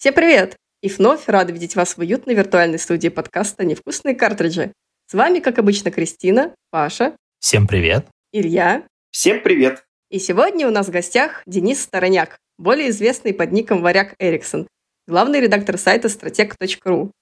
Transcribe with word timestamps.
Всем 0.00 0.14
привет! 0.14 0.56
И 0.80 0.88
вновь 0.88 1.28
рада 1.28 1.52
видеть 1.52 1.76
вас 1.76 1.94
в 1.94 1.98
уютной 1.98 2.34
виртуальной 2.34 2.78
студии 2.78 3.10
подкаста 3.10 3.66
«Невкусные 3.66 4.14
картриджи». 4.14 4.72
С 5.06 5.12
вами, 5.12 5.40
как 5.40 5.58
обычно, 5.58 5.90
Кристина, 5.90 6.54
Паша. 6.70 7.14
Всем 7.38 7.66
привет. 7.66 8.06
Илья. 8.32 8.86
Всем 9.10 9.42
привет. 9.42 9.84
И 10.10 10.18
сегодня 10.18 10.66
у 10.66 10.70
нас 10.70 10.86
в 10.86 10.90
гостях 10.90 11.42
Денис 11.44 11.82
Стороняк, 11.82 12.38
более 12.56 12.88
известный 12.88 13.34
под 13.34 13.52
ником 13.52 13.82
Варяг 13.82 14.14
Эриксон, 14.18 14.66
главный 15.06 15.38
редактор 15.38 15.76
сайта 15.76 16.08
стратег.ру. 16.08 17.12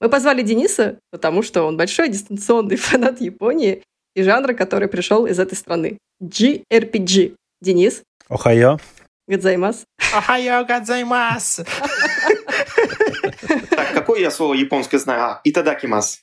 Мы 0.00 0.08
позвали 0.08 0.42
Дениса, 0.42 0.98
потому 1.12 1.44
что 1.44 1.62
он 1.62 1.76
большой 1.76 2.08
дистанционный 2.08 2.76
фанат 2.78 3.20
Японии 3.20 3.84
и 4.16 4.24
жанра, 4.24 4.54
который 4.54 4.88
пришел 4.88 5.26
из 5.26 5.38
этой 5.38 5.54
страны. 5.54 5.98
JRPG. 6.20 7.36
Денис. 7.60 8.02
Охайо. 8.28 8.80
Гадзаймас. 9.26 9.84
Охайо 10.14 10.64
гадзаймас. 10.64 11.60
Так, 13.70 13.92
какое 13.94 14.20
я 14.20 14.30
слово 14.30 14.54
японское 14.54 14.98
знаю? 14.98 15.22
А, 15.22 15.40
итадакимас. 15.44 16.20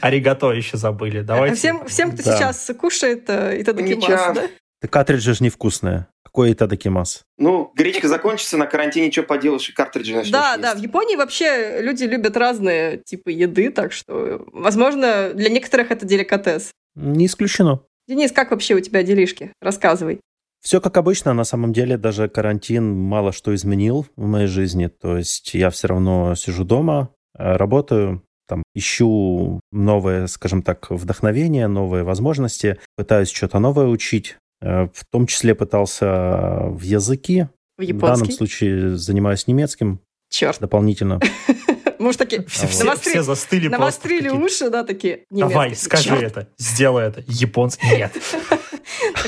Аригато 0.00 0.52
еще 0.52 0.76
забыли. 0.76 1.20
Давайте. 1.22 1.56
Всем, 1.56 1.86
всем 1.86 2.12
кто 2.12 2.22
Да. 2.22 2.36
сейчас 2.36 2.70
кушает 2.78 3.24
э, 3.28 3.60
итадакимас, 3.60 4.02
Ничего. 4.04 4.34
да? 4.34 4.48
Да 4.82 4.88
картриджи 4.88 5.34
же 5.34 5.44
невкусные. 5.44 6.06
Какой 6.24 6.52
это 6.52 6.66
дакимас? 6.66 7.22
Ну, 7.38 7.70
гречка 7.76 8.08
закончится, 8.08 8.56
на 8.56 8.66
карантине 8.66 9.12
что 9.12 9.22
поделаешь, 9.22 9.68
и 9.68 9.72
картриджи 9.72 10.14
начнешь 10.14 10.32
Да, 10.32 10.50
есть. 10.52 10.62
да, 10.62 10.74
в 10.74 10.78
Японии 10.78 11.16
вообще 11.16 11.80
люди 11.82 12.04
любят 12.04 12.36
разные 12.36 12.96
типы 12.98 13.32
еды, 13.32 13.70
так 13.70 13.92
что, 13.92 14.44
возможно, 14.52 15.32
для 15.34 15.50
некоторых 15.50 15.90
это 15.90 16.06
деликатес. 16.06 16.70
Не 16.94 17.26
исключено. 17.26 17.82
Денис, 18.08 18.32
как 18.32 18.50
вообще 18.50 18.74
у 18.74 18.80
тебя 18.80 19.02
делишки? 19.02 19.52
Рассказывай. 19.60 20.20
Все 20.62 20.80
как 20.80 20.96
обычно, 20.96 21.34
на 21.34 21.44
самом 21.44 21.72
деле 21.72 21.96
даже 21.98 22.28
карантин 22.28 22.94
мало 22.96 23.32
что 23.32 23.54
изменил 23.54 24.06
в 24.16 24.26
моей 24.26 24.46
жизни. 24.46 24.86
То 24.86 25.16
есть 25.18 25.54
я 25.54 25.70
все 25.70 25.88
равно 25.88 26.34
сижу 26.36 26.64
дома, 26.64 27.08
э, 27.36 27.56
работаю, 27.56 28.22
там, 28.46 28.62
ищу 28.74 29.60
новые, 29.72 30.28
скажем 30.28 30.62
так, 30.62 30.90
вдохновения, 30.90 31.66
новые 31.68 32.04
возможности, 32.04 32.78
пытаюсь 32.96 33.30
что-то 33.30 33.58
новое 33.58 33.86
учить. 33.86 34.36
Э, 34.60 34.86
В 34.94 35.04
том 35.10 35.26
числе 35.26 35.54
пытался 35.56 36.66
в 36.68 36.82
языки. 36.82 37.46
В 37.78 37.82
В 37.82 37.86
данном 37.86 37.96
японский. 38.18 38.32
случае 38.32 38.96
занимаюсь 38.96 39.46
немецким 39.48 40.00
Черт. 40.30 40.60
дополнительно. 40.60 41.18
Может, 41.98 42.18
такие 42.18 42.44
Все, 42.46 42.66
все- 42.68 42.84
навостри- 42.84 43.10
все 43.10 43.22
застыли 43.22 43.68
навострили 43.68 44.28
уши, 44.28 44.70
да, 44.70 44.84
такие. 44.84 45.24
Давай, 45.30 45.74
скажи 45.74 46.14
это, 46.14 46.48
сделай 46.58 47.06
это. 47.08 47.24
Японский. 47.26 47.86
Нет. 47.96 48.12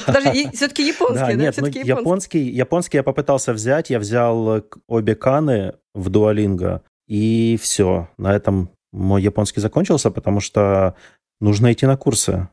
Подожди, 0.06 0.50
все-таки 0.52 0.86
японский, 0.86 1.18
Да, 1.18 1.32
нет, 1.34 1.56
ну, 1.58 1.66
японский. 1.66 2.40
японский, 2.40 2.98
я 2.98 3.02
попытался 3.02 3.52
взять, 3.52 3.90
я 3.90 3.98
взял 3.98 4.58
э, 4.58 4.62
обе 4.88 5.14
каны 5.14 5.74
в 5.94 6.10
дуалинго, 6.10 6.82
и 7.06 7.58
все, 7.60 8.08
на 8.18 8.34
этом 8.34 8.70
мой 8.92 9.22
японский 9.22 9.60
закончился, 9.60 10.10
потому 10.10 10.40
что 10.40 10.94
нужно 11.40 11.72
идти 11.72 11.86
на 11.86 11.96
курсы. 11.96 12.48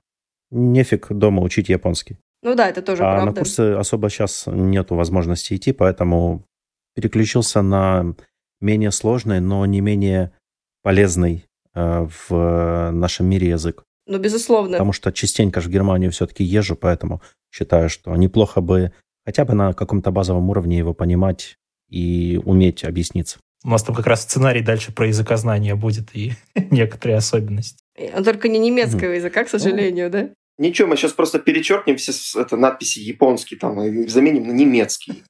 Нефиг 0.49 1.07
дома 1.09 1.41
учить 1.41 1.69
японский. 1.69 2.17
Ну 2.43 2.55
да, 2.55 2.67
это 2.67 2.81
тоже 2.81 3.03
а 3.03 3.15
на 3.15 3.21
правда. 3.23 3.41
курсы 3.41 3.73
особо 3.73 4.09
сейчас 4.09 4.45
нету 4.47 4.95
возможности 4.95 5.55
идти, 5.55 5.71
поэтому 5.71 6.43
переключился 6.95 7.61
на 7.61 8.15
менее 8.59 8.91
сложный, 8.91 9.39
но 9.39 9.65
не 9.65 9.81
менее 9.81 10.31
полезный 10.81 11.45
э, 11.73 12.07
в 12.07 12.33
э, 12.33 12.91
нашем 12.91 13.27
мире 13.27 13.49
язык. 13.49 13.83
Ну, 14.11 14.19
безусловно. 14.19 14.73
Потому 14.73 14.91
что 14.91 15.13
частенько 15.13 15.61
же 15.61 15.69
в 15.69 15.71
Германию 15.71 16.11
все-таки 16.11 16.43
езжу, 16.43 16.75
поэтому 16.75 17.21
считаю, 17.49 17.87
что 17.89 18.13
неплохо 18.17 18.59
бы 18.59 18.91
хотя 19.25 19.45
бы 19.45 19.53
на 19.53 19.71
каком-то 19.71 20.11
базовом 20.11 20.49
уровне 20.49 20.77
его 20.77 20.93
понимать 20.93 21.55
и 21.89 22.37
уметь 22.43 22.83
объясниться. 22.83 23.39
У 23.63 23.69
нас 23.69 23.83
там 23.83 23.95
как 23.95 24.07
раз 24.07 24.23
сценарий 24.23 24.61
дальше 24.61 24.91
про 24.91 25.07
языкознание 25.07 25.75
будет 25.75 26.13
и 26.13 26.33
некоторые 26.71 27.15
особенности. 27.15 27.77
Он 28.13 28.25
только 28.25 28.49
не 28.49 28.59
немецкого 28.59 29.11
языка, 29.11 29.45
к 29.45 29.49
сожалению, 29.49 30.09
да? 30.09 30.29
Ничего, 30.57 30.89
мы 30.89 30.97
сейчас 30.97 31.13
просто 31.13 31.39
перечеркнем 31.39 31.95
все 31.95 32.11
это, 32.37 32.57
надписи 32.57 32.99
японский 32.99 33.55
там 33.55 33.81
и 33.81 34.07
заменим 34.07 34.45
на 34.45 34.51
немецкий. 34.51 35.23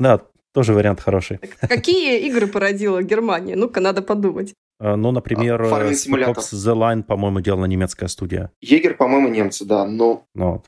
Да, 0.00 0.22
тоже 0.52 0.74
вариант 0.74 1.00
хороший. 1.00 1.38
Какие 1.60 2.26
игры 2.26 2.48
породила 2.48 3.00
Германия? 3.00 3.54
Ну-ка, 3.54 3.80
надо 3.80 4.02
подумать. 4.02 4.54
Э, 4.82 4.96
Ну, 4.96 5.12
например, 5.12 5.62
А, 5.62 5.90
Spec. 5.92 6.26
Ops 6.34 6.52
The 6.52 6.74
Line, 6.74 7.02
по-моему, 7.04 7.40
делала 7.40 7.66
немецкая 7.66 8.08
студия. 8.08 8.50
Егер, 8.60 8.96
по-моему, 8.96 9.28
немцы, 9.28 9.64
да, 9.64 9.86
но 9.86 10.24
Ну, 10.34 10.50
вот. 10.52 10.64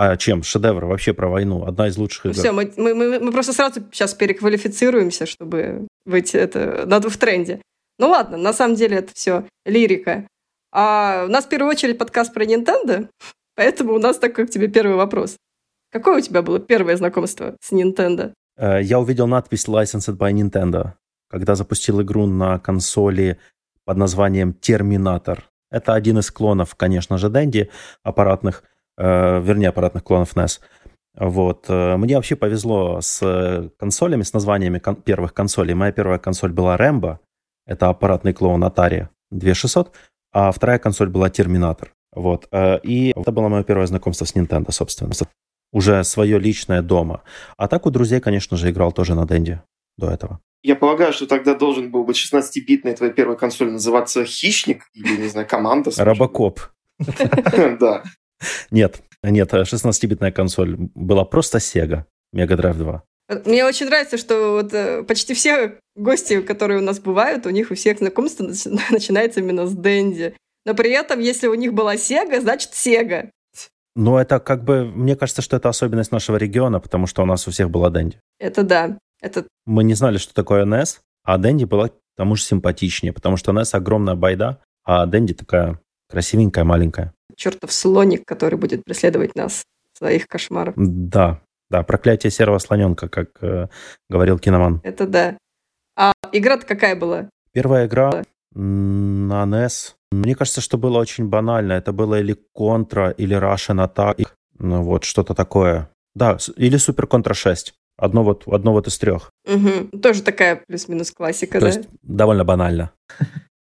А 0.00 0.16
чем? 0.16 0.42
Шедевр 0.44 0.84
вообще 0.84 1.12
про 1.12 1.28
войну. 1.28 1.64
Одна 1.64 1.88
из 1.88 1.96
лучших 1.98 2.26
игр. 2.26 2.34
Все, 2.34 2.52
мы, 2.52 2.72
мы, 2.76 2.94
мы- 2.94 3.18
мы 3.20 3.32
просто 3.32 3.52
сразу 3.52 3.80
сейчас 3.92 4.14
переквалифицируемся, 4.14 5.26
чтобы 5.26 5.88
быть 6.06 6.34
это, 6.36 6.84
надо 6.86 7.10
в 7.10 7.16
тренде. 7.16 7.60
Ну 7.98 8.08
ладно, 8.08 8.36
на 8.36 8.52
самом 8.52 8.76
деле 8.76 8.98
это 8.98 9.12
все 9.14 9.44
лирика. 9.66 10.24
А 10.72 11.24
у 11.26 11.30
нас 11.30 11.46
в 11.46 11.48
первую 11.48 11.70
очередь 11.70 11.98
подкаст 11.98 12.32
про 12.32 12.44
Nintendo, 12.44 13.08
поэтому 13.56 13.94
у 13.94 13.98
нас 13.98 14.18
такой 14.18 14.46
к 14.46 14.50
тебе 14.50 14.68
первый 14.68 14.94
вопрос. 14.96 15.36
Какое 15.90 16.18
у 16.18 16.20
тебя 16.20 16.42
было 16.42 16.60
первое 16.60 16.96
знакомство 16.96 17.56
с 17.60 17.72
Nintendo? 17.72 18.32
Э, 18.56 18.80
Я 18.82 19.00
увидел 19.00 19.26
надпись 19.26 19.66
Licensed 19.66 20.16
by 20.16 20.32
Nintendo, 20.32 20.92
когда 21.28 21.56
запустил 21.56 22.00
игру 22.02 22.26
на 22.26 22.58
консоли 22.60 23.38
под 23.88 23.96
названием 23.96 24.52
Терминатор. 24.52 25.44
Это 25.70 25.94
один 25.94 26.18
из 26.18 26.30
клонов, 26.30 26.74
конечно 26.74 27.16
же, 27.16 27.28
Dendy 27.28 27.70
аппаратных, 28.02 28.62
э, 28.98 29.40
вернее, 29.40 29.70
аппаратных 29.70 30.04
клонов 30.04 30.36
NES. 30.36 30.60
Вот. 31.18 31.64
э, 31.70 31.96
Мне 31.96 32.16
вообще 32.16 32.36
повезло 32.36 33.00
с 33.00 33.20
э, 33.22 33.70
консолями, 33.78 34.24
с 34.24 34.34
названиями 34.34 34.78
кон- 34.78 34.96
первых 34.96 35.32
консолей. 35.32 35.72
Моя 35.74 35.90
первая 35.92 36.18
консоль 36.18 36.52
была 36.52 36.76
Rambo, 36.76 37.16
это 37.66 37.88
аппаратный 37.88 38.34
клон 38.34 38.62
Atari 38.62 39.08
2600, 39.30 39.90
а 40.34 40.52
вторая 40.52 40.78
консоль 40.78 41.08
была 41.08 41.30
Терминатор. 41.30 41.94
Вот. 42.14 42.46
э, 42.52 42.80
И 42.82 43.14
это 43.16 43.32
было 43.32 43.48
мое 43.48 43.62
первое 43.62 43.86
знакомство 43.86 44.26
с 44.26 44.34
Nintendo, 44.36 44.70
собственно. 44.70 45.12
Уже 45.72 46.04
свое 46.04 46.38
личное 46.38 46.82
дома. 46.82 47.22
А 47.56 47.68
так 47.68 47.86
у 47.86 47.90
друзей, 47.90 48.20
конечно 48.20 48.58
же, 48.58 48.68
играл 48.68 48.92
тоже 48.92 49.14
на 49.14 49.26
Денде 49.26 49.62
до 49.96 50.10
этого. 50.10 50.40
Я 50.62 50.76
полагаю, 50.76 51.12
что 51.12 51.26
тогда 51.26 51.54
должен 51.54 51.90
был 51.90 52.04
быть 52.04 52.16
16-битная 52.16 52.96
твоя 52.96 53.12
первая 53.12 53.36
консоль 53.36 53.70
называться 53.70 54.24
«Хищник» 54.24 54.84
или, 54.94 55.16
не 55.16 55.28
знаю, 55.28 55.46
«Команда». 55.46 55.90
Робокоп. 55.96 56.60
Да. 57.80 58.02
Нет, 58.70 59.00
нет, 59.22 59.52
16-битная 59.52 60.32
консоль 60.32 60.76
была 60.94 61.24
просто 61.24 61.58
Sega 61.58 62.04
Mega 62.34 62.56
Drive 62.56 62.74
2. 62.74 63.02
Мне 63.44 63.64
очень 63.64 63.86
нравится, 63.86 64.16
что 64.16 64.52
вот 64.52 64.72
э, 64.72 65.02
почти 65.02 65.34
все 65.34 65.78
гости, 65.94 66.40
которые 66.40 66.78
у 66.78 66.82
нас 66.82 66.98
бывают, 66.98 67.46
у 67.46 67.50
них 67.50 67.70
у 67.70 67.74
всех 67.74 67.98
знакомство 67.98 68.44
нач- 68.44 68.80
начинается 68.90 69.40
именно 69.40 69.66
с 69.66 69.74
Дэнди. 69.74 70.34
Но 70.64 70.74
при 70.74 70.90
этом, 70.90 71.20
если 71.20 71.46
у 71.46 71.54
них 71.54 71.74
была 71.74 71.96
Сега, 71.96 72.40
значит 72.40 72.70
Сега. 72.72 73.30
Но 73.94 74.20
это 74.20 74.38
как 74.38 74.64
бы, 74.64 74.84
мне 74.84 75.16
кажется, 75.16 75.42
что 75.42 75.56
это 75.56 75.68
особенность 75.68 76.12
нашего 76.12 76.36
региона, 76.36 76.80
потому 76.80 77.06
что 77.06 77.22
у 77.22 77.26
нас 77.26 77.46
у 77.48 77.50
всех 77.50 77.70
была 77.70 77.90
Денди. 77.90 78.18
Это 78.38 78.62
да. 78.62 78.98
Это 79.20 79.46
Мы 79.66 79.84
не 79.84 79.94
знали, 79.94 80.18
что 80.18 80.34
такое 80.34 80.64
NES, 80.64 80.98
а 81.24 81.38
Денди 81.38 81.64
была 81.64 81.88
к 81.88 81.94
тому 82.16 82.36
же 82.36 82.42
симпатичнее, 82.42 83.12
потому 83.12 83.36
что 83.36 83.52
NES 83.52 83.74
огромная 83.74 84.14
байда, 84.14 84.60
а 84.84 85.06
Денди 85.06 85.34
такая 85.34 85.80
красивенькая, 86.08 86.64
маленькая. 86.64 87.12
чертов 87.36 87.72
слоник, 87.72 88.24
который 88.26 88.58
будет 88.58 88.84
преследовать 88.84 89.34
нас 89.34 89.64
в 89.92 89.98
своих 89.98 90.26
кошмарах. 90.26 90.74
Да, 90.76 91.40
да, 91.70 91.82
проклятие 91.82 92.30
серого 92.30 92.58
слоненка, 92.58 93.08
как 93.08 93.42
э, 93.42 93.68
говорил 94.08 94.38
киноман. 94.38 94.80
Это 94.84 95.06
да. 95.06 95.38
А 95.96 96.12
игра-то 96.32 96.64
какая 96.66 96.96
была? 96.96 97.28
Первая 97.52 97.86
игра 97.86 98.24
м, 98.54 99.28
на 99.28 99.44
NES. 99.44 99.94
Мне 100.10 100.34
кажется, 100.34 100.60
что 100.60 100.78
было 100.78 100.98
очень 100.98 101.26
банально. 101.28 101.72
Это 101.72 101.92
было 101.92 102.18
или 102.20 102.36
Contra, 102.56 103.12
или 103.14 103.36
Russian 103.36 103.84
Attack. 103.86 104.28
Ну, 104.58 104.82
вот 104.82 105.04
что-то 105.04 105.34
такое. 105.34 105.90
Да, 106.14 106.38
или 106.56 106.78
Super 106.78 107.06
Contra 107.06 107.34
6. 107.34 107.74
Одно 107.98 108.22
вот, 108.22 108.46
одно 108.46 108.72
вот 108.72 108.86
из 108.86 108.96
трех. 108.96 109.32
Мгм. 109.44 109.88
Тоже 110.00 110.22
такая 110.22 110.62
плюс-минус 110.66 111.10
классика, 111.10 111.58
То 111.58 111.66
да? 111.66 111.66
есть 111.66 111.88
довольно 112.02 112.44
банально. 112.44 112.92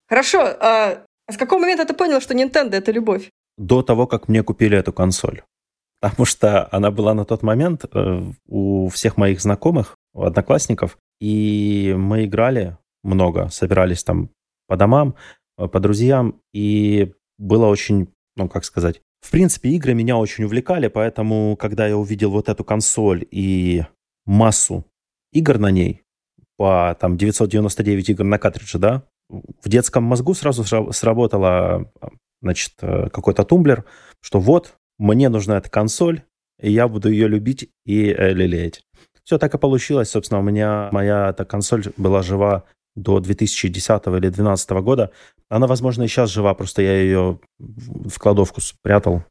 Хорошо. 0.07 0.41
А 0.41 1.03
с 1.29 1.37
какого 1.37 1.59
момента 1.59 1.85
ты 1.85 1.93
понял, 1.93 2.21
что 2.21 2.35
Nintendo— 2.35 2.71
это 2.75 2.91
любовь? 2.91 3.29
До 3.57 3.81
того, 3.81 4.05
как 4.05 4.27
мне 4.27 4.43
купили 4.43 4.77
эту 4.77 4.93
консоль. 4.93 5.41
Потому 5.99 6.25
что 6.25 6.69
она 6.71 6.91
была 6.91 7.15
на 7.15 7.25
тот 7.25 7.41
момент 7.41 7.85
э, 7.91 8.21
у 8.47 8.87
всех 8.89 9.17
моих 9.17 9.41
знакомых, 9.41 9.97
у 10.13 10.23
одноклассников. 10.23 10.99
И 11.19 11.95
мы 11.97 12.25
играли 12.25 12.77
много, 13.03 13.49
собирались 13.49 14.03
там 14.03 14.29
по 14.67 14.77
домам, 14.77 15.15
э, 15.57 15.67
по 15.67 15.79
друзьям. 15.79 16.39
И 16.53 17.13
было 17.39 17.65
очень, 17.65 18.07
ну, 18.35 18.47
как 18.47 18.63
сказать... 18.65 19.01
В 19.19 19.31
принципе, 19.31 19.69
игры 19.69 19.95
меня 19.95 20.15
очень 20.15 20.43
увлекали, 20.43 20.89
поэтому, 20.89 21.57
когда 21.57 21.87
я 21.87 21.97
увидел 21.97 22.29
вот 22.29 22.49
эту 22.49 22.63
консоль 22.63 23.25
и 23.31 23.83
массу 24.27 24.85
игр 25.31 25.57
на 25.57 25.71
ней, 25.71 26.03
по 26.57 26.95
там 26.99 27.17
999 27.17 28.09
игр 28.09 28.23
на 28.23 28.37
картридже, 28.37 28.77
да, 28.77 29.03
в 29.29 29.67
детском 29.67 30.03
мозгу 30.03 30.33
сразу 30.33 30.63
сра- 30.63 30.91
сработало, 30.91 31.91
значит, 32.41 32.73
э, 32.81 33.09
какой-то 33.09 33.43
тумблер, 33.43 33.83
что 34.21 34.39
вот, 34.39 34.75
мне 34.97 35.29
нужна 35.29 35.57
эта 35.57 35.69
консоль, 35.69 36.23
и 36.59 36.71
я 36.71 36.87
буду 36.87 37.09
ее 37.09 37.27
любить 37.27 37.69
и 37.85 38.09
э, 38.09 38.33
лелеять. 38.33 38.83
Все 39.23 39.37
так 39.37 39.53
и 39.53 39.57
получилось. 39.57 40.09
Собственно, 40.09 40.39
у 40.39 40.43
меня 40.43 40.89
моя 40.91 41.29
эта 41.29 41.43
консоль 41.43 41.91
была 41.97 42.21
жива 42.21 42.63
до 42.95 43.19
2010 43.19 44.07
или 44.07 44.19
2012 44.19 44.69
года. 44.71 45.11
Она, 45.49 45.67
возможно, 45.67 46.03
и 46.03 46.07
сейчас 46.07 46.31
жива, 46.31 46.53
просто 46.53 46.81
я 46.81 46.99
ее 46.99 47.39
в 47.59 48.17
кладовку 48.19 48.61
спрятал. 48.61 49.23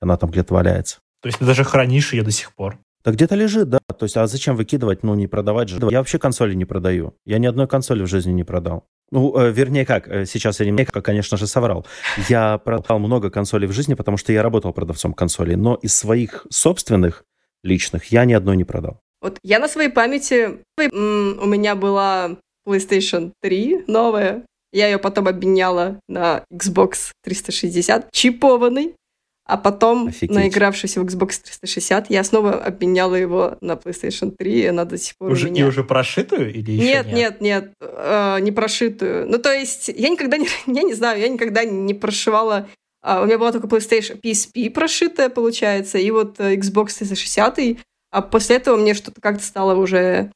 Она 0.00 0.16
там 0.16 0.30
где-то 0.30 0.52
валяется. 0.54 0.98
То 1.22 1.28
есть 1.28 1.38
ты 1.38 1.46
даже 1.46 1.64
хранишь 1.64 2.12
ее 2.12 2.22
до 2.22 2.32
сих 2.32 2.54
пор? 2.54 2.78
Да 3.04 3.12
где-то 3.12 3.34
лежит, 3.34 3.68
да. 3.68 3.78
То 3.98 4.04
есть, 4.04 4.16
а 4.16 4.26
зачем 4.26 4.56
выкидывать, 4.56 5.02
ну, 5.02 5.14
не 5.14 5.26
продавать 5.26 5.68
же? 5.68 5.78
Я 5.90 5.98
вообще 5.98 6.18
консоли 6.18 6.54
не 6.54 6.64
продаю. 6.64 7.14
Я 7.26 7.38
ни 7.38 7.46
одной 7.46 7.68
консоли 7.68 8.02
в 8.02 8.06
жизни 8.06 8.32
не 8.32 8.44
продал. 8.44 8.86
Ну, 9.10 9.36
э, 9.36 9.52
вернее, 9.52 9.84
как, 9.84 10.08
э, 10.08 10.24
сейчас 10.24 10.60
я 10.60 10.66
немного, 10.66 11.02
конечно 11.02 11.36
же, 11.36 11.46
соврал. 11.46 11.86
Я 12.28 12.56
продал 12.58 12.98
много 12.98 13.30
консолей 13.30 13.68
в 13.68 13.72
жизни, 13.72 13.94
потому 13.94 14.16
что 14.16 14.32
я 14.32 14.42
работал 14.42 14.72
продавцом 14.72 15.12
консолей, 15.12 15.56
но 15.56 15.74
из 15.74 15.94
своих 15.94 16.46
собственных 16.50 17.24
личных 17.62 18.06
я 18.06 18.24
ни 18.24 18.32
одной 18.32 18.56
не 18.56 18.64
продал. 18.64 19.00
Вот 19.20 19.38
я 19.42 19.58
на 19.58 19.68
своей 19.68 19.90
памяти... 19.90 20.60
У 20.78 21.46
меня 21.46 21.74
была 21.74 22.36
PlayStation 22.66 23.32
3 23.42 23.84
новая. 23.86 24.42
Я 24.72 24.86
ее 24.88 24.98
потом 24.98 25.28
обменяла 25.28 26.00
на 26.08 26.44
Xbox 26.52 27.12
360, 27.22 28.10
чипованный. 28.12 28.94
А 29.46 29.58
потом, 29.58 30.08
Офигеть. 30.08 30.34
наигравшись 30.34 30.96
в 30.96 31.04
Xbox 31.04 31.42
360, 31.42 32.08
я 32.08 32.24
снова 32.24 32.54
обменяла 32.54 33.14
его 33.14 33.58
на 33.60 33.72
PlayStation 33.72 34.30
3, 34.30 34.52
и 34.52 34.66
она 34.66 34.86
до 34.86 34.96
сих 34.96 35.16
пор 35.18 35.32
уже, 35.32 35.48
у 35.48 35.50
меня... 35.50 35.64
И 35.64 35.68
уже 35.68 35.84
прошитую 35.84 36.50
или 36.50 36.70
еще 36.70 36.84
нет? 36.84 37.06
Нет, 37.06 37.14
нет, 37.14 37.40
нет, 37.40 37.72
э, 37.80 38.38
не 38.40 38.52
прошитую. 38.52 39.28
Ну, 39.28 39.38
то 39.38 39.52
есть, 39.52 39.88
я 39.88 40.08
никогда 40.08 40.38
не... 40.38 40.48
Я 40.66 40.82
не 40.82 40.94
знаю, 40.94 41.20
я 41.20 41.28
никогда 41.28 41.64
не 41.64 41.92
прошивала... 41.92 42.68
Э, 43.02 43.20
у 43.20 43.26
меня 43.26 43.38
была 43.38 43.52
только 43.52 43.66
PlayStation 43.66 44.18
PSP 44.18 44.70
прошитая, 44.70 45.28
получается, 45.28 45.98
и 45.98 46.10
вот 46.10 46.40
э, 46.40 46.54
Xbox 46.56 46.96
360, 46.98 47.58
а 48.12 48.22
после 48.22 48.56
этого 48.56 48.78
мне 48.78 48.94
что-то 48.94 49.20
как-то 49.20 49.44
стало 49.44 49.74
уже... 49.74 50.32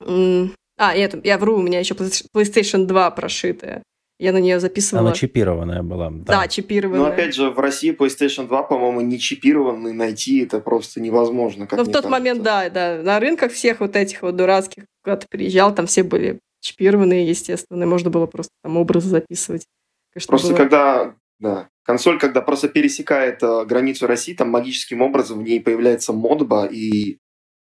А, 0.00 0.96
нет, 0.96 1.14
я 1.24 1.38
вру, 1.38 1.58
у 1.58 1.62
меня 1.62 1.78
еще 1.78 1.94
PlayStation 1.94 2.86
2 2.86 3.10
прошитая. 3.12 3.82
Я 4.18 4.32
на 4.32 4.38
нее 4.38 4.58
записывала. 4.58 5.06
Она 5.06 5.16
чипированная 5.16 5.82
была. 5.82 6.10
Да, 6.10 6.40
да 6.40 6.48
чипированная. 6.48 7.00
Но 7.00 7.06
опять 7.06 7.34
же, 7.34 7.50
в 7.50 7.58
России 7.60 7.96
PlayStation 7.96 8.48
2, 8.48 8.62
по-моему, 8.64 9.00
не 9.00 9.18
чипированный 9.18 9.92
найти 9.92 10.42
это 10.42 10.58
просто 10.58 11.00
невозможно. 11.00 11.68
Как 11.68 11.78
Но 11.78 11.84
в 11.84 11.86
тот 11.86 12.02
кажется. 12.02 12.10
момент, 12.10 12.42
да, 12.42 12.68
да. 12.68 13.00
На 13.00 13.20
рынках 13.20 13.52
всех 13.52 13.78
вот 13.78 13.94
этих 13.94 14.22
вот 14.22 14.34
дурацких, 14.34 14.84
когда 15.02 15.18
ты 15.18 15.26
приезжал, 15.30 15.72
там 15.72 15.86
все 15.86 16.02
были 16.02 16.40
чипированные, 16.60 17.28
естественно, 17.28 17.86
можно 17.86 18.10
было 18.10 18.26
просто 18.26 18.52
там 18.62 18.76
образы 18.76 19.08
записывать. 19.08 19.66
Конечно, 20.12 20.30
просто 20.30 20.48
было... 20.48 20.56
когда, 20.56 21.14
да, 21.38 21.68
консоль, 21.84 22.18
когда 22.18 22.40
просто 22.40 22.68
пересекает 22.68 23.42
э, 23.42 23.64
границу 23.64 24.08
России, 24.08 24.34
там 24.34 24.50
магическим 24.50 25.00
образом 25.00 25.38
в 25.38 25.42
ней 25.42 25.60
появляется 25.60 26.12
модба, 26.12 26.66
и 26.66 27.18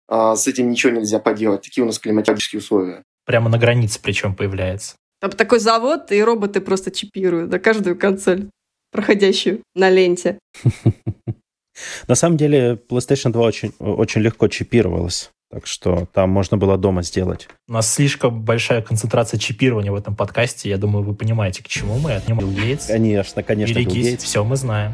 э, 0.09 0.35
с 0.37 0.47
этим 0.47 0.71
ничего 0.71 0.93
нельзя 0.93 1.19
поделать. 1.19 1.63
Такие 1.63 1.83
у 1.83 1.87
нас 1.87 1.99
климатические 1.99 2.61
условия. 2.61 3.03
Прямо 3.27 3.51
на 3.51 3.59
границе 3.59 3.99
причем 4.03 4.37
появляется. 4.37 4.97
Там 5.25 5.31
такой 5.31 5.59
завод, 5.59 6.13
и 6.13 6.23
роботы 6.23 6.61
просто 6.61 6.91
чипируют 6.91 7.49
да, 7.49 7.59
каждую 7.59 7.99
консоль, 7.99 8.51
проходящую 8.93 9.63
на 9.75 9.89
ленте. 9.89 10.39
На 12.09 12.15
самом 12.15 12.37
деле, 12.37 12.79
PlayStation 12.91 13.33
2 13.33 13.43
очень, 13.43 13.73
очень 13.79 14.21
легко 14.21 14.49
чипировалась. 14.49 15.31
Так 15.51 15.67
что 15.67 16.07
там 16.13 16.29
можно 16.29 16.59
было 16.59 16.77
дома 16.77 17.03
сделать. 17.03 17.49
У 17.69 17.73
нас 17.73 17.91
слишком 17.91 18.43
большая 18.43 18.83
концентрация 18.83 19.41
чипирования 19.41 19.93
в 19.93 19.95
этом 19.95 20.15
подкасте. 20.15 20.69
Я 20.69 20.77
думаю, 20.77 21.03
вы 21.03 21.15
понимаете, 21.15 21.65
к 21.65 21.69
чему 21.69 21.99
мы. 21.99 22.13
От 22.13 22.29
Билл 22.29 22.51
Гейтс. 22.51 22.89
Конечно, 22.89 23.43
конечно. 23.43 23.79
Билл 23.79 23.91
Гейтс. 23.91 24.25
Все 24.25 24.45
мы 24.45 24.57
знаем. 24.57 24.93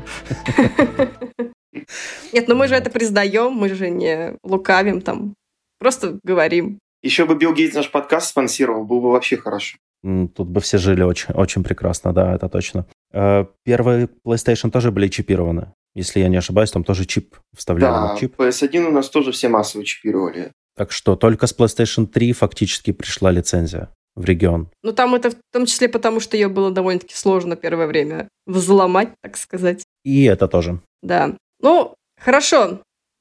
Нет, 2.32 2.46
ну 2.46 2.54
мы 2.54 2.68
же 2.68 2.76
это 2.76 2.88
признаем, 2.88 3.54
мы 3.54 3.68
же 3.68 3.90
не 3.90 4.36
лукавим 4.44 5.00
там. 5.00 5.34
Просто 5.80 6.20
говорим. 6.22 6.78
Еще 7.02 7.24
бы 7.24 7.34
Билл 7.34 7.52
Гейтс 7.52 7.74
наш 7.74 7.90
подкаст 7.90 8.28
спонсировал, 8.28 8.84
было 8.84 9.00
бы 9.00 9.10
вообще 9.10 9.36
хорошо. 9.36 9.76
Тут 10.02 10.48
бы 10.48 10.60
все 10.60 10.78
жили 10.78 11.02
очень, 11.02 11.34
очень 11.34 11.62
прекрасно, 11.62 12.12
да, 12.12 12.34
это 12.34 12.48
точно. 12.48 12.86
Э, 13.12 13.44
первые 13.64 14.08
PlayStation 14.26 14.70
тоже 14.70 14.90
были 14.90 15.08
чипированы. 15.08 15.72
Если 15.94 16.20
я 16.20 16.28
не 16.28 16.36
ошибаюсь, 16.36 16.70
там 16.70 16.84
тоже 16.84 17.04
чип 17.04 17.36
вставляли. 17.54 17.92
Да, 17.92 18.16
чип. 18.18 18.34
PS1 18.38 18.86
у 18.86 18.90
нас 18.92 19.10
тоже 19.10 19.32
все 19.32 19.48
массово 19.48 19.84
чипировали. 19.84 20.52
Так 20.76 20.92
что 20.92 21.16
только 21.16 21.46
с 21.46 21.56
PlayStation 21.56 22.06
3 22.06 22.32
фактически 22.32 22.92
пришла 22.92 23.30
лицензия 23.30 23.90
в 24.14 24.24
регион. 24.24 24.70
Ну, 24.82 24.92
там 24.92 25.14
это 25.14 25.30
в 25.30 25.34
том 25.52 25.66
числе 25.66 25.88
потому, 25.88 26.20
что 26.20 26.36
ее 26.36 26.48
было 26.48 26.70
довольно-таки 26.70 27.14
сложно 27.14 27.56
первое 27.56 27.86
время 27.86 28.28
взломать, 28.46 29.10
так 29.22 29.36
сказать. 29.36 29.82
И 30.04 30.24
это 30.24 30.48
тоже. 30.48 30.80
Да. 31.02 31.36
Ну, 31.60 31.94
хорошо. 32.18 32.80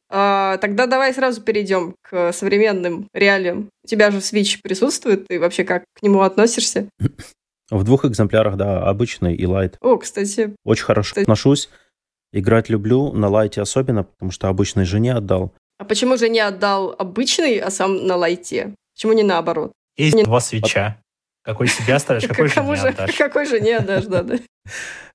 А, 0.10 0.58
тогда 0.58 0.88
давай 0.88 1.14
сразу 1.14 1.42
перейдем 1.42 1.96
к 2.02 2.34
современным 2.34 3.08
реалиям. 3.14 3.70
У 3.84 3.88
тебя 3.88 4.12
же 4.12 4.18
Switch 4.18 4.60
присутствует, 4.64 5.28
ты 5.28 5.40
вообще 5.40 5.64
как 5.64 5.84
к 5.94 6.02
нему 6.02 6.22
относишься? 6.22 6.90
В 7.70 7.84
двух 7.84 8.06
экземплярах, 8.06 8.56
да, 8.58 8.84
обычный 8.84 9.36
и 9.36 9.46
лайт. 9.46 9.78
О, 9.82 9.98
кстати. 9.98 10.56
Очень 10.64 10.86
хорошо 10.86 11.10
кстати. 11.10 11.26
отношусь. 11.26 11.70
Играть 12.32 12.70
люблю, 12.70 13.12
на 13.14 13.28
лайте 13.28 13.62
особенно, 13.62 14.04
потому 14.04 14.32
что 14.32 14.48
обычной 14.48 14.86
жене 14.86 15.14
отдал. 15.14 15.54
А 15.78 15.86
почему 15.86 16.18
же 16.18 16.30
не 16.30 16.40
отдал 16.40 16.96
обычный, 16.98 17.58
а 17.60 17.70
сам 17.70 18.06
на 18.06 18.16
лайте? 18.16 18.76
Почему 18.96 19.14
не 19.14 19.24
наоборот? 19.24 19.72
Есть 19.98 20.16
не... 20.16 20.24
два 20.24 20.40
свеча. 20.40 21.02
Какой 21.44 21.68
себе 21.68 21.96
оставишь, 21.96 22.28
какой 22.28 22.48
же 22.48 22.62
не 22.62 22.76
отдашь? 22.76 23.16
Какой 23.16 23.46
же 23.46 23.60
не 23.60 23.72
отдашь, 23.72 24.06
да, 24.06 24.24
да. 24.24 24.40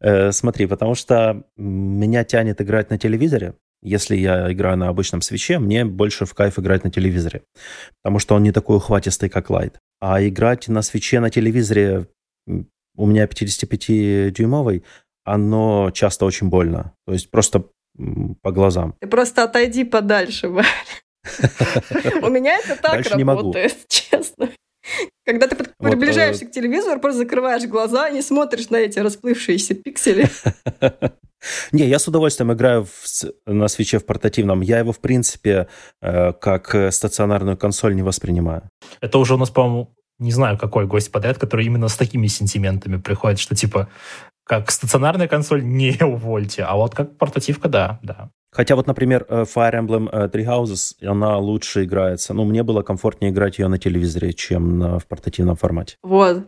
Э, 0.01 0.33
смотри, 0.33 0.67
потому 0.67 0.97
что 0.97 1.45
меня 1.57 2.25
тянет 2.25 2.61
играть 2.61 2.91
на 2.91 2.99
телевизоре, 2.99 3.55
если 3.85 4.17
я 4.17 4.51
играю 4.53 4.77
на 4.77 4.89
обычном 4.89 5.21
свече, 5.21 5.59
мне 5.59 5.85
больше 5.85 6.25
в 6.25 6.35
кайф 6.35 6.59
играть 6.59 6.83
на 6.85 6.91
телевизоре, 6.91 7.43
потому 8.03 8.19
что 8.19 8.35
он 8.35 8.43
не 8.43 8.51
такой 8.51 8.79
ухватистый, 8.79 9.29
как 9.29 9.51
лайт. 9.51 9.79
А 10.01 10.27
играть 10.27 10.69
на 10.69 10.83
свече 10.83 11.21
на 11.21 11.31
телевизоре 11.31 12.09
у 12.47 13.07
меня 13.07 13.27
55-дюймовый, 13.27 14.83
оно 15.25 15.91
часто 15.93 16.25
очень 16.25 16.49
больно. 16.49 16.95
То 17.07 17.13
есть 17.13 17.31
просто 17.31 17.65
по 18.43 18.51
глазам. 18.51 18.95
Ты 19.01 19.07
просто 19.07 19.45
отойди 19.45 19.85
подальше, 19.85 20.49
У 22.23 22.29
меня 22.29 22.59
это 22.59 22.77
так 22.77 23.07
работает, 23.07 23.77
честно. 23.89 24.51
Когда 25.25 25.47
ты 25.47 25.57
приближаешься 25.79 26.45
э, 26.45 26.49
к 26.49 26.51
телевизору, 26.51 27.01
просто 27.01 27.21
закрываешь 27.21 27.65
глаза 27.65 28.09
и 28.09 28.15
не 28.15 28.23
смотришь 28.23 28.69
на 28.69 28.77
эти 28.77 28.99
расплывшиеся 28.99 29.75
пиксели. 29.75 30.29
Не, 31.73 31.87
я 31.87 31.99
с 31.99 32.09
удовольствием 32.09 32.53
играю 32.53 32.85
в, 32.85 33.25
на 33.47 33.69
свече 33.69 33.99
в 33.99 34.07
портативном. 34.07 34.61
Я 34.61 34.79
его, 34.79 34.93
в 34.93 35.01
принципе, 35.01 35.69
э, 36.03 36.33
как 36.33 36.75
э, 36.75 36.91
стационарную 36.91 37.57
консоль 37.57 37.95
не 37.95 38.03
воспринимаю. 38.03 38.63
Это 39.01 39.19
уже 39.19 39.35
у 39.35 39.39
нас, 39.39 39.51
по-моему, 39.51 39.95
не 40.19 40.33
знаю, 40.33 40.59
какой 40.59 40.87
гость 40.87 41.11
подряд, 41.11 41.39
который 41.39 41.67
именно 41.67 41.89
с 41.89 41.97
такими 41.97 42.27
сентиментами 42.29 42.97
приходит, 42.97 43.39
что 43.39 43.55
типа 43.55 43.89
как 44.45 44.71
стационарная 44.71 45.29
консоль 45.29 45.65
не 45.65 45.97
увольте, 46.03 46.63
а 46.63 46.77
вот 46.77 46.95
как 46.95 47.17
портативка, 47.17 47.69
да, 47.69 47.99
да. 48.03 48.31
Хотя 48.53 48.77
вот, 48.77 48.87
например, 48.87 49.27
э, 49.29 49.43
Fire 49.43 49.75
Emblem 49.75 50.31
Three 50.31 50.47
Houses, 50.47 50.95
она 51.05 51.39
лучше 51.39 51.85
играется. 51.85 52.35
Ну, 52.35 52.45
мне 52.45 52.63
было 52.63 52.83
комфортнее 52.83 53.33
играть 53.33 53.59
ее 53.59 53.69
на 53.69 53.79
телевизоре, 53.79 54.33
чем 54.33 54.79
на, 54.79 54.99
в 54.99 55.07
портативном 55.07 55.57
формате. 55.57 55.97
Вот. 56.03 56.45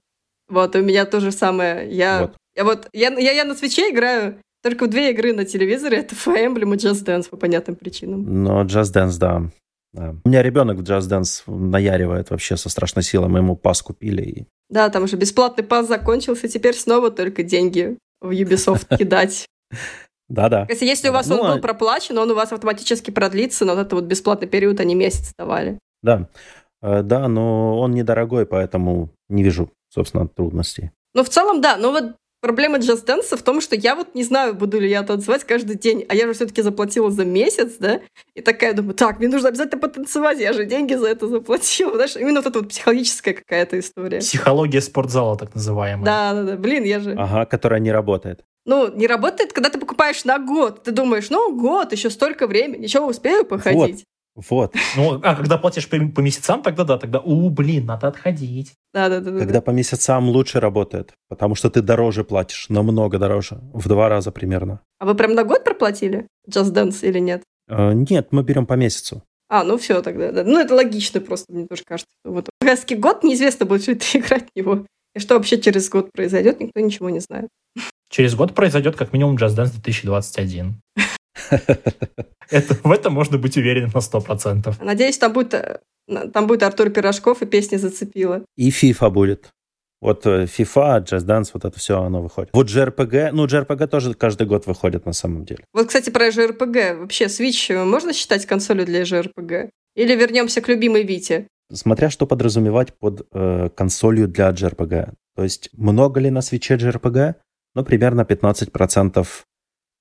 Вот, 0.48 0.76
у 0.76 0.82
меня 0.82 1.04
то 1.06 1.18
же 1.18 1.32
самое. 1.32 1.90
Я 1.90 2.20
вот, 2.20 2.36
я, 2.54 2.64
вот, 2.64 2.88
я, 2.92 3.08
я, 3.08 3.32
я 3.32 3.44
на 3.44 3.54
свече 3.54 3.90
играю 3.90 4.38
только 4.66 4.88
две 4.88 5.12
игры 5.12 5.32
на 5.32 5.44
телевизоре. 5.44 5.98
Это 5.98 6.16
Fire 6.16 6.44
Emblem 6.44 6.74
и 6.74 6.76
Just 6.76 7.04
Dance 7.04 7.30
по 7.30 7.36
понятным 7.36 7.76
причинам. 7.76 8.42
Но 8.42 8.64
Just 8.64 8.92
Dance, 8.92 9.16
да. 9.16 9.44
да. 9.92 10.16
У 10.24 10.28
меня 10.28 10.42
ребенок 10.42 10.78
в 10.78 10.82
Just 10.82 11.08
Dance 11.08 11.42
наяривает 11.46 12.30
вообще 12.30 12.56
со 12.56 12.68
страшной 12.68 13.04
силой. 13.04 13.28
Мы 13.28 13.38
ему 13.38 13.54
пас 13.54 13.80
купили. 13.80 14.22
И... 14.22 14.46
Да, 14.68 14.88
там 14.88 15.04
уже 15.04 15.16
бесплатный 15.16 15.62
пас 15.62 15.86
закончился. 15.86 16.48
Теперь 16.48 16.74
снова 16.74 17.12
только 17.12 17.44
деньги 17.44 17.96
в 18.20 18.32
Ubisoft 18.32 18.86
кидать. 18.98 19.46
Да-да. 20.28 20.66
Если, 20.68 20.84
если 20.84 21.10
у 21.10 21.12
вас 21.12 21.28
ну, 21.28 21.36
он 21.36 21.42
был 21.42 21.58
а 21.58 21.60
проплачен, 21.60 22.18
он 22.18 22.28
у 22.32 22.34
вас 22.34 22.50
автоматически 22.50 23.12
продлится, 23.12 23.64
но 23.64 23.76
вот 23.76 23.86
это 23.86 23.94
вот 23.94 24.04
бесплатный 24.06 24.48
период 24.48 24.80
они 24.80 24.96
месяц 24.96 25.32
давали. 25.38 25.78
Да, 26.02 26.28
э, 26.82 27.02
да, 27.02 27.28
но 27.28 27.78
он 27.78 27.92
недорогой, 27.92 28.46
поэтому 28.46 29.10
не 29.28 29.44
вижу, 29.44 29.70
собственно, 29.90 30.26
трудностей. 30.26 30.90
Ну, 31.14 31.22
в 31.22 31.28
целом, 31.28 31.60
да. 31.60 31.76
Но 31.76 31.92
вот 31.92 32.16
проблема 32.46 32.78
Just 32.78 33.06
Dance 33.06 33.36
в 33.36 33.42
том, 33.42 33.60
что 33.60 33.74
я 33.74 33.96
вот 33.96 34.14
не 34.14 34.22
знаю, 34.22 34.54
буду 34.54 34.78
ли 34.78 34.88
я 34.88 35.02
танцевать 35.02 35.42
каждый 35.42 35.76
день, 35.76 36.06
а 36.08 36.14
я 36.14 36.28
же 36.28 36.32
все-таки 36.32 36.62
заплатила 36.62 37.10
за 37.10 37.24
месяц, 37.24 37.72
да, 37.80 38.00
и 38.34 38.40
такая 38.40 38.72
думаю, 38.72 38.94
так, 38.94 39.18
мне 39.18 39.26
нужно 39.26 39.48
обязательно 39.48 39.80
потанцевать, 39.80 40.38
я 40.38 40.52
же 40.52 40.64
деньги 40.64 40.94
за 40.94 41.08
это 41.08 41.26
заплатила, 41.26 41.92
знаешь, 41.94 42.14
именно 42.14 42.40
вот 42.40 42.46
эта 42.46 42.60
вот 42.60 42.68
психологическая 42.68 43.34
какая-то 43.34 43.80
история. 43.80 44.20
Психология 44.20 44.80
спортзала, 44.80 45.36
так 45.36 45.56
называемая. 45.56 46.04
Да, 46.04 46.34
да, 46.34 46.42
да, 46.44 46.56
блин, 46.56 46.84
я 46.84 47.00
же... 47.00 47.16
Ага, 47.18 47.46
которая 47.46 47.80
не 47.80 47.90
работает. 47.90 48.44
Ну, 48.64 48.92
не 48.94 49.08
работает, 49.08 49.52
когда 49.52 49.68
ты 49.68 49.80
покупаешь 49.80 50.24
на 50.24 50.38
год. 50.38 50.84
Ты 50.84 50.92
думаешь, 50.92 51.30
ну, 51.30 51.56
год, 51.56 51.92
еще 51.92 52.10
столько 52.10 52.46
времени, 52.46 52.84
еще 52.84 53.00
успею 53.00 53.44
походить. 53.44 54.04
Вот. 54.36 54.74
Ну, 54.96 55.20
а 55.22 55.34
когда 55.34 55.56
платишь 55.56 55.88
по, 55.88 55.98
по 55.98 56.20
месяцам, 56.20 56.62
тогда 56.62 56.84
да, 56.84 56.98
тогда, 56.98 57.20
у, 57.20 57.48
блин, 57.50 57.86
надо 57.86 58.08
отходить. 58.08 58.74
Да, 58.92 59.08
да, 59.08 59.20
да. 59.20 59.30
Когда 59.30 59.54
да. 59.54 59.60
по 59.62 59.70
месяцам 59.70 60.28
лучше 60.28 60.60
работает, 60.60 61.12
потому 61.28 61.54
что 61.54 61.70
ты 61.70 61.80
дороже 61.80 62.22
платишь, 62.22 62.68
намного 62.68 63.18
дороже, 63.18 63.58
в 63.72 63.88
два 63.88 64.08
раза 64.08 64.30
примерно. 64.30 64.80
А 64.98 65.06
вы 65.06 65.14
прям 65.14 65.34
на 65.34 65.44
год 65.44 65.64
проплатили 65.64 66.26
Just 66.48 66.72
Dance 66.72 67.06
или 67.06 67.18
нет? 67.18 67.42
Э, 67.68 67.92
нет, 67.92 68.28
мы 68.30 68.42
берем 68.42 68.66
по 68.66 68.74
месяцу. 68.74 69.22
А, 69.48 69.64
ну 69.64 69.78
все 69.78 70.02
тогда. 70.02 70.32
Да. 70.32 70.44
Ну, 70.44 70.58
это 70.58 70.74
логично 70.74 71.20
просто, 71.20 71.52
мне 71.52 71.66
тоже 71.66 71.82
кажется. 71.84 72.12
Вот 72.24 72.48
Хасский 72.62 72.96
год, 72.96 73.22
неизвестно, 73.22 73.64
будет 73.64 73.86
ли 73.86 73.94
ты 73.96 74.18
играть 74.18 74.46
в 74.54 74.58
него. 74.58 74.86
И 75.14 75.18
что 75.18 75.34
вообще 75.34 75.58
через 75.58 75.88
год 75.88 76.10
произойдет, 76.12 76.60
никто 76.60 76.80
ничего 76.80 77.08
не 77.10 77.20
знает. 77.20 77.48
Через 78.10 78.34
год 78.34 78.54
произойдет 78.54 78.96
как 78.96 79.12
минимум 79.12 79.36
Just 79.36 79.56
Dance 79.56 79.72
2021. 79.72 80.80
Это, 82.50 82.74
в 82.82 82.90
этом 82.90 83.12
можно 83.12 83.38
быть 83.38 83.56
уверенным 83.56 83.90
на 83.94 83.98
100%. 83.98 84.84
Надеюсь, 84.84 85.18
там 85.18 85.32
будет, 85.32 85.80
там 86.32 86.46
будет 86.46 86.62
Артур 86.62 86.90
Пирожков 86.90 87.42
и 87.42 87.46
песня 87.46 87.78
зацепила. 87.78 88.44
И 88.56 88.70
FIFA 88.70 89.10
будет. 89.10 89.50
Вот 90.00 90.26
э, 90.26 90.44
FIFA, 90.44 91.04
Just 91.04 91.26
Dance, 91.26 91.50
вот 91.54 91.64
это 91.64 91.78
все 91.78 92.02
оно 92.02 92.22
выходит. 92.22 92.50
Вот 92.52 92.68
JRPG, 92.68 93.30
ну 93.32 93.46
JRPG 93.46 93.86
тоже 93.86 94.14
каждый 94.14 94.46
год 94.46 94.66
выходит 94.66 95.06
на 95.06 95.12
самом 95.12 95.44
деле. 95.44 95.64
Вот, 95.72 95.86
кстати, 95.86 96.10
про 96.10 96.28
JRPG. 96.28 96.98
Вообще, 97.00 97.24
Switch 97.24 97.84
можно 97.84 98.12
считать 98.12 98.46
консолью 98.46 98.84
для 98.84 99.02
JRPG? 99.02 99.70
Или 99.96 100.14
вернемся 100.14 100.60
к 100.60 100.68
любимой 100.68 101.02
Вите? 101.04 101.48
Смотря 101.72 102.10
что 102.10 102.26
подразумевать 102.26 102.94
под 102.94 103.26
э, 103.32 103.70
консолью 103.74 104.28
для 104.28 104.50
JRPG. 104.50 105.12
То 105.34 105.42
есть 105.42 105.70
много 105.72 106.20
ли 106.20 106.30
на 106.30 106.42
свече 106.42 106.76
JRPG? 106.76 107.34
Ну, 107.74 107.84
примерно 107.84 108.22
15% 108.22 109.26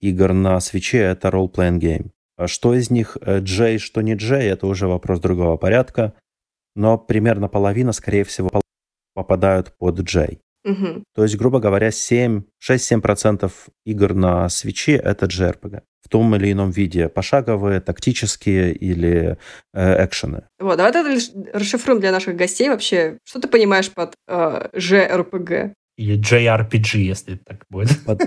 игр 0.10 0.34
на 0.34 0.60
свече 0.60 1.00
это 1.00 1.30
role-playing 1.30 1.80
game. 1.80 2.10
А 2.38 2.48
что 2.48 2.74
из 2.74 2.90
них 2.90 3.18
J, 3.22 3.76
э, 3.76 3.78
что 3.78 4.02
не 4.02 4.16
J, 4.16 4.42
это 4.44 4.68
уже 4.68 4.88
вопрос 4.88 5.20
другого 5.20 5.58
порядка. 5.58 6.14
Но 6.76 6.98
примерно 6.98 7.48
половина, 7.48 7.94
скорее 7.94 8.26
всего, 8.26 8.50
попадают 9.14 9.74
под 9.78 10.00
J. 10.00 10.40
Угу. 10.66 11.04
То 11.14 11.24
есть, 11.24 11.38
грубо 11.38 11.60
говоря, 11.60 11.92
7, 11.92 12.44
6-7% 12.62 13.52
игр 13.86 14.14
на 14.14 14.50
свече— 14.50 14.96
это 15.04 15.28
JRPG. 15.28 15.82
В 16.02 16.10
том 16.10 16.36
или 16.36 16.52
ином 16.52 16.72
виде. 16.72 17.08
Пошаговые, 17.08 17.82
тактические 17.82 18.74
или 18.74 19.38
э, 19.74 20.06
экшены. 20.06 20.44
Вот, 20.60 20.78
давай 20.78 20.92
тогда 20.92 21.16
расшифруем 21.54 22.00
для 22.00 22.12
наших 22.12 22.36
гостей 22.36 22.70
вообще, 22.70 23.18
что 23.24 23.40
ты 23.40 23.48
понимаешь 23.48 23.92
под 23.92 24.16
э, 24.28 24.70
JRPG? 24.74 25.74
Или 25.98 26.20
JRPG, 26.20 26.98
если 26.98 27.36
так 27.36 27.66
будет. 27.70 28.04
Под... 28.06 28.22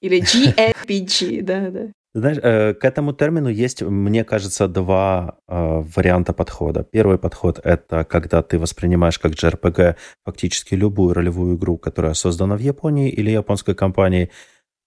Или 0.00 0.20
GRPG, 0.22 1.42
да-да. 1.42 1.92
Знаешь, 2.14 2.38
э, 2.42 2.74
к 2.74 2.84
этому 2.84 3.12
термину 3.12 3.48
есть, 3.48 3.82
мне 3.82 4.24
кажется, 4.24 4.66
два 4.66 5.38
э, 5.46 5.82
варианта 5.96 6.32
подхода. 6.32 6.82
Первый 6.82 7.18
подход— 7.18 7.60
это 7.64 8.04
когда 8.04 8.42
ты 8.42 8.58
воспринимаешь 8.58 9.18
как 9.18 9.32
JRPG 9.32 9.96
фактически 10.24 10.74
любую 10.74 11.14
ролевую 11.14 11.56
игру, 11.56 11.76
которая 11.76 12.14
создана 12.14 12.56
в 12.56 12.60
Японии 12.60 13.10
или 13.10 13.30
японской 13.30 13.74
компании. 13.74 14.30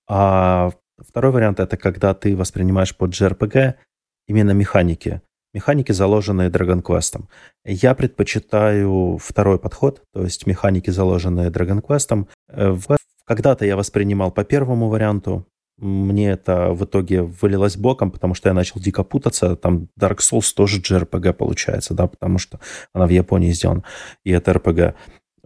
А 0.09 0.71
второй 0.97 1.31
вариант— 1.31 1.59
это 1.61 1.77
когда 1.77 2.13
ты 2.13 2.35
воспринимаешь 2.35 2.95
под 2.95 3.11
JRPG 3.11 3.75
именно 4.27 4.51
механики. 4.51 5.21
Механики, 5.53 5.91
заложенные 5.91 6.49
Dragon 6.49 6.81
Quest. 6.81 7.21
Я 7.65 7.93
предпочитаю 7.93 9.17
второй 9.17 9.59
подход, 9.59 10.03
то 10.13 10.23
есть 10.23 10.47
механики, 10.47 10.89
заложенные 10.89 11.49
Dragon 11.49 11.81
Quest. 11.81 12.27
Э, 12.49 12.77
когда-то 13.25 13.65
я 13.65 13.75
воспринимал 13.75 14.31
по 14.31 14.43
первому 14.43 14.89
варианту, 14.89 15.45
мне 15.77 16.29
это 16.29 16.73
в 16.73 16.85
итоге 16.85 17.23
вылилось 17.23 17.75
боком, 17.75 18.11
потому 18.11 18.35
что 18.35 18.49
я 18.49 18.53
начал 18.53 18.79
дико 18.79 19.03
путаться. 19.03 19.55
Там 19.55 19.87
Dark 19.99 20.17
Souls 20.19 20.53
тоже 20.55 20.79
JRPG 20.79 21.33
получается, 21.33 21.93
да, 21.95 22.07
потому 22.07 22.37
что 22.37 22.59
она 22.93 23.07
в 23.07 23.09
Японии 23.09 23.51
сделана, 23.51 23.83
и 24.23 24.31
это 24.31 24.51
RPG. 24.51 24.93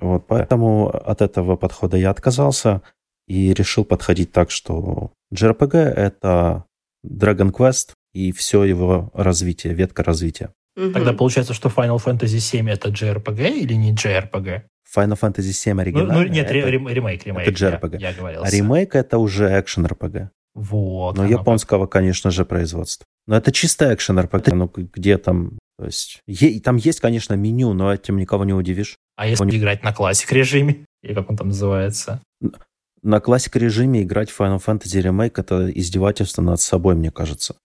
Вот, 0.02 0.28
поэтому 0.28 0.90
от 0.90 1.22
этого 1.22 1.56
подхода 1.56 1.96
я 1.96 2.10
отказался 2.10 2.82
и 3.28 3.54
решил 3.54 3.86
подходить 3.86 4.34
так, 4.34 4.52
что 4.52 5.12
JRPG— 5.34 5.78
это 5.78 6.66
Dragon 7.06 7.52
Quest 7.52 7.94
и 8.16 8.32
все 8.32 8.64
его 8.64 9.12
развитие, 9.14 9.74
ветка 9.74 10.04
развития. 10.04 10.54
Тогда 10.76 11.14
получается, 11.14 11.54
что 11.54 11.70
Final 11.70 12.04
Fantasy 12.04 12.38
VII 12.38 12.72
это 12.72 12.90
JRPG 12.90 13.60
или 13.60 13.74
не 13.74 13.94
JRPG? 13.94 14.64
Final 14.96 15.20
Fantasy 15.20 15.52
VII 15.52 15.82
оригинальный. 15.82 16.14
Ну, 16.14 16.22
ну 16.22 16.28
нет, 16.28 16.50
это, 16.50 16.70
ремейк, 16.70 17.26
ремейк. 17.26 17.48
Это 17.48 17.52
JRPG. 17.52 18.00
Я, 18.00 18.10
я 18.10 18.14
говорил. 18.14 18.44
А 18.44 18.50
ремейк 18.50 18.96
это 18.96 19.18
уже 19.18 19.48
экшен 19.60 19.86
RPG. 19.86 20.30
Вот. 20.54 21.18
Но 21.18 21.26
японского, 21.26 21.88
конечно 21.88 22.32
же, 22.32 22.46
производства. 22.46 23.06
Но 23.28 23.36
это 23.36 23.52
чисто 23.52 23.94
экшен 23.94 24.18
RPG. 24.20 24.54
Ну, 24.54 24.72
где 24.74 25.18
там... 25.18 25.58
То 25.78 25.86
есть, 25.86 26.22
е- 26.28 26.62
там 26.62 26.78
есть, 26.78 27.02
конечно, 27.02 27.34
меню, 27.34 27.74
но 27.74 27.94
этим 27.94 28.18
никого 28.18 28.46
не 28.46 28.54
удивишь. 28.54 28.96
А 29.18 29.28
если 29.28 29.44
он... 29.44 29.50
играть 29.50 29.84
на 29.84 29.94
классик 29.94 30.32
режиме? 30.32 30.86
Или 31.04 31.14
как 31.14 31.30
он 31.30 31.36
там 31.36 31.48
называется? 31.48 32.22
На 33.02 33.20
классик 33.20 33.58
режиме 33.58 34.04
играть 34.04 34.30
в 34.30 34.40
Final 34.40 34.64
Fantasy 34.66 35.02
Remake 35.02 35.34
это 35.36 35.70
издевательство 35.70 36.42
над 36.42 36.62
собой, 36.62 36.96
мне 36.96 37.12
кажется. 37.12 37.58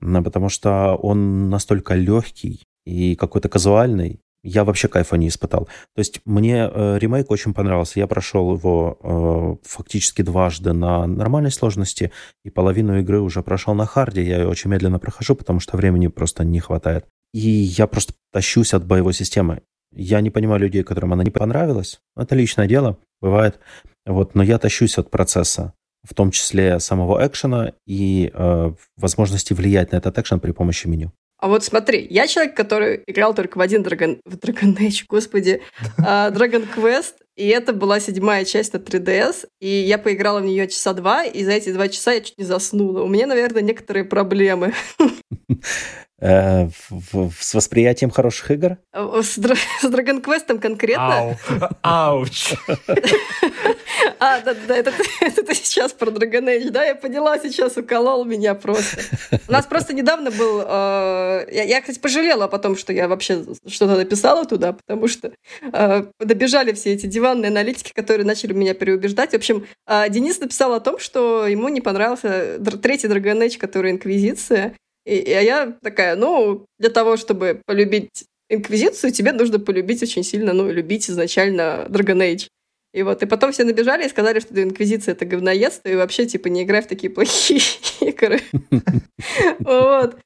Потому 0.00 0.48
что 0.48 0.94
он 0.96 1.48
настолько 1.50 1.94
легкий 1.94 2.62
и 2.84 3.14
какой-то 3.14 3.48
казуальный, 3.48 4.20
я 4.44 4.64
вообще 4.64 4.88
кайфа 4.88 5.16
не 5.16 5.28
испытал. 5.28 5.66
То 5.94 5.98
есть 5.98 6.20
мне 6.24 6.68
э, 6.68 6.98
ремейк 6.98 7.30
очень 7.30 7.54
понравился. 7.54 8.00
Я 8.00 8.08
прошел 8.08 8.54
его 8.54 8.98
э, 9.00 9.68
фактически 9.68 10.22
дважды 10.22 10.72
на 10.72 11.06
нормальной 11.06 11.52
сложности, 11.52 12.10
и 12.44 12.50
половину 12.50 12.98
игры 12.98 13.20
уже 13.20 13.42
прошел 13.42 13.74
на 13.74 13.86
харде. 13.86 14.24
Я 14.24 14.40
ее 14.40 14.48
очень 14.48 14.70
медленно 14.70 14.98
прохожу, 14.98 15.36
потому 15.36 15.60
что 15.60 15.76
времени 15.76 16.08
просто 16.08 16.44
не 16.44 16.58
хватает. 16.58 17.06
И 17.32 17.48
я 17.48 17.86
просто 17.86 18.14
тащусь 18.32 18.74
от 18.74 18.84
боевой 18.84 19.14
системы. 19.14 19.62
Я 19.94 20.20
не 20.20 20.30
понимаю 20.30 20.60
людей, 20.60 20.82
которым 20.82 21.12
она 21.12 21.22
не 21.22 21.30
понравилась. 21.30 22.00
Это 22.16 22.34
личное 22.34 22.66
дело, 22.66 22.98
бывает. 23.20 23.60
Вот, 24.06 24.34
но 24.34 24.42
я 24.42 24.58
тащусь 24.58 24.98
от 24.98 25.10
процесса, 25.10 25.74
в 26.02 26.14
том 26.14 26.30
числе 26.30 26.80
самого 26.80 27.24
экшена 27.26 27.72
и 27.86 28.30
э, 28.32 28.72
возможности 28.96 29.52
влиять 29.52 29.92
на 29.92 29.96
этот 29.96 30.18
экшен 30.18 30.40
при 30.40 30.52
помощи 30.52 30.86
меню. 30.86 31.12
А 31.42 31.48
вот 31.48 31.64
смотри, 31.64 32.06
я 32.08 32.28
человек, 32.28 32.56
который 32.56 33.02
играл 33.08 33.34
только 33.34 33.58
в 33.58 33.60
один 33.60 33.82
Dragon, 33.82 34.20
в 34.24 34.36
Dragon 34.36 34.76
Age, 34.76 35.04
господи, 35.08 35.60
uh, 35.98 36.32
Dragon 36.36 36.64
Quest, 36.72 37.14
и 37.36 37.48
это 37.48 37.72
была 37.72 37.98
седьмая 37.98 38.44
часть 38.44 38.74
на 38.74 38.76
3DS, 38.76 39.48
и 39.60 39.66
я 39.66 39.98
поиграла 39.98 40.40
в 40.40 40.44
нее 40.44 40.68
часа 40.68 40.92
два, 40.92 41.24
и 41.24 41.42
за 41.42 41.50
эти 41.50 41.72
два 41.72 41.88
часа 41.88 42.12
я 42.12 42.20
чуть 42.20 42.38
не 42.38 42.44
заснула. 42.44 43.02
У 43.02 43.08
меня, 43.08 43.26
наверное, 43.26 43.62
некоторые 43.62 44.04
проблемы. 44.04 44.72
Э, 46.24 46.68
с 47.40 47.52
восприятием 47.52 48.10
хороших 48.10 48.52
игр? 48.52 48.76
С, 48.94 49.32
с 49.32 49.38
Dragon 49.38 50.22
Quest 50.22 50.56
конкретно. 50.60 51.36
Ауч. 51.82 52.54
А, 54.18 54.40
да, 54.40 54.54
да, 54.68 54.76
это, 54.76 54.92
это 55.20 55.42
ты 55.42 55.54
сейчас 55.54 55.92
про 55.92 56.10
Dragon 56.10 56.44
Age, 56.44 56.70
да? 56.70 56.84
Я 56.84 56.94
поняла, 56.94 57.38
сейчас 57.38 57.76
уколол 57.76 58.24
меня 58.24 58.54
просто. 58.54 59.00
У 59.48 59.52
нас 59.52 59.66
просто 59.66 59.94
недавно 59.94 60.30
был... 60.30 60.62
Э, 60.64 61.44
я, 61.50 61.64
я, 61.64 61.80
кстати, 61.80 61.98
пожалела 61.98 62.46
потом, 62.46 62.76
что 62.76 62.92
я 62.92 63.08
вообще 63.08 63.44
что-то 63.66 63.96
написала 63.96 64.44
туда, 64.44 64.74
потому 64.74 65.08
что 65.08 65.32
э, 65.62 66.04
добежали 66.20 66.72
все 66.72 66.92
эти 66.92 67.06
диванные 67.06 67.48
аналитики, 67.48 67.92
которые 67.92 68.24
начали 68.24 68.52
меня 68.52 68.74
переубеждать. 68.74 69.32
В 69.32 69.36
общем, 69.36 69.66
э, 69.88 70.08
Денис 70.08 70.38
написал 70.38 70.72
о 70.72 70.80
том, 70.80 71.00
что 71.00 71.46
ему 71.46 71.68
не 71.68 71.80
понравился 71.80 72.60
третий 72.80 73.08
Dragon 73.08 73.44
Age, 73.44 73.58
который 73.58 73.90
Инквизиция. 73.90 74.74
И, 75.04 75.16
и 75.16 75.30
я 75.30 75.76
такая, 75.82 76.16
ну, 76.16 76.66
для 76.78 76.90
того, 76.90 77.16
чтобы 77.16 77.60
полюбить 77.66 78.24
Инквизицию, 78.48 79.12
тебе 79.12 79.32
нужно 79.32 79.58
полюбить 79.58 80.02
очень 80.02 80.22
сильно, 80.22 80.52
ну, 80.52 80.70
любить 80.70 81.08
изначально 81.08 81.86
Dragon 81.88 82.18
Age. 82.18 82.48
И 82.92 83.02
вот, 83.02 83.22
и 83.22 83.26
потом 83.26 83.52
все 83.52 83.64
набежали 83.64 84.04
и 84.04 84.10
сказали, 84.10 84.40
что 84.40 84.62
Инквизиция— 84.62 85.12
это 85.14 85.24
говноедство, 85.24 85.88
и 85.88 85.96
вообще, 85.96 86.26
типа, 86.26 86.48
не 86.48 86.62
играй 86.62 86.82
в 86.82 86.86
такие 86.86 87.10
плохие 87.10 87.60
игры. 88.00 88.40
Вот. 89.60 90.18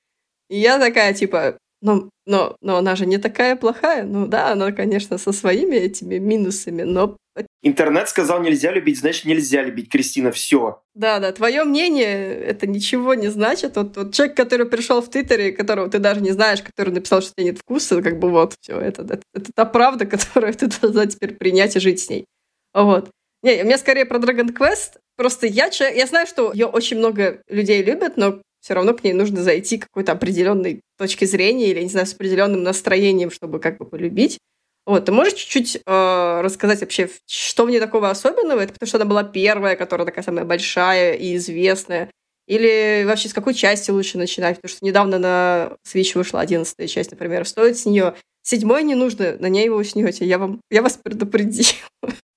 И 0.49 0.59
я 0.59 0.79
такая, 0.79 1.13
типа, 1.13 1.59
но, 1.83 2.09
но, 2.27 2.57
но 2.61 2.77
она 2.77 2.97
же 2.97 3.07
не 3.07 3.19
такая 3.19 3.57
плохая. 3.57 4.05
Ну 4.05 4.27
да, 4.27 4.53
она, 4.53 4.73
конечно, 4.73 5.19
со 5.19 5.33
своими 5.33 5.77
этими 5.77 6.19
минусами, 6.19 6.83
но... 6.83 7.17
Интернет 7.63 8.09
сказал, 8.09 8.41
нельзя 8.43 8.73
любить, 8.73 8.99
значит, 8.99 9.25
нельзя 9.25 9.63
любить, 9.63 9.91
Кристина, 9.91 10.31
все. 10.31 10.83
Да, 10.95 11.19
да, 11.19 11.33
твое 11.33 11.65
мнение, 11.65 12.33
это 12.35 12.67
ничего 12.67 13.15
не 13.15 13.29
значит. 13.29 13.77
Вот, 13.77 13.97
вот 13.97 14.15
человек, 14.15 14.37
который 14.37 14.67
пришел 14.67 15.03
в 15.03 15.11
Твиттере, 15.11 15.53
которого 15.53 15.91
ты 15.91 15.99
даже 15.99 16.21
не 16.21 16.31
знаешь, 16.31 16.63
который 16.63 16.91
написал, 16.91 17.23
что 17.23 17.33
у 17.33 17.35
тебя 17.35 17.51
нет 17.51 17.59
вкуса, 17.59 18.01
как 18.03 18.19
бы 18.19 18.31
вот, 18.31 18.55
все, 18.61 18.79
это, 18.79 19.03
это, 19.03 19.21
это 19.35 19.51
та 19.55 19.65
правда, 19.65 20.07
которую 20.07 20.55
ты 20.55 20.69
должна 20.69 21.07
теперь 21.07 21.35
принять 21.35 21.77
и 21.77 21.81
жить 21.81 22.01
с 22.01 22.09
ней. 22.09 22.25
Вот. 22.73 23.11
Не, 23.43 23.63
у 23.63 23.65
меня 23.67 23.79
скорее 23.79 24.07
про 24.07 24.19
Dragon 24.19 24.53
Quest. 24.53 24.99
Просто 25.17 25.47
я, 25.47 25.71
я 25.79 26.07
знаю, 26.07 26.27
что 26.27 26.53
ее 26.53 26.67
очень 26.67 26.99
много 26.99 27.41
людей 27.49 27.83
любят, 27.83 28.17
но 28.17 28.41
все 28.61 28.75
равно 28.75 28.95
к 28.95 29.05
ней 29.05 29.13
нужно 29.13 29.43
зайти 29.43 29.79
какой-то 29.79 30.13
определенной 30.13 30.81
точки 30.99 31.25
зрения 31.25 31.71
или, 31.71 31.83
не 31.83 31.89
знаю, 31.89 32.07
с 32.07 32.15
определенным 32.15 32.63
настроением, 32.63 33.31
чтобы 33.31 33.61
как 33.61 33.79
бы 33.79 33.87
полюбить. 33.87 34.39
Вот, 34.87 35.05
ты 35.05 35.13
можешь 35.13 35.35
чуть-чуть 35.35 35.83
э, 35.85 36.41
рассказать 36.43 36.81
вообще, 36.81 37.11
что 37.27 37.65
в 37.67 37.71
ней 37.71 37.81
такого 37.81 38.09
особенного? 38.09 38.61
Это 38.61 38.73
потому 38.73 38.87
что 38.87 38.99
она 38.99 39.05
была 39.05 39.25
первая, 39.25 39.77
которая 39.77 40.07
такая 40.07 40.25
самая 40.25 40.45
большая 40.45 41.15
и 41.15 41.37
известная. 41.37 42.11
Или 42.47 43.05
вообще 43.05 43.29
с 43.29 43.35
какой 43.35 43.55
части 43.55 43.91
лучше 43.91 44.17
начинать? 44.17 44.57
Потому 44.57 44.71
что 44.71 44.87
недавно 44.87 45.19
на 45.19 45.73
Switch 45.85 46.13
вышла 46.15 46.41
одиннадцатая 46.41 46.87
часть, 46.87 47.11
например. 47.11 47.47
Стоит 47.47 47.77
с 47.77 47.87
нее 47.87 48.15
Седьмой 48.49 48.85
не 48.85 48.95
нужно, 48.95 49.37
на 49.41 49.49
ней 49.49 49.69
вы 49.69 49.79
уснете. 49.79 50.25
Я, 50.25 50.39
вам, 50.39 50.61
я 50.71 50.81
вас 50.81 50.93
предупредил. 51.03 51.67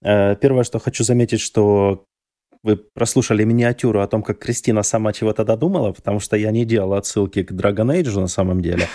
Э, 0.01 0.35
первое, 0.37 0.63
что 0.63 0.79
хочу 0.79 1.03
заметить, 1.03 1.39
что 1.39 2.05
вы 2.63 2.77
прослушали 2.77 3.43
миниатюру 3.43 4.01
о 4.01 4.07
том, 4.07 4.23
как 4.23 4.39
Кристина 4.39 4.81
сама 4.81 5.13
чего-то 5.13 5.45
додумала, 5.45 5.91
потому 5.91 6.19
что 6.19 6.35
я 6.35 6.49
не 6.49 6.65
делал 6.65 6.95
отсылки 6.95 7.43
к 7.43 7.51
Dragon 7.51 7.95
Age 7.95 8.19
на 8.19 8.27
самом 8.27 8.59
деле, 8.61 8.87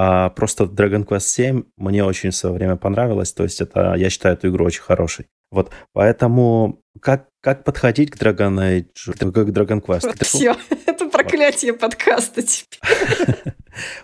А 0.00 0.30
просто 0.30 0.64
Dragon 0.64 1.04
Quest 1.04 1.26
7 1.26 1.64
мне 1.76 2.04
очень 2.04 2.30
в 2.30 2.36
свое 2.36 2.54
время 2.54 2.76
понравилось. 2.76 3.32
То 3.32 3.42
есть 3.42 3.60
это, 3.60 3.94
я 3.96 4.10
считаю 4.10 4.36
эту 4.36 4.48
игру 4.48 4.64
очень 4.64 4.82
хорошей. 4.82 5.26
Вот, 5.50 5.72
поэтому 5.92 6.80
как, 7.00 7.26
как 7.42 7.64
подходить 7.64 8.12
к 8.12 8.16
Dragon 8.16 8.54
Age, 8.60 9.12
к 9.12 9.48
Dragon 9.48 9.84
Quest? 9.84 10.06
Вот 10.06 10.22
все, 10.22 10.54
это 10.86 11.08
проклятие 11.08 11.72
подкаста 11.72 12.42
теперь. 12.42 13.36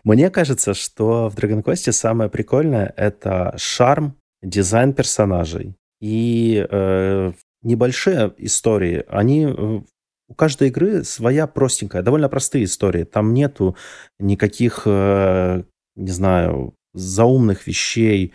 Мне 0.02 0.30
кажется, 0.30 0.74
что 0.74 1.28
в 1.28 1.36
Dragon 1.36 1.62
Quest 1.62 1.92
самое 1.92 2.28
прикольное— 2.28 2.92
это 2.96 3.54
шарм, 3.56 4.16
дизайн 4.42 4.94
персонажей 4.94 5.76
и 6.00 6.66
э, 6.68 7.32
небольшие 7.62 8.34
истории. 8.38 9.04
Они 9.08 9.44
э, 9.44 9.80
у 10.28 10.34
каждой 10.34 10.68
игры 10.68 11.04
своя 11.04 11.46
простенькая, 11.46 12.02
довольно 12.02 12.28
простые 12.28 12.64
истории. 12.64 13.04
Там 13.04 13.32
нету 13.32 13.76
никаких, 14.18 14.82
э, 14.86 15.62
не 15.96 16.10
знаю, 16.10 16.74
заумных 16.92 17.66
вещей. 17.66 18.32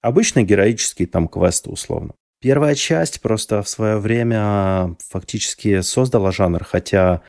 Обычный 0.00 0.44
героический 0.44 1.06
там 1.06 1.28
квест 1.28 1.66
условно. 1.66 2.14
Первая 2.40 2.74
часть 2.74 3.20
просто 3.20 3.62
в 3.62 3.68
свое 3.68 3.98
время 3.98 4.96
фактически 5.08 5.80
создала 5.80 6.32
жанр, 6.32 6.64
хотя 6.64 7.22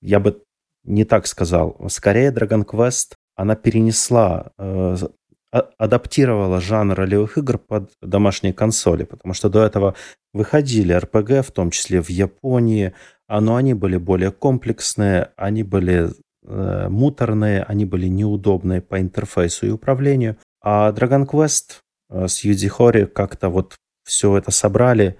я 0.00 0.20
бы 0.20 0.42
не 0.84 1.04
так 1.04 1.26
сказал. 1.26 1.76
Скорее, 1.88 2.30
Dragon 2.30 2.64
Quest, 2.64 3.14
она 3.34 3.56
перенесла, 3.56 4.52
э, 4.58 4.96
адаптировала 5.50 6.60
жанр 6.60 6.94
ролевых 6.94 7.38
игр 7.38 7.58
под 7.58 7.92
домашние 8.00 8.52
консоли, 8.52 9.04
потому 9.04 9.34
что 9.34 9.48
до 9.48 9.64
этого 9.64 9.94
выходили 10.32 10.96
RPG, 10.96 11.42
в 11.42 11.50
том 11.52 11.70
числе 11.70 12.02
в 12.02 12.10
Японии, 12.10 12.92
но 13.28 13.56
они 13.56 13.74
были 13.74 13.96
более 13.96 14.30
комплексные, 14.30 15.30
они 15.36 15.62
были 15.62 16.10
э, 16.44 16.88
муторные, 16.88 17.62
они 17.62 17.84
были 17.84 18.06
неудобные 18.06 18.80
по 18.80 19.00
интерфейсу 19.00 19.66
и 19.66 19.70
управлению. 19.70 20.36
А 20.62 20.92
Dragon 20.92 21.26
Quest 21.26 21.80
э, 22.10 22.28
с 22.28 22.44
Юди 22.44 22.68
Хори 22.68 23.06
как-то 23.06 23.48
вот 23.48 23.76
все 24.04 24.36
это 24.36 24.50
собрали 24.50 25.18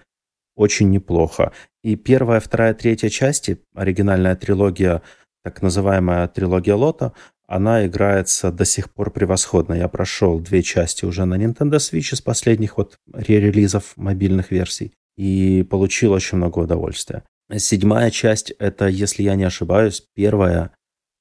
очень 0.56 0.90
неплохо. 0.90 1.52
И 1.82 1.96
первая, 1.96 2.40
вторая, 2.40 2.74
третья 2.74 3.08
части, 3.08 3.60
оригинальная 3.74 4.36
трилогия, 4.36 5.02
так 5.42 5.62
называемая 5.62 6.28
трилогия 6.28 6.74
Лота, 6.74 7.12
она 7.46 7.86
играется 7.86 8.50
до 8.50 8.64
сих 8.64 8.92
пор 8.92 9.10
превосходно. 9.10 9.74
Я 9.74 9.88
прошел 9.88 10.40
две 10.40 10.62
части 10.62 11.04
уже 11.04 11.24
на 11.24 11.34
Nintendo 11.34 11.76
Switch 11.76 12.14
из 12.14 12.20
последних 12.20 12.78
вот 12.78 12.96
ререлизов 13.12 13.92
мобильных 13.96 14.50
версий 14.50 14.94
и 15.16 15.62
получил 15.68 16.12
очень 16.12 16.38
много 16.38 16.60
удовольствия. 16.60 17.22
Седьмая 17.54 18.10
часть— 18.10 18.50
это, 18.58 18.88
если 18.88 19.22
я 19.22 19.34
не 19.34 19.44
ошибаюсь, 19.44 20.02
первая 20.14 20.70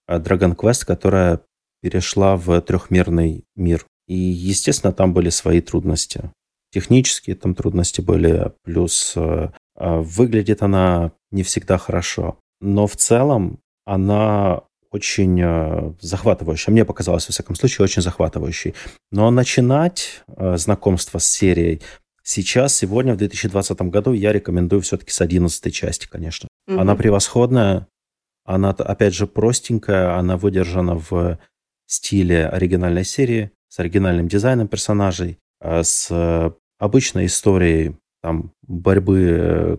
Dragon 0.10 0.56
Quest, 0.56 0.86
которая 0.86 1.42
перешла 1.82 2.38
в 2.38 2.62
трехмерный 2.62 3.44
мир. 3.56 3.86
И, 4.08 4.16
естественно, 4.16 4.94
там 4.94 5.14
были 5.14 5.30
свои 5.30 5.62
трудности 5.62 6.32
технические 6.74 7.36
там 7.36 7.54
трудности 7.54 8.02
были, 8.02 8.52
плюс 8.64 9.14
э, 9.16 9.50
э, 9.78 9.98
выглядит 10.00 10.64
она 10.64 11.12
не 11.32 11.44
всегда 11.44 11.78
хорошо. 11.78 12.40
Но 12.60 12.88
в 12.88 12.96
целом 12.96 13.60
она 13.86 14.62
очень 14.92 15.40
э, 15.42 15.94
захватывающая. 16.02 16.72
Мне 16.72 16.84
показалось, 16.84 17.28
во 17.28 17.32
всяком 17.32 17.56
случае, 17.56 17.84
очень 17.84 18.02
захватывающей. 18.02 18.74
Но 19.12 19.30
начинать 19.30 20.24
знакомство 20.56 21.20
с 21.20 21.28
серией 21.28 21.82
сейчас, 22.24 22.76
сегодня, 22.76 23.14
в 23.14 23.18
2020 23.18 23.82
году, 23.84 24.14
я 24.14 24.32
рекомендую 24.34 24.82
все-таки 24.82 25.12
с 25.12 25.22
11 25.22 25.74
части, 25.74 26.08
конечно. 26.08 26.48
Mm-hmm. 26.68 26.80
Она 26.80 26.96
превосходная, 26.96 27.88
она, 28.46 28.70
опять 28.70 29.14
же, 29.14 29.28
простенькая, 29.28 30.18
она 30.18 30.38
выдержана 30.38 30.96
в 30.96 31.40
стиле 31.86 32.48
оригинальной 32.48 33.06
серии, 33.06 33.52
с 33.70 33.80
оригинальным 33.80 34.28
дизайном 34.28 34.68
персонажей, 34.68 35.40
с 35.62 36.12
обычной 36.84 37.28
историей 37.28 37.96
там, 38.22 38.54
борьбы 38.62 39.20
э, 39.20 39.78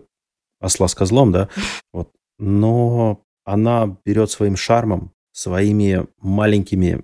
осла 0.59 0.87
с 0.87 0.95
козлом, 0.95 1.31
да, 1.31 1.49
вот. 1.91 2.11
но 2.37 3.23
она 3.43 3.97
берет 4.05 4.31
своим 4.31 4.55
шармом, 4.55 5.11
своими 5.31 6.07
маленькими 6.19 7.01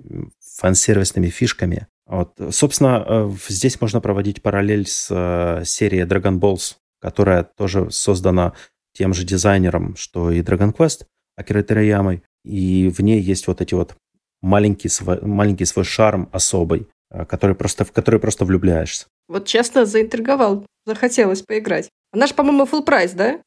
фан-сервисными 0.58 1.28
фишками. 1.28 1.88
Вот. 2.06 2.40
Собственно, 2.52 3.04
э, 3.06 3.32
здесь 3.48 3.82
можно 3.82 4.02
проводить 4.02 4.42
параллель 4.42 4.88
с 4.88 5.08
э, 5.10 5.64
серией 5.66 6.06
Dragon 6.06 6.40
Balls, 6.40 6.76
которая 7.00 7.44
тоже 7.44 7.90
создана 7.92 8.54
тем 8.94 9.14
же 9.14 9.24
дизайнером, 9.24 9.96
что 9.96 10.32
и 10.32 10.42
Dragon 10.42 10.76
Quest, 10.76 11.06
Акира 11.42 11.62
Тераямой. 11.62 12.24
И 12.44 12.90
в 12.90 13.02
ней 13.02 13.22
есть 13.22 13.48
вот 13.48 13.62
эти 13.62 13.74
вот 13.74 13.96
маленький 14.42 14.90
свой, 14.90 15.22
маленький 15.22 15.66
свой 15.66 15.86
шарм 15.86 16.30
особый, 16.32 16.88
который 17.28 17.56
просто, 17.56 17.86
в 17.86 17.92
который 17.92 18.20
просто 18.20 18.46
влюбляешься. 18.46 19.06
Вот 19.28 19.46
честно, 19.46 19.86
заинтриговал. 19.86 20.66
Захотелось 20.86 21.42
поиграть. 21.42 21.90
Она 22.12 22.28
же, 22.28 22.34
по-моему, 22.34 22.66
full 22.66 22.84
прайс, 22.84 23.12
да? 23.12 23.40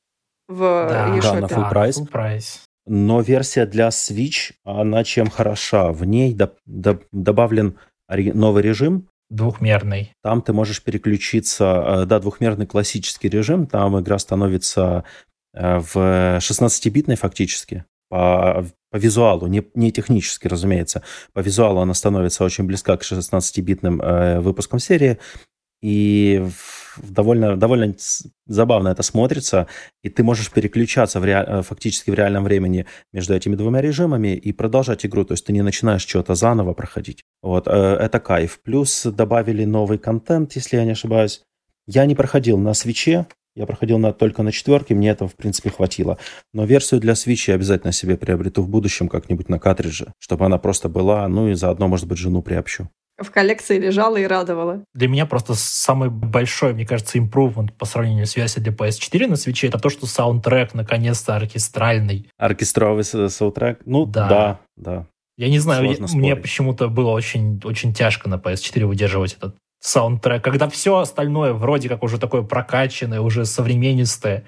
В 0.48 0.60
да, 0.60 1.18
да, 1.20 1.40
на 1.40 1.46
full 1.46 1.68
прайс. 1.70 1.98
full 1.98 2.06
прайс. 2.06 2.62
Но 2.86 3.20
версия 3.22 3.66
для 3.66 3.88
Switch, 3.88 4.52
она 4.64 5.04
чем 5.04 5.30
хороша? 5.30 5.90
В 5.90 6.04
ней 6.04 6.34
до, 6.34 6.54
до, 6.66 7.00
добавлен 7.12 7.78
новый 8.08 8.62
режим. 8.62 9.08
Двухмерный. 9.30 10.12
Там 10.22 10.42
ты 10.42 10.52
можешь 10.52 10.82
переключиться, 10.82 11.84
э, 11.86 12.04
да, 12.04 12.20
двухмерный 12.20 12.66
классический 12.66 13.28
режим. 13.28 13.66
Там 13.66 13.98
игра 13.98 14.18
становится 14.18 15.04
э, 15.06 15.08
в 15.54 16.38
16-битной 16.38 17.16
фактически 17.16 17.84
по, 18.08 18.64
по 18.90 18.96
визуалу, 18.96 19.46
не, 19.46 19.64
не 19.74 19.90
технически, 19.90 20.46
разумеется. 20.46 21.02
По 21.32 21.40
визуалу 21.40 21.80
она 21.80 21.94
становится 21.94 22.44
очень 22.44 22.64
близка 22.64 22.96
к 22.96 23.02
16-битным 23.02 24.00
э, 24.00 24.40
выпускам 24.40 24.78
серии. 24.78 25.18
И 25.82 26.46
довольно, 27.02 27.56
довольно 27.56 27.94
забавно 28.46 28.88
это 28.88 29.02
смотрится, 29.02 29.66
и 30.02 30.08
ты 30.08 30.22
можешь 30.22 30.50
переключаться 30.50 31.20
в 31.20 31.24
ре... 31.24 31.44
Э, 31.46 31.62
фактически 31.62 32.10
в 32.10 32.14
реальном 32.14 32.44
времени 32.44 32.86
между 33.12 33.34
этими 33.34 33.56
двумя 33.56 33.80
режимами 33.80 34.36
и 34.36 34.52
продолжать 34.52 35.04
игру, 35.04 35.24
то 35.24 35.32
есть 35.32 35.44
ты 35.44 35.52
не 35.52 35.62
начинаешь 35.62 36.06
что-то 36.06 36.34
заново 36.34 36.72
проходить. 36.72 37.24
Вот, 37.42 37.66
э, 37.66 37.70
это 37.72 38.20
кайф. 38.20 38.60
Плюс 38.62 39.04
добавили 39.04 39.64
новый 39.64 39.98
контент, 39.98 40.52
если 40.52 40.76
я 40.76 40.84
не 40.84 40.92
ошибаюсь. 40.92 41.42
Я 41.86 42.06
не 42.06 42.14
проходил 42.14 42.58
на 42.58 42.72
свече, 42.74 43.26
я 43.56 43.66
проходил 43.66 43.98
на, 43.98 44.12
только 44.12 44.42
на 44.42 44.52
четверке, 44.52 44.94
мне 44.94 45.10
этого, 45.10 45.28
в 45.28 45.34
принципе, 45.34 45.70
хватило. 45.70 46.18
Но 46.52 46.64
версию 46.64 47.00
для 47.00 47.12
Switch 47.12 47.44
я 47.48 47.54
обязательно 47.54 47.92
себе 47.92 48.16
приобрету 48.16 48.62
в 48.62 48.68
будущем 48.68 49.08
как-нибудь 49.08 49.48
на 49.48 49.58
картридже, 49.58 50.12
чтобы 50.18 50.46
она 50.46 50.58
просто 50.58 50.88
была, 50.88 51.28
ну 51.28 51.48
и 51.48 51.54
заодно, 51.54 51.88
может 51.88 52.06
быть, 52.08 52.18
жену 52.18 52.42
приобщу 52.42 52.88
в 53.18 53.30
коллекции 53.30 53.78
лежала 53.78 54.16
и 54.16 54.26
радовала. 54.26 54.84
Для 54.92 55.08
меня 55.08 55.26
просто 55.26 55.54
самый 55.54 56.10
большой, 56.10 56.74
мне 56.74 56.84
кажется, 56.84 57.18
импрувмент 57.18 57.72
по 57.74 57.84
сравнению 57.84 58.26
с 58.26 58.36
версией 58.36 58.62
для 58.62 58.72
PS4 58.72 59.28
на 59.28 59.36
свече 59.36 59.68
это 59.68 59.78
то, 59.78 59.88
что 59.88 60.06
саундтрек 60.06 60.74
наконец-то 60.74 61.36
оркестральный. 61.36 62.28
Оркестровый 62.36 63.04
саундтрек? 63.04 63.80
Ну, 63.86 64.04
да, 64.04 64.28
да. 64.28 64.60
да. 64.76 65.06
Я 65.36 65.48
не 65.48 65.58
знаю, 65.58 65.84
Сложно 65.84 66.16
мне 66.16 66.30
спорить. 66.30 66.42
почему-то 66.42 66.88
было 66.88 67.10
очень, 67.10 67.60
очень 67.64 67.92
тяжко 67.92 68.28
на 68.28 68.36
PS4 68.36 68.84
выдерживать 68.86 69.34
этот 69.34 69.56
саундтрек, 69.84 70.42
когда 70.42 70.68
все 70.70 70.96
остальное 70.96 71.52
вроде 71.52 71.90
как 71.90 72.02
уже 72.02 72.18
такое 72.18 72.42
прокачанное, 72.42 73.20
уже 73.20 73.44
современнистое, 73.44 74.44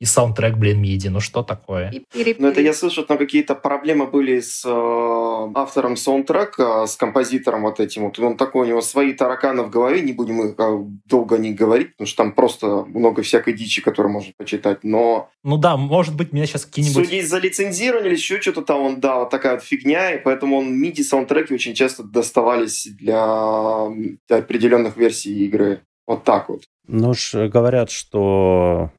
и 0.00 0.04
саундтрек, 0.04 0.56
блин, 0.56 0.80
миди, 0.80 1.08
ну 1.08 1.20
что 1.20 1.42
такое? 1.42 1.92
Ну 2.14 2.48
это 2.48 2.60
я 2.60 2.74
слышу, 2.74 3.04
но 3.08 3.16
какие-то 3.16 3.54
проблемы 3.54 4.06
были 4.06 4.40
с 4.40 4.64
э, 4.64 5.52
автором 5.54 5.96
саундтрека, 5.96 6.86
с 6.86 6.96
композитором 6.96 7.62
вот 7.62 7.80
этим 7.80 8.04
вот. 8.04 8.18
Он 8.18 8.36
такой, 8.36 8.66
у 8.66 8.68
него 8.68 8.80
свои 8.82 9.12
тараканы 9.12 9.62
в 9.62 9.70
голове, 9.70 10.00
не 10.00 10.12
будем 10.12 10.42
их 10.42 10.54
э, 10.58 10.78
долго 11.06 11.38
не 11.38 11.52
говорить, 11.52 11.92
потому 11.92 12.06
что 12.06 12.16
там 12.16 12.32
просто 12.32 12.84
много 12.86 13.22
всякой 13.22 13.54
дичи, 13.54 13.82
которую 13.82 14.12
можно 14.12 14.32
почитать, 14.36 14.82
но... 14.82 15.30
Ну 15.42 15.56
да, 15.56 15.76
может 15.76 16.16
быть, 16.16 16.32
меня 16.32 16.46
сейчас 16.46 16.66
какие-нибудь... 16.66 17.04
Судить 17.06 17.28
за 17.28 17.38
лицензирование 17.38 18.08
или 18.08 18.16
еще 18.16 18.40
что-то 18.40 18.62
там, 18.62 18.80
он, 18.80 19.00
да, 19.00 19.20
вот 19.20 19.30
такая 19.30 19.54
вот 19.54 19.62
фигня, 19.62 20.12
и 20.12 20.22
поэтому 20.22 20.58
он 20.58 20.82
MIDI-саундтреки 20.82 21.54
очень 21.54 21.74
часто 21.74 22.02
доставались 22.02 22.86
для, 22.86 23.88
для 24.28 24.38
определенных 24.38 24.96
версий 24.96 25.44
игры. 25.46 25.82
Вот 26.06 26.24
так 26.24 26.48
вот. 26.48 26.62
Ну, 26.86 27.14
ж 27.14 27.48
говорят, 27.48 27.90
что 27.90 28.90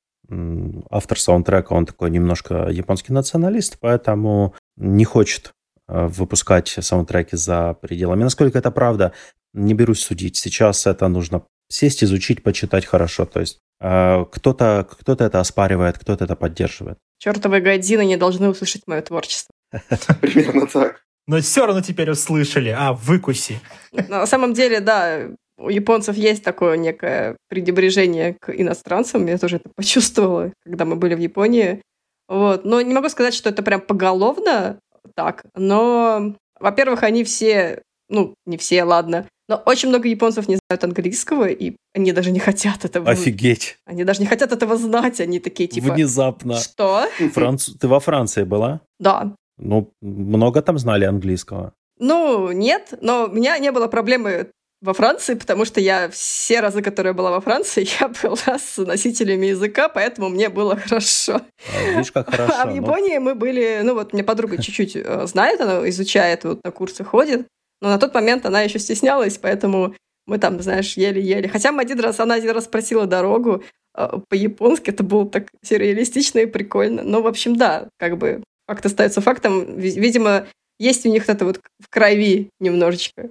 автор 0.90 1.20
саундтрека, 1.20 1.74
он 1.74 1.86
такой 1.86 2.10
немножко 2.10 2.68
японский 2.70 3.14
националист, 3.14 3.78
поэтому 3.80 4.56
не 4.78 5.06
хочет 5.06 5.52
э, 5.88 6.08
выпускать 6.08 6.68
саундтреки 6.68 7.38
за 7.38 7.74
пределами. 7.82 8.24
Насколько 8.24 8.60
это 8.60 8.72
правда, 8.72 9.14
не 9.54 9.74
берусь 9.74 10.04
судить. 10.04 10.38
Сейчас 10.38 10.88
это 10.88 11.08
нужно 11.08 11.44
сесть, 11.70 12.04
изучить, 12.04 12.44
почитать 12.44 12.86
хорошо. 12.86 13.26
То 13.26 13.40
есть 13.40 13.60
э, 13.82 14.26
кто-то 14.32 14.88
кто 14.90 15.14
это 15.14 15.40
оспаривает, 15.40 15.98
кто-то 15.98 16.26
это 16.26 16.36
поддерживает. 16.36 16.98
Чертовы 17.18 17.62
годины 17.62 18.06
не 18.06 18.18
должны 18.18 18.50
услышать 18.50 18.84
мое 18.88 19.02
творчество. 19.02 19.54
Примерно 20.22 20.68
так. 20.68 21.02
Но 21.28 21.42
все 21.42 21.66
равно 21.66 21.82
теперь 21.82 22.12
услышали. 22.12 22.70
А, 22.70 22.94
выкуси. 22.94 23.60
На 23.92 24.28
самом 24.28 24.54
деле, 24.54 24.80
да, 24.80 25.30
у 25.58 25.70
японцев 25.70 26.16
есть 26.16 26.44
такое 26.44 26.78
некое 26.78 27.38
пренебрежение 27.50 28.36
к 28.40 28.50
иностранцам. 28.50 29.26
Я 29.28 29.38
тоже 29.38 29.58
это 29.58 29.70
почувствовала, 29.76 30.52
когда 30.64 30.86
мы 30.86 30.96
были 30.96 31.16
в 31.16 31.20
Японии. 31.20 31.82
Вот. 32.28 32.66
Но 32.66 32.82
не 32.82 32.94
могу 32.94 33.10
сказать, 33.10 33.34
что 33.34 33.50
это 33.50 33.64
прям 33.64 33.82
поголовно 33.82 34.80
так. 35.16 35.44
Но, 35.56 36.36
во-первых, 36.60 37.04
они 37.04 37.24
все 37.24 37.82
ну, 38.10 38.36
не 38.46 38.58
все, 38.58 38.84
ладно, 38.84 39.28
но 39.48 39.62
очень 39.66 39.90
много 39.90 40.08
японцев 40.08 40.48
не 40.48 40.58
знают 40.68 40.84
английского, 40.84 41.48
и 41.48 41.76
они 41.94 42.12
даже 42.12 42.32
не 42.32 42.40
хотят 42.40 42.86
этого. 42.86 43.10
Офигеть. 43.10 43.78
Они 43.86 44.04
даже 44.04 44.22
не 44.22 44.26
хотят 44.26 44.52
этого 44.52 44.78
знать, 44.78 45.20
они 45.20 45.40
такие 45.40 45.68
типа... 45.68 45.94
Внезапно. 45.94 46.56
Что? 46.56 47.08
Франц... 47.34 47.70
Ты 47.70 47.88
во 47.88 48.00
Франции 48.00 48.44
была? 48.44 48.82
Да. 49.00 49.36
Ну, 49.58 49.92
много 50.02 50.62
там 50.62 50.78
знали 50.78 51.06
английского? 51.06 51.74
Ну, 51.98 52.52
нет, 52.52 52.94
но 53.02 53.26
у 53.26 53.32
меня 53.32 53.58
не 53.58 53.72
было 53.72 53.88
проблемы 53.88 54.50
во 54.82 54.94
Франции, 54.94 55.36
потому 55.36 55.66
что 55.66 55.80
я 55.80 56.10
все 56.10 56.60
разы, 56.60 56.82
которые 56.82 57.12
я 57.12 57.14
была 57.14 57.32
во 57.32 57.42
Франции, 57.42 57.88
я 58.00 58.08
была 58.08 58.60
с 58.60 58.78
носителями 58.78 59.48
языка, 59.48 59.90
поэтому 59.90 60.30
мне 60.30 60.50
было 60.50 60.76
хорошо. 60.76 61.42
А, 61.74 61.90
видишь, 61.90 62.12
как 62.12 62.30
хорошо. 62.30 62.54
А 62.56 62.66
в 62.66 62.70
ну. 62.70 62.76
Японии 62.76 63.18
мы 63.18 63.36
были... 63.36 63.82
Ну 63.84 63.94
вот, 63.94 64.14
мне 64.14 64.24
подруга 64.24 64.62
чуть-чуть 64.62 64.96
э, 64.96 65.28
знает, 65.28 65.62
она 65.62 65.88
изучает, 65.90 66.44
вот 66.44 66.64
на 66.64 66.72
курсы 66.72 67.04
ходит, 67.04 67.48
но 67.82 67.90
на 67.90 67.98
тот 67.98 68.14
момент 68.14 68.46
она 68.46 68.62
еще 68.62 68.80
стеснялась, 68.80 69.38
поэтому 69.38 69.96
мы 70.28 70.38
там, 70.40 70.62
знаешь, 70.62 70.98
еле-еле. 70.98 71.48
Хотя 71.48 71.72
мы 71.72 71.82
один 71.82 72.00
раз, 72.00 72.20
она 72.20 72.36
один 72.36 72.52
раз 72.52 72.66
спросила 72.66 73.06
дорогу 73.06 73.64
э, 73.96 74.10
по-японски, 74.30 74.90
это 74.90 75.04
было 75.04 75.28
так 75.28 75.50
сюрреалистично 75.64 76.40
и 76.40 76.46
прикольно. 76.46 77.04
Но, 77.04 77.22
в 77.22 77.28
общем, 77.28 77.56
да, 77.56 77.90
как 77.98 78.18
бы 78.18 78.44
факт 78.68 78.86
остается 78.86 79.22
фактом. 79.22 79.78
Видимо, 79.78 80.48
есть 80.80 81.06
у 81.06 81.10
них 81.10 81.30
это 81.30 81.46
вот 81.46 81.60
в 81.80 81.90
крови 81.90 82.50
немножечко. 82.60 83.30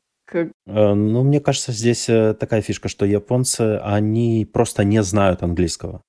Э, 0.67 0.95
ну, 0.95 1.23
мне 1.23 1.41
кажется, 1.41 1.73
здесь 1.73 2.09
э, 2.09 2.35
такая 2.35 2.63
фишка, 2.63 2.89
что 2.89 3.05
японцы, 3.07 3.81
они 3.83 4.49
просто 4.51 4.85
не 4.85 5.03
знают 5.03 5.43
английского. 5.43 6.03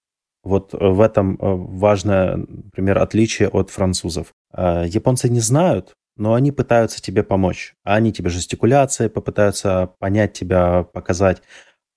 Вот 0.43 0.73
э, 0.73 0.77
в 0.77 1.01
этом 1.01 1.37
важное, 1.39 2.37
например, 2.37 2.99
отличие 2.99 3.49
от 3.49 3.69
французов. 3.69 4.33
Японцы 4.53 5.29
не 5.29 5.41
знают, 5.41 5.93
но 6.17 6.33
они 6.33 6.51
пытаются 6.51 7.01
тебе 7.01 7.23
помочь. 7.23 7.73
Они 7.83 8.13
тебе 8.13 8.29
жестикуляцией 8.29 9.09
попытаются 9.09 9.91
понять 9.99 10.33
тебя, 10.33 10.83
показать. 10.83 11.41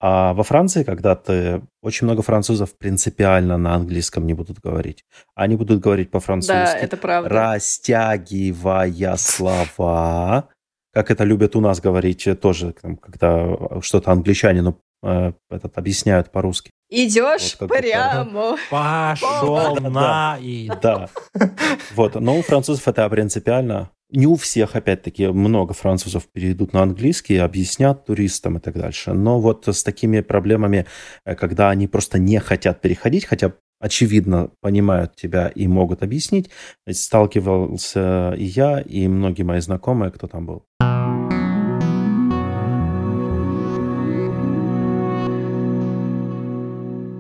А 0.01 0.33
во 0.33 0.45
Франции, 0.45 0.85
когда 0.85 1.17
ты... 1.17 1.63
Очень 1.83 2.07
много 2.07 2.23
французов 2.23 2.77
принципиально 2.79 3.59
на 3.59 3.75
английском 3.75 4.27
не 4.27 4.35
будут 4.35 4.61
говорить. 4.61 5.05
Они 5.35 5.57
будут 5.57 5.81
говорить 5.81 6.11
по-французски. 6.11 6.53
Да, 6.53 6.77
это 6.77 6.97
правда. 6.97 7.29
Растягивая 7.29 9.17
слова 9.17 10.49
как 10.93 11.11
это 11.11 11.25
любят 11.25 11.57
у 11.57 11.61
нас 11.61 11.81
говорить 11.81 12.27
э, 12.27 12.35
тоже, 12.35 12.75
когда 13.01 13.81
что-то 13.81 14.11
англичане 14.11 14.63
ну, 14.63 14.79
э, 15.03 15.33
этот, 15.51 15.79
объясняют 15.79 16.31
по-русски. 16.31 16.71
Идешь 16.91 17.57
вот 17.61 17.69
прямо. 17.69 18.57
Пошел 18.71 19.77
на 19.77 20.39
и... 20.41 20.71
Да. 20.81 21.09
Вот. 21.95 22.15
Но 22.15 22.39
у 22.39 22.43
французов 22.43 22.89
это 22.89 23.09
принципиально. 23.09 23.91
Не 24.11 24.27
у 24.27 24.37
всех, 24.37 24.75
опять-таки, 24.75 25.27
много 25.27 25.75
французов 25.75 26.27
перейдут 26.33 26.73
на 26.73 26.83
английский, 26.83 27.37
объяснят 27.37 28.07
туристам 28.07 28.57
и 28.57 28.61
так 28.61 28.75
дальше. 28.75 29.13
Но 29.13 29.39
вот 29.39 29.69
с 29.69 29.83
такими 29.85 30.21
проблемами, 30.21 30.87
э, 31.27 31.35
когда 31.35 31.69
они 31.69 31.89
просто 31.89 32.19
не 32.19 32.39
хотят 32.41 32.81
переходить, 32.81 33.27
хотя 33.27 33.53
очевидно 33.81 34.51
понимают 34.61 35.17
тебя 35.17 35.49
и 35.49 35.67
могут 35.67 36.03
объяснить, 36.03 36.51
сталкивался 36.91 38.35
и 38.37 38.45
я, 38.45 38.81
и 38.81 39.09
многие 39.09 39.43
мои 39.43 39.61
знакомые, 39.61 40.11
кто 40.11 40.27
там 40.27 40.47
был. 40.47 40.65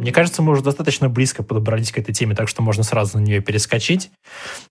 Мне 0.00 0.14
кажется, 0.14 0.40
мы 0.40 0.52
уже 0.52 0.62
достаточно 0.62 1.10
близко 1.10 1.42
подобрались 1.42 1.92
к 1.92 1.98
этой 1.98 2.14
теме, 2.14 2.34
так 2.34 2.48
что 2.48 2.62
можно 2.62 2.82
сразу 2.82 3.18
на 3.18 3.22
нее 3.22 3.42
перескочить. 3.42 4.10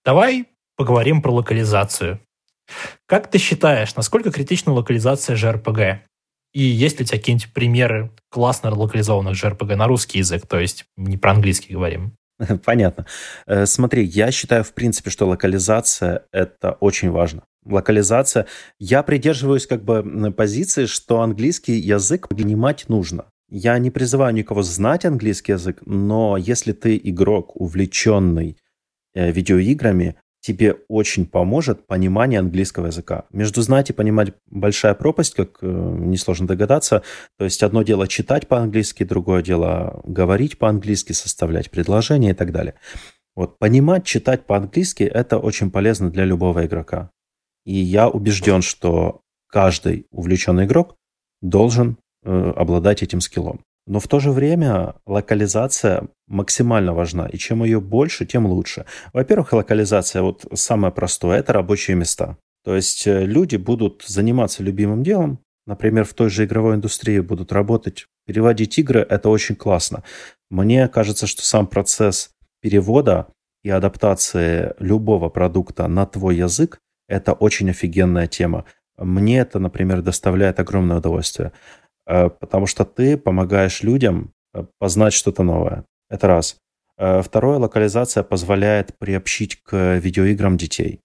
Давай 0.04 0.48
поговорим 0.76 1.22
про 1.22 1.32
локализацию. 1.32 2.20
Как 3.06 3.30
ты 3.30 3.38
считаешь, 3.38 3.96
насколько 3.96 4.32
критична 4.32 4.74
локализация 4.74 5.36
JRPG? 5.36 6.00
И 6.58 6.64
есть 6.64 6.98
ли 6.98 7.04
у 7.04 7.08
тебя 7.08 7.20
какие-нибудь 7.20 7.54
примеры 7.54 8.10
классно 8.30 8.74
локализованных 8.74 9.36
JRPG 9.36 9.76
на 9.76 9.86
русский 9.86 10.18
язык, 10.18 10.48
то 10.48 10.60
есть 10.60 10.86
не 10.96 11.16
про 11.16 11.34
английский 11.34 11.74
говорим? 11.74 12.14
Понятно. 12.66 13.06
Э, 13.46 13.68
смотри, 13.68 14.04
я 14.04 14.32
считаю, 14.32 14.64
в 14.64 14.74
принципе, 14.74 15.12
что 15.12 15.28
локализация— 15.28 16.24
это 16.32 16.72
очень 16.80 17.12
важно. 17.12 17.44
Локализация. 17.64 18.48
Я 18.80 19.04
придерживаюсь 19.04 19.68
как 19.68 19.84
бы 19.84 20.34
позиции, 20.36 20.88
что 20.88 21.22
английский 21.22 21.78
язык 21.78 22.28
понимать 22.28 22.90
нужно. 22.90 23.26
Я 23.52 23.78
не 23.78 23.92
призываю 23.92 24.34
никого 24.34 24.64
знать 24.64 25.06
английский 25.06 25.52
язык, 25.52 25.84
но 25.86 26.38
если 26.38 26.72
ты 26.72 27.00
игрок, 27.04 27.52
увлеченный 27.56 28.58
э, 29.14 29.32
видеоиграми, 29.32 30.16
тебе 30.48 30.78
очень 30.88 31.26
поможет 31.26 31.86
понимание 31.88 32.40
английского 32.40 32.86
языка. 32.86 33.26
Между 33.32 33.62
знать 33.62 33.90
и 33.90 33.94
понимать 33.94 34.34
большая 34.50 34.94
пропасть, 34.94 35.34
как 35.34 35.58
э, 35.62 35.68
несложно 35.68 36.48
догадаться. 36.48 37.04
То 37.38 37.44
есть 37.44 37.64
одно 37.64 37.84
дело 37.84 38.08
читать 38.08 38.48
по-английски, 38.48 39.04
другое 39.04 39.44
дело 39.44 40.00
говорить 40.06 40.58
по-английски, 40.58 41.12
составлять 41.12 41.70
предложения 41.70 42.30
и 42.30 42.34
так 42.34 42.54
далее. 42.54 42.76
Вот 43.36 43.60
понимать, 43.60 44.06
читать 44.06 44.46
по-английски– 44.46 45.04
это 45.14 45.38
очень 45.38 45.70
полезно 45.70 46.10
для 46.10 46.24
любого 46.24 46.66
игрока. 46.66 47.12
И 47.66 47.76
я 47.76 48.08
убежден, 48.08 48.62
что 48.62 49.20
каждый 49.50 50.08
увлеченный 50.12 50.64
игрок 50.64 50.96
должен 51.42 51.98
э, 52.24 52.54
обладать 52.56 53.04
этим 53.04 53.20
скиллом. 53.20 53.60
Но 53.88 54.00
в 54.00 54.08
то 54.08 54.20
же 54.20 54.32
время 54.32 54.96
локализация 55.06 56.10
максимально 56.28 56.94
важна. 56.94 57.28
И 57.28 57.38
чем 57.38 57.64
ее 57.64 57.80
больше, 57.80 58.26
тем 58.26 58.46
лучше. 58.46 58.86
Во-первых, 59.14 59.54
локализация, 59.54 60.22
вот 60.22 60.46
самое 60.54 60.94
простое, 60.94 61.40
это 61.40 61.54
рабочие 61.54 61.96
места. 61.96 62.38
То 62.66 62.76
есть 62.76 63.08
э, 63.08 63.26
люди 63.26 63.56
будут 63.56 64.04
заниматься 64.06 64.62
любимым 64.62 65.04
делом, 65.04 65.40
например, 65.66 66.04
в 66.04 66.14
той 66.14 66.30
же 66.30 66.44
игровой 66.44 66.76
индустрии 66.76 67.22
будут 67.22 67.54
работать, 67.54 68.08
переводить 68.26 68.78
игры, 68.78 69.00
это 69.10 69.30
очень 69.30 69.56
классно. 69.56 70.04
Мне 70.50 70.90
кажется, 70.90 71.26
что 71.26 71.44
сам 71.44 71.66
процесс 71.66 72.32
перевода 72.62 73.28
и 73.64 73.70
адаптации 73.70 74.74
любого 74.80 75.30
продукта 75.30 75.88
на 75.88 76.06
твой 76.06 76.36
язык– 76.36 76.80
это 77.08 77.32
очень 77.32 77.70
офигенная 77.70 78.28
тема. 78.28 78.66
Мне 78.98 79.40
это, 79.40 79.60
например, 79.60 80.02
доставляет 80.02 80.60
огромное 80.60 80.98
удовольствие. 80.98 81.54
Э, 82.08 82.30
потому 82.30 82.66
что 82.66 82.86
ты 82.86 83.18
помогаешь 83.18 83.84
людям 83.84 84.32
э, 84.54 84.64
познать 84.80 85.14
что-то 85.14 85.44
новое. 85.44 85.84
Это 86.10 86.28
раз. 86.28 86.58
Э, 86.98 87.22
второе, 87.22 87.60
локализация 87.60 88.24
позволяет 88.24 88.98
приобщить 88.98 89.62
к 89.62 89.98
видеоиграм 89.98 90.58
детей. 90.58 91.02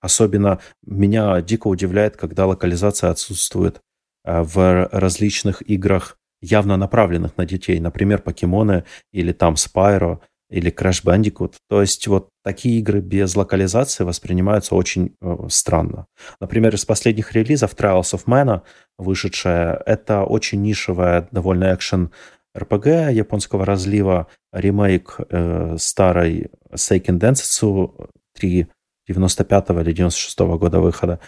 Особенно 0.00 0.58
меня 0.84 1.40
дико 1.40 1.68
удивляет, 1.68 2.16
когда 2.16 2.46
локализация 2.46 3.10
отсутствует 3.10 3.80
в 4.24 4.88
различных 4.92 5.62
играх, 5.62 6.18
явно 6.40 6.76
направленных 6.78 7.36
на 7.36 7.44
детей. 7.44 7.78
Например, 7.80 8.20
покемоны 8.22 8.84
или 9.12 9.32
там 9.32 9.54
Spyro 9.54 10.20
или 10.50 10.72
Crash 10.72 11.04
Bandicoot. 11.04 11.54
То 11.68 11.80
есть 11.80 12.06
вот 12.08 12.28
такие 12.44 12.78
игры 12.80 13.00
без 13.00 13.36
локализации 13.36 14.04
воспринимаются 14.04 14.74
очень 14.74 15.14
э, 15.20 15.36
странно. 15.48 16.06
Например, 16.40 16.74
из 16.74 16.84
последних 16.84 17.32
релизов 17.32 17.74
Trials 17.74 18.14
of 18.14 18.24
Mana, 18.26 18.62
вышедшая, 18.98 19.80
это 19.86 20.24
очень 20.24 20.60
нишевая, 20.62 21.28
довольно 21.30 21.74
экшен 21.74 22.10
RPG 22.56 23.12
японского 23.12 23.64
разлива, 23.64 24.26
ремейк 24.52 25.20
э, 25.30 25.76
старой 25.78 26.50
Seiken 26.74 27.18
Densetsu 27.18 28.08
3 28.34 28.66
95 29.08 29.70
или 29.70 29.92
96 29.92 30.40
-го 30.40 30.58
года 30.58 30.80
выхода. 30.80 31.20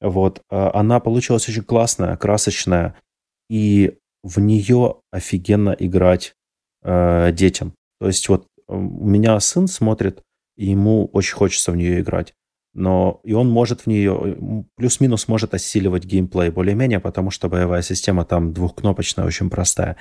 Вот. 0.00 0.40
Э, 0.50 0.70
она 0.72 0.98
получилась 1.00 1.48
очень 1.48 1.62
классная, 1.62 2.16
красочная, 2.16 2.94
и 3.50 3.98
в 4.22 4.40
нее 4.40 4.96
офигенно 5.10 5.76
играть 5.78 6.34
э, 6.82 7.32
детям. 7.32 7.74
То 8.00 8.06
есть 8.08 8.28
вот 8.28 8.46
у 8.72 9.06
меня 9.06 9.38
сын 9.40 9.66
смотрит, 9.68 10.22
и 10.56 10.66
ему 10.66 11.06
очень 11.12 11.34
хочется 11.34 11.72
в 11.72 11.76
нее 11.76 12.00
играть. 12.00 12.34
Но 12.74 13.20
и 13.22 13.34
он 13.34 13.50
может 13.50 13.82
в 13.82 13.86
нее, 13.86 14.64
плюс-минус 14.76 15.28
может 15.28 15.52
осиливать 15.52 16.04
геймплей 16.04 16.50
более-менее, 16.50 17.00
потому 17.00 17.30
что 17.30 17.48
боевая 17.48 17.82
система 17.82 18.24
там 18.24 18.54
двухкнопочная, 18.54 19.26
очень 19.26 19.50
простая. 19.50 19.98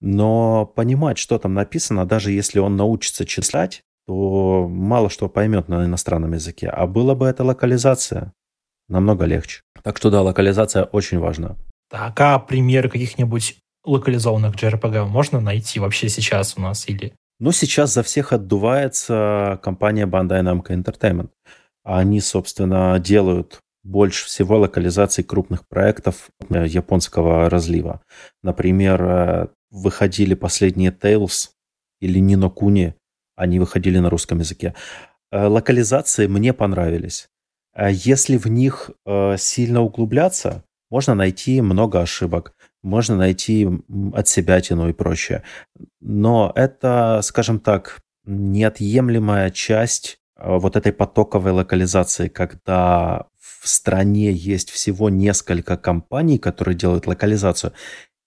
Но 0.00 0.66
понимать, 0.66 1.18
что 1.18 1.38
там 1.38 1.54
написано, 1.54 2.06
даже 2.06 2.32
если 2.32 2.58
он 2.58 2.76
научится 2.76 3.24
читать, 3.24 3.82
то 4.06 4.66
мало 4.68 5.10
что 5.10 5.28
поймет 5.28 5.68
на 5.68 5.84
иностранном 5.84 6.32
языке. 6.32 6.68
А 6.68 6.86
было 6.86 7.14
бы 7.14 7.26
это 7.26 7.44
локализация, 7.44 8.32
намного 8.88 9.24
легче. 9.24 9.60
Так 9.82 9.96
что 9.98 10.10
да, 10.10 10.22
локализация 10.22 10.84
очень 10.84 11.18
важна. 11.18 11.56
Так, 11.90 12.20
а 12.20 12.38
примеры 12.38 12.88
каких-нибудь 12.88 13.58
локализованных 13.84 14.56
JRPG 14.56 15.04
можно 15.06 15.40
найти 15.40 15.78
вообще 15.78 16.08
сейчас 16.08 16.56
у 16.56 16.60
нас 16.60 16.88
или 16.88 17.12
но 17.40 17.52
сейчас 17.52 17.94
за 17.94 18.02
всех 18.02 18.32
отдувается 18.32 19.60
компания 19.62 20.06
Bandai 20.06 20.42
Namco 20.42 20.68
Entertainment. 20.68 21.30
Они, 21.84 22.20
собственно, 22.20 22.98
делают 22.98 23.60
больше 23.84 24.26
всего 24.26 24.58
локализаций 24.58 25.24
крупных 25.24 25.66
проектов 25.66 26.30
э, 26.50 26.66
японского 26.66 27.48
разлива. 27.48 28.02
Например, 28.42 29.02
э, 29.02 29.46
выходили 29.70 30.34
последние 30.34 30.90
Tales 30.90 31.50
или 32.00 32.18
Нино 32.18 32.50
Куни, 32.50 32.94
они 33.36 33.58
выходили 33.58 33.98
на 33.98 34.10
русском 34.10 34.40
языке. 34.40 34.74
Э, 35.30 35.46
локализации 35.46 36.26
мне 36.26 36.52
понравились. 36.52 37.28
Если 37.80 38.38
в 38.38 38.46
них 38.46 38.90
сильно 39.36 39.82
углубляться, 39.82 40.64
можно 40.90 41.14
найти 41.14 41.60
много 41.60 42.00
ошибок, 42.00 42.52
можно 42.82 43.16
найти 43.16 43.68
от 44.14 44.28
себя 44.28 44.60
тяну 44.60 44.88
и 44.88 44.92
прочее. 44.92 45.42
Но 46.00 46.52
это, 46.54 47.20
скажем 47.22 47.60
так, 47.60 48.00
неотъемлемая 48.24 49.50
часть 49.50 50.18
а, 50.36 50.58
вот 50.58 50.76
этой 50.76 50.92
потоковой 50.92 51.52
локализации, 51.52 52.28
когда 52.28 53.26
в 53.60 53.68
стране 53.68 54.32
есть 54.32 54.70
всего 54.70 55.10
несколько 55.10 55.76
компаний, 55.76 56.38
которые 56.38 56.76
делают 56.76 57.06
локализацию, 57.06 57.72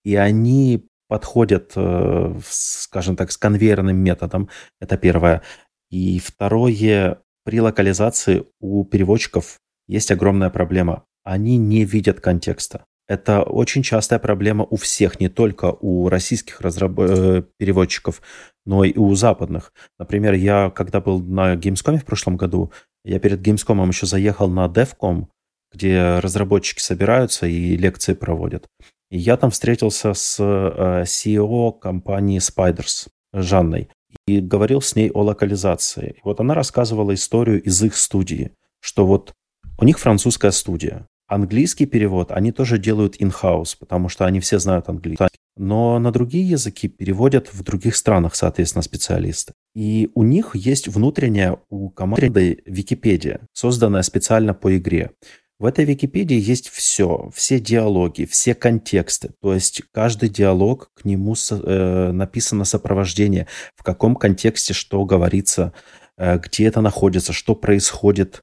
и 0.04 0.16
они 0.16 0.86
подходят, 1.08 1.72
э, 1.76 2.38
скажем 2.42 3.16
так, 3.16 3.32
с 3.32 3.36
конвейерным 3.36 3.96
методом. 3.96 4.48
Это 4.80 4.96
первое. 4.96 5.42
И 5.90 6.18
второе, 6.18 7.18
при 7.44 7.60
локализации 7.60 8.46
у 8.60 8.84
переводчиков 8.84 9.58
есть 9.88 10.10
огромная 10.10 10.50
проблема. 10.50 11.04
Они 11.22 11.58
не 11.58 11.84
видят 11.84 12.20
контекста. 12.20 12.86
Это 13.08 13.42
очень 13.42 13.82
частая 13.82 14.18
проблема 14.18 14.64
у 14.64 14.76
всех, 14.76 15.20
не 15.20 15.28
только 15.28 15.76
у 15.80 16.08
российских 16.08 16.60
разраб... 16.60 16.98
Э, 16.98 17.42
переводчиков, 17.58 18.22
но 18.64 18.84
и 18.84 18.96
у 18.96 19.14
западных. 19.14 19.72
Например, 19.98 20.34
я 20.34 20.70
когда 20.70 21.00
был 21.00 21.20
на 21.20 21.54
Gamescom 21.54 21.98
в 21.98 22.04
прошлом 22.04 22.36
году, 22.36 22.72
я 23.04 23.18
перед 23.18 23.46
Gamescom 23.46 23.86
еще 23.88 24.06
заехал 24.06 24.48
на 24.48 24.66
DevCom, 24.66 25.26
где 25.72 26.18
разработчики 26.20 26.80
собираются 26.80 27.46
и 27.46 27.76
лекции 27.76 28.14
проводят. 28.14 28.68
И 29.10 29.18
я 29.18 29.36
там 29.36 29.50
встретился 29.50 30.14
с 30.14 30.36
э, 30.38 31.02
CEO 31.02 31.78
компании 31.78 32.38
Spiders, 32.38 33.08
Жанной, 33.32 33.90
и 34.26 34.40
говорил 34.40 34.80
с 34.80 34.94
ней 34.94 35.10
о 35.10 35.22
локализации. 35.22 36.16
Вот 36.22 36.40
она 36.40 36.54
рассказывала 36.54 37.12
историю 37.14 37.62
из 37.62 37.82
их 37.82 37.96
студии, 37.96 38.52
что 38.80 39.06
вот 39.06 39.34
у 39.78 39.84
них 39.84 39.98
французская 39.98 40.50
студия, 40.50 41.06
Английский 41.32 41.86
перевод 41.86 42.30
они 42.30 42.52
тоже 42.52 42.76
делают 42.76 43.16
in-house, 43.16 43.74
потому 43.78 44.10
что 44.10 44.26
они 44.26 44.38
все 44.40 44.58
знают 44.58 44.90
английский. 44.90 45.28
Но 45.56 45.98
на 45.98 46.12
другие 46.12 46.46
языки 46.46 46.88
переводят 46.88 47.54
в 47.54 47.62
других 47.62 47.96
странах, 47.96 48.34
соответственно, 48.34 48.82
специалисты. 48.82 49.54
И 49.74 50.10
у 50.14 50.24
них 50.24 50.54
есть 50.54 50.88
внутренняя 50.88 51.56
у 51.70 51.88
команды 51.88 52.62
Википедия, 52.66 53.40
созданная 53.54 54.02
специально 54.02 54.52
по 54.52 54.76
игре. 54.76 55.12
В 55.58 55.64
этой 55.64 55.86
Википедии 55.86 56.38
есть 56.38 56.68
все, 56.68 57.30
все 57.34 57.58
диалоги, 57.58 58.26
все 58.26 58.54
контексты. 58.54 59.30
То 59.40 59.54
есть 59.54 59.80
каждый 59.90 60.28
диалог, 60.28 60.90
к 60.94 61.06
нему 61.06 61.34
э, 61.50 62.10
написано 62.12 62.66
сопровождение, 62.66 63.46
в 63.74 63.82
каком 63.82 64.16
контексте 64.16 64.74
что 64.74 65.02
говорится, 65.06 65.72
э, 66.18 66.38
где 66.38 66.66
это 66.66 66.82
находится, 66.82 67.32
что 67.32 67.54
происходит 67.54 68.42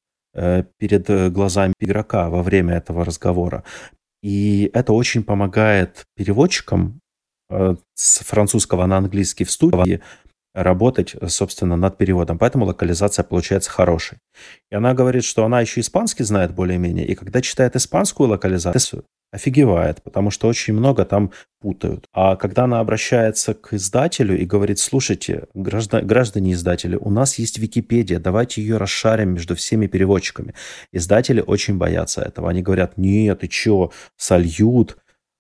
перед 0.78 1.10
э, 1.10 1.30
глазами 1.30 1.74
игрока 1.80 2.30
во 2.30 2.42
время 2.44 2.76
этого 2.76 3.04
разговора. 3.04 3.64
И 4.22 4.70
это 4.74 4.94
очень 4.94 5.24
помогает 5.24 6.06
переводчикам 6.16 7.00
э, 7.50 7.76
с 7.94 8.20
французского 8.20 8.86
на 8.86 8.98
английский 8.98 9.44
в 9.44 9.52
студии 9.52 10.02
работать, 10.64 11.16
собственно, 11.28 11.76
над 11.76 11.98
переводом. 11.98 12.38
Поэтому 12.38 12.66
локализация 12.66 13.24
получается 13.24 13.72
хорошей. 13.72 14.18
И 14.70 14.76
она 14.76 14.94
говорит, 14.94 15.24
что 15.24 15.46
она 15.46 15.62
еще 15.62 15.82
испанский 15.82 16.24
знает 16.24 16.54
более-менее, 16.54 17.06
и 17.06 17.16
когда 17.16 17.42
читает 17.42 17.76
испанскую 17.76 18.30
локализацию, 18.30 19.06
офигевает, 19.32 20.02
потому 20.02 20.32
что 20.32 20.48
очень 20.48 20.74
много 20.74 21.06
там 21.06 21.32
путают. 21.62 22.06
А 22.14 22.36
когда 22.36 22.64
она 22.64 22.80
обращается 22.80 23.54
к 23.54 23.74
издателю 23.74 24.38
и 24.38 24.46
говорит, 24.46 24.80
слушайте, 24.80 25.48
граждан, 25.54 26.06
граждане 26.06 26.54
издатели, 26.54 26.96
у 26.96 27.12
нас 27.12 27.38
есть 27.38 27.60
Википедия, 27.60 28.20
давайте 28.20 28.62
ее 28.62 28.78
расшарим 28.78 29.34
между 29.34 29.56
всеми 29.56 29.88
переводчиками. 29.88 30.56
Издатели 30.92 31.42
очень 31.42 31.78
боятся 31.78 32.22
этого. 32.22 32.50
Они 32.50 32.64
говорят, 32.64 32.98
нет, 32.98 33.42
ты 33.42 33.50
что, 33.52 33.92
сольют. 34.18 34.98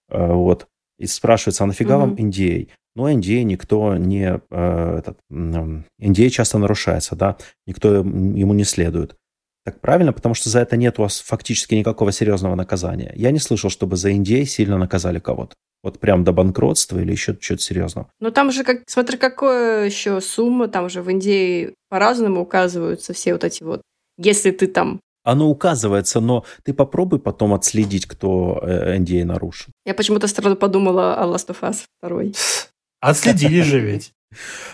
Э, 0.10 0.34
вот. 0.34 0.68
И 1.00 1.08
спрашивается, 1.08 1.64
а 1.64 1.68
нафига 1.68 1.98
угу. 1.98 2.08
вам 2.08 2.16
NDA? 2.16 2.70
Но 3.00 3.10
NDA 3.10 3.44
никто 3.44 3.96
не... 3.96 4.42
Э, 4.52 4.98
этот, 5.00 5.20
NDA 5.32 6.30
часто 6.30 6.58
нарушается, 6.58 7.16
да, 7.16 7.38
никто 7.66 7.96
ему 7.96 8.54
не 8.54 8.66
следует. 8.66 9.16
Так 9.64 9.80
правильно, 9.80 10.12
потому 10.12 10.36
что 10.36 10.50
за 10.50 10.60
это 10.60 10.76
нет 10.76 11.00
у 11.00 11.04
вас 11.04 11.22
фактически 11.22 11.76
никакого 11.76 12.12
серьезного 12.12 12.56
наказания. 12.56 13.14
Я 13.16 13.32
не 13.32 13.40
слышал, 13.40 13.70
чтобы 13.70 13.96
за 13.96 14.12
NDA 14.12 14.44
сильно 14.44 14.78
наказали 14.78 15.20
кого-то. 15.20 15.56
Вот 15.82 16.00
прям 16.00 16.26
до 16.26 16.34
банкротства 16.34 17.00
или 17.00 17.14
еще 17.14 17.38
что-то 17.40 17.62
серьезного. 17.62 18.10
Ну 18.20 18.32
там 18.32 18.52
же, 18.52 18.66
как, 18.66 18.82
смотри, 18.88 19.18
какая 19.18 19.86
еще 19.86 20.20
сумма, 20.20 20.68
там 20.68 20.90
же 20.90 21.02
в 21.02 21.10
Индии 21.10 21.76
по-разному 21.88 22.42
указываются 22.42 23.14
все 23.14 23.32
вот 23.32 23.46
эти 23.46 23.64
вот. 23.64 23.82
Если 24.18 24.52
ты 24.52 24.68
там 24.68 25.00
оно 25.24 25.50
указывается, 25.50 26.20
но 26.20 26.44
ты 26.64 26.74
попробуй 26.74 27.20
потом 27.20 27.54
отследить, 27.54 28.08
кто 28.08 28.60
NDA 28.62 29.22
э, 29.22 29.26
нарушил. 29.26 29.72
Я 29.86 29.94
почему-то 29.94 30.28
сразу 30.28 30.56
подумала 30.56 31.16
о 31.16 31.26
Last 31.28 31.48
of 31.48 31.62
Us 31.62 31.84
2. 32.02 32.34
Отследили 33.02 33.62
же 33.62 33.80
ведь. 33.80 34.14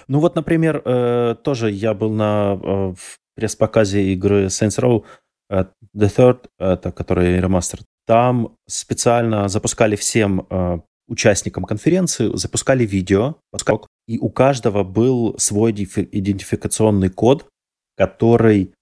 Ну 0.09 0.19
вот, 0.19 0.35
например, 0.35 0.81
э, 0.83 1.35
тоже 1.41 1.71
я 1.71 1.93
был 1.93 2.11
на 2.11 2.59
э, 2.61 2.93
пресс-показе 3.35 4.11
игры 4.11 4.47
Saints 4.47 4.77
Row 4.81 5.05
The 5.49 5.69
Third, 5.95 6.49
это 6.59 6.91
который 6.91 7.39
ремастер. 7.39 7.79
Там 8.05 8.57
специально 8.67 9.47
запускали 9.47 9.95
всем 9.95 10.45
участникам 11.07 11.63
конференции, 11.63 12.35
запускали 12.35 12.85
видео, 12.85 13.35
и 14.07 14.17
у 14.17 14.29
каждого 14.29 14.83
был 14.83 15.35
свой 15.37 15.71
идентификационный 15.71 17.09
код, 17.09 17.47
который 17.95 18.73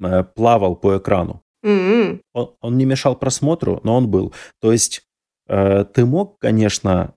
Э, 0.00 0.24
плавал 0.24 0.76
по 0.76 0.98
экрану. 0.98 1.42
Mm-hmm. 1.64 2.20
Он, 2.34 2.54
он 2.60 2.76
не 2.76 2.84
мешал 2.84 3.16
просмотру, 3.16 3.80
но 3.82 3.96
он 3.96 4.08
был. 4.08 4.34
То 4.60 4.72
есть 4.72 5.02
э, 5.48 5.84
ты 5.84 6.04
мог, 6.04 6.38
конечно, 6.38 7.14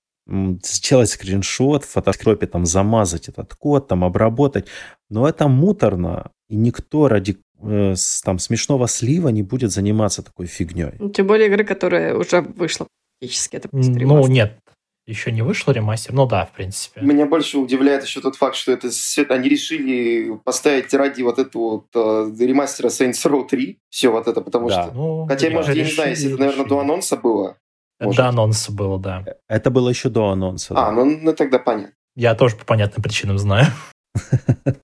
сделать 0.63 1.09
скриншот, 1.09 1.83
в 1.83 1.89
фотошопе 1.89 2.47
там 2.47 2.65
замазать 2.65 3.29
этот 3.29 3.55
код, 3.55 3.87
там 3.87 4.03
обработать, 4.03 4.67
но 5.09 5.27
это 5.27 5.47
муторно, 5.47 6.31
и 6.49 6.55
никто 6.55 7.07
ради 7.07 7.37
э, 7.61 7.95
там 8.23 8.39
смешного 8.39 8.87
слива 8.87 9.29
не 9.29 9.43
будет 9.43 9.71
заниматься 9.71 10.21
такой 10.21 10.45
фигней. 10.45 11.11
Тем 11.13 11.27
более 11.27 11.47
игры, 11.47 11.63
которая 11.63 12.15
уже 12.15 12.41
вышла 12.41 12.87
практически. 13.19 13.57
Это 13.57 13.69
ну, 13.71 14.27
нет, 14.27 14.59
еще 15.09 15.31
не 15.31 15.41
вышел 15.41 15.73
ремастер? 15.73 16.13
Ну 16.13 16.27
да, 16.27 16.45
в 16.45 16.51
принципе. 16.51 17.01
Меня 17.01 17.25
больше 17.25 17.57
удивляет 17.57 18.03
еще 18.03 18.21
тот 18.21 18.35
факт, 18.35 18.55
что 18.55 18.71
это 18.71 18.89
они 19.33 19.49
решили 19.49 20.37
поставить 20.43 20.93
ради 20.93 21.23
вот 21.23 21.39
этого 21.39 21.71
вот 21.71 21.85
э, 21.95 22.45
ремастера 22.45 22.89
Saints 22.89 23.25
Row 23.25 23.47
3 23.47 23.79
все 23.89 24.09
вот 24.09 24.27
это, 24.27 24.41
потому 24.41 24.69
да. 24.69 24.83
что... 24.83 24.93
Ну, 24.93 25.25
Хотя, 25.27 25.49
может, 25.49 25.69
решили, 25.69 25.79
я 25.79 25.85
не 25.85 25.95
знаю, 25.95 26.09
если 26.11 26.29
это, 26.29 26.39
наверное, 26.39 26.65
до 26.65 26.79
анонса 26.79 27.17
было. 27.17 27.57
Может. 27.99 28.17
До 28.17 28.29
анонса 28.29 28.71
было, 28.71 28.99
да. 28.99 29.25
Это 29.47 29.69
было 29.71 29.89
еще 29.89 30.09
до 30.09 30.29
анонса. 30.29 30.73
А, 30.73 30.85
да. 30.85 30.91
ну, 30.91 31.19
ну 31.21 31.33
тогда 31.33 31.59
понятно. 31.59 31.93
Я 32.15 32.35
тоже 32.35 32.55
по 32.55 32.65
понятным 32.65 33.03
причинам 33.03 33.37
знаю. 33.37 33.67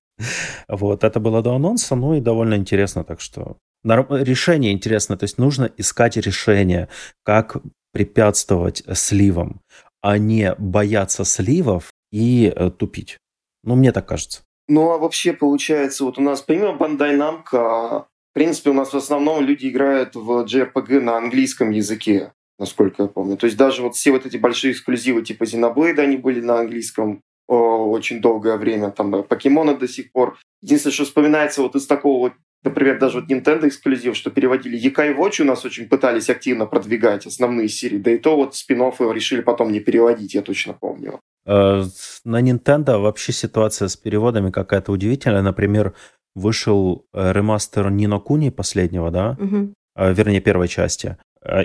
Вот, 0.66 1.04
это 1.04 1.20
было 1.20 1.42
до 1.42 1.54
анонса, 1.54 1.94
ну 1.94 2.14
и 2.14 2.20
довольно 2.20 2.54
интересно, 2.54 3.04
так 3.04 3.20
что 3.20 3.58
решение 3.84 4.72
интересно, 4.72 5.18
то 5.18 5.24
есть 5.24 5.36
нужно 5.36 5.70
искать 5.76 6.16
решение, 6.16 6.88
как 7.22 7.58
препятствовать 7.92 8.82
сливам 8.94 9.60
а 10.06 10.18
не 10.18 10.54
бояться 10.56 11.24
сливов 11.24 11.92
и 12.12 12.52
э, 12.54 12.70
тупить. 12.70 13.18
Ну, 13.64 13.74
мне 13.74 13.90
так 13.90 14.06
кажется. 14.06 14.42
Ну, 14.68 14.92
а 14.92 14.98
вообще, 14.98 15.32
получается, 15.32 16.04
вот 16.04 16.16
у 16.16 16.20
нас, 16.20 16.42
помимо 16.42 16.76
Bandai 16.76 17.16
Namco, 17.16 18.04
в 18.04 18.32
принципе, 18.32 18.70
у 18.70 18.72
нас 18.72 18.92
в 18.92 18.96
основном 18.96 19.44
люди 19.44 19.66
играют 19.66 20.14
в 20.14 20.44
JRPG 20.44 21.00
на 21.00 21.16
английском 21.16 21.70
языке, 21.70 22.32
насколько 22.58 23.02
я 23.04 23.08
помню. 23.08 23.36
То 23.36 23.46
есть 23.46 23.56
даже 23.56 23.82
вот 23.82 23.94
все 23.94 24.12
вот 24.12 24.26
эти 24.26 24.36
большие 24.36 24.72
эксклюзивы 24.72 25.22
типа 25.22 25.44
Xenoblade, 25.44 26.00
они 26.00 26.16
были 26.16 26.40
на 26.40 26.60
английском 26.60 27.20
о, 27.48 27.90
очень 27.90 28.20
долгое 28.20 28.56
время, 28.56 28.90
там, 28.90 29.22
покемоны 29.22 29.76
до 29.76 29.86
сих 29.86 30.10
пор. 30.12 30.38
Единственное, 30.62 30.94
что 30.94 31.04
вспоминается 31.04 31.62
вот 31.62 31.76
из 31.76 31.86
такого 31.86 32.18
вот 32.18 32.32
Например, 32.64 32.98
даже 32.98 33.20
вот 33.20 33.30
Nintendo 33.30 33.68
эксклюзив, 33.68 34.16
что 34.16 34.30
переводили 34.30 34.76
Якай 34.76 35.14
Watch 35.14 35.40
у 35.40 35.44
нас 35.44 35.64
очень 35.64 35.88
пытались 35.88 36.28
активно 36.28 36.66
продвигать 36.66 37.24
основные 37.24 37.68
серии, 37.68 37.98
да 37.98 38.10
и 38.10 38.18
то 38.18 38.34
вот 38.34 38.56
спин 38.56 38.80
решили 39.12 39.40
потом 39.40 39.70
не 39.70 39.78
переводить, 39.78 40.34
я 40.34 40.42
точно 40.42 40.72
помню. 40.72 41.20
Э, 41.46 41.84
на 42.24 42.42
Nintendo 42.42 42.98
вообще 42.98 43.32
ситуация 43.32 43.86
с 43.86 43.96
переводами 43.96 44.50
какая-то 44.50 44.90
удивительная. 44.90 45.42
Например, 45.42 45.94
вышел 46.34 47.06
э, 47.12 47.32
ремастер 47.32 47.88
Нино 47.90 48.18
Куни 48.18 48.50
последнего, 48.50 49.12
да? 49.12 49.36
Угу. 49.38 49.72
Вернее, 49.96 50.40
первой 50.40 50.66
части. 50.66 51.16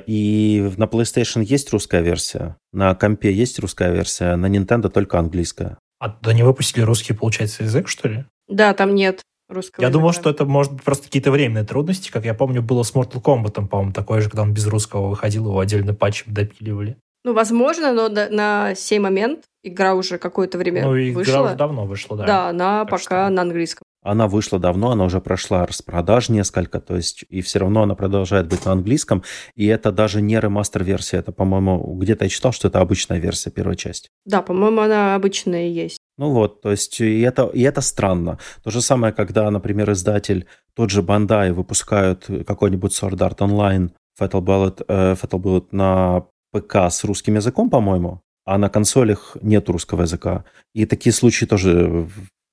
И 0.07 0.71
на 0.77 0.83
PlayStation 0.83 1.43
есть 1.43 1.71
русская 1.71 2.01
версия, 2.01 2.57
на 2.71 2.93
компе 2.95 3.31
есть 3.31 3.59
русская 3.59 3.91
версия, 3.91 4.35
на 4.35 4.45
Nintendo 4.45 4.89
только 4.89 5.17
английская. 5.17 5.77
А 5.99 6.09
то 6.09 6.31
не 6.31 6.43
выпустили 6.43 6.83
русский, 6.83 7.13
получается, 7.13 7.63
язык, 7.63 7.87
что 7.87 8.07
ли? 8.07 8.25
Да, 8.47 8.73
там 8.73 8.95
нет 8.95 9.21
русского. 9.49 9.83
Я 9.83 9.87
языка. 9.87 9.99
думал, 9.99 10.13
что 10.13 10.29
это 10.29 10.45
может 10.45 10.73
быть 10.73 10.83
просто 10.83 11.05
какие-то 11.05 11.31
временные 11.31 11.63
трудности. 11.63 12.09
Как 12.09 12.25
я 12.25 12.33
помню, 12.33 12.61
было 12.61 12.83
с 12.83 12.93
Mortal 12.93 13.21
Kombat, 13.21 13.67
по-моему, 13.67 13.93
такое 13.93 14.21
же, 14.21 14.29
когда 14.29 14.43
он 14.43 14.53
без 14.53 14.65
русского 14.67 15.09
выходил, 15.09 15.47
его 15.47 15.59
отдельно 15.59 15.93
патчем 15.93 16.33
допиливали. 16.33 16.97
Ну, 17.23 17.33
возможно, 17.33 17.93
но 17.93 18.09
на 18.09 18.73
сей 18.75 18.99
момент 18.99 19.45
игра 19.63 19.93
уже 19.93 20.17
какое-то 20.17 20.57
время 20.57 20.83
ну, 20.83 20.97
игра 20.99 21.15
вышла. 21.19 21.41
уже 21.45 21.55
давно 21.55 21.85
вышла, 21.85 22.17
да. 22.17 22.25
Да, 22.25 22.49
она 22.49 22.79
Так 22.81 22.89
пока 22.89 23.25
что- 23.25 23.29
на 23.29 23.41
английском. 23.43 23.83
Она 24.03 24.27
вышла 24.27 24.57
давно, 24.57 24.89
она 24.91 25.03
уже 25.05 25.21
прошла 25.21 25.67
распродаж 25.67 26.29
несколько, 26.29 26.79
то 26.79 26.95
есть 26.95 27.23
и 27.29 27.41
все 27.41 27.59
равно 27.59 27.83
она 27.83 27.93
продолжает 27.93 28.47
быть 28.47 28.65
на 28.65 28.71
английском, 28.71 29.23
и 29.53 29.67
это 29.67 29.91
даже 29.91 30.23
не 30.23 30.39
ремастер-версия, 30.39 31.17
это, 31.17 31.31
по-моему, 31.31 31.79
где-то 31.99 32.25
я 32.25 32.29
читал, 32.29 32.51
что 32.51 32.67
это 32.67 32.79
обычная 32.79 33.19
версия 33.19 33.51
первой 33.51 33.75
части. 33.75 34.09
Да, 34.25 34.41
по-моему, 34.41 34.81
она 34.81 35.13
обычная 35.13 35.67
и 35.67 35.71
есть. 35.71 35.99
Ну 36.17 36.31
вот, 36.31 36.61
то 36.61 36.71
есть 36.71 36.99
и 36.99 37.21
это, 37.21 37.45
и 37.53 37.61
это 37.61 37.81
странно. 37.81 38.39
То 38.63 38.71
же 38.71 38.81
самое, 38.81 39.13
когда, 39.13 39.51
например, 39.51 39.91
издатель, 39.91 40.47
тот 40.75 40.89
же 40.89 41.03
Bandai 41.03 41.51
выпускают 41.53 42.27
какой-нибудь 42.47 42.91
Sword 42.99 43.17
Art 43.17 43.37
Online, 43.37 43.91
Fatal 44.19 44.41
Bullet, 44.41 44.83
э, 44.87 45.13
Fatal 45.13 45.39
Bullet 45.39 45.67
на 45.71 46.25
ПК 46.51 46.89
с 46.89 47.03
русским 47.03 47.35
языком, 47.35 47.69
по-моему, 47.69 48.21
а 48.45 48.57
на 48.57 48.69
консолях 48.69 49.37
нет 49.41 49.69
русского 49.69 50.03
языка. 50.03 50.43
И 50.73 50.85
такие 50.85 51.13
случаи 51.13 51.45
тоже 51.45 52.07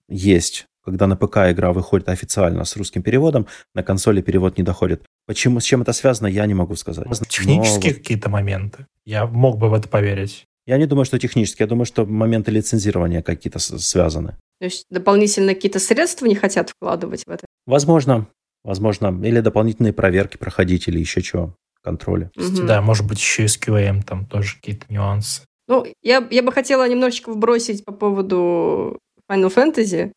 есть, 0.08 0.66
когда 0.84 1.06
на 1.06 1.16
ПК 1.16 1.38
игра 1.50 1.72
выходит 1.72 2.08
официально 2.08 2.64
с 2.64 2.76
русским 2.76 3.02
переводом, 3.02 3.46
на 3.74 3.82
консоли 3.82 4.22
перевод 4.22 4.56
не 4.56 4.64
доходит. 4.64 5.04
Почему, 5.26 5.60
с 5.60 5.64
чем 5.64 5.82
это 5.82 5.92
связано, 5.92 6.26
я 6.26 6.46
не 6.46 6.54
могу 6.54 6.76
сказать. 6.76 7.06
Технические 7.28 7.92
Но 7.92 7.98
какие-то 7.98 8.30
моменты. 8.30 8.86
Я 9.04 9.26
мог 9.26 9.58
бы 9.58 9.68
в 9.68 9.74
это 9.74 9.88
поверить. 9.88 10.44
я 10.66 10.78
не 10.78 10.86
думаю, 10.86 11.04
что 11.04 11.18
технически, 11.18 11.62
я 11.62 11.66
думаю, 11.68 11.84
что 11.84 12.06
моменты 12.06 12.50
лицензирования 12.50 13.22
какие-то 13.22 13.58
связаны. 13.58 14.36
То 14.60 14.64
есть 14.64 14.86
дополнительно 14.90 15.54
какие-то 15.54 15.78
средства 15.78 16.26
не 16.26 16.34
хотят 16.34 16.70
вкладывать 16.70 17.24
в 17.26 17.30
это. 17.30 17.46
Возможно, 17.66 18.26
возможно. 18.64 19.08
Или 19.24 19.40
дополнительные 19.40 19.92
проверки 19.92 20.36
проходить, 20.36 20.88
или 20.88 20.98
еще 20.98 21.22
чего, 21.22 21.54
контроля. 21.82 22.30
Мгм. 22.36 22.66
Да, 22.66 22.82
может 22.82 23.06
быть, 23.06 23.18
еще 23.18 23.44
и 23.44 23.48
с 23.48 23.58
QM 23.58 24.02
там 24.02 24.26
тоже 24.26 24.56
какие-то 24.56 24.86
нюансы. 24.88 25.42
Ну, 25.68 25.86
я, 26.02 26.26
я 26.30 26.42
бы 26.42 26.50
хотела 26.52 26.88
немножечко 26.88 27.30
вбросить 27.30 27.84
по 27.84 27.92
поводу 27.92 28.98
Final 29.30 29.54
Fantasy. 29.54 30.12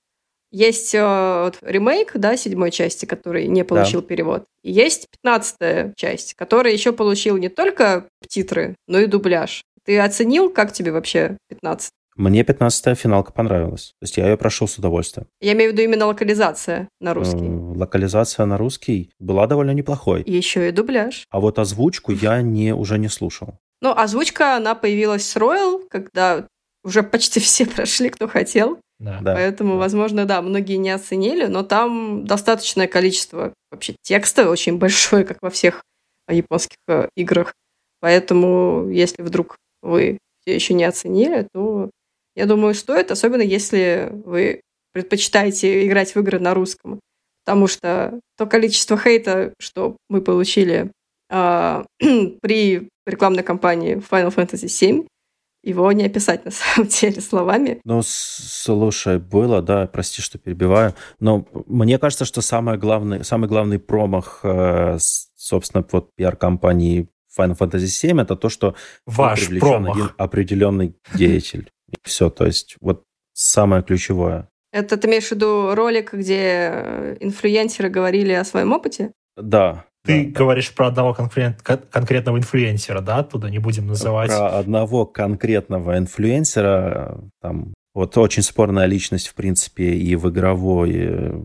Есть 0.51 0.93
э, 0.93 1.43
вот 1.43 1.59
ремейк, 1.61 2.11
да, 2.15 2.35
седьмой 2.35 2.71
части, 2.71 3.05
который 3.05 3.47
не 3.47 3.63
получил 3.63 4.01
перевод. 4.01 4.45
И 4.63 4.71
есть 4.71 5.07
пятнадцатая 5.09 5.93
часть, 5.95 6.33
которая 6.33 6.73
еще 6.73 6.91
получил 6.91 7.37
не 7.37 7.49
только 7.49 8.07
титры, 8.27 8.75
но 8.87 8.99
и 8.99 9.05
дубляж. 9.05 9.63
Ты 9.85 9.99
оценил, 9.99 10.49
как 10.49 10.73
тебе 10.73 10.91
вообще 10.91 11.37
15? 11.49 11.91
Мне 12.15 12.41
15-я 12.41 12.95
финалка 12.95 13.31
понравилась. 13.31 13.93
То 13.99 14.03
есть 14.03 14.17
я 14.17 14.29
ее 14.29 14.37
прошел 14.37 14.67
с 14.67 14.77
удовольствием. 14.77 15.27
Я 15.39 15.53
имею 15.53 15.71
в 15.71 15.73
виду 15.73 15.83
именно 15.83 16.05
локализация 16.05 16.89
на 16.99 17.13
русский. 17.13 17.45
Э, 17.45 17.77
Локализация 17.77 18.45
на 18.45 18.57
русский 18.57 19.11
была 19.19 19.47
довольно 19.47 19.71
неплохой. 19.71 20.23
Еще 20.25 20.69
и 20.69 20.71
дубляж. 20.71 21.25
А 21.29 21.39
вот 21.39 21.57
озвучку 21.57 22.11
я 22.11 22.41
не, 22.41 22.73
уже 22.73 22.97
не 22.99 23.07
слушал. 23.07 23.55
Ну, 23.81 23.91
озвучка, 23.95 24.57
она 24.57 24.75
появилась 24.75 25.27
с 25.27 25.35
Royal, 25.35 25.87
когда 25.89 26.47
уже 26.83 27.01
почти 27.03 27.39
все 27.39 27.65
прошли, 27.75 28.09
кто 28.09 28.27
хотел. 28.27 28.79
Да. 28.99 29.19
Поэтому, 29.23 29.73
да. 29.73 29.79
возможно, 29.79 30.25
да, 30.25 30.41
многие 30.41 30.75
не 30.75 30.91
оценили, 30.91 31.45
но 31.45 31.63
там 31.63 32.25
достаточное 32.25 32.87
количество 32.87 33.53
вообще 33.71 33.95
текста, 34.03 34.49
очень 34.49 34.77
большое, 34.77 35.25
как 35.25 35.37
во 35.41 35.49
всех 35.49 35.83
японских 36.29 36.77
э, 36.87 37.07
играх. 37.15 37.53
Поэтому, 37.99 38.89
если 38.89 39.23
вдруг 39.23 39.57
вы 39.81 40.19
все 40.41 40.55
еще 40.55 40.73
не 40.73 40.83
оценили, 40.83 41.47
то 41.53 41.89
я 42.35 42.45
думаю, 42.45 42.73
стоит, 42.73 43.11
особенно 43.11 43.41
если 43.41 44.09
вы 44.25 44.61
предпочитаете 44.93 45.85
играть 45.85 46.13
в 46.13 46.19
игры 46.19 46.39
на 46.39 46.53
русском. 46.53 46.99
Потому 47.45 47.67
что 47.67 48.19
то 48.37 48.45
количество 48.45 48.97
хейта, 48.97 49.53
что 49.59 49.97
мы 50.09 50.21
получили 50.21 50.91
а, 51.29 51.85
при 52.41 52.89
рекламной 53.05 53.43
кампании 53.43 53.95
Final 53.97 54.33
Fantasy 54.35 54.65
VII, 54.65 55.07
его 55.63 55.91
не 55.91 56.05
описать 56.05 56.45
на 56.45 56.51
самом 56.51 56.87
деле 56.87 57.21
словами. 57.21 57.81
Ну, 57.83 58.01
слушай, 58.03 59.19
было, 59.19 59.61
да, 59.61 59.87
прости, 59.87 60.21
что 60.21 60.37
перебиваю, 60.37 60.93
но 61.19 61.47
мне 61.67 61.97
кажется, 61.97 62.25
что 62.25 62.41
самое 62.41 62.77
главное, 62.77 63.23
самый 63.23 63.47
главный 63.47 63.79
промах, 63.79 64.41
э, 64.43 64.97
собственно, 65.35 65.85
вот 65.91 66.09
пиар-компании 66.15 67.07
Final 67.37 67.57
Fantasy 67.57 67.85
VII, 67.85 68.21
это 68.21 68.35
то, 68.35 68.49
что 68.49 68.75
Ваш 69.05 69.39
привлечен 69.39 69.67
промах. 69.67 69.95
один 69.95 70.09
определенный 70.17 70.95
деятель. 71.13 71.71
И 71.91 71.95
все, 72.03 72.29
то 72.29 72.45
есть 72.45 72.75
вот 72.81 73.03
самое 73.33 73.83
ключевое. 73.83 74.47
Это 74.71 74.95
ты 74.97 75.07
имеешь 75.07 75.27
в 75.27 75.31
виду 75.31 75.75
ролик, 75.75 76.13
где 76.13 76.69
э, 76.71 77.17
инфлюенсеры 77.19 77.89
говорили 77.89 78.31
о 78.31 78.45
своем 78.45 78.71
опыте? 78.71 79.11
Да. 79.35 79.85
Ты 80.05 80.25
да. 80.25 80.39
говоришь 80.39 80.73
про 80.73 80.87
одного 80.87 81.13
конкрет- 81.13 81.61
кон- 81.61 81.83
конкретного 81.91 82.37
инфлюенсера, 82.37 83.01
да? 83.01 83.17
Оттуда 83.17 83.49
не 83.49 83.59
будем 83.59 83.87
называть. 83.87 84.29
Про 84.29 84.57
одного 84.59 85.05
конкретного 85.05 85.97
инфлюенсера, 85.97 87.19
там, 87.41 87.73
вот 87.93 88.17
очень 88.17 88.43
спорная 88.43 88.85
личность, 88.85 89.27
в 89.27 89.33
принципе, 89.35 89.93
и 89.93 90.15
в 90.15 90.29
игровой 90.29 90.91
э, 90.95 91.43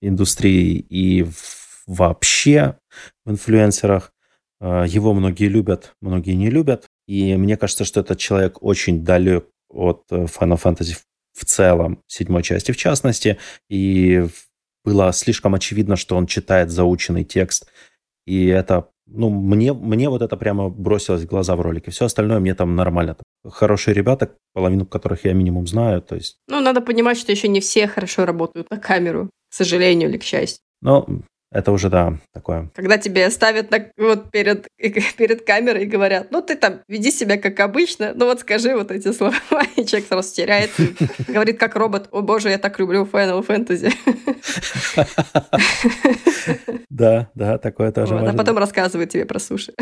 индустрии, 0.00 0.76
и 0.78 1.24
в- 1.24 1.82
вообще 1.86 2.76
в 3.24 3.32
инфлюенсерах. 3.32 4.12
Э, 4.60 4.84
Его 4.86 5.12
многие 5.14 5.48
любят, 5.48 5.94
многие 6.00 6.34
не 6.34 6.48
любят. 6.48 6.86
И 7.08 7.36
мне 7.36 7.56
кажется, 7.56 7.84
что 7.84 8.00
этот 8.00 8.18
человек 8.18 8.62
очень 8.62 9.04
далек 9.04 9.46
от 9.72 10.04
э, 10.10 10.24
Final 10.26 10.60
Fantasy 10.62 10.94
в- 11.34 11.44
целом, 11.44 12.02
седьмой 12.06 12.42
части 12.42 12.72
в 12.72 12.76
частности. 12.76 13.38
И 13.68 14.26
было 14.84 15.12
слишком 15.12 15.54
очевидно, 15.54 15.96
что 15.96 16.16
он 16.16 16.26
читает 16.26 16.70
заученный 16.70 17.24
текст. 17.24 17.66
И 18.26 18.46
это, 18.46 18.88
ну, 19.06 19.30
мне, 19.30 19.72
мне 19.72 20.08
вот 20.08 20.22
это 20.22 20.36
прямо 20.36 20.68
бросилось 20.68 21.22
в 21.22 21.26
глаза 21.26 21.56
в 21.56 21.60
ролике. 21.60 21.90
Все 21.90 22.04
остальное 22.04 22.38
мне 22.38 22.54
там 22.54 22.76
нормально. 22.76 23.16
Хорошие 23.48 23.94
ребята, 23.94 24.36
половину 24.52 24.86
которых 24.86 25.24
я 25.24 25.32
минимум 25.32 25.66
знаю. 25.66 26.02
То 26.02 26.14
есть, 26.16 26.36
Ну, 26.48 26.60
надо 26.60 26.80
понимать, 26.80 27.18
что 27.18 27.32
еще 27.32 27.48
не 27.48 27.60
все 27.60 27.88
хорошо 27.88 28.24
работают 28.26 28.70
на 28.70 28.78
камеру, 28.78 29.30
к 29.50 29.54
сожалению 29.54 30.08
или 30.10 30.18
к 30.18 30.22
счастью. 30.22 30.60
ну, 30.80 31.22
это 31.52 31.70
уже, 31.70 31.90
да, 31.90 32.14
такое. 32.32 32.70
Когда 32.74 32.96
тебе 32.96 33.28
ставят 33.30 33.70
на, 33.70 33.86
вот 33.98 34.30
перед, 34.30 34.68
перед 35.16 35.46
камерой 35.46 35.84
и 35.84 35.86
говорят, 35.86 36.28
ну, 36.30 36.40
ты 36.40 36.56
там 36.56 36.80
веди 36.88 37.10
себя 37.10 37.36
как 37.36 37.60
обычно, 37.60 38.12
ну, 38.14 38.24
вот 38.24 38.40
скажи 38.40 38.74
вот 38.74 38.90
эти 38.90 39.12
слова, 39.12 39.36
и 39.76 39.84
человек 39.84 40.08
сразу 40.08 40.34
теряется, 40.34 40.82
и 40.82 40.94
говорит 41.28 41.58
как 41.58 41.76
робот, 41.76 42.08
о 42.10 42.22
боже, 42.22 42.48
я 42.48 42.58
так 42.58 42.78
люблю 42.78 43.04
Final 43.04 43.46
Fantasy. 43.46 43.92
Да, 46.88 47.30
да, 47.34 47.58
такое 47.58 47.92
тоже 47.92 48.18
а 48.18 48.32
потом 48.34 48.58
рассказывает 48.58 49.10
тебе 49.10 49.26
про 49.26 49.38
суши. 49.38 49.72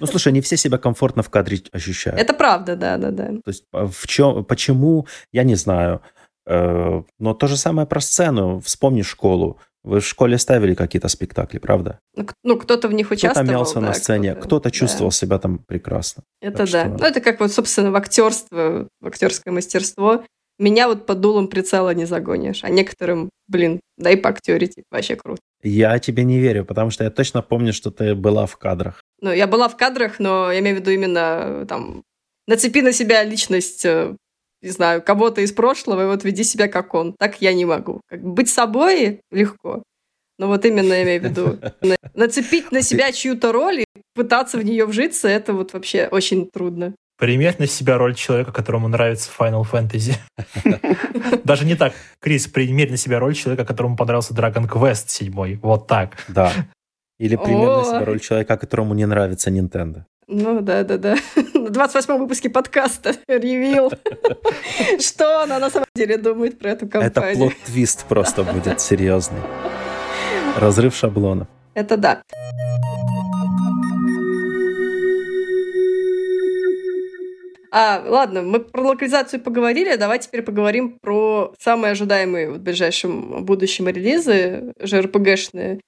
Ну, 0.00 0.06
слушай, 0.06 0.32
не 0.32 0.40
все 0.40 0.56
себя 0.56 0.78
комфортно 0.78 1.22
в 1.22 1.30
кадре 1.30 1.58
ощущают. 1.72 2.18
Это 2.18 2.32
правда, 2.32 2.76
да, 2.76 2.96
да, 2.96 3.10
да. 3.10 3.26
То 3.26 3.48
есть 3.48 3.64
а 3.72 3.86
в 3.86 4.06
чем, 4.06 4.44
почему, 4.44 5.06
я 5.32 5.44
не 5.44 5.54
знаю. 5.54 6.00
Э, 6.46 7.02
Но 7.18 7.34
то 7.34 7.46
же 7.46 7.56
самое 7.56 7.86
про 7.86 8.00
сцену. 8.00 8.60
Вспомни 8.60 9.02
школу. 9.02 9.58
Вы 9.82 10.00
в 10.00 10.06
школе 10.06 10.36
ставили 10.38 10.74
какие-то 10.74 11.08
спектакли, 11.08 11.58
правда? 11.58 11.98
Ну, 12.14 12.26
Ну, 12.44 12.56
кто-то 12.58 12.88
в 12.88 12.92
них 12.92 13.06
Кто-то 13.06 13.20
участвовал. 13.28 13.48
мялся 13.50 13.80
на 13.80 13.88
да, 13.88 13.94
сцене, 13.94 14.34
кто-то 14.34 14.64
да. 14.64 14.70
чувствовал 14.70 15.10
себя 15.10 15.38
там 15.38 15.58
прекрасно. 15.58 16.22
Это 16.42 16.58
Так 16.58 16.70
да. 16.70 16.80
что- 16.84 16.98
Ну, 16.98 17.04
это 17.06 17.20
как 17.20 17.40
вот, 17.40 17.50
собственно, 17.52 17.90
в 17.90 17.96
актерство, 17.96 18.88
в 19.00 19.06
актерское 19.06 19.52
мастерство. 19.54 20.24
Меня 20.58 20.88
вот 20.88 21.06
под 21.06 21.20
дулом 21.20 21.48
прицела 21.48 21.94
не 21.94 22.04
загонишь, 22.04 22.64
а 22.64 22.68
некоторым, 22.68 23.30
блин, 23.48 23.80
дай 23.96 24.18
поактерить, 24.18 24.74
вообще 24.90 25.16
круто. 25.16 25.40
Я 25.62 25.98
тебе 25.98 26.24
не 26.24 26.38
верю, 26.38 26.66
потому 26.66 26.90
что 26.90 27.02
я 27.04 27.10
точно 27.10 27.40
помню, 27.40 27.72
что 27.72 27.90
ты 27.90 28.14
была 28.14 28.44
в 28.44 28.58
кадрах. 28.58 29.00
Ну, 29.22 29.32
я 29.32 29.46
была 29.46 29.70
в 29.70 29.76
кадрах, 29.78 30.18
но 30.18 30.52
я 30.52 30.58
имею 30.60 30.76
в 30.76 30.80
виду 30.80 30.90
именно 30.90 31.64
там 31.66 32.02
нацепи 32.46 32.82
на 32.82 32.92
себя 32.92 33.24
личность, 33.24 33.86
э, 33.86 34.14
не 34.62 34.70
знаю, 34.70 35.02
кого-то 35.02 35.40
из 35.40 35.52
прошлого, 35.52 36.02
и 36.02 36.06
вот 36.06 36.24
веди 36.24 36.44
себя 36.44 36.68
как 36.68 36.94
он. 36.94 37.14
Так 37.18 37.40
я 37.40 37.52
не 37.54 37.64
могу. 37.64 38.00
Как 38.08 38.22
бы 38.22 38.32
быть 38.32 38.48
собой 38.50 39.20
легко. 39.30 39.82
Но 40.38 40.48
вот 40.48 40.64
именно 40.64 40.92
я 40.94 41.02
имею 41.02 41.20
в 41.20 41.24
виду 41.24 41.58
на- 41.82 41.96
нацепить 42.14 42.72
на 42.72 42.82
себя 42.82 43.12
чью-то 43.12 43.52
роль 43.52 43.80
и 43.80 43.84
пытаться 44.14 44.58
в 44.58 44.64
нее 44.64 44.86
вжиться, 44.86 45.28
это 45.28 45.52
вот 45.52 45.72
вообще 45.72 46.08
очень 46.10 46.48
трудно. 46.50 46.94
Примерь 47.18 47.56
на 47.58 47.66
себя 47.66 47.98
роль 47.98 48.14
человека, 48.14 48.50
которому 48.50 48.88
нравится 48.88 49.30
Final 49.38 49.64
Fantasy. 49.70 50.14
Даже 51.44 51.66
не 51.66 51.74
так. 51.74 51.92
Крис, 52.18 52.46
примерь 52.46 52.90
на 52.90 52.96
себя 52.96 53.18
роль 53.18 53.34
человека, 53.34 53.66
которому 53.66 53.96
понравился 53.96 54.32
Dragon 54.32 54.66
Quest 54.66 55.04
7. 55.08 55.60
Вот 55.60 55.86
так. 55.86 56.24
Да. 56.28 56.50
Или 57.18 57.36
примерно 57.36 57.80
О. 57.80 57.84
себе 57.84 58.04
роль 58.04 58.20
человека, 58.20 58.56
которому 58.56 58.94
не 58.94 59.04
нравится 59.04 59.50
Nintendo. 59.50 60.04
Ну, 60.26 60.60
да-да-да. 60.62 61.16
На 61.70 61.84
28-м 61.84 62.18
выпуске 62.18 62.50
подкаста 62.50 63.14
ревил, 63.28 63.92
что 65.00 65.42
она 65.42 65.60
на 65.60 65.70
самом 65.70 65.86
деле 65.94 66.16
думает 66.16 66.58
про 66.58 66.70
эту 66.70 66.86
Это 66.86 67.00
компанию. 67.12 67.36
плод-твист 67.36 68.06
просто 68.06 68.42
будет 68.42 68.80
серьезный. 68.80 69.38
Разрыв 70.56 70.96
шаблонов. 70.96 71.46
Это 71.74 71.96
да. 71.96 72.22
А, 77.72 78.02
ладно, 78.04 78.42
мы 78.42 78.58
про 78.58 78.82
локализацию 78.82 79.40
поговорили, 79.40 79.94
давай 79.94 80.18
теперь 80.18 80.42
поговорим 80.42 80.98
про 81.00 81.54
самые 81.60 81.92
ожидаемые 81.92 82.50
в 82.50 82.58
ближайшем 82.58 83.44
будущем 83.44 83.86
релизы 83.86 84.72
JRPG-шные. 84.80 85.80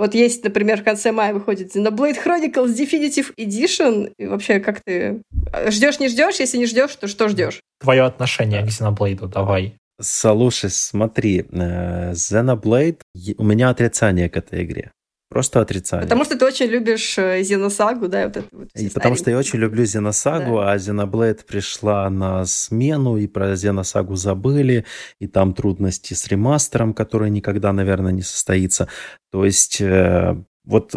Вот 0.00 0.14
есть, 0.14 0.42
например, 0.44 0.80
в 0.80 0.84
конце 0.84 1.12
мая 1.12 1.34
выходит 1.34 1.76
Xenoblade 1.76 2.16
Chronicles 2.24 2.74
Definitive 2.74 3.34
Edition. 3.36 4.10
И 4.16 4.26
вообще, 4.26 4.58
как 4.58 4.80
ты... 4.80 5.20
Ждешь, 5.68 6.00
не 6.00 6.08
ждешь? 6.08 6.40
Если 6.40 6.56
не 6.56 6.64
ждешь, 6.64 6.96
то 6.96 7.06
что 7.06 7.28
ждешь? 7.28 7.60
Твое 7.80 8.04
отношение 8.04 8.62
к 8.62 8.68
Xenoblade, 8.68 9.28
давай. 9.28 9.74
Слушай, 10.00 10.70
смотри, 10.70 11.44
э, 11.52 12.12
Xenoblade, 12.12 13.00
у 13.36 13.44
меня 13.44 13.68
отрицание 13.68 14.30
к 14.30 14.38
этой 14.38 14.64
игре. 14.64 14.90
Просто 15.30 15.60
отрицание. 15.60 16.06
Потому 16.06 16.24
что 16.24 16.36
ты 16.36 16.44
очень 16.44 16.66
любишь 16.66 17.14
Зеносагу, 17.14 18.08
да, 18.08 18.26
вот 18.26 18.36
это 18.36 18.44
вот. 18.50 18.68
И 18.74 18.90
потому 18.90 19.14
что 19.14 19.30
я 19.30 19.38
очень 19.38 19.60
люблю 19.60 19.84
Зеносагу, 19.84 20.56
да. 20.56 20.72
а 20.72 20.76
Xenoblade 20.76 21.44
пришла 21.46 22.10
на 22.10 22.44
смену, 22.46 23.16
и 23.16 23.28
про 23.28 23.54
Зеносагу 23.54 24.16
забыли, 24.16 24.84
и 25.20 25.28
там 25.28 25.54
трудности 25.54 26.14
с 26.14 26.26
ремастером, 26.26 26.94
который 26.94 27.30
никогда, 27.30 27.72
наверное, 27.72 28.10
не 28.10 28.22
состоится. 28.22 28.88
То 29.30 29.44
есть 29.44 29.80
э, 29.80 30.34
вот 30.64 30.96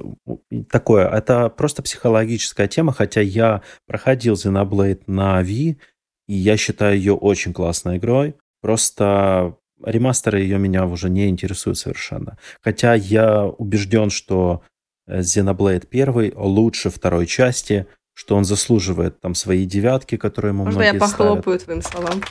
такое, 0.72 1.08
это 1.08 1.50
просто 1.50 1.84
психологическая 1.84 2.68
тема, 2.68 2.92
хотя 2.92 3.22
я 3.22 3.62
проходил 3.86 4.34
Xenoblade 4.34 5.04
на 5.06 5.44
Wii, 5.44 5.78
и 6.28 6.34
я 6.34 6.58
считаю 6.58 6.98
ее 6.98 7.14
очень 7.14 7.54
классной 7.54 7.98
игрой. 7.98 8.36
Просто 8.62 9.58
ремастеры 9.86 10.40
ее 10.40 10.58
меня 10.58 10.86
уже 10.86 11.10
не 11.10 11.30
интересуют 11.30 11.78
совершенно. 11.78 12.38
Хотя 12.62 12.94
я 12.94 13.46
убежден, 13.46 14.10
что 14.10 14.62
э, 15.08 15.20
Xenoblade 15.20 15.88
1 15.90 16.34
лучше 16.36 16.90
второй 16.90 17.28
части, 17.28 17.88
что 18.14 18.36
он 18.36 18.46
заслуживает 18.46 19.20
там 19.20 19.36
свои 19.36 19.66
девятки, 19.66 20.18
которые 20.18 20.52
ему 20.52 20.66
Можно 20.66 20.82
многие 20.82 20.94
я 20.96 21.00
похлопаю 21.00 21.60
ставят. 21.60 21.64
твоим 21.64 21.82
словам? 21.82 22.22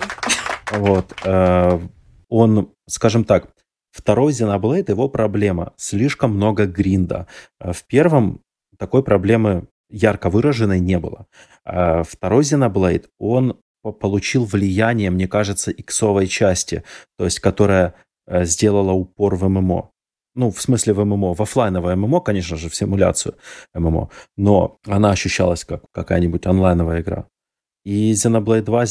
Вот. 0.73 1.13
Э, 1.25 1.81
он, 2.29 2.73
скажем 2.89 3.25
так, 3.25 3.49
второй 3.91 4.33
Xenoblade, 4.33 4.91
его 4.91 5.09
проблема. 5.09 5.73
Слишком 5.77 6.35
много 6.37 6.67
гринда. 6.67 7.27
Э, 7.61 7.73
в 7.73 7.85
первом 7.85 8.43
такой 8.79 9.03
проблемы 9.03 9.69
ярко 9.91 10.31
выраженной 10.31 10.81
не 10.81 10.99
было. 10.99 11.27
Второй 11.65 12.43
Xenoblade, 12.43 13.09
он 13.19 13.62
получил 13.83 14.45
влияние, 14.45 15.11
мне 15.11 15.27
кажется, 15.27 15.73
иксовой 15.73 16.29
части, 16.29 16.85
то 17.19 17.25
есть 17.25 17.41
которая 17.41 17.95
э, 18.27 18.45
сделала 18.45 18.93
упор 18.93 19.35
в 19.35 19.49
ММО. 19.49 19.91
Ну, 20.35 20.51
в 20.51 20.63
смысле 20.63 20.95
в 20.95 21.05
ММО, 21.05 21.35
в 21.35 21.43
офлайновое 21.43 21.97
ММО, 21.97 22.21
конечно 22.21 22.57
же, 22.57 22.69
в 22.69 22.77
симуляцию 22.77 23.35
ММО, 23.75 24.11
но 24.37 24.79
она 24.87 25.11
ощущалась 25.11 25.65
как 25.65 25.83
какая-нибудь 25.93 26.47
онлайновая 26.47 27.03
игра. 27.03 27.27
И 27.85 28.13
Xenoblade 28.13 28.63
2 28.63 28.85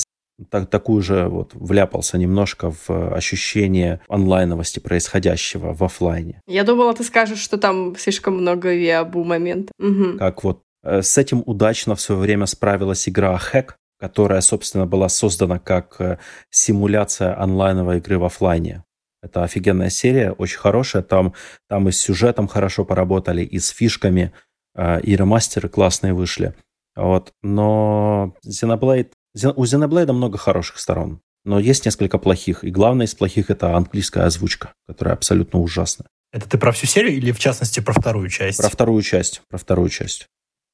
так, 0.49 0.69
такую 0.69 1.01
же 1.01 1.27
вот 1.27 1.51
вляпался 1.53 2.17
немножко 2.17 2.71
в 2.71 3.15
ощущение 3.15 4.01
онлайновости 4.07 4.79
происходящего 4.79 5.73
в 5.73 5.83
офлайне. 5.83 6.41
Я 6.47 6.63
думала, 6.63 6.93
ты 6.93 7.03
скажешь, 7.03 7.39
что 7.39 7.57
там 7.57 7.95
слишком 7.95 8.37
много 8.37 8.73
виабу 8.73 9.23
моментов. 9.23 9.73
Угу. 9.79 10.17
Как 10.17 10.43
вот 10.43 10.61
э, 10.83 11.01
с 11.01 11.17
этим 11.17 11.43
удачно 11.45 11.95
в 11.95 12.01
свое 12.01 12.19
время 12.19 12.45
справилась 12.45 13.07
игра 13.07 13.39
Hack, 13.53 13.73
которая, 14.01 14.41
собственно, 14.41 14.87
была 14.87 15.09
создана 15.09 15.59
как 15.59 16.01
э, 16.01 16.17
симуляция 16.49 17.39
онлайновой 17.39 17.99
игры 17.99 18.17
в 18.17 18.25
офлайне. 18.25 18.83
Это 19.21 19.43
офигенная 19.43 19.91
серия, 19.91 20.31
очень 20.31 20.57
хорошая. 20.57 21.03
Там, 21.03 21.35
там 21.69 21.87
и 21.87 21.91
с 21.91 21.99
сюжетом 21.99 22.47
хорошо 22.47 22.83
поработали, 22.83 23.43
и 23.43 23.59
с 23.59 23.69
фишками, 23.69 24.33
э, 24.73 25.01
и 25.01 25.15
ремастеры 25.15 25.69
классные 25.69 26.13
вышли. 26.13 26.55
Вот. 26.95 27.31
Но 27.43 28.33
Xenoblade, 28.43 29.11
у 29.55 29.63
Xenoblade 29.65 30.11
много 30.13 30.39
хороших 30.39 30.79
сторон, 30.79 31.21
но 31.45 31.59
есть 31.59 31.85
несколько 31.85 32.17
плохих. 32.17 32.63
И 32.63 32.71
главное 32.71 33.05
из 33.05 33.13
плохих 33.13 33.51
это 33.51 33.75
английская 33.77 34.23
озвучка, 34.23 34.73
которая 34.87 35.13
абсолютно 35.13 35.59
ужасная. 35.59 36.07
Это 36.31 36.49
ты 36.49 36.57
про 36.57 36.71
всю 36.71 36.87
серию 36.87 37.13
или 37.13 37.31
в 37.31 37.37
частности 37.37 37.81
про 37.81 37.93
вторую 37.93 38.29
часть? 38.29 38.57
Про 38.57 38.69
вторую 38.69 39.03
часть, 39.03 39.43
про 39.47 39.59
вторую 39.59 39.89
часть. 39.89 40.25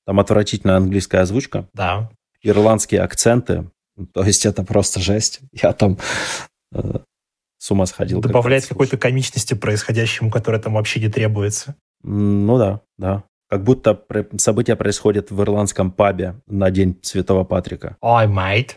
Там 0.05 0.21
отвратительная 0.21 0.77
английская 0.77 1.19
озвучка. 1.19 1.67
Да 1.73 2.09
ирландские 2.41 3.01
акценты. 3.01 3.69
То 4.13 4.23
есть 4.23 4.45
это 4.45 4.63
просто 4.63 4.99
жесть. 4.99 5.39
Я 5.51 5.73
там 5.73 5.97
э, 6.71 6.99
с 7.57 7.71
ума 7.71 7.85
сходил. 7.85 8.21
Добавляет 8.21 8.65
какой-то 8.67 8.97
комичности 8.97 9.53
происходящему, 9.53 10.29
которая 10.29 10.61
там 10.61 10.73
вообще 10.73 10.99
не 10.99 11.09
требуется. 11.09 11.75
Ну 12.03 12.57
да, 12.57 12.81
да. 12.97 13.23
Как 13.49 13.63
будто 13.63 14.03
события 14.37 14.75
происходят 14.75 15.31
в 15.31 15.41
ирландском 15.41 15.89
пабе 15.89 16.35
на 16.47 16.69
День 16.69 16.99
Святого 17.01 17.45
Патрика. 17.45 17.95
Ой, 18.01 18.25
mate. 18.25 18.75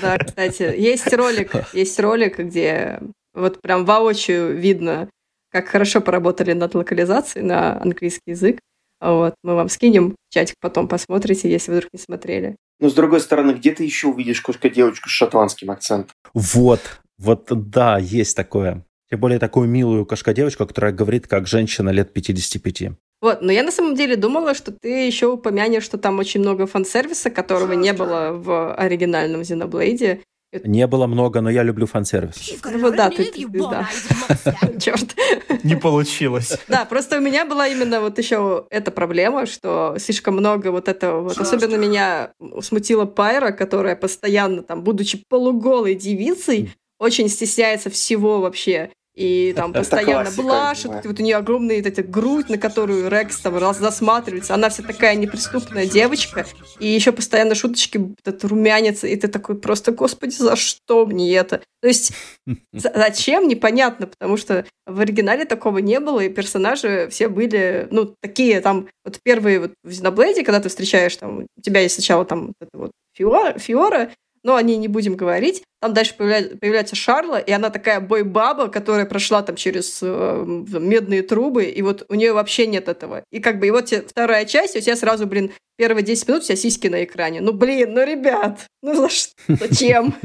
Да, 0.00 0.18
кстати, 0.18 0.62
есть 0.62 1.12
ролик, 1.12 1.52
есть 1.72 1.98
ролик, 1.98 2.38
где 2.38 3.00
вот 3.34 3.60
прям 3.60 3.84
воочию 3.84 4.56
видно, 4.56 5.08
как 5.50 5.68
хорошо 5.68 6.00
поработали 6.00 6.52
над 6.52 6.74
локализацией 6.74 7.44
на 7.44 7.80
английский 7.80 8.30
язык. 8.30 8.60
Вот, 9.02 9.34
мы 9.42 9.56
вам 9.56 9.68
скинем 9.68 10.14
чатик, 10.30 10.54
потом 10.60 10.86
посмотрите, 10.86 11.50
если 11.50 11.72
вы 11.72 11.78
вдруг 11.78 11.92
не 11.92 11.98
смотрели. 11.98 12.56
Но 12.78 12.88
с 12.88 12.94
другой 12.94 13.20
стороны, 13.20 13.50
где 13.50 13.72
ты 13.72 13.82
еще 13.82 14.06
увидишь 14.06 14.40
кошка-девочку 14.40 15.08
с 15.08 15.12
шотландским 15.12 15.72
акцентом? 15.72 16.14
Вот, 16.34 16.80
вот 17.18 17.48
да, 17.50 17.98
есть 17.98 18.36
такое. 18.36 18.84
Тем 19.10 19.18
более 19.18 19.40
такую 19.40 19.68
милую 19.68 20.06
кошка-девочку, 20.06 20.66
которая 20.66 20.92
говорит 20.92 21.26
как 21.26 21.48
женщина 21.48 21.90
лет 21.90 22.12
55. 22.12 22.92
Вот, 23.20 23.42
но 23.42 23.50
я 23.50 23.64
на 23.64 23.72
самом 23.72 23.96
деле 23.96 24.14
думала, 24.14 24.54
что 24.54 24.70
ты 24.70 25.06
еще 25.06 25.26
упомянешь, 25.26 25.82
что 25.82 25.98
там 25.98 26.20
очень 26.20 26.40
много 26.40 26.68
фан-сервиса, 26.68 27.30
которого 27.30 27.72
не 27.72 27.92
было 27.92 28.30
в 28.32 28.74
оригинальном 28.74 29.40
Xenoblade, 29.40 30.20
не 30.64 30.86
было 30.86 31.06
много, 31.06 31.40
но 31.40 31.50
я 31.50 31.62
люблю 31.62 31.86
фан-сервис. 31.86 32.52
Ну 32.64 32.90
да, 32.90 33.10
ты, 33.10 33.30
ты, 33.30 33.46
да. 33.48 33.88
Черт. 34.78 35.14
Не 35.62 35.76
получилось. 35.76 36.58
Да, 36.68 36.84
просто 36.84 37.18
у 37.18 37.20
меня 37.20 37.44
была 37.46 37.68
именно 37.68 38.00
вот 38.00 38.18
еще 38.18 38.66
эта 38.70 38.90
проблема, 38.90 39.46
что 39.46 39.96
слишком 39.98 40.36
много 40.36 40.70
вот 40.70 40.88
этого. 40.88 41.22
Вот 41.22 41.38
особенно 41.38 41.76
меня 41.76 42.32
смутила 42.60 43.06
Пайра, 43.06 43.52
которая 43.52 43.96
постоянно 43.96 44.62
там, 44.62 44.82
будучи 44.82 45.22
полуголой 45.28 45.94
девицей, 45.94 46.72
очень 46.98 47.28
стесняется 47.28 47.90
всего 47.90 48.40
вообще. 48.40 48.90
И 49.14 49.52
там 49.54 49.74
постоянно 49.74 50.30
блашет, 50.30 51.04
вот 51.04 51.20
у 51.20 51.22
нее 51.22 51.36
огромная 51.36 51.80
эта 51.80 52.02
грудь, 52.02 52.48
на 52.48 52.56
которую 52.56 53.10
Рекс 53.10 53.40
там 53.40 53.58
засматривается. 53.74 54.54
Она 54.54 54.70
вся 54.70 54.82
такая 54.82 55.14
неприступная 55.16 55.86
девочка. 55.86 56.46
И 56.78 56.86
еще 56.86 57.12
постоянно 57.12 57.54
шуточки, 57.54 58.14
этот 58.24 58.42
румянец, 58.44 59.04
и 59.04 59.14
ты 59.16 59.28
такой 59.28 59.58
просто, 59.58 59.92
господи, 59.92 60.34
за 60.34 60.56
что 60.56 61.04
мне 61.04 61.34
это? 61.34 61.62
То 61.82 61.88
есть 61.88 62.12
зачем, 62.72 63.48
непонятно, 63.48 64.06
потому 64.06 64.38
что 64.38 64.64
в 64.86 65.00
оригинале 65.00 65.44
такого 65.44 65.78
не 65.78 66.00
было, 66.00 66.20
и 66.20 66.30
персонажи 66.30 67.08
все 67.10 67.28
были, 67.28 67.88
ну, 67.90 68.14
такие 68.20 68.60
там, 68.62 68.88
вот 69.04 69.20
первые 69.22 69.60
вот 69.60 69.72
в 69.84 69.90
Xenoblade, 69.90 70.42
когда 70.42 70.60
ты 70.60 70.70
встречаешь 70.70 71.16
там, 71.16 71.46
у 71.56 71.60
тебя 71.60 71.80
есть 71.80 71.96
сначала 71.96 72.24
там 72.24 72.52
вот 72.60 72.68
вот 72.72 72.92
Фиора, 73.14 73.58
Фиора 73.58 74.10
но 74.44 74.56
о 74.56 74.62
ней 74.62 74.76
не 74.76 74.88
будем 74.88 75.16
говорить. 75.16 75.62
Там 75.80 75.94
дальше 75.94 76.14
появляется, 76.16 76.56
появляется 76.56 76.96
Шарла, 76.96 77.38
и 77.38 77.50
она 77.50 77.70
такая 77.70 78.00
бой-баба, 78.00 78.68
которая 78.68 79.06
прошла 79.06 79.42
там 79.42 79.56
через 79.56 80.00
э, 80.02 80.44
медные 80.46 81.22
трубы, 81.22 81.64
и 81.64 81.82
вот 81.82 82.04
у 82.08 82.14
нее 82.14 82.32
вообще 82.32 82.66
нет 82.66 82.88
этого. 82.88 83.24
И 83.30 83.40
как 83.40 83.58
бы, 83.58 83.66
и 83.66 83.70
вот 83.70 83.86
те, 83.86 84.02
вторая 84.02 84.44
часть, 84.44 84.76
у 84.76 84.80
тебя 84.80 84.96
сразу, 84.96 85.26
блин, 85.26 85.52
первые 85.76 86.04
10 86.04 86.28
минут 86.28 86.42
у 86.42 86.46
тебя 86.46 86.56
сиськи 86.56 86.88
на 86.88 87.04
экране. 87.04 87.40
Ну, 87.40 87.52
блин, 87.52 87.94
ну, 87.94 88.04
ребят, 88.04 88.66
ну, 88.82 88.94
за 88.94 89.08
что? 89.08 89.32
Зачем? 89.48 90.14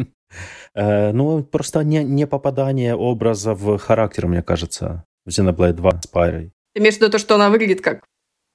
Э, 0.75 1.11
ну, 1.11 1.41
просто 1.41 1.83
не, 1.83 2.03
не 2.03 2.27
попадание 2.27 2.95
образа 2.95 3.55
в 3.55 3.79
характер, 3.79 4.27
мне 4.27 4.43
кажется, 4.43 5.05
в 5.25 5.29
Xenoblade 5.29 5.73
2 5.73 6.01
с 6.01 6.07
Пайрой. 6.07 6.51
Ты 6.75 6.81
имеешь 6.81 6.95
в 6.95 6.97
виду 6.97 7.09
то, 7.09 7.17
что 7.17 7.35
она 7.35 7.49
выглядит 7.49 7.81
как? 7.81 8.03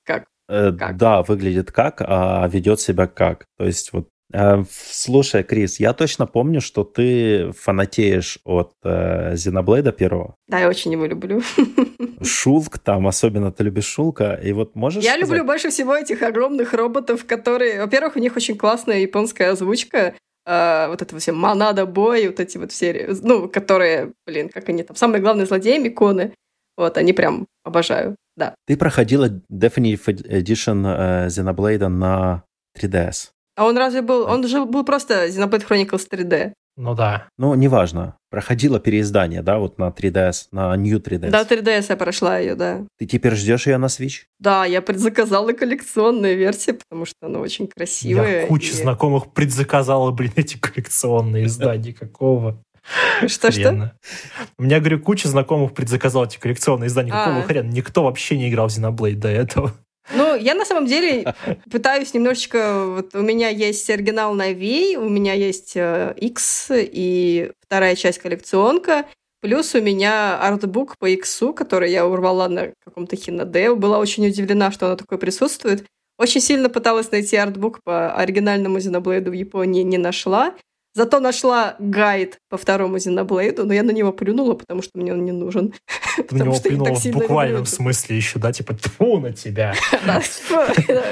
Как? 0.04 0.26
Э, 0.48 0.70
как? 0.70 0.96
Да, 0.98 1.22
выглядит 1.22 1.72
как, 1.72 2.00
а 2.06 2.46
ведет 2.46 2.78
себя 2.78 3.08
как. 3.08 3.46
То 3.58 3.64
есть 3.64 3.92
вот 3.92 4.08
слушай, 4.70 5.42
Крис, 5.42 5.80
я 5.80 5.92
точно 5.92 6.26
помню, 6.26 6.60
что 6.60 6.84
ты 6.84 7.52
фанатеешь 7.52 8.38
от 8.44 8.72
э, 8.84 9.36
Зеноблейда 9.36 9.92
первого. 9.92 10.36
Да, 10.48 10.58
я 10.58 10.68
очень 10.68 10.92
его 10.92 11.06
люблю. 11.06 11.42
Шулк 12.22 12.78
там, 12.78 13.06
особенно 13.06 13.52
ты 13.52 13.64
любишь 13.64 13.86
Шулка, 13.86 14.34
и 14.34 14.52
вот 14.52 14.74
можешь 14.74 15.02
Я 15.02 15.12
сказать... 15.12 15.28
люблю 15.28 15.44
больше 15.44 15.70
всего 15.70 15.96
этих 15.96 16.22
огромных 16.22 16.72
роботов, 16.72 17.24
которые... 17.26 17.80
Во-первых, 17.80 18.16
у 18.16 18.20
них 18.20 18.36
очень 18.36 18.56
классная 18.56 19.00
японская 19.00 19.52
озвучка, 19.52 20.14
Uh, 20.44 20.88
вот 20.88 21.00
это 21.00 21.16
все 21.18 21.30
Монада 21.30 21.86
Бой, 21.86 22.26
вот 22.26 22.40
эти 22.40 22.58
вот 22.58 22.72
все, 22.72 23.14
ну, 23.22 23.48
которые, 23.48 24.12
блин, 24.26 24.48
как 24.48 24.68
они 24.68 24.82
там, 24.82 24.96
самые 24.96 25.22
главные 25.22 25.46
злодеи, 25.46 25.78
Миконы, 25.78 26.34
вот, 26.76 26.96
они 26.98 27.12
прям 27.12 27.46
обожаю, 27.62 28.16
да. 28.36 28.56
Ты 28.66 28.76
проходила 28.76 29.28
Definitive 29.52 30.04
Edition 30.04 30.82
uh, 30.82 31.26
Xenoblade 31.28 31.86
на 31.86 32.42
3DS. 32.76 33.31
А 33.56 33.66
он 33.66 33.76
разве 33.76 34.02
был... 34.02 34.22
Он 34.24 34.46
же 34.46 34.64
был 34.64 34.84
просто 34.84 35.26
Xenoblade 35.28 35.66
Chronicles 35.68 36.08
3D. 36.10 36.52
Ну 36.76 36.94
да. 36.94 37.28
Ну, 37.36 37.54
неважно. 37.54 38.16
Проходила 38.30 38.80
переиздание, 38.80 39.42
да, 39.42 39.58
вот 39.58 39.78
на 39.78 39.88
3DS, 39.88 40.46
на 40.52 40.74
New 40.74 40.98
3DS. 40.98 41.28
Да, 41.28 41.42
3DS 41.42 41.86
я 41.90 41.96
прошла 41.96 42.38
ее, 42.38 42.54
да. 42.54 42.86
Ты 42.98 43.04
теперь 43.04 43.34
ждешь 43.34 43.66
ее 43.66 43.76
на 43.76 43.86
Switch? 43.86 44.22
Да, 44.40 44.64
я 44.64 44.80
предзаказала 44.80 45.52
коллекционную 45.52 46.38
версию, 46.38 46.78
потому 46.78 47.04
что 47.04 47.16
она 47.26 47.40
очень 47.40 47.66
красивая. 47.66 48.42
Я 48.42 48.46
кучу 48.46 48.72
и... 48.72 48.76
знакомых 48.76 49.32
предзаказала, 49.34 50.10
блин, 50.12 50.32
эти 50.36 50.56
коллекционные 50.56 51.44
издания. 51.44 51.92
Какого? 51.92 52.62
Что-что? 53.26 53.94
У 54.58 54.62
меня, 54.62 54.80
говорю, 54.80 54.98
куча 55.00 55.28
знакомых 55.28 55.74
предзаказал 55.74 56.24
эти 56.24 56.38
коллекционные 56.38 56.88
издания. 56.88 57.12
Какого 57.12 57.40
А. 57.40 57.42
хрена? 57.42 57.68
Никто 57.68 58.02
вообще 58.02 58.38
не 58.38 58.48
играл 58.48 58.68
в 58.68 58.70
Xenoblade 58.70 59.16
до 59.16 59.28
этого. 59.28 59.74
Ну, 60.10 60.34
я 60.34 60.54
на 60.54 60.64
самом 60.64 60.86
деле 60.86 61.34
пытаюсь 61.70 62.12
немножечко... 62.14 62.86
Вот 62.86 63.14
у 63.14 63.22
меня 63.22 63.48
есть 63.48 63.88
оригинал 63.88 64.34
на 64.34 64.52
Wii, 64.52 64.96
у 64.96 65.08
меня 65.08 65.32
есть 65.34 65.76
э, 65.76 66.14
X 66.16 66.70
и 66.72 67.52
вторая 67.60 67.94
часть 67.94 68.18
коллекционка, 68.18 69.06
плюс 69.40 69.74
у 69.74 69.80
меня 69.80 70.38
артбук 70.40 70.98
по 70.98 71.06
X, 71.06 71.42
который 71.56 71.90
я 71.90 72.06
урвала 72.06 72.48
на 72.48 72.72
каком-то 72.84 73.16
хиноде. 73.16 73.74
Была 73.74 73.98
очень 73.98 74.26
удивлена, 74.26 74.72
что 74.72 74.86
оно 74.86 74.96
такое 74.96 75.18
присутствует. 75.18 75.84
Очень 76.18 76.40
сильно 76.40 76.68
пыталась 76.68 77.10
найти 77.10 77.36
артбук 77.36 77.82
по 77.82 78.14
оригинальному 78.14 78.78
Xenoblade 78.78 79.30
в 79.30 79.32
Японии, 79.32 79.82
не 79.82 79.98
нашла. 79.98 80.54
Зато 80.94 81.20
нашла 81.20 81.76
гайд 81.78 82.38
по 82.48 82.56
второму 82.56 82.96
Xenoblade, 82.96 83.62
но 83.62 83.72
я 83.72 83.82
на 83.82 83.92
него 83.92 84.12
плюнула, 84.12 84.54
потому 84.54 84.82
что 84.82 84.98
мне 84.98 85.12
он 85.12 85.24
не 85.24 85.32
нужен. 85.32 85.72
Ты 86.28 86.36
на 86.36 86.44
него 86.44 86.60
плюнула 86.60 86.94
в 86.94 87.06
буквальном 87.06 87.66
смысле 87.66 88.16
еще, 88.16 88.38
да? 88.38 88.52
Типа, 88.52 88.74
тьфу 88.74 89.18
на 89.18 89.32
тебя. 89.32 89.74
Да, 90.06 90.20
да. 90.88 91.04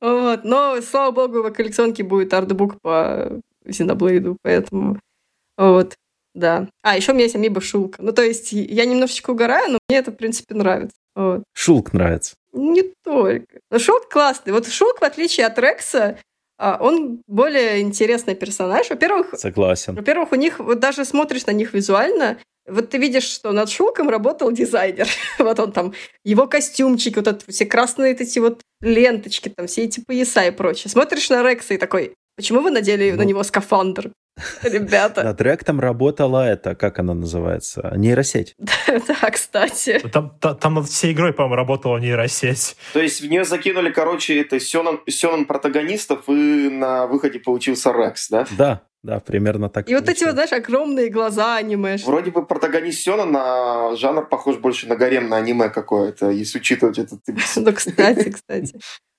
Вот. 0.00 0.44
Но, 0.44 0.80
слава 0.80 1.10
богу, 1.12 1.42
в 1.42 1.52
коллекционке 1.52 2.02
будет 2.02 2.34
артбук 2.34 2.80
по 2.80 3.40
Xenoblade, 3.66 4.36
поэтому 4.42 4.98
вот, 5.56 5.94
да. 6.34 6.68
А, 6.82 6.96
еще 6.96 7.12
у 7.12 7.14
меня 7.14 7.24
есть 7.24 7.36
амиба 7.36 7.60
Шулка. 7.60 8.02
Ну, 8.02 8.12
то 8.12 8.22
есть, 8.22 8.52
я 8.52 8.84
немножечко 8.84 9.30
угораю, 9.30 9.72
но 9.72 9.78
мне 9.88 9.98
это, 9.98 10.10
в 10.10 10.16
принципе, 10.16 10.54
нравится. 10.54 10.96
Вот. 11.14 11.44
Шулк 11.52 11.92
нравится. 11.92 12.34
Не 12.52 12.82
только. 13.04 13.60
Но 13.70 13.78
Шулк 13.78 14.08
классный. 14.08 14.52
Вот 14.52 14.66
Шулк, 14.66 15.00
в 15.00 15.04
отличие 15.04 15.46
от 15.46 15.58
Рекса, 15.58 16.18
он 16.58 17.22
более 17.26 17.80
интересный 17.80 18.34
персонаж. 18.34 18.90
Во-первых, 18.90 19.34
Согласен. 19.36 19.94
во-первых, 19.94 20.32
у 20.32 20.36
них, 20.36 20.58
вот 20.58 20.78
даже 20.78 21.04
смотришь 21.04 21.46
на 21.46 21.52
них 21.52 21.74
визуально, 21.74 22.38
вот 22.66 22.90
ты 22.90 22.98
видишь, 22.98 23.24
что 23.24 23.52
над 23.52 23.68
Шулком 23.68 24.08
работал 24.08 24.50
дизайнер. 24.50 25.06
вот 25.38 25.58
он 25.60 25.72
там, 25.72 25.92
его 26.24 26.46
костюмчики, 26.46 27.16
вот 27.16 27.26
это, 27.26 27.44
все 27.50 27.66
красные 27.66 28.14
эти 28.14 28.38
вот 28.38 28.62
ленточки, 28.80 29.48
там 29.50 29.66
все 29.66 29.84
эти 29.84 30.00
пояса 30.00 30.44
и 30.44 30.50
прочее. 30.50 30.90
Смотришь 30.90 31.28
на 31.30 31.42
Рекса 31.42 31.74
и 31.74 31.78
такой, 31.78 32.14
почему 32.36 32.60
вы 32.60 32.70
надели 32.70 33.10
на 33.12 33.22
Ну. 33.22 33.28
него 33.28 33.42
скафандр? 33.42 34.10
Ребята. 34.62 35.22
Над 35.22 35.40
Ректом 35.40 35.78
работала 35.80 36.44
это, 36.46 36.74
как 36.74 36.98
она 36.98 37.14
называется, 37.14 37.92
нейросеть. 37.96 38.54
Да, 38.88 39.30
кстати. 39.30 40.00
Там, 40.12 40.36
та- 40.40 40.54
там 40.54 40.74
над 40.74 40.86
всей 40.88 41.12
игрой, 41.12 41.32
по-моему, 41.32 41.54
работала 41.56 41.98
нейросеть. 41.98 42.76
То 42.92 43.00
есть 43.00 43.20
в 43.20 43.26
нее 43.28 43.44
закинули, 43.44 43.90
короче, 43.92 44.40
это 44.40 44.58
сёнэн 44.60 45.44
протагонистов, 45.46 46.28
и 46.28 46.68
на 46.70 47.06
выходе 47.06 47.38
получился 47.38 47.92
Рекс, 47.92 48.28
да? 48.28 48.46
Да, 48.58 48.80
да, 49.04 49.20
примерно 49.20 49.68
так. 49.68 49.88
И 49.88 49.94
вот 49.94 50.08
эти 50.08 50.24
вот, 50.24 50.32
знаешь, 50.34 50.52
огромные 50.52 51.10
глаза 51.10 51.56
аниме. 51.56 51.96
Вроде 52.04 52.30
бы 52.30 52.44
протагонист 52.46 53.00
Сёнэн, 53.02 53.36
а 53.36 53.96
жанр 53.96 54.26
похож 54.28 54.56
больше 54.56 54.88
на 54.88 54.96
гаремное 54.96 55.38
аниме 55.38 55.68
какое-то, 55.68 56.30
если 56.30 56.58
учитывать 56.58 56.98
этот. 56.98 57.20
Ну, 57.56 57.72
кстати, 57.72 58.30
кстати. 58.30 58.74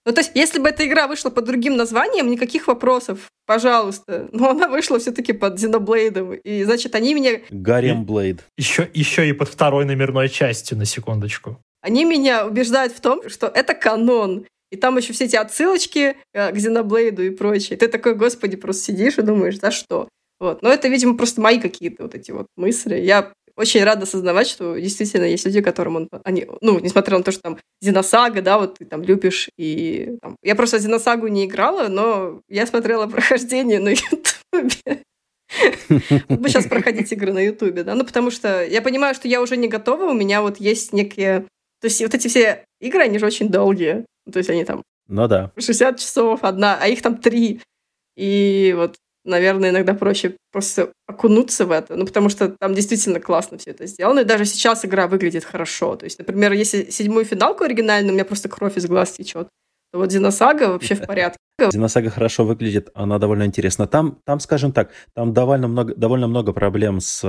Ну, 0.05 0.13
то 0.13 0.21
есть, 0.21 0.31
если 0.35 0.59
бы 0.59 0.69
эта 0.69 0.85
игра 0.85 1.07
вышла 1.07 1.31
под 1.31 1.45
другим 1.45 1.77
названием, 1.77 2.29
никаких 2.29 2.67
вопросов, 2.67 3.27
пожалуйста. 3.47 4.29
Но 4.31 4.51
она 4.51 4.67
вышла 4.67 4.99
все-таки 4.99 5.33
под 5.33 5.57
Xenoblade. 5.59 6.41
И, 6.43 6.63
значит, 6.63 6.93
они 6.93 7.15
меня, 7.15 7.39
Гарем 7.49 8.05
Блейд. 8.05 8.45
Еще, 8.57 8.87
еще 8.93 9.27
и 9.27 9.33
под 9.33 9.49
второй 9.49 9.85
номерной 9.85 10.29
частью, 10.29 10.77
на 10.77 10.85
секундочку. 10.85 11.57
они 11.81 12.05
меня 12.05 12.45
убеждают 12.45 12.93
в 12.93 13.01
том, 13.01 13.27
что 13.29 13.47
это 13.47 13.73
канон. 13.73 14.45
И 14.71 14.77
там 14.77 14.97
еще 14.97 15.13
все 15.13 15.25
эти 15.25 15.35
отсылочки 15.35 16.17
э, 16.33 16.51
к 16.51 16.55
Xenoblade 16.55 17.27
и 17.27 17.29
прочее. 17.29 17.77
Ты 17.77 17.87
такой, 17.87 18.15
господи, 18.15 18.57
просто 18.57 18.83
сидишь 18.83 19.17
и 19.17 19.21
думаешь, 19.21 19.59
за 19.59 19.71
что? 19.71 20.09
Вот. 20.39 20.61
Но 20.61 20.69
это, 20.69 20.87
видимо, 20.87 21.15
просто 21.17 21.41
мои 21.41 21.59
какие-то 21.59 22.03
вот 22.03 22.15
эти 22.15 22.31
вот 22.31 22.47
мысли. 22.57 22.95
Я 22.95 23.31
очень 23.55 23.83
рада 23.83 24.03
осознавать, 24.03 24.47
что 24.47 24.75
действительно 24.75 25.25
есть 25.25 25.45
люди, 25.45 25.61
которым 25.61 25.95
он... 25.95 26.09
Они, 26.23 26.47
ну, 26.61 26.79
несмотря 26.79 27.17
на 27.17 27.23
то, 27.23 27.31
что 27.31 27.41
там 27.41 27.57
Зиносага, 27.81 28.41
да, 28.41 28.57
вот 28.57 28.79
ты 28.79 28.85
там 28.85 29.01
любишь, 29.01 29.49
и... 29.57 30.17
там, 30.21 30.35
я 30.43 30.55
просто 30.55 30.79
Зиносагу 30.79 31.27
не 31.27 31.45
играла, 31.45 31.87
но 31.87 32.41
я 32.49 32.65
смотрела 32.67 33.07
прохождение 33.07 33.79
на 33.79 33.89
Ютубе. 33.89 35.03
Бы 36.29 36.49
сейчас 36.49 36.67
проходить 36.67 37.11
игры 37.11 37.31
на 37.31 37.39
Ютубе, 37.39 37.83
да, 37.83 37.95
ну, 37.95 38.03
потому 38.03 38.31
что 38.31 38.65
я 38.65 38.81
понимаю, 38.81 39.15
что 39.15 39.27
я 39.27 39.41
уже 39.41 39.57
не 39.57 39.67
готова, 39.67 40.05
у 40.05 40.13
меня 40.13 40.41
вот 40.41 40.57
есть 40.57 40.93
некие... 40.93 41.45
То 41.81 41.87
есть 41.87 42.01
вот 42.01 42.13
эти 42.13 42.27
все 42.27 42.65
игры, 42.79 43.03
они 43.03 43.19
же 43.19 43.25
очень 43.25 43.49
долгие. 43.49 44.05
То 44.31 44.39
есть 44.39 44.49
они 44.49 44.65
там 44.65 44.81
Ну 45.07 45.27
да. 45.27 45.51
60 45.57 45.99
часов 45.99 46.43
одна, 46.43 46.77
а 46.81 46.87
их 46.87 47.01
там 47.01 47.17
три. 47.17 47.61
И 48.15 48.73
вот, 48.75 48.95
наверное, 49.25 49.71
иногда 49.71 49.93
проще 49.93 50.37
просто 50.51 50.91
окунуться 51.07 51.65
в 51.65 51.71
это, 51.71 51.95
ну, 51.95 52.05
потому 52.05 52.29
что 52.29 52.49
там 52.49 52.73
действительно 52.73 53.19
классно 53.19 53.57
все 53.57 53.71
это 53.71 53.85
сделано. 53.87 54.21
И 54.21 54.25
даже 54.25 54.45
сейчас 54.45 54.85
игра 54.85 55.07
выглядит 55.07 55.43
хорошо. 55.43 55.95
То 55.95 56.05
есть, 56.05 56.19
например, 56.19 56.53
если 56.53 56.89
седьмую 56.89 57.25
финалку 57.25 57.63
оригинальную, 57.63 58.11
у 58.11 58.15
меня 58.15 58.25
просто 58.25 58.49
кровь 58.49 58.77
из 58.77 58.85
глаз 58.85 59.11
течет, 59.11 59.49
то 59.91 59.99
вот 59.99 60.11
Зиносага 60.11 60.69
вообще 60.69 60.95
в 60.95 61.01
порядке. 61.07 61.39
Зиносага 61.71 62.09
хорошо 62.09 62.45
выглядит, 62.45 62.89
она 62.93 63.17
довольно 63.17 63.45
интересна. 63.45 63.87
Там, 63.87 64.19
там, 64.25 64.39
скажем 64.39 64.71
так, 64.71 64.91
там 65.13 65.33
довольно 65.33 65.67
много, 65.67 65.95
довольно 65.95 66.27
много 66.27 66.53
проблем 66.53 66.99
с, 66.99 67.19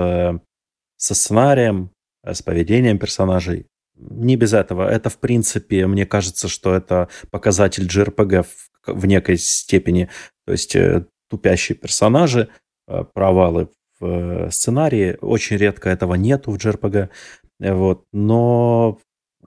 со 0.97 1.15
сценарием, 1.15 1.91
с 2.25 2.43
поведением 2.43 2.99
персонажей. 2.99 3.67
Не 3.97 4.37
без 4.37 4.53
этого. 4.53 4.89
Это, 4.89 5.09
в 5.09 5.19
принципе, 5.19 5.87
мне 5.87 6.05
кажется, 6.05 6.49
что 6.49 6.75
это 6.75 7.09
показатель 7.31 7.87
JRPG 7.87 8.43
в, 8.43 8.71
в 8.87 9.07
некой 9.07 9.39
степени. 9.39 10.11
То 10.45 10.53
есть 10.53 10.77
э, 10.77 11.07
тупящие 11.29 11.77
персонажи, 11.77 12.49
э, 12.89 13.05
провалы 13.15 13.69
в 14.01 14.07
э, 14.07 14.51
сценарии. 14.51 15.17
Очень 15.21 15.57
редко 15.57 15.89
этого 15.89 16.15
нету 16.15 16.51
в 16.53 16.57
JRPG. 16.57 17.09
Вот. 17.61 18.05
Но 18.13 18.99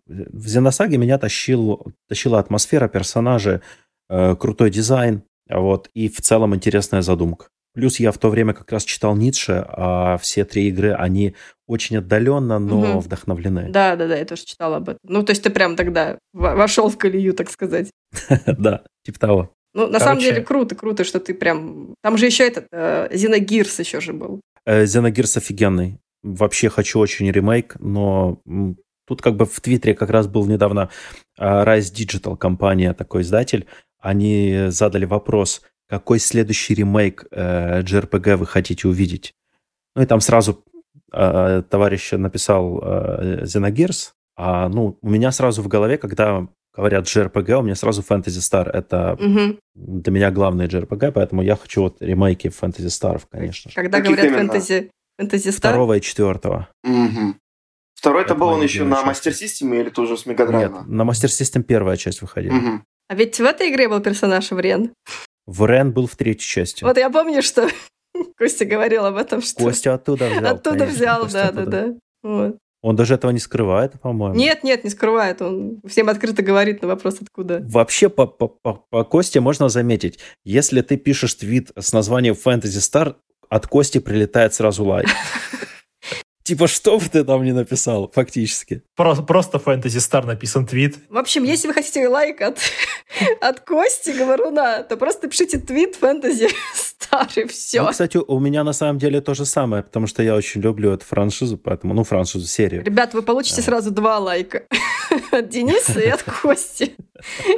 в 0.08 0.48
Зеносаге 0.48 0.98
меня 0.98 1.18
тащил, 1.18 1.86
тащила 2.08 2.40
атмосфера 2.40 2.88
персонажей, 2.88 3.60
э, 4.10 4.36
крутой 4.36 4.72
дизайн, 4.72 5.24
вот, 5.50 5.90
и 5.94 6.10
в 6.10 6.20
целом 6.22 6.56
интересная 6.56 7.02
задумка. 7.04 7.48
Плюс 7.76 8.00
я 8.00 8.12
в 8.12 8.18
то 8.18 8.30
время 8.30 8.54
как 8.54 8.72
раз 8.72 8.84
читал 8.84 9.16
Ницше, 9.16 9.64
а 9.68 10.18
все 10.18 10.44
три 10.44 10.68
игры, 10.70 10.94
они 10.94 11.36
очень 11.68 11.98
отдаленно, 11.98 12.58
но 12.58 12.78
Мгм. 12.80 13.00
вдохновлены. 13.00 13.70
Да, 13.70 13.96
да, 13.96 14.08
да, 14.08 14.16
я 14.18 14.26
тоже 14.26 14.44
читала 14.46 14.78
об 14.78 14.90
этом. 14.90 15.00
Ну, 15.04 15.22
то 15.24 15.32
есть 15.32 15.44
ты 15.44 15.52
прям 15.52 15.76
тогда 15.76 16.18
во- 16.34 16.56
вошел 16.56 16.90
в 16.90 16.98
колею, 16.98 17.34
так 17.36 17.52
сказать. 17.52 17.92
Да, 18.58 18.82
типа 19.06 19.20
того. 19.20 19.54
Ну, 19.74 19.88
на 19.88 20.00
самом 20.00 20.18
Короче- 20.18 20.34
деле 20.34 20.46
круто, 20.46 20.76
круто, 20.76 21.04
что 21.04 21.20
ты 21.20 21.34
прям... 21.34 21.94
Там 22.02 22.18
же 22.18 22.26
еще 22.26 22.48
этот 22.48 22.68
э, 22.72 23.10
Зиногирс 23.12 23.80
еще 23.80 24.02
же 24.02 24.14
был. 24.14 24.42
Э, 24.66 24.84
Xenogears 24.84 25.38
офигенный. 25.38 26.00
Вообще 26.22 26.70
хочу 26.70 27.00
очень 27.00 27.32
ремейк, 27.32 27.78
но 27.80 28.42
тут 29.08 29.22
как 29.22 29.36
бы 29.36 29.46
в 29.46 29.62
Твиттере 29.62 29.96
как 29.96 30.10
раз 30.10 30.28
был 30.28 30.46
недавно 30.46 30.90
а, 31.38 31.64
Rise 31.64 31.94
Digital 31.94 32.36
компания, 32.36 32.94
такой 32.94 33.22
издатель. 33.22 33.68
Они 34.00 34.66
задали 34.68 35.06
вопрос, 35.06 35.62
какой 35.88 36.20
следующий 36.20 36.76
ремейк 36.76 37.26
э, 37.32 37.82
JRPG 37.82 38.36
вы 38.36 38.46
хотите 38.46 38.88
увидеть? 38.88 39.34
Ну 39.96 40.04
и 40.04 40.06
там 40.06 40.20
сразу 40.20 40.64
э, 41.14 41.64
товарищ 41.70 42.12
написал 42.12 42.80
э, 42.84 43.44
Xenogears, 43.46 44.12
а 44.36 44.68
ну 44.70 44.98
у 45.02 45.10
меня 45.10 45.32
сразу 45.32 45.62
в 45.62 45.68
голове, 45.68 45.98
когда 45.98 46.48
говорят 46.80 47.06
JRPG, 47.06 47.54
у 47.54 47.62
меня 47.62 47.76
сразу 47.76 48.02
Fantasy 48.02 48.40
Star. 48.40 48.70
Это 48.70 49.16
Мгм. 49.20 49.60
для 49.76 50.12
меня 50.12 50.32
главный 50.32 50.68
JRPG, 50.68 51.12
поэтому 51.12 51.42
я 51.42 51.56
хочу 51.56 51.82
вот 51.84 52.02
ремейки 52.02 52.48
Fantasy 52.48 52.88
Star, 52.88 53.22
конечно 53.30 53.70
же. 53.72 53.76
Когда 53.76 54.00
Каких 54.00 54.16
говорят 54.16 54.26
именно? 54.34 54.52
фэнтези, 54.52 54.92
фэнтези 55.18 55.50
Стар, 55.52 55.72
Второго 55.74 55.94
и 55.98 56.02
четвертого. 56.02 56.68
Мгм. 56.84 57.38
Второй 57.96 58.24
это 58.24 58.34
был 58.36 58.48
он 58.48 58.62
еще 58.64 58.86
на. 58.86 59.04
Мастер 59.04 59.34
Системе 59.34 59.82
или 59.82 59.90
тоже 59.90 60.16
с 60.18 60.26
Нет, 60.26 60.40
Мегадрайва? 60.40 60.84
на 60.88 61.02
Master 61.04 61.28
System 61.28 61.64
первая 61.64 61.98
часть 61.98 62.22
выходила. 62.22 62.54
Мгм. 62.54 62.84
А 63.10 63.16
ведь 63.16 63.38
в 63.40 63.44
этой 63.44 63.70
игре 63.72 63.90
был 63.90 64.00
персонаж 64.02 64.52
Врен. 64.52 64.94
В 65.46 65.66
Рен 65.66 65.92
был 65.92 66.08
в 66.08 66.16
третьей 66.16 66.48
части. 66.48 66.84
Вот 66.84 66.98
я 66.98 67.10
помню, 67.10 67.42
что 67.42 67.68
Костя 68.38 68.66
говорил 68.66 69.06
об 69.06 69.18
этом, 69.18 69.42
что 69.42 69.64
Костя 69.64 69.96
оттуда 69.96 70.30
взял. 70.30 70.46
оттуда 70.56 70.78
конечно, 70.80 70.96
взял, 70.96 71.22
Костя 71.24 71.34
да, 71.38 71.48
оттуда. 71.50 71.66
да, 71.72 71.88
да. 71.88 71.94
Вот. 72.24 72.58
Он 72.82 72.96
даже 72.96 73.16
этого 73.16 73.32
не 73.32 73.40
скрывает, 73.40 74.00
по-моему. 74.00 74.36
Нет, 74.36 74.64
нет, 74.64 74.84
не 74.84 74.90
скрывает. 74.90 75.42
Он 75.42 75.82
всем 75.86 76.08
открыто 76.08 76.42
говорит 76.42 76.82
на 76.82 76.88
вопрос, 76.88 77.18
откуда. 77.22 77.62
Вообще 77.68 78.08
по, 78.10 78.26
по, 78.26 78.48
по, 78.48 78.86
по 78.90 79.04
Косте 79.04 79.42
можно 79.42 79.68
заметить, 79.68 80.20
если 80.46 80.82
ты 80.82 80.96
пишешь 80.96 81.36
твит 81.36 81.72
с 81.78 81.92
названием 81.92 82.36
Fantasy 82.36 82.80
Star, 82.80 83.16
от 83.50 83.68
Кости 83.68 83.98
прилетает 83.98 84.54
сразу 84.54 84.86
лайк. 84.86 85.10
Типа, 86.50 86.68
что 86.68 86.98
бы 86.98 87.06
ты 87.06 87.24
там 87.24 87.44
не 87.44 87.52
написал, 87.52 88.12
фактически. 88.12 88.82
Просто, 88.96 89.22
просто 89.22 89.60
Fantasy 89.60 90.00
Star 90.00 90.26
написан 90.26 90.66
твит. 90.66 90.96
В 91.08 91.18
общем, 91.20 91.44
если 91.44 91.68
вы 91.68 91.76
хотите 91.76 92.08
лайк 92.08 92.42
от, 92.42 92.58
от 93.42 93.60
Кости 93.60 94.10
Говоруна, 94.10 94.82
то 94.82 94.98
просто 94.98 95.28
пишите 95.28 95.60
твит 95.60 95.96
фэнтези 95.96 96.48
Star, 96.76 97.28
и 97.36 97.48
все. 97.48 97.84
Ну, 97.84 97.92
кстати, 97.92 98.18
у 98.18 98.40
меня 98.40 98.64
на 98.64 98.74
самом 98.74 98.98
деле 98.98 99.22
то 99.22 99.36
же 99.36 99.46
самое, 99.46 99.84
потому 99.84 100.08
что 100.08 100.24
я 100.24 100.34
очень 100.34 100.62
люблю 100.62 100.92
эту 100.92 101.06
франшизу, 101.06 101.56
поэтому, 101.56 101.94
ну, 101.94 102.04
франшизу, 102.04 102.48
серию. 102.48 102.84
Ребят, 102.84 103.14
вы 103.14 103.22
получите 103.22 103.62
сразу 103.62 103.92
два 103.92 104.18
лайка. 104.18 104.64
От 105.32 105.50
Дениса 105.50 106.00
и 106.00 106.08
от 106.08 106.24
Кости. 106.24 106.96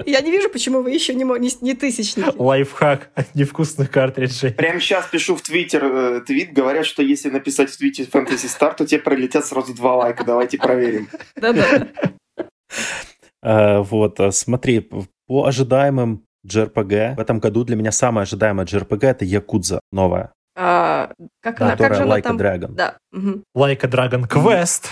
Я 0.05 0.21
не 0.21 0.31
вижу, 0.31 0.49
почему 0.49 0.81
вы 0.81 0.91
еще 0.91 1.13
не, 1.13 1.23
не, 1.23 1.49
не 1.61 1.73
тысячники. 1.73 2.33
Лайфхак 2.37 3.09
от 3.13 3.35
невкусных 3.35 3.91
картриджей. 3.91 4.51
Прямо 4.51 4.79
сейчас 4.79 5.05
пишу 5.07 5.35
в 5.35 5.41
Твиттер 5.41 5.83
э, 5.83 6.21
твит, 6.21 6.53
говорят, 6.53 6.85
что 6.85 7.03
если 7.03 7.29
написать 7.29 7.69
в 7.69 7.77
твите 7.77 8.03
Fantasy 8.03 8.47
Star, 8.47 8.75
то 8.83 8.87
тебе 8.87 9.01
пролетят 9.01 9.45
сразу 9.45 9.73
два 9.75 9.95
лайка. 9.95 10.23
Давайте 10.23 10.57
проверим. 10.57 11.07
Да-да. 11.35 11.87
Э, 13.43 13.79
вот, 13.79 14.19
э, 14.19 14.31
смотри, 14.31 14.87
по 15.27 15.45
ожидаемым 15.45 16.23
JRPG, 16.47 17.15
в 17.15 17.19
этом 17.19 17.39
году 17.39 17.63
для 17.63 17.75
меня 17.75 17.91
самая 17.91 18.23
ожидаемая 18.23 18.65
JRPG 18.65 19.05
это 19.07 19.25
Якудза 19.25 19.79
новая. 19.91 20.31
А, 20.55 21.11
как 21.41 21.57
Да, 21.59 21.65
она, 21.65 21.75
как 21.77 21.93
же 21.95 22.01
которая 22.01 22.03
она 22.03 22.15
Like 22.15 22.19
a 22.19 22.23
там? 22.23 22.37
Dragon. 22.37 22.71
Да. 22.73 22.97
мгм. 23.11 23.43
Like 23.55 23.79
a 23.83 23.87
Dragon 23.89 24.27
Quest. 24.27 24.85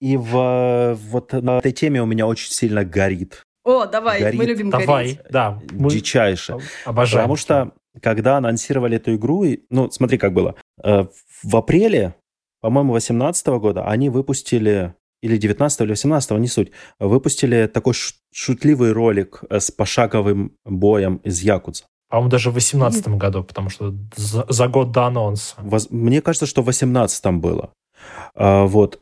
И 0.00 0.16
в, 0.16 0.94
вот 1.10 1.32
на 1.32 1.58
этой 1.58 1.72
теме 1.72 2.02
у 2.02 2.06
меня 2.06 2.26
очень 2.26 2.50
сильно 2.50 2.84
горит. 2.84 3.42
О, 3.64 3.86
давай, 3.86 4.20
Горит. 4.20 4.38
мы 4.38 4.44
любим 4.44 4.68
Давай, 4.68 4.86
гореть. 4.86 5.20
да. 5.30 5.58
Мы 5.70 5.88
Дичайше. 5.90 6.58
обожаем. 6.84 7.22
Потому 7.22 7.36
что, 7.36 7.72
когда 8.02 8.36
анонсировали 8.36 8.96
эту 8.98 9.14
игру, 9.14 9.44
и- 9.44 9.60
ну, 9.70 9.90
смотри, 9.90 10.18
как 10.18 10.34
было. 10.34 10.56
Э, 10.82 11.04
В 11.42 11.56
апреле, 11.56 12.14
по-моему, 12.64 12.92
2018 12.94 13.46
года 13.60 13.84
они 13.86 14.08
выпустили, 14.08 14.94
или 15.20 15.36
19 15.36 15.80
или 15.82 15.90
18 15.90 16.30
не 16.38 16.48
суть, 16.48 16.70
выпустили 16.98 17.66
такой 17.66 17.92
шутливый 18.32 18.92
ролик 18.92 19.44
э, 19.50 19.60
с 19.60 19.70
пошаговым 19.70 20.56
боем 20.64 21.16
из 21.16 21.42
Якудза. 21.42 21.84
По-моему, 22.08 22.30
даже 22.30 22.48
в 22.48 22.54
2018 22.54 23.08
году, 23.08 23.44
потому 23.44 23.68
что 23.68 23.94
за, 24.16 24.46
за 24.48 24.68
год 24.68 24.92
до 24.92 25.04
анонса. 25.04 25.56
Воз- 25.58 25.90
Мне 25.90 26.22
кажется, 26.22 26.46
что 26.46 26.62
в 26.62 26.64
18 26.64 27.26
было. 27.34 27.74
А, 28.34 28.64
Вот. 28.64 28.98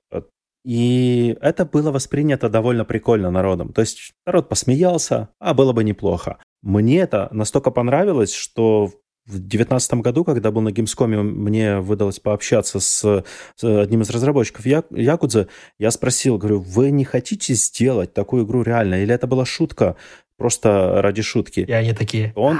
И 0.64 1.36
это 1.40 1.64
было 1.64 1.92
воспринято 1.92 2.48
довольно 2.48 2.84
прикольно 2.84 3.30
народом. 3.30 3.72
То 3.72 3.82
есть 3.82 4.12
народ 4.26 4.48
посмеялся, 4.48 5.28
а 5.38 5.54
было 5.54 5.72
бы 5.72 5.84
неплохо. 5.84 6.38
Мне 6.62 6.98
это 6.98 7.28
настолько 7.30 7.70
понравилось, 7.70 8.34
что 8.34 8.90
в 9.26 9.38
2019 9.38 9.94
году, 9.94 10.24
когда 10.24 10.50
был 10.50 10.62
на 10.62 10.70
Gamescom, 10.70 11.22
мне 11.22 11.78
выдалось 11.78 12.18
пообщаться 12.18 12.80
с, 12.80 13.24
с 13.56 13.64
одним 13.64 14.02
из 14.02 14.10
разработчиков 14.10 14.66
Я- 14.66 14.84
Якудзы, 14.90 15.48
я 15.78 15.90
спросил, 15.90 16.38
говорю, 16.38 16.60
вы 16.60 16.90
не 16.90 17.04
хотите 17.04 17.54
сделать 17.54 18.12
такую 18.14 18.44
игру 18.44 18.62
реально? 18.62 19.02
Или 19.02 19.14
это 19.14 19.26
была 19.28 19.44
шутка 19.44 19.96
просто 20.36 21.00
ради 21.02 21.22
шутки? 21.22 21.60
И 21.60 21.72
они 21.72 21.92
такие... 21.92 22.32
Он, 22.34 22.58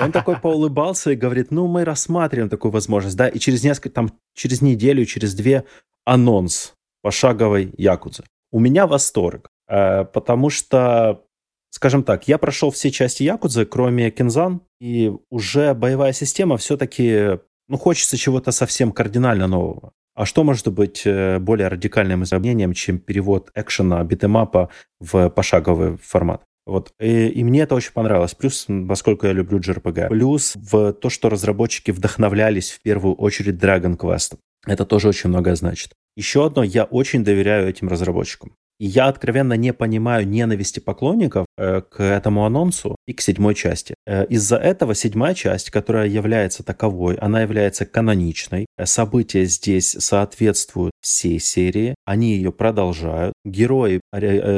он 0.00 0.12
такой 0.12 0.38
поулыбался 0.40 1.10
и 1.10 1.16
говорит, 1.16 1.50
ну, 1.50 1.66
мы 1.66 1.84
рассматриваем 1.84 2.48
такую 2.48 2.72
возможность, 2.72 3.16
да, 3.16 3.28
и 3.28 3.38
через 3.38 3.62
несколько, 3.62 3.90
там, 3.90 4.12
через 4.34 4.62
неделю, 4.62 5.04
через 5.04 5.34
две 5.34 5.64
анонс 6.06 6.72
пошаговой 7.02 7.74
Якудзы. 7.76 8.24
У 8.50 8.60
меня 8.60 8.86
восторг, 8.86 9.50
э, 9.68 10.04
потому 10.06 10.48
что, 10.48 11.22
скажем 11.70 12.02
так, 12.02 12.28
я 12.28 12.38
прошел 12.38 12.70
все 12.70 12.90
части 12.90 13.22
Якудзы, 13.22 13.64
кроме 13.64 14.10
Кензан, 14.10 14.62
и 14.80 15.12
уже 15.30 15.74
боевая 15.74 16.12
система 16.12 16.56
все-таки, 16.56 17.38
ну, 17.68 17.76
хочется 17.76 18.16
чего-то 18.16 18.52
совсем 18.52 18.92
кардинально 18.92 19.46
нового. 19.46 19.92
А 20.14 20.26
что 20.26 20.42
может 20.42 20.66
быть 20.68 21.02
э, 21.04 21.38
более 21.38 21.68
радикальным 21.68 22.24
изменением, 22.24 22.72
чем 22.72 22.98
перевод 22.98 23.50
экшена, 23.54 24.02
битэмапа 24.02 24.68
в 24.98 25.28
пошаговый 25.30 25.96
формат? 25.96 26.42
Вот. 26.66 26.92
И, 27.00 27.28
и 27.28 27.44
мне 27.44 27.60
это 27.60 27.76
очень 27.76 27.92
понравилось. 27.92 28.34
Плюс, 28.34 28.66
поскольку 28.88 29.26
я 29.26 29.32
люблю 29.32 29.60
JRPG. 29.60 30.08
Плюс 30.08 30.54
в 30.56 30.92
то, 30.92 31.08
что 31.08 31.28
разработчики 31.28 31.92
вдохновлялись 31.92 32.72
в 32.72 32.82
первую 32.82 33.14
очередь 33.14 33.62
Dragon 33.62 33.96
Quest. 33.96 34.36
Это 34.66 34.84
тоже 34.84 35.08
очень 35.08 35.30
многое 35.30 35.54
значит. 35.54 35.92
Еще 36.16 36.44
одно, 36.44 36.64
я 36.64 36.82
очень 36.84 37.22
доверяю 37.22 37.68
этим 37.68 37.88
разработчикам. 37.88 38.52
Я 38.80 39.08
откровенно 39.08 39.54
не 39.54 39.72
понимаю 39.72 40.26
ненависти 40.28 40.78
поклонников 40.78 41.46
э, 41.56 41.80
к 41.80 42.00
этому 42.00 42.44
анонсу 42.46 42.94
и 43.06 43.12
к 43.12 43.20
седьмой 43.20 43.56
части. 43.56 43.94
Э, 44.06 44.24
из-за 44.26 44.56
этого 44.56 44.94
седьмая 44.94 45.34
часть, 45.34 45.70
которая 45.70 46.06
является 46.06 46.62
таковой, 46.62 47.16
она 47.16 47.42
является 47.42 47.86
каноничной. 47.86 48.66
Э, 48.76 48.86
События 48.86 49.44
здесь 49.46 49.96
соответствуют 49.98 50.92
всей 51.00 51.40
серии. 51.40 51.96
Они 52.04 52.36
ее 52.36 52.52
продолжают. 52.52 53.34
Герои 53.44 54.00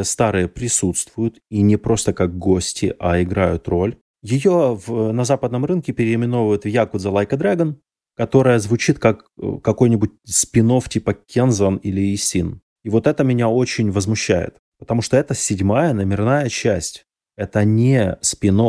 старые 0.03 0.49
присутствуют 0.49 1.39
и 1.51 1.63
не 1.63 1.77
просто 1.77 2.13
как 2.13 2.37
гости, 2.37 2.95
а 2.99 3.23
играют 3.23 3.69
роль. 3.69 3.97
Ее 4.23 4.79
в- 4.87 5.13
на 5.13 5.25
западном 5.25 5.65
рынке 5.65 5.93
переименовывают 5.93 6.65
в 6.65 6.69
Yakuza 6.69 7.11
Like 7.11 7.33
a 7.35 7.37
Dragon, 7.39 7.77
которая 8.17 8.59
звучит 8.59 8.99
как 8.99 9.25
какой-нибудь 9.63 10.11
спин 10.27 10.79
типа 10.83 11.15
Кензан 11.15 11.77
или 11.77 12.15
Исин. 12.15 12.61
И 12.85 12.91
вот 12.91 13.07
это 13.07 13.25
меня 13.25 13.49
очень 13.49 13.91
возмущает, 13.91 14.57
потому 14.79 15.03
что 15.03 15.17
это 15.17 15.35
седьмая 15.35 15.93
номерная 15.93 16.49
часть. 16.49 17.05
Это 17.37 17.65
не 17.65 18.17
спин 18.21 18.61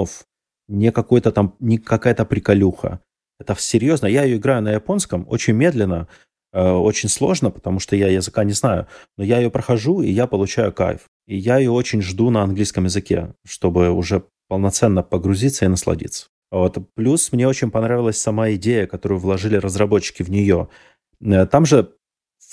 не 0.68 0.91
какой-то 0.91 1.32
там, 1.32 1.55
не 1.59 1.78
какая-то 1.78 2.26
приколюха. 2.26 3.01
Это 3.39 3.55
серьезно. 3.57 4.07
Я 4.07 4.24
ее 4.24 4.38
играю 4.38 4.62
на 4.62 4.72
японском 4.72 5.26
очень 5.28 5.53
медленно, 5.53 6.07
э, 6.53 6.72
очень 6.72 7.09
сложно, 7.09 7.51
потому 7.51 7.80
что 7.80 7.95
я 7.95 8.07
языка 8.07 8.43
не 8.43 8.53
знаю. 8.53 8.88
Но 9.18 9.24
я 9.24 9.39
ее 9.39 9.49
прохожу, 9.49 10.01
и 10.01 10.12
я 10.12 10.28
получаю 10.28 10.72
кайф. 10.72 11.01
И 11.28 11.38
я 11.38 11.57
ее 11.57 11.72
очень 11.72 12.01
жду 12.01 12.30
на 12.30 12.43
английском 12.43 12.86
языке, 12.86 13.34
чтобы 13.45 13.89
уже 13.89 14.24
полноценно 14.47 15.03
погрузиться 15.03 15.66
и 15.66 15.68
насладиться. 15.68 16.28
Вот. 16.51 16.78
Плюс 16.95 17.32
мне 17.32 17.47
очень 17.47 17.72
понравилась 17.72 18.18
сама 18.18 18.51
идея, 18.51 18.86
которую 18.86 19.20
вложили 19.20 19.55
разработчики 19.57 20.24
в 20.24 20.30
нее. 20.30 20.70
Э, 21.22 21.45
Там 21.45 21.66
же, 21.66 21.93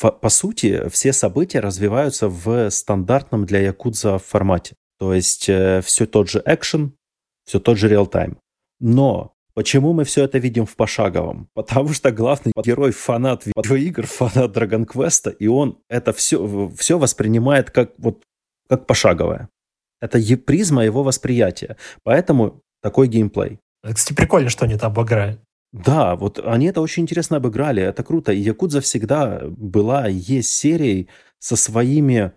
по 0.00 0.28
сути, 0.28 0.88
все 0.88 1.12
события 1.12 1.60
развиваются 1.60 2.28
в 2.28 2.70
стандартном 2.70 3.44
для 3.46 3.60
Якудза 3.60 4.18
формате. 4.18 4.74
То 4.98 5.14
есть 5.14 5.42
все 5.42 6.06
тот 6.06 6.28
же 6.28 6.42
экшен, 6.44 6.94
все 7.44 7.60
тот 7.60 7.78
же 7.78 7.88
реал-тайм. 7.88 8.38
Но 8.80 9.34
почему 9.54 9.92
мы 9.92 10.04
все 10.04 10.24
это 10.24 10.38
видим 10.38 10.66
в 10.66 10.76
пошаговом? 10.76 11.48
Потому 11.54 11.88
что 11.88 12.12
главный 12.12 12.52
герой 12.64 12.92
фанат 12.92 13.46
видеоигр, 13.46 14.06
фанат 14.06 14.56
Dragon 14.56 14.86
Quest, 14.86 15.34
и 15.36 15.48
он 15.48 15.78
это 15.88 16.12
все, 16.12 16.70
все 16.76 16.98
воспринимает 16.98 17.70
как, 17.70 17.92
вот, 17.98 18.22
как 18.68 18.86
пошаговое. 18.86 19.48
Это 20.00 20.20
призма 20.36 20.84
его 20.84 21.02
восприятия. 21.02 21.76
Поэтому 22.04 22.62
такой 22.82 23.08
геймплей. 23.08 23.58
Кстати, 23.82 24.14
прикольно, 24.14 24.48
что 24.48 24.64
они 24.64 24.74
это 24.74 24.86
обыграли. 24.86 25.40
Да, 25.72 26.16
вот 26.16 26.38
они 26.44 26.66
это 26.66 26.80
очень 26.80 27.02
интересно 27.02 27.36
обыграли, 27.36 27.82
это 27.82 28.02
круто. 28.02 28.32
И 28.32 28.38
Якудза 28.40 28.80
всегда 28.80 29.42
была 29.46 30.08
и 30.08 30.14
есть 30.14 30.50
серией 30.50 31.08
со 31.38 31.56
своими 31.56 32.32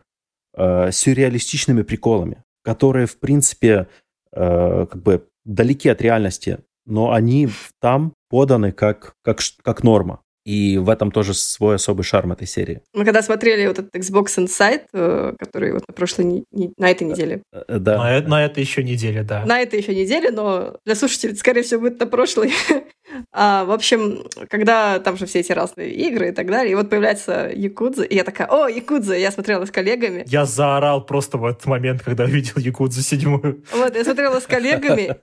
э, 0.58 0.92
сюрреалистичными 0.92 1.82
приколами, 1.84 2.44
которые, 2.64 3.06
в 3.08 3.18
принципе, 3.20 3.88
э, 4.34 4.86
как 4.90 5.02
бы 5.02 5.28
далеки 5.46 5.88
от 5.90 6.02
реальности, 6.02 6.60
но 6.86 7.12
они 7.14 7.48
там 7.80 8.14
поданы 8.30 8.72
как, 8.74 9.14
как, 9.24 9.40
как 9.64 9.84
норма. 9.84 10.22
И 10.44 10.80
в 10.80 10.90
этом 10.90 11.12
тоже 11.12 11.36
свой 11.36 11.76
особый 11.76 12.02
шарм 12.04 12.32
этой 12.32 12.48
серии. 12.48 12.82
Мы 12.96 13.06
когда 13.06 13.22
смотрели 13.22 13.68
вот 13.68 13.78
этот 13.78 13.96
Xbox 13.96 14.26
Insight, 14.40 14.86
э, 14.92 15.34
который 15.38 15.72
вот 15.72 15.88
на 15.88 15.94
прошлой, 15.94 16.26
не- 16.26 16.44
не- 16.52 16.74
на 16.78 16.90
этой 16.90 17.04
неделе, 17.08 17.44
Э, 17.54 17.78
Да. 17.80 17.98
На, 17.98 18.18
э- 18.18 18.22
на 18.28 18.44
этой 18.44 18.62
еще 18.64 18.84
неделе, 18.84 19.22
да. 19.24 19.46
на 19.46 19.62
этой 19.62 19.80
еще 19.80 19.94
неделе, 19.96 20.32
но 20.32 20.78
для 20.84 20.96
слушателей, 20.96 21.36
скорее 21.36 21.62
всего, 21.62 21.82
будет 21.82 22.00
на 22.00 22.08
прошлой. 22.08 22.52
А, 23.32 23.66
в 23.66 23.72
общем, 23.72 24.24
когда 24.50 25.00
там 25.00 25.18
же 25.18 25.26
все 25.26 25.40
эти 25.40 25.52
разные 25.52 25.92
игры 25.92 26.30
и 26.30 26.32
так 26.32 26.48
далее, 26.48 26.72
и 26.72 26.76
вот 26.76 26.90
появляется 26.90 27.52
Якудза, 27.54 28.04
и 28.04 28.16
я 28.16 28.24
такая, 28.24 28.48
о, 28.48 28.68
Якудза, 28.68 29.16
я 29.16 29.32
смотрела 29.32 29.66
с 29.66 29.72
коллегами. 29.72 30.24
Я 30.28 30.46
заорал 30.46 31.06
просто 31.06 31.38
в 31.38 31.46
этот 31.46 31.66
момент, 31.66 32.02
когда 32.04 32.26
увидел 32.26 32.54
Якудзу 32.58 33.02
седьмую. 33.02 33.64
Вот, 33.74 33.96
я 33.96 34.04
смотрела 34.04 34.40
с 34.40 34.48
коллегами, 34.48 35.16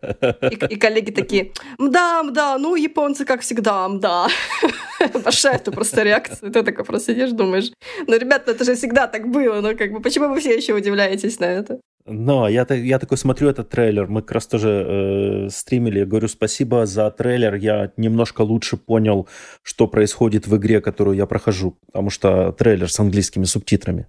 и, 0.50 0.74
и 0.74 0.76
коллеги 0.76 1.10
такие, 1.10 1.52
мда, 1.78 2.22
мда, 2.22 2.58
ну, 2.58 2.76
японцы, 2.76 3.24
как 3.24 3.40
всегда, 3.40 3.88
мда. 3.88 4.28
Пошла 5.24 5.52
это 5.52 5.70
просто 5.70 6.02
реакция. 6.02 6.50
Ты 6.50 6.62
такой 6.62 6.84
просто 6.84 7.12
сидишь, 7.12 7.30
думаешь, 7.30 7.70
ну, 8.06 8.16
ребята, 8.16 8.50
это 8.52 8.64
же 8.64 8.74
всегда 8.74 9.06
так 9.06 9.28
было, 9.28 9.60
ну, 9.60 9.76
как 9.76 9.92
бы, 9.92 10.00
почему 10.00 10.28
вы 10.28 10.40
все 10.40 10.56
еще 10.56 10.74
удивляетесь 10.74 11.38
на 11.38 11.46
это? 11.46 11.80
Но 12.08 12.48
я, 12.48 12.66
я 12.70 12.98
такой 12.98 13.18
смотрю 13.18 13.48
этот 13.50 13.68
трейлер, 13.68 14.06
мы 14.08 14.22
как 14.22 14.32
раз 14.32 14.46
тоже 14.46 14.68
э, 14.86 15.48
стримили, 15.50 16.00
я 16.00 16.06
говорю 16.06 16.28
спасибо 16.28 16.86
за 16.86 17.10
трейлер, 17.10 17.54
я 17.54 17.92
немножко 17.96 18.42
лучше 18.42 18.76
понял, 18.76 19.28
что 19.62 19.86
происходит 19.86 20.46
в 20.46 20.56
игре, 20.56 20.80
которую 20.80 21.16
я 21.16 21.26
прохожу, 21.26 21.76
потому 21.86 22.10
что 22.10 22.52
трейлер 22.52 22.90
с 22.90 22.98
английскими 22.98 23.44
субтитрами. 23.44 24.06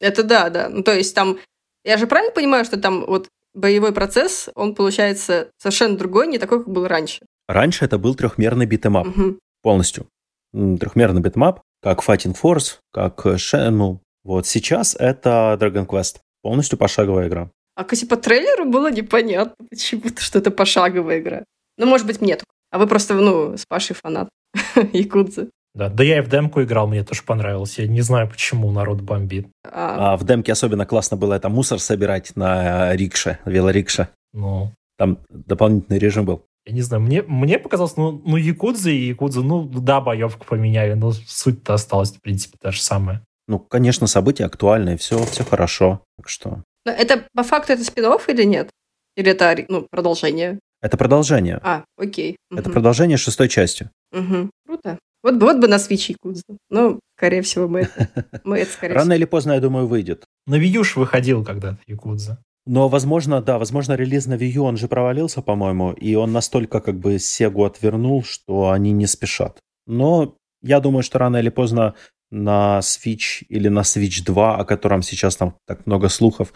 Это 0.00 0.22
да, 0.22 0.50
да. 0.50 0.68
Ну, 0.68 0.82
то 0.82 0.92
есть 0.94 1.14
там, 1.14 1.38
я 1.84 1.96
же 1.96 2.06
правильно 2.06 2.32
понимаю, 2.32 2.64
что 2.64 2.76
там 2.78 3.04
вот 3.06 3.28
боевой 3.54 3.92
процесс, 3.92 4.48
он 4.54 4.74
получается 4.74 5.48
совершенно 5.58 5.96
другой, 5.96 6.26
не 6.26 6.38
такой, 6.38 6.58
как 6.58 6.68
был 6.68 6.86
раньше. 6.86 7.20
Раньше 7.48 7.84
это 7.84 7.98
был 7.98 8.14
трехмерный 8.14 8.66
beat 8.66 8.84
'em 8.84 8.97
up 8.97 9.06
Мгм. 9.06 9.38
полностью. 9.62 10.06
Трехмерный 10.52 11.22
beat 11.22 11.37
'em 11.37 11.49
up, 11.49 11.60
как 11.82 12.06
Fighting 12.06 12.36
Force, 12.40 12.76
как 12.92 13.24
э, 13.26 13.34
Shenmue. 13.36 13.98
Вот 14.24 14.46
сейчас 14.46 14.94
это 14.98 15.56
Dragon 15.60 15.86
Quest, 15.86 16.16
полностью 16.48 16.78
пошаговая 16.78 17.28
игра. 17.28 17.50
А, 17.76 17.84
кстати, 17.84 18.08
по 18.08 18.16
трейлеру 18.16 18.64
было 18.64 18.90
непонятно 18.90 19.66
почему-то, 19.68 20.22
что 20.22 20.38
это 20.38 20.50
пошаговая 20.50 21.20
игра. 21.20 21.44
Ну, 21.76 21.84
может 21.84 22.06
быть, 22.06 22.22
мне 22.22 22.36
только 22.36 22.46
А 22.70 22.78
вы 22.78 22.86
просто, 22.86 23.12
ну, 23.12 23.58
с 23.58 23.66
Пашей 23.66 23.94
фанат 23.94 24.30
Якудзы. 24.94 25.50
Да, 25.74 25.90
да 25.90 26.02
я 26.02 26.18
и 26.18 26.20
в 26.22 26.28
демку 26.28 26.62
играл, 26.62 26.88
мне 26.88 27.04
тоже 27.04 27.22
понравилось. 27.22 27.78
Я 27.78 27.86
не 27.86 28.00
знаю, 28.00 28.30
почему 28.30 28.70
народ 28.70 29.02
бомбит. 29.02 29.46
А, 29.62 30.14
а 30.14 30.16
в 30.16 30.24
демке 30.24 30.52
особенно 30.52 30.86
классно 30.86 31.18
было 31.18 31.34
это 31.34 31.50
мусор 31.50 31.80
собирать 31.80 32.34
на 32.34 32.96
рикше, 32.96 33.40
велорикше. 33.44 34.08
Ну. 34.32 34.72
Там 34.96 35.18
дополнительный 35.28 35.98
режим 35.98 36.24
был. 36.24 36.46
Я 36.64 36.72
не 36.72 36.80
знаю, 36.80 37.02
мне, 37.02 37.22
мне 37.22 37.58
показалось, 37.58 37.98
ну, 37.98 38.22
ну 38.24 38.36
Якудза 38.36 38.90
и 38.90 39.08
Якудза, 39.08 39.42
ну, 39.42 39.64
да, 39.64 40.00
боевку 40.00 40.46
поменяли, 40.46 40.94
но 40.94 41.12
суть-то 41.12 41.74
осталась, 41.74 42.12
в 42.12 42.22
принципе, 42.22 42.56
та 42.58 42.70
же 42.70 42.80
самая. 42.80 43.22
Ну, 43.48 43.58
конечно, 43.58 44.06
события 44.06 44.44
актуальные, 44.44 44.98
все, 44.98 45.24
все 45.24 45.42
хорошо. 45.42 46.04
Так 46.16 46.28
что... 46.28 46.62
Но 46.84 46.92
это 46.92 47.24
по 47.34 47.42
факту 47.42 47.72
это 47.72 47.82
спин 47.82 48.04
или 48.28 48.44
нет? 48.44 48.70
Или 49.16 49.32
это 49.32 49.56
ну, 49.68 49.86
продолжение? 49.90 50.60
Это 50.80 50.96
продолжение. 50.96 51.58
А, 51.62 51.84
окей. 51.96 52.36
Это 52.52 52.68
угу. 52.68 52.72
продолжение 52.72 53.16
шестой 53.16 53.48
части. 53.48 53.90
Угу. 54.12 54.50
Круто. 54.66 54.98
Вот, 55.22 55.42
вот 55.42 55.56
бы 55.56 55.66
на 55.66 55.76
Switch 55.76 56.12
Якудза. 56.12 56.42
Ну, 56.70 57.00
скорее 57.16 57.42
всего, 57.42 57.66
мы 57.68 57.80
это, 57.80 58.08
мы 58.44 58.58
это 58.58 58.70
скорее 58.70 58.94
Рано 58.94 59.06
всего. 59.06 59.16
или 59.16 59.24
поздно, 59.24 59.52
я 59.52 59.60
думаю, 59.60 59.86
выйдет. 59.86 60.24
На 60.46 60.56
U 60.56 60.84
выходил 60.94 61.44
когда-то 61.44 61.78
Якудза. 61.86 62.38
Но, 62.66 62.88
возможно, 62.88 63.40
да, 63.40 63.58
возможно, 63.58 63.94
релиз 63.94 64.26
на 64.26 64.34
Wii 64.34 64.50
U, 64.56 64.64
он 64.64 64.76
же 64.76 64.88
провалился, 64.88 65.40
по-моему, 65.40 65.92
и 65.92 66.14
он 66.14 66.32
настолько 66.32 66.80
как 66.80 66.98
бы 66.98 67.18
Сегу 67.18 67.64
отвернул, 67.64 68.22
что 68.22 68.70
они 68.70 68.92
не 68.92 69.06
спешат. 69.06 69.58
Но 69.86 70.36
я 70.62 70.80
думаю, 70.80 71.02
что 71.02 71.18
рано 71.18 71.38
или 71.38 71.48
поздно 71.48 71.94
на 72.30 72.80
Switch 72.80 73.44
или 73.48 73.68
на 73.68 73.80
Switch 73.80 74.24
2, 74.24 74.56
о 74.56 74.64
котором 74.64 75.02
сейчас 75.02 75.36
там 75.36 75.56
так 75.66 75.86
много 75.86 76.08
слухов, 76.08 76.52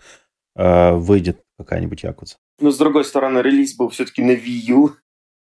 э, 0.57 0.93
выйдет 0.93 1.43
какая-нибудь 1.59 2.03
Якудза. 2.03 2.37
Но, 2.61 2.71
с 2.71 2.79
другой 2.79 3.05
стороны, 3.05 3.39
релиз 3.39 3.77
был 3.77 3.89
все-таки 3.89 4.23
на 4.23 4.33
Wii 4.33 4.61
U. 4.69 4.91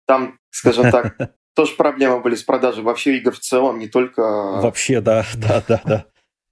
Там, 0.07 0.39
скажем 0.51 0.91
так, 0.91 1.17
тоже 1.55 1.75
проблемы 1.75 2.21
были 2.21 2.35
с 2.35 2.43
продажей 2.43 2.83
вообще 2.83 3.17
игр 3.19 3.33
в 3.33 3.41
целом, 3.41 3.79
не 3.79 3.89
только... 3.89 4.23
Вообще, 4.23 5.01
да, 5.01 5.25
да, 5.37 5.63
да, 5.67 5.83
да. 5.85 6.07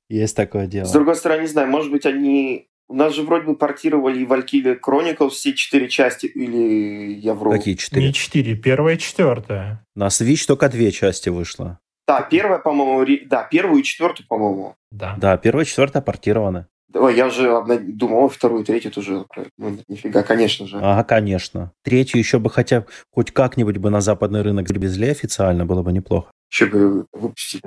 Есть 0.09 0.37
такое 0.37 0.67
дело. 0.67 0.85
С 0.85 0.93
другой 0.93 1.17
стороны, 1.17 1.43
не 1.43 1.49
знаю, 1.49 1.69
может 1.69 1.91
быть, 1.91 2.07
они 2.07 2.69
у 2.89 2.95
нас 2.95 3.15
же 3.15 3.23
вроде 3.23 3.47
бы 3.47 3.57
портировали 3.57 4.21
и 4.21 4.25
Valkyria 4.25 4.79
Chronicles 4.81 5.31
все 5.31 5.55
четыре 5.55 5.89
части, 5.89 6.27
или 6.27 7.15
я 7.15 7.35
вру? 7.35 7.51
Какие 7.51 7.75
четыре? 7.75 8.07
Не 8.07 8.13
четыре, 8.13 8.55
первая 8.55 8.95
и 8.95 8.99
четвертая. 8.99 9.85
На 9.97 10.07
Switch 10.07 10.47
только 10.47 10.69
две 10.69 10.93
части 10.93 11.29
вышло. 11.29 11.81
Да, 12.07 12.23
первая, 12.23 12.59
по-моему, 12.59 13.27
да, 13.27 13.43
первую 13.43 13.81
и 13.81 13.85
четвертую, 13.85 14.27
по-моему. 14.29 14.77
Да. 14.93 15.17
Да, 15.19 15.37
первая 15.37 15.65
и 15.65 15.69
четвертая 15.69 16.03
портированы. 16.03 16.67
Ой, 16.95 17.17
я 17.17 17.27
уже 17.27 17.63
думал, 17.81 18.29
вторую 18.29 18.63
и 18.63 18.65
третью 18.65 18.91
тоже. 18.91 19.27
Ну, 19.59 19.77
нифига, 19.89 20.23
конечно 20.23 20.67
же. 20.67 20.79
Ага, 20.79 21.05
конечно. 21.05 21.73
Третью 21.83 22.19
еще 22.19 22.39
бы 22.39 22.49
хотя 22.49 22.87
хоть 23.11 23.33
как-нибудь 23.33 23.79
бы 23.79 23.91
на 23.91 24.01
западный 24.01 24.43
рынок 24.43 24.69
завезли 24.69 25.11
официально, 25.11 25.67
было 25.67 25.83
бы 25.83 25.93
неплохо. 25.93 26.31
Еще 26.51 26.67
бы 26.67 27.07
выпустить 27.13 27.63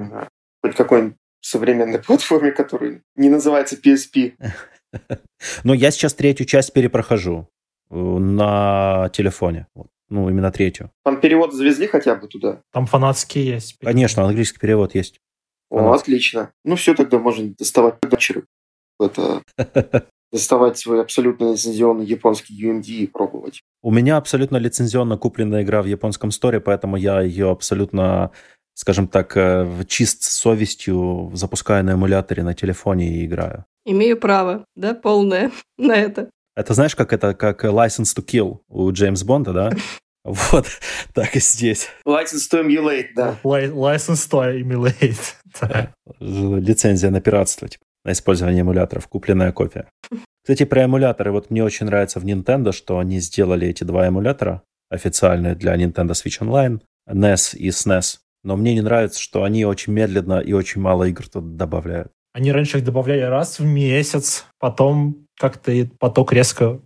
хоть 0.64 0.76
какой-нибудь 0.76 1.18
современной 1.42 2.00
платформе, 2.06 2.52
которая 2.52 3.02
не 3.16 3.30
называется 3.30 3.76
PSP. 3.76 4.34
Но 5.64 5.74
я 5.74 5.92
сейчас 5.92 6.14
третью 6.14 6.46
часть 6.46 6.74
перепрохожу 6.74 7.48
э, 7.92 7.96
на 7.96 9.10
телефоне. 9.10 9.68
Ну, 10.10 10.30
именно 10.30 10.51
третью. 10.51 10.91
Там 11.03 11.22
перевод 11.22 11.53
завезли 11.53 11.88
хотя 11.88 12.16
бы 12.16 12.28
туда? 12.28 12.62
Там 12.72 12.86
фанатские 12.86 13.45
есть. 13.45 13.78
Конечно, 13.80 14.24
английский 14.24 14.60
перевод 14.60 14.95
есть. 14.95 15.20
О, 15.70 15.91
отлично. 15.91 16.51
Ну, 16.66 16.76
все, 16.76 16.95
тогда 16.95 17.20
можно 17.20 17.53
доставать 17.57 17.99
дочеры. 18.01 18.45
Это 18.99 19.43
доставать 20.32 20.78
свой 20.78 21.01
абсолютно 21.01 21.51
лицензионный 21.51 22.05
японский 22.05 22.60
UMD 22.62 22.86
и 22.86 23.07
пробовать. 23.07 23.62
У 23.82 23.91
меня 23.91 24.18
абсолютно 24.18 24.57
лицензионно 24.57 25.18
купленная 25.18 25.64
игра 25.64 25.82
в 25.82 25.86
японском 25.86 26.32
сторе, 26.32 26.60
поэтому 26.60 26.97
я 26.97 27.22
ее 27.22 27.49
абсолютно, 27.51 28.32
скажем 28.74 29.07
так, 29.07 29.38
э, 29.38 29.84
чист 29.88 30.24
с 30.24 30.32
совестью 30.32 31.32
запускаю 31.34 31.84
на 31.86 31.93
эмуляторе 31.93 32.43
на 32.43 32.53
телефоне 32.53 33.07
и 33.07 33.26
играю. 33.26 33.66
Имею 33.86 34.20
право, 34.20 34.66
да, 34.76 34.93
полное 34.93 35.51
на 35.78 35.95
это. 35.95 36.30
Это 36.60 36.74
знаешь, 36.74 36.93
как 36.93 37.14
это, 37.14 37.34
как 37.34 37.64
License 37.64 38.14
to 38.18 38.22
Kill 38.22 38.60
у 38.68 38.91
Джеймс 38.91 39.24
Бонда, 39.24 39.53
да? 39.53 39.72
Вот, 40.26 40.68
так 41.14 41.38
и 41.38 41.39
здесь. 41.39 41.88
License 42.05 42.51
to 42.51 42.62
Emulate, 42.62 43.07
да. 43.16 43.39
License 43.43 44.30
to 44.30 44.62
Emulate. 44.62 45.93
Лицензия 46.60 47.10
на 47.12 47.22
пиратство, 47.22 47.70
типа, 47.70 47.86
на 48.03 48.12
использование 48.12 48.62
эмуляторов, 48.62 49.07
купленная 49.07 49.53
копия. 49.53 49.88
Кстати, 50.43 50.66
про 50.66 50.84
эмуляторы. 50.84 51.32
Вот 51.32 51.49
мне 51.49 51.64
очень 51.64 51.86
нравится 51.86 52.20
в 52.20 52.26
Nintendo, 52.26 52.74
что 52.74 52.99
они 52.99 53.22
сделали 53.22 53.70
эти 53.70 53.86
два 53.86 54.07
эмулятора 54.07 54.62
официальные 54.89 55.55
для 55.55 55.78
Nintendo 55.78 56.12
Switch 56.12 56.41
Online, 56.41 56.82
NES 57.10 57.55
и 57.55 57.70
SNES. 57.70 58.18
Но 58.43 58.57
мне 58.57 58.74
не 58.74 58.82
нравится, 58.82 59.22
что 59.22 59.45
они 59.45 59.64
очень 59.64 59.93
медленно 59.93 60.41
и 60.41 60.51
очень 60.51 60.82
мало 60.82 61.05
игр 61.05 61.26
тут 61.30 61.55
добавляют. 61.55 62.12
Они 62.34 62.52
раньше 62.52 62.78
их 62.78 62.84
добавляли 62.84 63.22
раз 63.22 63.60
в 63.60 63.66
месяц, 63.66 64.46
потом 64.60 65.26
как-то 65.38 65.72
поток 66.00 66.34
резко 66.34 66.80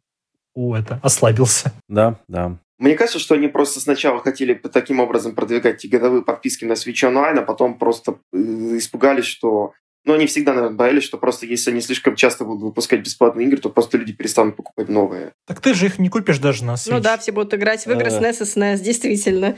у 0.56 0.74
это 0.74 1.00
ослабился. 1.04 1.74
Да, 1.90 2.20
да. 2.28 2.58
Мне 2.80 2.96
кажется, 2.96 3.20
что 3.20 3.36
они 3.36 3.48
просто 3.48 3.80
сначала 3.80 4.20
хотели 4.20 4.54
таким 4.56 5.00
образом 5.00 5.36
продвигать 5.36 5.76
эти 5.76 5.88
годовые 5.88 6.24
подписки 6.24 6.66
на 6.66 6.74
Switch 6.74 7.04
Online, 7.04 7.40
а 7.40 7.42
потом 7.44 7.78
просто 7.78 8.18
э, 8.34 8.38
испугались, 8.78 9.26
что... 9.26 9.74
Ну, 10.06 10.14
они 10.14 10.26
всегда, 10.28 10.54
наверное, 10.54 10.76
боялись, 10.76 11.04
что 11.04 11.18
просто 11.18 11.46
если 11.46 11.72
они 11.72 11.80
слишком 11.80 12.18
часто 12.18 12.44
будут 12.44 12.64
выпускать 12.64 13.00
бесплатные 13.00 13.48
игры, 13.48 13.58
то 13.60 13.70
просто 13.70 13.98
люди 13.98 14.12
перестанут 14.12 14.58
покупать 14.58 14.90
новые. 14.90 15.32
Так 15.48 15.62
ты 15.62 15.74
же 15.74 15.86
их 15.86 15.98
не 15.98 16.10
купишь 16.10 16.40
даже 16.40 16.66
на 16.66 16.74
Switch. 16.74 16.92
Ну 16.92 17.00
да, 17.00 17.18
все 17.18 17.32
будут 17.32 17.54
играть 17.54 17.86
в 17.86 17.92
игры 17.92 18.12
с 18.12 18.20
NES 18.20 18.42
и 18.42 18.44
SNES, 18.44 18.80
действительно. 18.80 19.56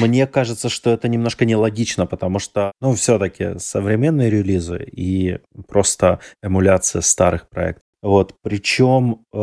Мне 0.00 0.26
кажется, 0.26 0.68
что 0.68 0.90
это 0.90 1.08
немножко 1.08 1.44
нелогично, 1.44 2.06
потому 2.06 2.38
что, 2.38 2.72
ну, 2.80 2.94
все-таки 2.94 3.58
современные 3.58 4.30
релизы 4.30 4.82
и 4.82 5.38
просто 5.66 6.20
эмуляция 6.42 7.02
старых 7.02 7.48
проектов. 7.48 7.82
Вот, 8.02 8.34
причем 8.42 9.24
э, 9.32 9.38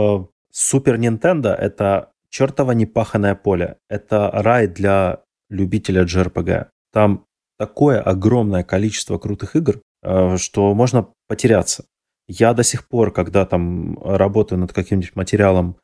Nintendo— 0.98 1.54
это 1.54 2.12
чертово 2.30 2.72
непаханное 2.72 3.36
поле. 3.36 3.78
Это 3.90 4.30
рай 4.32 4.68
для 4.68 5.22
любителя 5.50 6.04
JRPG. 6.04 6.68
Там 6.92 7.26
такое 7.58 8.02
огромное 8.02 8.64
количество 8.64 9.18
крутых 9.18 9.56
игр, 9.56 9.82
э, 10.04 10.38
что 10.38 10.74
можно 10.74 11.08
потеряться. 11.28 11.86
Я 12.28 12.54
до 12.54 12.64
сих 12.64 12.88
пор, 12.88 13.12
когда 13.12 13.46
там 13.46 14.00
работаю 14.04 14.60
над 14.60 14.74
каким-нибудь 14.74 15.16
материалом 15.16 15.78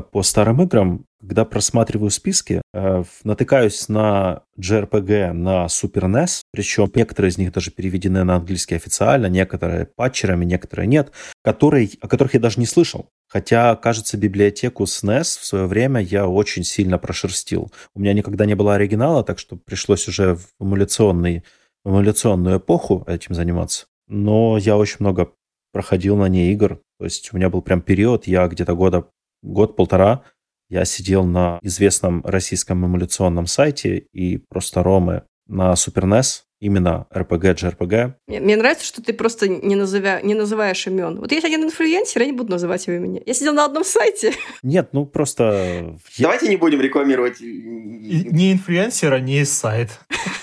по 0.00 0.22
старым 0.22 0.62
играм, 0.62 1.04
когда 1.20 1.44
просматриваю 1.44 2.10
списки, 2.10 2.62
э, 2.72 3.04
натыкаюсь 3.24 3.88
на 3.88 4.42
JRPG 4.58 5.32
на 5.32 5.66
Super 5.66 6.04
NES, 6.04 6.40
причем 6.50 6.90
некоторые 6.94 7.30
из 7.30 7.38
них 7.38 7.52
даже 7.52 7.70
переведены 7.70 8.24
на 8.24 8.36
английский 8.36 8.74
официально, 8.74 9.26
некоторые 9.26 9.86
патчерами, 9.86 10.44
некоторые 10.44 10.86
нет, 10.86 11.12
которые, 11.44 11.90
о 12.00 12.08
которых 12.08 12.34
я 12.34 12.40
даже 12.40 12.58
не 12.58 12.66
слышал. 12.66 13.08
Хотя, 13.28 13.76
кажется, 13.76 14.16
библиотеку 14.16 14.84
SNES 14.84 15.22
в 15.40 15.44
свое 15.44 15.66
время 15.66 16.00
я 16.00 16.26
очень 16.26 16.64
сильно 16.64 16.98
прошерстил. 16.98 17.70
У 17.94 18.00
меня 18.00 18.14
никогда 18.14 18.46
не 18.46 18.54
было 18.54 18.74
оригинала, 18.74 19.22
так 19.24 19.38
что 19.38 19.56
пришлось 19.56 20.08
уже 20.08 20.36
в, 20.36 20.48
эмуляционный, 20.60 21.44
в 21.84 21.90
эмуляционную 21.90 22.58
эпоху 22.58 23.04
этим 23.06 23.34
заниматься. 23.34 23.86
Но 24.08 24.58
я 24.58 24.76
очень 24.76 24.96
много 25.00 25.32
проходил 25.72 26.16
на 26.16 26.28
ней 26.28 26.52
игр. 26.52 26.80
То 26.98 27.04
есть 27.04 27.32
у 27.32 27.36
меня 27.36 27.48
был 27.48 27.62
прям 27.62 27.80
период, 27.80 28.26
я 28.26 28.46
где-то 28.46 28.74
года 28.74 29.06
год-полтора 29.42 30.22
я 30.68 30.86
сидел 30.86 31.24
на 31.24 31.58
известном 31.60 32.24
российском 32.24 32.86
эмуляционном 32.86 33.46
сайте 33.46 34.06
и 34.12 34.38
просто 34.38 34.82
ромы 34.82 35.24
на 35.46 35.74
Super 35.74 36.04
NES, 36.04 36.44
именно 36.60 37.06
RPG, 37.12 37.56
JRPG. 37.56 38.14
Мне, 38.26 38.40
мне 38.40 38.56
нравится, 38.56 38.86
что 38.86 39.02
ты 39.02 39.12
просто 39.12 39.48
не, 39.48 39.74
назывя, 39.74 40.22
не 40.22 40.32
называешь 40.32 40.86
имен. 40.86 41.18
Вот 41.18 41.30
есть 41.30 41.44
один 41.44 41.64
инфлюенсер, 41.64 42.22
я 42.22 42.26
не 42.26 42.32
буду 42.32 42.52
называть 42.52 42.86
его 42.86 42.96
имени. 42.96 43.22
Я 43.26 43.34
сидел 43.34 43.52
на 43.52 43.66
одном 43.66 43.84
сайте. 43.84 44.32
Нет, 44.62 44.90
ну 44.92 45.04
просто... 45.04 45.98
Давайте 46.18 46.48
не 46.48 46.56
будем 46.56 46.80
рекламировать. 46.80 47.40
Ни 47.40 48.52
инфлюенсера, 48.52 49.18
ни 49.18 49.42
сайт. 49.42 49.90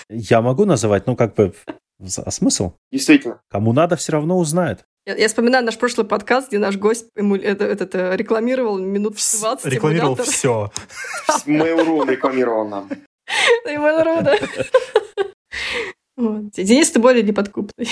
Я 0.10 0.41
могу 0.41 0.66
называть, 0.66 1.08
ну 1.08 1.16
как 1.16 1.34
бы... 1.36 1.54
А 2.00 2.32
смысл? 2.32 2.74
Действительно. 2.91 3.41
Кому 3.50 3.74
надо, 3.74 3.95
все 3.95 4.12
равно 4.12 4.38
узнает. 4.38 4.86
Я, 5.10 5.16
я 5.16 5.28
вспоминаю 5.28 5.66
наш 5.66 5.76
прошлый 5.80 6.05
подкаст, 6.05 6.49
где 6.49 6.60
наш 6.60 6.78
гость 6.78 7.07
ему, 7.16 7.36
это, 7.36 7.66
это, 7.66 7.86
это, 7.86 8.16
рекламировал 8.16 8.78
минут 8.78 9.16
20 9.16 9.66
Рекламировал 9.66 10.14
эмулятор. 10.14 10.32
все. 10.32 10.72
Mail.ru 11.47 12.07
рекламировал 12.12 12.68
нам. 12.68 12.88
Mail.ru, 13.68 14.22
да. 14.22 14.38
Денис, 16.62 16.91
ты 16.91 16.99
более 16.99 17.24
неподкупный. 17.24 17.89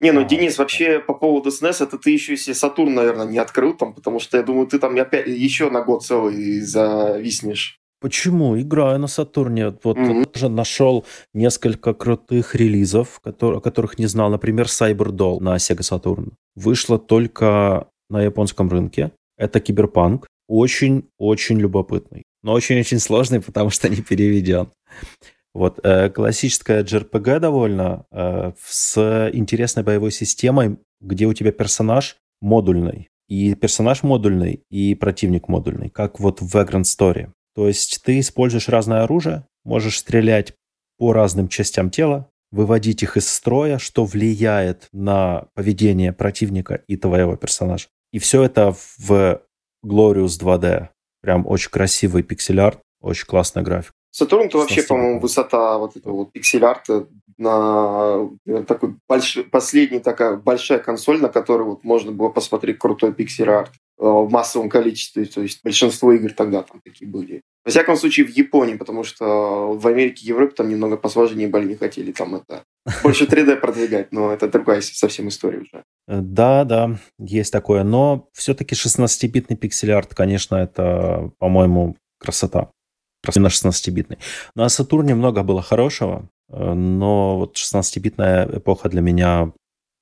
Не, 0.00 0.12
ну, 0.12 0.22
Денис, 0.22 0.58
вообще 0.58 1.00
по 1.00 1.12
поводу 1.12 1.50
SNES, 1.50 1.82
это 1.82 1.98
ты 1.98 2.10
еще 2.12 2.36
себе 2.36 2.54
Сатурн, 2.54 2.94
наверное, 2.94 3.26
не 3.26 3.38
открыл 3.38 3.74
там, 3.74 3.92
потому 3.92 4.20
что 4.20 4.36
я 4.36 4.44
думаю, 4.44 4.68
ты 4.68 4.78
там 4.78 4.96
опять 4.96 5.26
еще 5.26 5.70
на 5.70 5.82
год 5.82 6.04
целый 6.04 6.60
зависнешь. 6.60 7.79
Почему? 8.00 8.58
Играю 8.58 8.98
на 8.98 9.08
Сатурне. 9.08 9.74
Вот 9.82 9.98
mm-hmm. 9.98 10.24
тоже 10.24 10.48
нашел 10.48 11.04
несколько 11.34 11.92
крутых 11.92 12.54
релизов, 12.54 13.20
которые, 13.20 13.58
о 13.58 13.60
которых 13.60 13.98
не 13.98 14.06
знал. 14.06 14.30
Например, 14.30 14.66
Cyberdoll 14.66 15.40
на 15.40 15.56
Sega 15.56 15.80
Saturn. 15.80 16.32
Вышло 16.54 16.98
только 16.98 17.88
на 18.08 18.22
японском 18.22 18.70
рынке. 18.70 19.12
Это 19.36 19.60
киберпанк. 19.60 20.26
Очень-очень 20.48 21.60
любопытный. 21.60 22.24
но 22.42 22.52
очень-очень 22.52 22.98
сложный, 22.98 23.40
потому 23.40 23.70
что 23.70 23.88
не 23.94 24.02
переведен. 24.02 24.68
Вот, 25.52 25.80
э, 25.82 26.08
классическая 26.10 26.82
JRPG 26.82 27.40
довольно 27.40 28.06
э, 28.12 28.52
с 28.66 29.30
интересной 29.32 29.82
боевой 29.82 30.12
системой, 30.12 30.78
где 31.00 31.26
у 31.26 31.34
тебя 31.34 31.52
персонаж 31.52 32.16
модульный. 32.40 33.08
И 33.28 33.54
персонаж 33.54 34.02
модульный, 34.02 34.62
и 34.70 34.94
противник 34.94 35.48
модульный, 35.48 35.90
как 35.90 36.18
вот 36.18 36.40
в 36.40 36.56
Vagrant 36.56 36.82
Story. 36.82 37.30
То 37.54 37.68
есть 37.68 38.02
ты 38.04 38.20
используешь 38.20 38.68
разное 38.68 39.02
оружие, 39.02 39.46
можешь 39.64 39.98
стрелять 39.98 40.54
по 40.98 41.12
разным 41.12 41.48
частям 41.48 41.90
тела, 41.90 42.30
выводить 42.50 43.02
их 43.02 43.16
из 43.16 43.28
строя, 43.28 43.78
что 43.78 44.04
влияет 44.04 44.88
на 44.92 45.46
поведение 45.54 46.12
противника 46.12 46.82
и 46.86 46.96
твоего 46.96 47.36
персонажа. 47.36 47.88
И 48.12 48.18
все 48.18 48.42
это 48.42 48.74
в 48.98 49.42
Glorious 49.84 50.38
2D. 50.40 50.88
Прям 51.22 51.46
очень 51.46 51.70
красивый 51.70 52.22
пиксель-арт, 52.22 52.80
очень 53.00 53.26
классная 53.26 53.62
графика. 53.62 53.94
Сатурн 54.10 54.46
это 54.46 54.58
вообще, 54.58 54.82
по-моему, 54.82 55.20
высота 55.20 55.78
вот 55.78 55.96
этого 55.96 56.14
вот 56.14 56.32
пиксель-арта 56.32 57.06
на 57.38 58.28
такой 58.66 58.96
большой, 59.08 59.44
последняя 59.44 60.00
такая 60.00 60.36
большая 60.36 60.78
консоль, 60.78 61.20
на 61.20 61.28
которой 61.28 61.62
вот 61.62 61.84
можно 61.84 62.10
было 62.10 62.28
посмотреть 62.28 62.78
крутой 62.78 63.14
пиксель-арт 63.14 63.70
э, 63.70 63.78
в 64.00 64.30
массовом 64.30 64.68
количестве. 64.70 65.26
То 65.26 65.42
есть 65.42 65.60
большинство 65.62 66.12
игр 66.12 66.32
тогда 66.32 66.62
там 66.62 66.80
такие 66.82 67.08
были. 67.08 67.42
Во 67.64 67.70
всяком 67.70 67.96
случае, 67.96 68.26
в 68.26 68.30
Японии, 68.30 68.74
потому 68.76 69.04
что 69.04 69.72
в 69.72 69.86
Америке, 69.86 70.26
Европе 70.26 70.54
там 70.56 70.70
немного 70.70 70.96
посложнее 70.96 71.48
были, 71.48 71.68
не 71.68 71.76
хотели 71.76 72.10
там 72.12 72.36
это 72.36 72.64
больше 73.02 73.24
3D 73.26 73.56
продвигать, 73.56 74.12
но 74.12 74.32
это 74.32 74.48
другая 74.48 74.80
совсем 74.80 75.28
история 75.28 75.58
уже. 75.58 75.84
Э, 76.08 76.20
да, 76.22 76.64
да, 76.64 76.98
есть 77.18 77.52
такое, 77.52 77.84
но 77.84 78.28
все-таки 78.32 78.74
16-битный 78.74 79.56
пиксель-арт, 79.56 80.14
конечно, 80.14 80.56
это, 80.56 81.30
по-моему, 81.38 81.96
красота 82.18 82.70
на 83.36 83.48
16-битный. 83.48 84.18
На 84.54 84.68
Сатурне 84.70 85.14
много 85.14 85.42
было 85.42 85.60
хорошего, 85.60 86.30
э, 86.48 86.72
но 86.72 87.36
вот 87.36 87.56
16-битная 87.56 88.58
эпоха 88.58 88.88
для 88.88 89.02
меня 89.02 89.52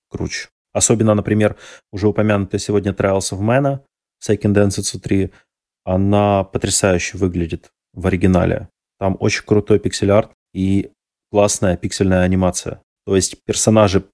круче. 0.08 0.48
Особенно, 0.72 1.14
например, 1.14 1.56
уже 1.92 2.06
упомянутая 2.06 2.60
сегодня 2.60 2.92
Trials 2.92 3.32
of 3.32 3.40
Mana, 3.40 3.80
Seiken 4.22 4.52
Densetsu 4.52 4.98
3, 4.98 5.30
она 5.84 6.44
потрясающе 6.44 7.18
выглядит 7.18 7.70
в 7.92 8.06
оригинале. 8.06 8.68
Там 8.98 9.16
очень 9.20 9.44
крутой 9.44 9.78
пиксель-арт 9.78 10.30
и 10.52 10.90
классная 11.30 11.76
пиксельная 11.76 12.22
анимация. 12.22 12.82
То 13.06 13.16
есть 13.16 13.42
персонажи 13.44 14.04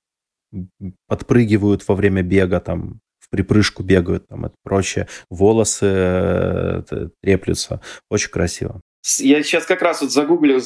подпрыгивают 1.09 1.87
во 1.89 1.95
время 1.95 2.23
бега, 2.23 2.61
там, 2.61 3.01
в 3.19 3.29
припрыжку 3.31 3.83
бегают, 3.83 4.29
там, 4.29 4.47
и 4.47 4.51
прочее. 4.63 5.09
Волосы 5.31 5.87
э, 5.87 6.83
треплются. 7.23 7.81
Очень 8.11 8.31
красиво. 8.31 8.81
Я 9.19 9.43
сейчас 9.43 9.67
как 9.67 9.83
раз 9.83 10.01
вот 10.01 10.13
загуглил 10.13 10.61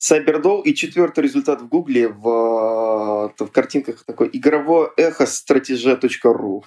Cyberdoll, 0.00 0.62
и 0.62 0.74
четвертый 0.74 1.24
результат 1.24 1.60
в 1.62 1.68
Гугле 1.68 2.08
в, 2.08 3.32
в 3.36 3.46
картинках 3.50 4.04
такой 4.04 4.30
игровое 4.32 4.90
эхо 4.96 5.26
стратеже.ру. 5.26 6.64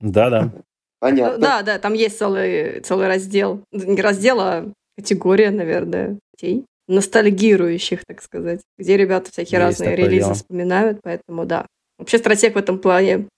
Да-да. 0.00 0.52
Понятно. 0.98 1.38
Да, 1.38 1.62
да, 1.62 1.78
там 1.78 1.94
есть 1.94 2.18
целый, 2.18 2.80
целый 2.80 3.06
раздел. 3.06 3.62
Не 3.72 4.00
раздел, 4.00 4.40
а 4.40 4.72
категория, 4.96 5.50
наверное, 5.50 6.18
детей. 6.34 6.64
Ностальгирующих, 6.88 8.04
так 8.06 8.22
сказать. 8.22 8.60
Где 8.78 8.96
ребята 8.96 9.30
всякие 9.30 9.60
есть 9.60 9.80
разные 9.80 9.96
релизы 9.96 10.24
дело. 10.24 10.34
вспоминают, 10.34 11.00
поэтому 11.02 11.44
да. 11.44 11.66
Вообще 11.98 12.18
стратег 12.18 12.54
в 12.54 12.58
этом 12.58 12.78
плане 12.78 13.28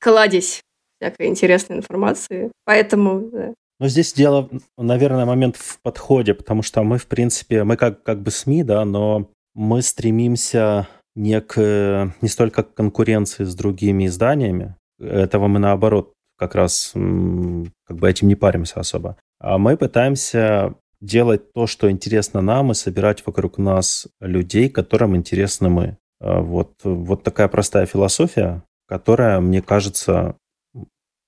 кладезь 0.00 0.62
всякой 1.00 1.26
интересной 1.26 1.76
информации. 1.76 2.50
Поэтому 2.64 3.30
да, 3.30 3.54
но 3.80 3.88
здесь 3.88 4.12
дело, 4.12 4.48
наверное, 4.78 5.26
момент 5.26 5.56
в 5.56 5.80
подходе, 5.82 6.32
потому 6.32 6.62
что 6.62 6.82
мы, 6.82 6.98
в 6.98 7.06
принципе, 7.06 7.64
мы 7.64 7.76
как, 7.76 8.02
как 8.02 8.22
бы 8.22 8.30
СМИ, 8.30 8.62
да, 8.62 8.84
но 8.84 9.28
мы 9.54 9.82
стремимся 9.82 10.88
не, 11.14 11.40
к, 11.40 12.14
не 12.20 12.28
столько 12.28 12.62
к 12.62 12.72
конкуренции 12.72 13.44
с 13.44 13.54
другими 13.54 14.06
изданиями, 14.06 14.76
этого 14.98 15.48
мы 15.48 15.58
наоборот 15.58 16.13
как 16.36 16.54
раз 16.54 16.92
как 16.94 17.96
бы 17.96 18.10
этим 18.10 18.28
не 18.28 18.34
паримся 18.34 18.80
особо, 18.80 19.16
а 19.38 19.58
мы 19.58 19.76
пытаемся 19.76 20.74
делать 21.00 21.52
то, 21.52 21.66
что 21.66 21.90
интересно 21.90 22.40
нам, 22.40 22.72
и 22.72 22.74
собирать 22.74 23.24
вокруг 23.26 23.58
нас 23.58 24.08
людей, 24.20 24.70
которым 24.70 25.14
интересны 25.16 25.68
мы. 25.68 25.98
А 26.20 26.40
вот, 26.40 26.72
вот 26.82 27.22
такая 27.22 27.48
простая 27.48 27.84
философия, 27.86 28.62
которая, 28.86 29.40
мне 29.40 29.60
кажется, 29.60 30.36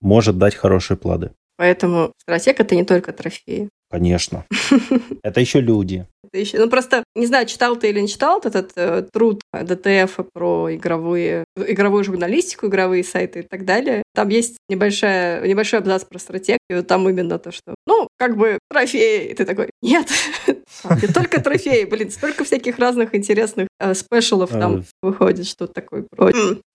может 0.01 0.39
дать 0.39 0.55
хорошие 0.55 0.97
плоды. 0.97 1.33
Поэтому 1.57 2.13
стратег 2.19 2.61
это 2.61 2.75
не 2.75 2.85
только 2.85 3.13
трофеи. 3.13 3.69
Конечно. 3.91 4.45
Это 5.23 5.41
еще 5.41 5.61
люди. 5.61 6.07
Это 6.25 6.39
еще, 6.39 6.59
ну 6.59 6.69
просто, 6.69 7.05
не 7.15 7.27
знаю, 7.27 7.47
читал 7.47 7.77
ты 7.77 7.91
или 7.91 8.01
не 8.01 8.09
читал 8.09 8.41
этот 8.43 8.73
э, 8.75 9.07
труд 9.13 9.43
ДТФ 9.53 10.19
про 10.33 10.75
игровые, 10.75 11.45
игровую 11.57 12.03
журналистику, 12.03 12.67
игровые 12.67 13.05
сайты 13.05 13.41
и 13.41 13.43
так 13.43 13.65
далее. 13.65 14.03
Там 14.13 14.29
есть 14.29 14.57
небольшая, 14.69 15.47
небольшой 15.47 15.79
абзац 15.79 16.05
про 16.05 16.19
стратег, 16.19 16.59
и 16.69 16.75
вот 16.75 16.87
там 16.89 17.09
именно 17.09 17.39
то, 17.39 17.53
что, 17.53 17.77
ну, 17.87 18.09
как 18.19 18.37
бы 18.37 18.59
трофеи. 18.69 19.29
И 19.29 19.35
ты 19.35 19.45
такой, 19.45 19.71
нет, 19.83 20.09
не 20.49 21.09
только 21.13 21.41
трофеи, 21.41 21.85
блин, 21.85 22.11
столько 22.11 22.43
всяких 22.45 22.79
разных 22.79 23.15
интересных 23.15 23.69
э, 23.79 23.95
спешалов 23.95 24.51
там 24.51 24.79
э, 24.79 24.83
выходит, 25.03 25.47
что 25.47 25.69
такое. 25.69 26.07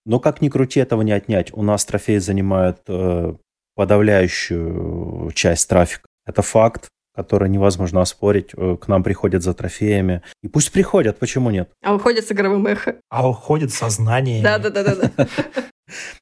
Но 0.05 0.19
как 0.19 0.41
ни 0.41 0.47
крути, 0.47 0.79
этого 0.79 1.01
не 1.01 1.11
отнять. 1.11 1.53
У 1.53 1.61
нас 1.61 1.83
трофеи 1.83 2.17
занимают 2.19 2.79
э, 2.87 3.33
подавляющую 3.75 5.31
часть 5.33 5.67
трафика. 5.67 6.07
Это 6.25 6.41
факт, 6.41 6.87
который 7.15 7.49
невозможно 7.49 8.01
оспорить. 8.01 8.51
Э, 8.55 8.77
к 8.79 8.87
нам 8.87 9.03
приходят 9.03 9.43
за 9.43 9.53
трофеями. 9.53 10.21
И 10.41 10.47
пусть 10.47 10.71
приходят, 10.71 11.19
почему 11.19 11.51
нет? 11.51 11.69
А 11.83 11.95
уходят 11.95 12.25
с 12.25 12.31
игровым 12.31 12.67
эхо. 12.67 12.95
А 13.09 13.27
уходят 13.27 13.71
сознание. 13.71 14.41
Да-да-да. 14.41 15.11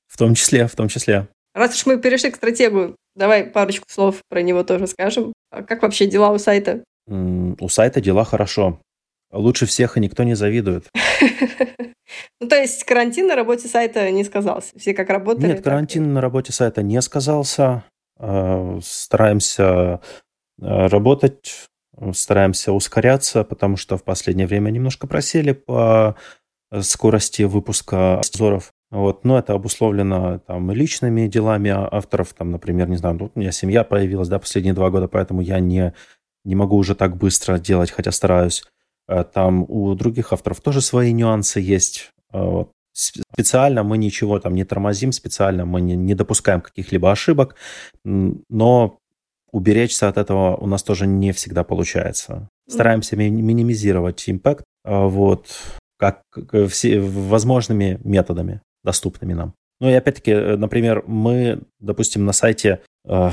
В 0.07 0.17
том 0.17 0.35
числе, 0.35 0.67
в 0.67 0.75
том 0.75 0.87
числе. 0.89 1.27
Раз 1.53 1.75
уж 1.75 1.85
мы 1.85 1.97
перешли 1.97 2.31
к 2.31 2.35
стратегу, 2.35 2.95
давай 3.15 3.45
парочку 3.45 3.85
слов 3.87 4.17
про 4.29 4.41
него 4.41 4.63
тоже 4.63 4.87
скажем. 4.87 5.31
А 5.51 5.63
как 5.63 5.81
вообще 5.83 6.07
дела 6.07 6.31
у 6.31 6.39
сайта? 6.39 6.83
У 7.07 7.69
сайта 7.69 8.01
дела 8.01 8.25
хорошо. 8.25 8.81
Лучше 9.31 9.65
всех 9.65 9.95
и 9.95 9.99
никто 9.99 10.23
не 10.23 10.35
завидует. 10.35 10.87
Ну, 12.41 12.47
то 12.47 12.55
есть 12.55 12.85
карантин 12.85 13.27
на 13.27 13.35
работе 13.35 13.67
сайта 13.67 14.09
не 14.11 14.23
сказался? 14.23 14.77
Все 14.79 14.93
как 14.93 15.09
работали? 15.09 15.47
Нет, 15.47 15.63
карантин 15.63 16.13
на 16.13 16.21
работе 16.21 16.51
сайта 16.51 16.81
не 16.81 16.99
сказался. 17.01 17.83
Э, 18.17 18.79
стараемся 18.81 20.01
работать, 20.61 21.69
стараемся 22.13 22.71
ускоряться, 22.71 23.43
потому 23.43 23.77
что 23.77 23.97
в 23.97 24.03
последнее 24.03 24.47
время 24.47 24.69
немножко 24.69 25.07
просели 25.07 25.51
по 25.53 26.15
скорости 26.81 27.43
выпуска 27.43 28.19
обзоров. 28.19 28.71
Вот, 28.91 29.23
но 29.23 29.37
это 29.37 29.53
обусловлено 29.53 30.39
там 30.39 30.71
личными 30.71 31.27
делами 31.27 31.69
авторов, 31.71 32.33
там, 32.33 32.49
например, 32.51 32.89
не 32.89 32.97
знаю, 32.97 33.19
тут 33.19 33.33
у 33.35 33.39
меня 33.39 33.51
семья 33.51 33.83
появилась, 33.83 34.29
да, 34.29 34.39
последние 34.39 34.73
два 34.73 34.89
года, 34.89 35.07
поэтому 35.07 35.41
я 35.41 35.59
не, 35.59 35.93
не 36.43 36.55
могу 36.55 36.75
уже 36.75 36.95
так 36.95 37.15
быстро 37.15 37.59
делать, 37.59 37.91
хотя 37.91 38.11
стараюсь. 38.11 38.63
Э, 39.07 39.23
там 39.23 39.63
у 39.67 39.93
других 39.93 40.33
авторов 40.33 40.61
тоже 40.61 40.81
свои 40.81 41.11
нюансы 41.11 41.59
есть. 41.59 42.11
Э. 42.33 42.65
Специально 42.91 43.83
мы 43.83 43.97
ничего 43.97 44.39
там 44.39 44.55
не 44.55 44.65
тормозим, 44.65 45.11
специально 45.11 45.65
мы 45.65 45.79
не, 45.81 45.95
не 45.95 46.15
допускаем 46.15 46.59
каких-либо 46.59 47.11
ошибок, 47.11 47.55
но 48.03 48.98
уберечься 49.51 50.07
от 50.07 50.17
этого 50.17 50.55
у 50.55 50.67
нас 50.67 50.83
тоже 50.83 51.07
не 51.07 51.31
всегда 51.31 51.63
получается. 51.63 52.49
Стараемся 52.67 53.15
ми- 53.15 53.29
минимизировать 53.29 54.29
импакт 54.29 54.63
э, 54.85 55.05
вот, 55.05 55.47
как 55.97 56.21
все, 56.69 56.99
возможными 56.99 57.99
методами, 58.03 58.61
доступными 58.83 59.33
нам. 59.33 59.53
Ну 59.81 59.89
и 59.89 59.93
опять-таки, 59.93 60.33
например, 60.33 61.03
мы, 61.07 61.61
допустим, 61.79 62.25
на 62.25 62.33
сайте 62.33 62.81
э, 63.07 63.31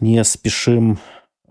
не 0.00 0.22
спешим 0.24 0.98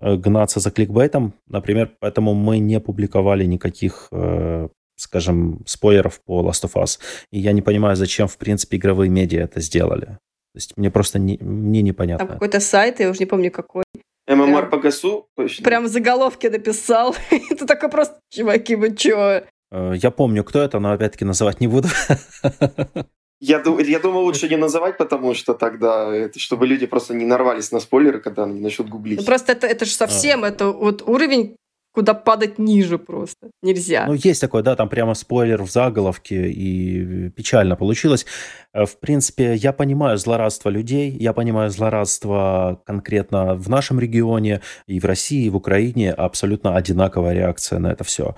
Э, 0.01 0.15
гнаться 0.15 0.59
за 0.59 0.71
кликбейтом, 0.71 1.33
например, 1.47 1.91
поэтому 1.99 2.33
мы 2.33 2.59
не 2.59 2.79
публиковали 2.79 3.43
никаких, 3.45 4.07
э, 4.11 4.69
скажем, 4.95 5.61
спойлеров 5.65 6.21
по 6.25 6.41
Last 6.41 6.63
of 6.63 6.73
Us. 6.75 6.99
И 7.31 7.39
я 7.39 7.51
не 7.51 7.61
понимаю, 7.61 7.95
зачем, 7.95 8.27
в 8.27 8.37
принципе, 8.37 8.77
игровые 8.77 9.09
медиа 9.09 9.43
это 9.43 9.59
сделали. 9.59 10.05
То 10.05 10.55
есть 10.55 10.77
мне 10.77 10.89
просто 10.89 11.19
не, 11.19 11.37
мне 11.41 11.81
непонятно. 11.81 12.25
Там 12.25 12.33
какой-то 12.33 12.59
сайт, 12.59 12.99
я 12.99 13.09
уже 13.09 13.19
не 13.19 13.25
помню 13.25 13.51
какой. 13.51 13.83
ММР 14.49 14.69
по 14.69 14.77
ГАСУ? 14.77 15.27
Точно. 15.35 15.63
Прям 15.63 15.85
в 15.85 15.87
заголовке 15.87 16.49
написал. 16.49 17.15
это 17.49 17.65
такой 17.65 17.89
просто, 17.89 18.19
чуваки, 18.29 18.75
вы 18.75 18.95
чё? 18.95 19.43
Э, 19.71 19.93
я 19.95 20.11
помню, 20.11 20.43
кто 20.43 20.61
это, 20.61 20.79
но 20.79 20.91
опять-таки 20.91 21.25
называть 21.25 21.59
не 21.59 21.67
буду. 21.67 21.87
Я, 23.41 23.63
я 23.65 23.99
думаю, 23.99 24.25
лучше 24.25 24.49
не 24.49 24.57
называть, 24.57 24.97
потому 24.97 25.33
что 25.33 25.53
тогда, 25.53 26.13
это, 26.13 26.37
чтобы 26.39 26.67
люди 26.67 26.85
просто 26.85 27.13
не 27.13 27.23
нарвались 27.23 27.71
на 27.71 27.79
спойлеры, 27.79 28.19
когда 28.19 28.43
они 28.43 28.59
начнут 28.59 28.89
гуглить. 28.89 29.19
Ну, 29.19 29.25
просто 29.25 29.53
это, 29.53 29.65
это 29.65 29.85
же 29.85 29.91
совсем, 29.91 30.43
а. 30.43 30.49
это 30.49 30.71
вот 30.71 31.03
уровень 31.07 31.55
куда 31.93 32.13
падать 32.13 32.59
ниже 32.59 32.97
просто. 32.97 33.49
Нельзя. 33.61 34.05
Ну, 34.07 34.13
есть 34.13 34.41
такое, 34.41 34.63
да, 34.63 34.75
там 34.75 34.89
прямо 34.89 35.13
спойлер 35.13 35.63
в 35.63 35.71
заголовке, 35.71 36.49
и 36.51 37.29
печально 37.29 37.75
получилось. 37.75 38.25
Э, 38.73 38.85
в 38.85 38.99
принципе, 38.99 39.55
я 39.55 39.73
понимаю 39.73 40.17
злорадство 40.17 40.69
людей, 40.69 41.11
я 41.11 41.33
понимаю 41.33 41.69
злорадство 41.69 42.81
конкретно 42.85 43.55
в 43.55 43.69
нашем 43.69 43.99
регионе, 43.99 44.61
и 44.87 44.99
в 44.99 45.05
России, 45.05 45.45
и 45.45 45.49
в 45.49 45.55
Украине 45.55 46.11
абсолютно 46.11 46.75
одинаковая 46.75 47.33
реакция 47.33 47.79
на 47.79 47.91
это 47.91 48.03
все. 48.03 48.35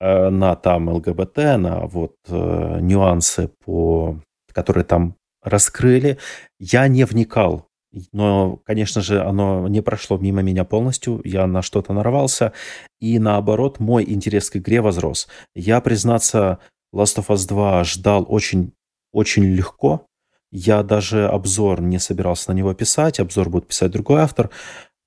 Э, 0.00 0.30
на 0.30 0.54
там 0.56 0.88
ЛГБТ, 0.88 1.36
на 1.58 1.86
вот 1.86 2.16
э, 2.28 2.78
нюансы, 2.80 3.50
по, 3.64 4.20
которые 4.52 4.84
там 4.84 5.16
раскрыли. 5.42 6.18
Я 6.58 6.88
не 6.88 7.04
вникал 7.04 7.67
но, 8.12 8.56
конечно 8.64 9.00
же, 9.00 9.22
оно 9.22 9.66
не 9.68 9.80
прошло 9.80 10.18
мимо 10.18 10.42
меня 10.42 10.64
полностью, 10.64 11.20
я 11.24 11.46
на 11.46 11.62
что-то 11.62 11.92
нарвался, 11.92 12.52
и 13.00 13.18
наоборот, 13.18 13.80
мой 13.80 14.04
интерес 14.04 14.50
к 14.50 14.56
игре 14.56 14.80
возрос. 14.80 15.28
Я, 15.54 15.80
признаться, 15.80 16.58
Last 16.94 17.18
of 17.18 17.28
Us 17.28 17.48
2 17.48 17.84
ждал 17.84 18.26
очень, 18.28 18.72
очень 19.12 19.44
легко, 19.44 20.06
я 20.50 20.82
даже 20.82 21.26
обзор 21.26 21.80
не 21.80 21.98
собирался 21.98 22.52
на 22.52 22.56
него 22.56 22.72
писать, 22.74 23.20
обзор 23.20 23.50
будет 23.50 23.66
писать 23.66 23.90
другой 23.90 24.20
автор, 24.22 24.50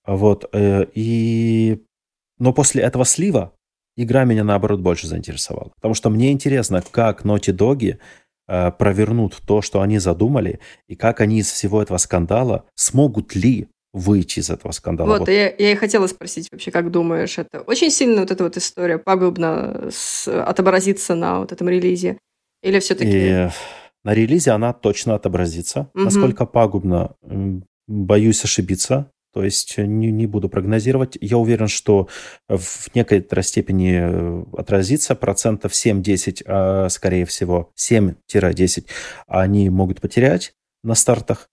вот, 0.05 0.49
э, 0.53 0.85
и... 0.93 1.83
Но 2.39 2.53
после 2.53 2.81
этого 2.81 3.05
слива 3.05 3.53
игра 3.95 4.23
меня, 4.23 4.43
наоборот, 4.43 4.79
больше 4.79 5.05
заинтересовала. 5.05 5.71
Потому 5.75 5.93
что 5.93 6.09
мне 6.09 6.31
интересно, 6.31 6.83
как 6.91 7.23
Naughty 7.23 7.55
Dog 7.55 7.83
Э, 7.83 7.97
провернут 8.77 9.41
то, 9.45 9.61
что 9.61 9.81
они 9.81 9.99
задумали, 9.99 10.59
и 10.87 10.95
как 10.95 11.21
они 11.21 11.39
из 11.39 11.51
всего 11.51 11.81
этого 11.81 11.97
скандала 11.97 12.65
смогут 12.75 13.35
ли 13.35 13.67
выйти 13.93 14.39
из 14.39 14.49
этого 14.49 14.71
скандала. 14.71 15.07
Вот, 15.07 15.19
вот. 15.19 15.29
Я, 15.29 15.53
я 15.57 15.71
и 15.71 15.75
хотела 15.75 16.07
спросить 16.07 16.47
вообще, 16.51 16.71
как 16.71 16.91
думаешь, 16.91 17.37
это 17.37 17.61
очень 17.61 17.91
сильно 17.91 18.21
вот 18.21 18.31
эта 18.31 18.43
вот 18.43 18.57
история 18.57 18.97
пагубно 18.97 19.89
с, 19.91 20.27
отобразится 20.27 21.15
на 21.15 21.39
вот 21.39 21.51
этом 21.51 21.67
релизе? 21.69 22.17
Или 22.63 22.79
все-таки... 22.79 23.11
И 23.11 23.49
на 24.03 24.13
релизе 24.13 24.51
она 24.51 24.73
точно 24.73 25.15
отобразится. 25.15 25.89
Угу. 25.93 26.03
Насколько 26.03 26.45
пагубно, 26.45 27.15
боюсь 27.87 28.43
ошибиться. 28.43 29.11
То 29.33 29.43
есть 29.43 29.75
э, 29.77 29.85
не, 29.85 30.11
не 30.11 30.27
буду 30.27 30.49
прогнозировать. 30.49 31.17
Я 31.21 31.37
уверен, 31.37 31.67
что 31.67 32.07
в 32.47 32.93
некоторой 32.95 33.43
степени 33.43 33.99
э, 34.01 34.43
отразится 34.57 35.15
процентов 35.15 35.71
7-10, 35.73 36.43
а 36.45 36.89
скорее 36.89 37.25
всего 37.25 37.71
7-10 37.77 38.85
они 39.27 39.69
могут 39.69 40.01
потерять 40.01 40.53
на 40.83 40.95
стартах. 40.95 41.49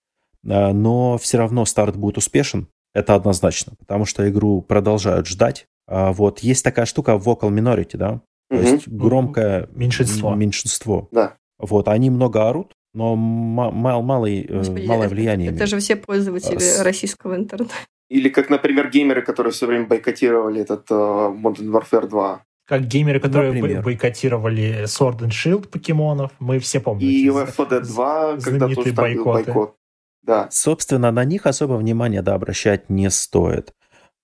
А, 0.48 0.72
но 0.72 1.18
все 1.18 1.38
равно 1.38 1.64
старт 1.64 1.96
будет 1.96 2.18
успешен. 2.18 2.68
Это 2.94 3.14
однозначно, 3.14 3.74
потому 3.78 4.06
что 4.06 4.28
игру 4.28 4.62
продолжают 4.62 5.26
ждать. 5.26 5.66
А 5.86 6.12
вот 6.12 6.40
есть 6.40 6.64
такая 6.64 6.86
штука 6.86 7.12
vocal 7.12 7.50
minority, 7.50 7.96
да? 7.96 8.20
То 8.50 8.56
угу. 8.56 8.62
есть 8.62 8.88
громкое 8.88 9.68
меньшинство. 9.72 10.34
меньшинство. 10.34 11.08
Да. 11.12 11.36
Вот, 11.58 11.88
они 11.88 12.08
много 12.10 12.48
орут, 12.48 12.72
но 12.94 13.16
мал, 13.16 14.02
малый, 14.02 14.42
э, 14.42 14.58
Господи, 14.58 14.86
малое 14.86 15.06
это, 15.06 15.14
влияние. 15.14 15.48
Это 15.48 15.58
имеет. 15.58 15.70
же 15.70 15.78
все 15.78 15.96
пользователи 15.96 16.58
С... 16.58 16.82
российского 16.82 17.36
интернета. 17.36 17.74
Или 18.08 18.28
как, 18.30 18.48
например, 18.48 18.90
геймеры, 18.90 19.22
которые 19.22 19.52
все 19.52 19.66
время 19.66 19.86
бойкотировали 19.86 20.62
этот 20.62 20.90
uh, 20.90 21.34
Modern 21.34 21.70
Warfare 21.70 22.08
2. 22.08 22.42
Как 22.66 22.86
геймеры, 22.86 23.18
которые 23.18 23.52
Например. 23.52 23.82
бойкотировали 23.82 24.84
Sword 24.84 25.20
and 25.20 25.30
Shield 25.30 25.68
покемонов, 25.68 26.32
мы 26.38 26.58
все 26.58 26.80
помним. 26.80 27.08
И 27.08 27.26
Left 27.26 27.56
4 27.56 27.80
Dead 27.80 27.86
2, 27.86 28.36
когда 28.40 28.68
тоже 28.68 28.94
там 28.94 29.14
был 29.14 29.24
бойкот. 29.24 29.74
Да. 30.22 30.48
Собственно, 30.50 31.10
на 31.10 31.24
них 31.24 31.46
особо 31.46 31.74
внимания 31.74 32.20
да, 32.20 32.34
обращать 32.34 32.90
не 32.90 33.08
стоит. 33.08 33.72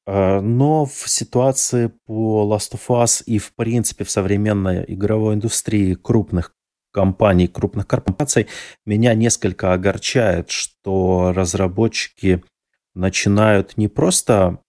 Э, 0.06 0.40
но 0.40 0.84
в 0.84 1.08
ситуации 1.08 1.92
по 2.06 2.46
Last 2.52 2.74
of 2.74 2.88
Us 2.88 3.22
и, 3.24 3.38
в 3.38 3.54
принципе, 3.54 4.04
в 4.04 4.10
современной 4.10 4.84
игровой 4.88 5.34
индустрии 5.34 5.94
крупных 5.94 6.54
компаний, 6.94 7.48
крупных 7.48 7.86
корпораций, 7.86 8.46
меня 8.86 9.14
несколько 9.14 9.72
огорчает, 9.72 10.50
что 10.50 11.32
разработчики 11.34 12.42
начинают 12.94 13.76
не 13.76 13.88
просто 13.88 14.60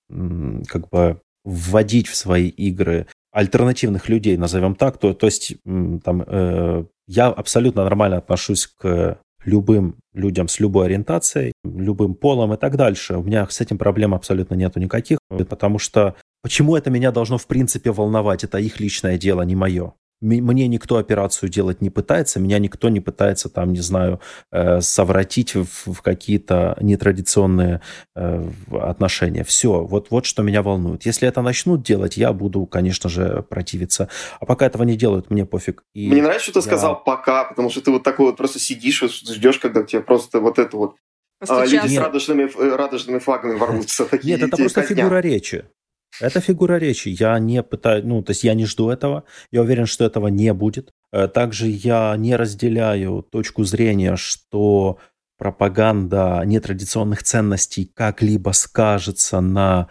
как 0.68 0.90
бы 0.90 1.22
вводить 1.44 2.08
в 2.08 2.16
свои 2.16 2.48
игры 2.48 3.06
альтернативных 3.32 4.10
людей, 4.10 4.38
назовем 4.38 4.76
так, 4.76 4.98
то, 4.98 5.14
то 5.14 5.28
есть 5.28 5.58
там, 5.64 6.24
э, 6.26 6.86
я 7.08 7.28
абсолютно 7.28 7.84
нормально 7.84 8.18
отношусь 8.18 8.66
к 8.66 9.20
любым 9.44 9.98
людям 10.14 10.48
с 10.48 10.60
любой 10.60 10.86
ориентацией, 10.88 11.52
любым 11.64 12.16
полом 12.16 12.54
и 12.54 12.58
так 12.58 12.78
дальше. 12.78 13.18
У 13.18 13.24
меня 13.24 13.48
с 13.48 13.62
этим 13.62 13.78
проблем 13.78 14.16
абсолютно 14.16 14.56
нету 14.56 14.80
никаких, 14.80 15.20
потому 15.30 15.78
что 15.80 16.16
почему 16.42 16.76
это 16.76 16.90
меня 16.90 17.12
должно 17.12 17.38
в 17.38 17.46
принципе 17.46 17.92
волновать? 17.92 18.44
Это 18.44 18.58
их 18.58 18.80
личное 18.80 19.18
дело, 19.18 19.44
не 19.44 19.56
мое 19.56 19.94
мне 20.22 20.68
никто 20.68 20.98
операцию 20.98 21.50
делать 21.50 21.82
не 21.82 21.90
пытается, 21.90 22.40
меня 22.40 22.60
никто 22.60 22.90
не 22.90 23.00
пытается 23.00 23.50
там, 23.50 23.74
не 23.74 23.80
знаю, 23.80 24.20
э, 24.52 24.82
совратить 24.82 25.56
в, 25.56 25.92
в 25.92 26.02
какие-то 26.02 26.78
нетрадиционные 26.82 27.82
э, 28.16 28.50
отношения. 28.72 29.44
Все, 29.44 29.86
вот, 29.86 30.12
вот 30.12 30.26
что 30.26 30.44
меня 30.44 30.62
волнует. 30.62 31.06
Если 31.06 31.28
это 31.28 31.42
начнут 31.42 31.84
делать, 31.84 32.18
я 32.18 32.34
буду, 32.34 32.66
конечно 32.66 33.10
же, 33.10 33.44
противиться. 33.50 34.10
А 34.40 34.46
пока 34.46 34.66
этого 34.66 34.84
не 34.84 34.96
делают, 34.96 35.30
мне 35.30 35.46
пофиг. 35.46 35.84
И 35.94 36.08
мне 36.10 36.22
нравится, 36.22 36.46
что 36.46 36.54
ты 36.54 36.60
я... 36.60 36.64
сказал 36.64 37.04
«пока», 37.04 37.46
потому 37.46 37.70
что 37.70 37.82
ты 37.82 37.92
вот 37.92 38.04
такой 38.04 38.28
вот 38.28 38.38
просто 38.38 38.60
сидишь 38.60 39.04
и 39.04 39.08
ждешь, 39.08 39.60
когда 39.60 39.84
тебе 39.84 40.02
просто 40.02 40.40
вот 40.40 40.60
это 40.60 40.78
вот 40.78 40.96
а, 41.48 41.66
люди 41.66 41.88
с 41.88 41.98
радужными, 41.98 42.44
э, 42.44 42.76
радужными 42.76 43.20
флагами 43.20 43.56
ворвутся. 43.56 44.08
Нет, 44.24 44.42
это 44.42 44.58
просто 44.58 44.82
фигура 44.82 45.20
речи. 45.20 45.66
Это 46.22 46.40
фигура 46.40 46.78
речи. 46.78 47.10
Я 47.10 47.38
не 47.40 47.62
пытаюсь, 47.64 48.06
ну, 48.06 48.24
то 48.24 48.32
есть 48.32 48.44
я 48.44 48.54
не 48.54 48.66
жду 48.66 48.90
этого. 48.90 49.24
Я 49.52 49.62
уверен, 49.62 49.86
что 49.86 50.06
этого 50.06 50.28
не 50.28 50.54
будет. 50.54 50.92
Э, 51.12 51.28
также 51.28 51.68
я 51.68 52.16
не 52.18 52.36
разделяю 52.36 53.24
точку 53.24 53.64
зрения, 53.64 54.16
что 54.16 55.00
пропаганда 55.38 56.42
нетрадиционных 56.46 57.24
ценностей 57.24 57.92
как-либо 57.94 58.52
скажется 58.52 59.42
на 59.42 59.90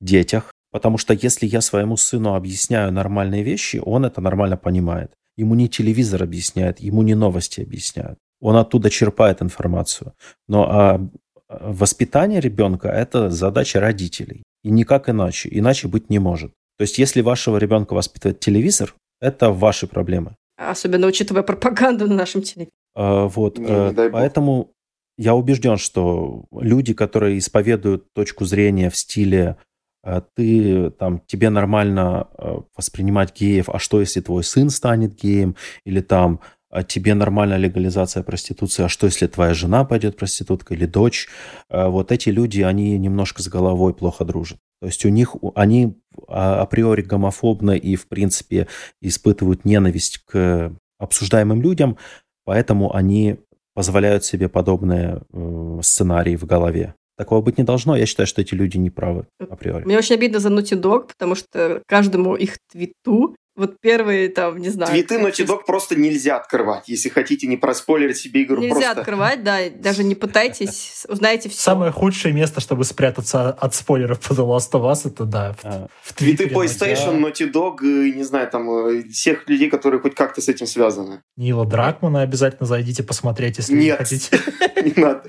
детях. 0.00 0.52
Потому 0.70 0.98
что 0.98 1.14
если 1.14 1.46
я 1.46 1.60
своему 1.60 1.96
сыну 1.96 2.34
объясняю 2.34 2.92
нормальные 2.92 3.42
вещи, 3.42 3.80
он 3.84 4.04
это 4.04 4.20
нормально 4.20 4.56
понимает. 4.56 5.12
Ему 5.36 5.54
не 5.54 5.68
телевизор 5.68 6.22
объясняет, 6.22 6.80
ему 6.80 7.02
не 7.02 7.14
новости 7.14 7.60
объясняют. 7.60 8.18
Он 8.40 8.56
оттуда 8.56 8.90
черпает 8.90 9.42
информацию. 9.42 10.14
Но 10.48 10.70
а, 10.70 11.10
воспитание 11.48 12.40
ребенка– 12.40 12.88
это 13.02 13.30
задача 13.30 13.80
родителей. 13.80 14.42
И 14.64 14.70
никак 14.70 15.08
иначе. 15.08 15.48
Иначе 15.52 15.88
быть 15.88 16.10
не 16.10 16.18
может. 16.18 16.52
То 16.78 16.82
есть, 16.82 16.98
если 16.98 17.20
вашего 17.22 17.56
ребенка 17.56 17.94
воспитывает 17.94 18.40
телевизор, 18.40 18.94
это 19.20 19.50
ваши 19.50 19.86
проблемы. 19.86 20.36
Особенно 20.56 21.06
учитывая 21.06 21.42
пропаганду 21.42 22.06
на 22.06 22.14
нашем 22.14 22.42
телевизоре. 22.42 22.70
А, 22.94 23.26
вот. 23.26 23.58
Не, 23.58 23.64
не 23.64 23.70
э, 23.70 24.10
поэтому 24.10 24.72
я 25.18 25.34
убежден, 25.34 25.76
что 25.76 26.44
люди, 26.52 26.94
которые 26.94 27.38
исповедуют 27.38 28.12
точку 28.12 28.44
зрения 28.44 28.90
в 28.90 28.96
стиле 28.96 29.56
э, 30.02 30.22
ты 30.34 30.90
там 30.90 31.20
тебе 31.26 31.50
нормально 31.50 32.28
э, 32.38 32.56
воспринимать 32.74 33.38
геев, 33.38 33.68
а 33.68 33.78
что 33.78 34.00
если 34.00 34.20
твой 34.20 34.44
сын 34.44 34.70
станет 34.70 35.14
геем, 35.14 35.56
или 35.84 36.00
там 36.00 36.40
а 36.76 36.82
тебе 36.82 37.14
нормальная 37.14 37.56
легализация 37.56 38.22
проституции, 38.22 38.84
а 38.84 38.90
что 38.90 39.06
если 39.06 39.26
твоя 39.26 39.54
жена 39.54 39.86
пойдет 39.86 40.18
проституткой 40.18 40.76
или 40.76 40.84
дочь? 40.84 41.26
А 41.70 41.88
вот 41.88 42.12
эти 42.12 42.28
люди, 42.28 42.60
они 42.60 42.98
немножко 42.98 43.42
с 43.42 43.48
головой 43.48 43.94
плохо 43.94 44.26
дружат. 44.26 44.58
То 44.82 44.86
есть 44.88 45.06
у 45.06 45.08
них, 45.08 45.36
они 45.54 45.96
а, 46.28 46.60
априори 46.60 47.00
гомофобны 47.00 47.78
и, 47.78 47.96
в 47.96 48.08
принципе, 48.08 48.68
испытывают 49.00 49.64
ненависть 49.64 50.18
к 50.26 50.70
обсуждаемым 50.98 51.62
людям, 51.62 51.96
поэтому 52.44 52.94
они 52.94 53.38
позволяют 53.74 54.26
себе 54.26 54.50
подобные 54.50 55.22
э, 55.32 55.78
сценарии 55.82 56.36
в 56.36 56.44
голове. 56.44 56.94
Такого 57.16 57.40
быть 57.40 57.56
не 57.56 57.64
должно. 57.64 57.96
Я 57.96 58.04
считаю, 58.04 58.26
что 58.26 58.42
эти 58.42 58.52
люди 58.52 58.76
не 58.76 58.90
правы 58.90 59.26
априори. 59.38 59.84
Мне 59.86 59.96
очень 59.96 60.16
обидно 60.16 60.40
за 60.40 60.50
Naughty 60.50 60.78
Dog, 60.78 61.08
потому 61.08 61.36
что 61.36 61.82
каждому 61.86 62.36
их 62.36 62.58
твиту 62.70 63.34
вот 63.56 63.80
первые 63.80 64.28
там, 64.28 64.58
не 64.58 64.68
знаю... 64.68 64.90
Твиты 64.92 65.16
Naughty 65.16 65.46
Dog 65.46 65.60
просто 65.66 65.96
нельзя 65.96 66.36
открывать, 66.36 66.88
если 66.88 67.08
хотите 67.08 67.46
не 67.46 67.56
проспойлерить 67.56 68.18
себе 68.18 68.42
игру. 68.42 68.62
Нельзя 68.62 68.74
просто... 68.74 69.00
открывать, 69.00 69.42
да, 69.42 69.58
даже 69.70 70.04
не 70.04 70.14
пытайтесь, 70.14 71.04
узнаете 71.08 71.48
все. 71.48 71.60
Самое 71.60 71.90
худшее 71.90 72.34
место, 72.34 72.60
чтобы 72.60 72.84
спрятаться 72.84 73.50
от 73.50 73.74
спойлеров 73.74 74.20
по 74.20 74.34
The 74.34 74.46
Last 74.46 74.72
of 74.72 74.90
Us, 74.90 75.08
это, 75.10 75.24
да, 75.24 75.54
в, 75.54 75.64
а. 75.64 75.88
в 76.02 76.12
Твиты 76.12 76.46
PlayStation, 76.46 77.18
Naughty 77.20 77.50
Dog, 77.50 77.82
не 77.82 78.24
знаю, 78.24 78.48
там, 78.50 78.68
э, 78.70 79.02
всех 79.08 79.48
людей, 79.48 79.70
которые 79.70 80.00
хоть 80.00 80.14
как-то 80.14 80.40
с 80.40 80.48
этим 80.48 80.66
связаны. 80.66 81.22
Нила 81.36 81.64
Дракмана 81.64 82.22
обязательно 82.22 82.66
зайдите 82.66 83.02
посмотреть, 83.02 83.58
если 83.58 83.74
Нет, 83.74 83.98
не 83.98 84.04
хотите. 84.04 84.40
не 84.84 85.02
надо. 85.02 85.22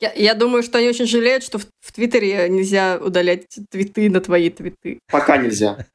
Я, 0.00 0.12
я 0.12 0.34
думаю, 0.34 0.62
что 0.62 0.78
они 0.78 0.88
очень 0.88 1.06
жалеют, 1.06 1.42
что 1.42 1.58
в, 1.58 1.66
в 1.80 1.92
Твиттере 1.92 2.48
нельзя 2.48 2.98
удалять 2.98 3.46
твиты 3.70 4.08
на 4.08 4.20
твои 4.20 4.48
твиты. 4.48 5.00
Пока 5.10 5.36
нельзя. 5.38 5.86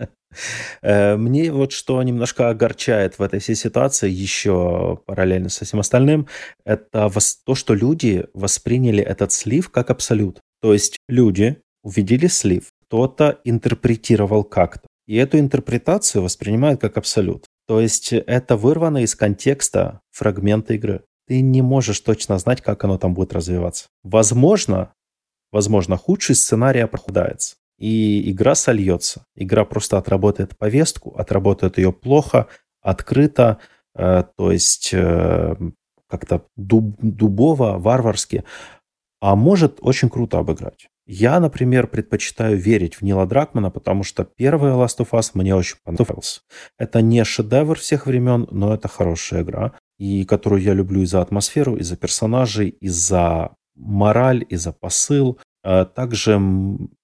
Э, 0.81 1.15
мне 1.15 1.51
вот 1.51 1.71
что 1.71 2.01
немножко 2.03 2.49
огорчает 2.49 3.19
в 3.19 3.21
этой 3.21 3.39
всей 3.39 3.55
ситуации, 3.55 4.09
еще 4.09 4.99
параллельно 5.05 5.49
со 5.49 5.65
всем 5.65 5.79
остальным, 5.79 6.27
это 6.65 7.11
то, 7.45 7.55
что 7.55 7.73
люди 7.73 8.25
восприняли 8.33 9.03
этот 9.03 9.31
слив 9.31 9.69
как 9.69 9.89
абсолют. 9.89 10.39
То 10.61 10.73
есть 10.73 10.97
люди 11.07 11.61
увидели 11.83 12.27
слив, 12.27 12.71
кто-то 12.87 13.39
интерпретировал 13.43 14.43
как-то. 14.43 14.87
и 15.05 15.15
эту 15.17 15.37
интерпретацию 15.37 16.21
воспринимают 16.21 16.79
как 16.79 16.97
абсолют. 16.97 17.45
То 17.67 17.81
есть 17.81 18.13
это 18.13 18.55
вырвано 18.55 19.03
из 19.03 19.15
контекста 19.15 19.99
фрагмента 20.11 20.73
игры. 20.73 21.03
Ты 21.27 21.41
не 21.41 21.61
можешь 21.61 21.99
точно 21.99 22.37
знать, 22.37 22.61
как 22.61 22.83
оно 22.83 22.97
там 22.97 23.13
будет 23.13 23.33
развиваться. 23.33 23.87
Возможно, 24.03 24.93
возможно, 25.51 25.97
худший 25.97 26.35
сценарий 26.35 26.81
оправдается. 26.81 27.55
И 27.83 28.31
игра 28.31 28.55
сольется. 28.55 29.25
Игра 29.35 29.65
просто 29.65 29.97
отработает 29.97 30.57
повестку, 30.57 31.17
отработает 31.17 31.77
ее 31.77 31.91
плохо, 31.91 32.47
открыто, 32.81 33.57
э, 33.93 34.23
то 34.37 34.51
есть 34.53 34.91
э, 34.93 35.55
как-то 36.07 36.45
дуб, 36.55 36.95
дубово, 37.01 37.77
варварски, 37.77 38.45
а 39.19 39.35
может 39.35 39.79
очень 39.81 40.09
круто 40.09 40.39
обыграть. 40.39 40.87
Я, 41.05 41.41
например, 41.41 41.87
предпочитаю 41.87 42.57
верить 42.57 42.95
в 42.95 43.01
Нила 43.01 43.25
Дракмана, 43.25 43.69
потому 43.69 44.03
что 44.03 44.23
первая 44.23 44.75
Last 44.75 44.99
of 44.99 45.09
Us 45.11 45.31
мне 45.33 45.53
очень 45.53 45.75
понравился. 45.83 46.39
Это 46.77 47.01
не 47.01 47.21
шедевр 47.25 47.77
всех 47.77 48.05
времен, 48.05 48.47
но 48.49 48.73
это 48.73 48.87
хорошая 48.87 49.43
игра, 49.43 49.73
и 49.97 50.23
которую 50.23 50.61
я 50.61 50.73
люблю 50.73 51.01
и 51.01 51.05
за 51.05 51.21
атмосферу, 51.21 51.75
и 51.75 51.83
за 51.83 51.97
персонажей, 51.97 52.69
и 52.69 52.87
за 52.87 53.57
мораль, 53.75 54.45
и 54.47 54.55
за 54.55 54.71
посыл. 54.71 55.37
А 55.63 55.85
также 55.85 56.39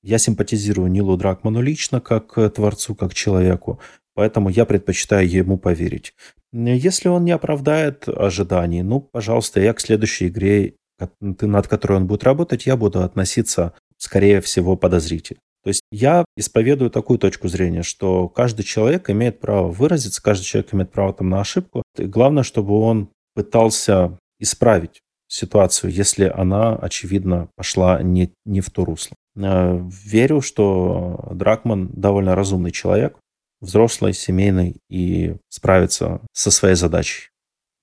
я 0.03 0.17
симпатизирую 0.17 0.91
Нилу 0.91 1.15
Дракману 1.17 1.61
лично, 1.61 2.01
как 2.01 2.53
творцу, 2.53 2.93
как 2.93 3.13
человеку, 3.13 3.79
поэтому 4.15 4.49
я 4.49 4.65
предпочитаю 4.65 5.29
ему 5.29 5.57
поверить. 5.57 6.13
Если 6.51 7.07
он 7.07 7.25
не 7.25 7.31
оправдает 7.31 8.09
ожиданий, 8.09 8.81
ну, 8.81 8.99
пожалуйста, 8.99 9.61
я 9.61 9.73
к 9.73 9.79
следующей 9.79 10.27
игре, 10.27 10.73
над 11.21 11.67
которой 11.67 11.97
он 11.97 12.07
будет 12.07 12.23
работать, 12.23 12.65
я 12.65 12.75
буду 12.75 13.01
относиться 13.03 13.73
скорее 13.97 14.41
всего, 14.41 14.75
подозритель. 14.75 15.37
То 15.63 15.69
есть 15.69 15.81
я 15.91 16.25
исповедую 16.37 16.89
такую 16.89 17.19
точку 17.19 17.49
зрения, 17.49 17.83
что 17.83 18.29
каждый 18.29 18.63
человек 18.63 19.09
имеет 19.09 19.39
право 19.39 19.67
выразиться, 19.67 20.23
каждый 20.23 20.45
человек 20.45 20.73
имеет 20.73 20.91
право 20.91 21.13
там 21.13 21.29
на 21.29 21.41
ошибку. 21.41 21.83
И 21.97 22.05
главное, 22.05 22.43
чтобы 22.43 22.79
он 22.79 23.09
пытался 23.35 24.17
исправить 24.39 25.01
ситуацию, 25.29 25.91
если 25.91 26.25
она, 26.25 26.75
очевидно, 26.75 27.49
пошла 27.55 28.01
не, 28.01 28.33
не 28.45 28.59
в 28.59 28.69
то 28.69 28.83
русло. 28.83 29.15
Э, 29.37 29.79
верю, 29.81 30.41
что 30.41 31.29
Дракман 31.31 31.89
довольно 31.93 32.35
разумный 32.35 32.71
человек, 32.71 33.17
взрослый, 33.61 34.13
семейный 34.13 34.77
и 34.89 35.35
справится 35.47 36.21
со 36.33 36.51
своей 36.51 36.75
задачей. 36.75 37.29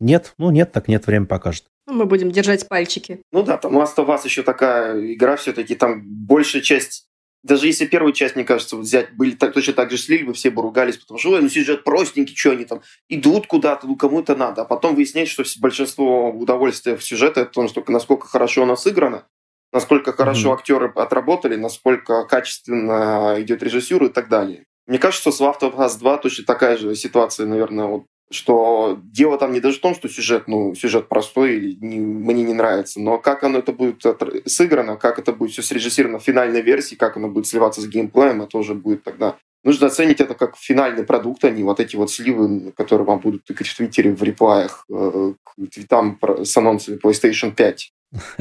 Нет, 0.00 0.34
ну 0.36 0.50
нет, 0.50 0.72
так 0.72 0.88
нет, 0.88 1.06
время 1.06 1.26
покажет. 1.26 1.64
Ну, 1.86 1.94
мы 1.94 2.06
будем 2.06 2.30
держать 2.30 2.68
пальчики. 2.68 3.22
Ну 3.32 3.42
да, 3.42 3.56
там 3.56 3.78
Last 3.78 3.96
of 3.96 4.08
Us 4.08 4.22
еще 4.24 4.42
такая 4.42 5.14
игра 5.14 5.36
все-таки, 5.36 5.74
там 5.74 6.02
большая 6.04 6.62
часть 6.62 7.06
даже 7.46 7.66
если 7.66 7.86
первую 7.86 8.12
часть, 8.12 8.34
мне 8.34 8.44
кажется, 8.44 8.76
вот 8.76 8.82
взять, 8.82 9.14
были 9.14 9.32
так, 9.32 9.54
точно 9.54 9.72
так 9.72 9.90
же 9.90 9.98
слили, 9.98 10.24
бы 10.24 10.34
все 10.34 10.50
бы 10.50 10.62
ругались, 10.62 10.96
потому 10.96 11.18
что, 11.18 11.30
ой, 11.30 11.42
ну 11.42 11.48
сюжет 11.48 11.84
простенький, 11.84 12.36
что 12.36 12.50
они 12.50 12.64
там 12.64 12.82
идут 13.08 13.46
куда-то, 13.46 13.86
ну 13.86 13.96
кому 13.96 14.20
это 14.20 14.34
надо. 14.34 14.62
А 14.62 14.64
потом 14.64 14.96
выясняется, 14.96 15.44
что 15.44 15.60
большинство 15.60 16.30
удовольствия 16.30 16.96
в 16.96 17.04
сюжете 17.04 17.42
это 17.42 17.62
настолько, 17.62 17.92
насколько 17.92 18.26
хорошо 18.26 18.64
она 18.64 18.76
сыграна, 18.76 19.26
насколько 19.72 20.12
хорошо 20.12 20.50
mm-hmm. 20.50 20.54
актеры 20.54 20.92
отработали, 20.94 21.56
насколько 21.56 22.24
качественно 22.24 23.36
идет 23.38 23.62
режиссер 23.62 24.04
и 24.04 24.08
так 24.08 24.28
далее. 24.28 24.64
Мне 24.86 24.98
кажется, 24.98 25.30
что 25.30 25.32
с 25.32 25.40
Last 25.40 25.60
of 25.60 25.76
Us 25.76 25.98
2 25.98 26.18
точно 26.18 26.44
такая 26.44 26.76
же 26.76 26.94
ситуация, 26.94 27.46
наверное, 27.46 27.86
вот 27.86 28.06
что 28.30 28.98
дело 29.04 29.38
там 29.38 29.52
не 29.52 29.60
даже 29.60 29.78
в 29.78 29.80
том, 29.80 29.94
что 29.94 30.08
сюжет, 30.08 30.48
ну, 30.48 30.74
сюжет 30.74 31.08
простой 31.08 31.56
или 31.56 31.76
не, 31.80 31.98
мне 31.98 32.42
не 32.42 32.54
нравится, 32.54 33.00
но 33.00 33.18
как 33.18 33.44
оно 33.44 33.58
это 33.58 33.72
будет 33.72 34.02
сыграно, 34.46 34.96
как 34.96 35.18
это 35.18 35.32
будет 35.32 35.52
все 35.52 35.62
срежиссировано 35.62 36.18
в 36.18 36.24
финальной 36.24 36.62
версии, 36.62 36.96
как 36.96 37.16
оно 37.16 37.28
будет 37.28 37.46
сливаться 37.46 37.80
с 37.80 37.86
геймплеем, 37.86 38.42
это 38.42 38.58
уже 38.58 38.74
будет 38.74 39.04
тогда 39.04 39.36
нужно 39.66 39.88
оценить 39.88 40.20
это 40.20 40.34
как 40.34 40.56
финальный 40.56 41.04
продукт, 41.04 41.44
а 41.44 41.50
не 41.50 41.64
вот 41.64 41.80
эти 41.80 41.96
вот 41.96 42.10
сливы, 42.10 42.72
которые 42.76 43.04
вам 43.04 43.18
будут 43.18 43.44
тыкать 43.44 43.66
в 43.66 43.76
Твиттере 43.76 44.14
в 44.14 44.22
реплаях 44.22 44.86
э, 44.88 45.34
к 45.42 45.70
твитам 45.70 46.18
с 46.22 46.56
анонсами 46.56 46.98
PlayStation 46.98 47.52
5. 47.52 47.92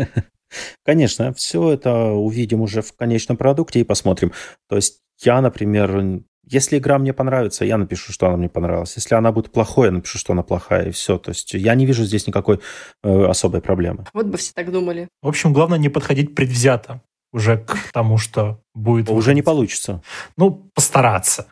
Конечно, 0.86 1.34
все 1.34 1.72
это 1.72 2.12
увидим 2.12 2.62
уже 2.62 2.82
в 2.82 2.94
конечном 2.96 3.38
продукте 3.38 3.80
и 3.80 3.84
посмотрим. 3.84 4.32
То 4.70 4.76
есть 4.76 5.02
я, 5.22 5.42
например, 5.42 6.22
если 6.46 6.78
игра 6.78 6.98
мне 7.00 7.14
понравится, 7.14 7.66
я 7.66 7.78
напишу, 7.78 8.14
что 8.14 8.28
она 8.28 8.38
мне 8.38 8.50
понравилась. 8.50 8.96
Если 8.96 9.16
она 9.16 9.32
будет 9.32 9.52
плохой, 9.52 9.88
я 9.88 9.92
напишу, 9.92 10.18
что 10.18 10.34
она 10.34 10.44
плохая, 10.44 10.88
и 10.88 10.92
все. 10.92 11.18
То 11.18 11.32
есть 11.32 11.54
я 11.54 11.76
не 11.76 11.86
вижу 11.86 12.04
здесь 12.04 12.28
никакой 12.28 12.60
э, 13.04 13.26
особой 13.26 13.62
проблемы. 13.62 14.06
Вот 14.14 14.28
бы 14.28 14.38
все 14.38 14.54
так 14.54 14.72
думали. 14.72 15.08
В 15.22 15.28
общем, 15.28 15.54
главное 15.54 15.80
не 15.80 15.90
подходить 15.90 16.36
предвзято 16.36 17.02
уже 17.34 17.58
к 17.58 17.92
тому, 17.92 18.18
что 18.18 18.62
будет. 18.74 19.10
Уже 19.10 19.34
не 19.34 19.42
получится. 19.42 20.02
Ну, 20.38 20.70
постараться. 20.74 21.48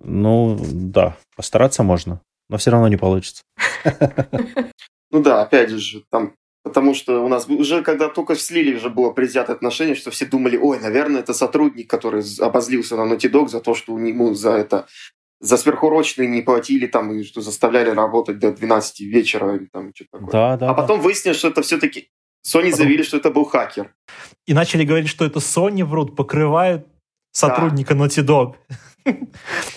Ну, 0.00 0.58
да, 0.60 1.16
постараться 1.36 1.82
можно, 1.82 2.20
но 2.48 2.58
все 2.58 2.70
равно 2.70 2.88
не 2.88 2.96
получится. 2.96 3.42
Ну 5.14 5.22
да, 5.22 5.42
опять 5.42 5.68
же, 5.68 6.04
там 6.10 6.32
Потому 6.62 6.94
что 6.94 7.24
у 7.24 7.28
нас 7.28 7.48
уже, 7.48 7.82
когда 7.82 8.08
только 8.08 8.36
слили, 8.36 8.76
уже 8.76 8.88
было 8.88 9.10
предвзятое 9.10 9.56
отношение, 9.56 9.96
что 9.96 10.10
все 10.10 10.26
думали, 10.26 10.56
ой, 10.56 10.78
наверное, 10.78 11.20
это 11.20 11.34
сотрудник, 11.34 11.90
который 11.90 12.22
обозлился 12.38 12.96
на 12.96 13.12
Naughty 13.12 13.30
Dog 13.30 13.48
за 13.48 13.60
то, 13.60 13.74
что 13.74 13.98
ему 13.98 14.34
за 14.34 14.52
это 14.52 14.86
за 15.40 15.56
сверхурочные 15.56 16.28
не 16.28 16.40
платили 16.40 16.86
там, 16.86 17.12
и 17.12 17.24
что 17.24 17.40
заставляли 17.40 17.90
работать 17.90 18.38
до 18.38 18.52
12 18.52 19.00
вечера 19.00 19.56
или 19.56 19.66
там 19.66 19.90
что-то 19.92 20.10
такое. 20.12 20.30
Да, 20.30 20.56
да, 20.56 20.70
а 20.70 20.74
потом 20.74 20.98
да. 20.98 21.02
выяснилось, 21.02 21.38
что 21.38 21.48
это 21.48 21.62
все-таки 21.62 22.10
Sony 22.46 22.70
потом... 22.70 22.76
заявили, 22.76 23.02
что 23.02 23.16
это 23.16 23.30
был 23.30 23.44
хакер. 23.44 23.92
И 24.46 24.54
начали 24.54 24.84
говорить, 24.84 25.08
что 25.08 25.24
это 25.24 25.40
Sony 25.40 25.84
врут, 25.84 26.14
покрывают 26.14 26.86
сотрудника 27.32 27.94
да. 27.94 28.04
Naughty 28.04 28.24
Dog. 28.24 28.54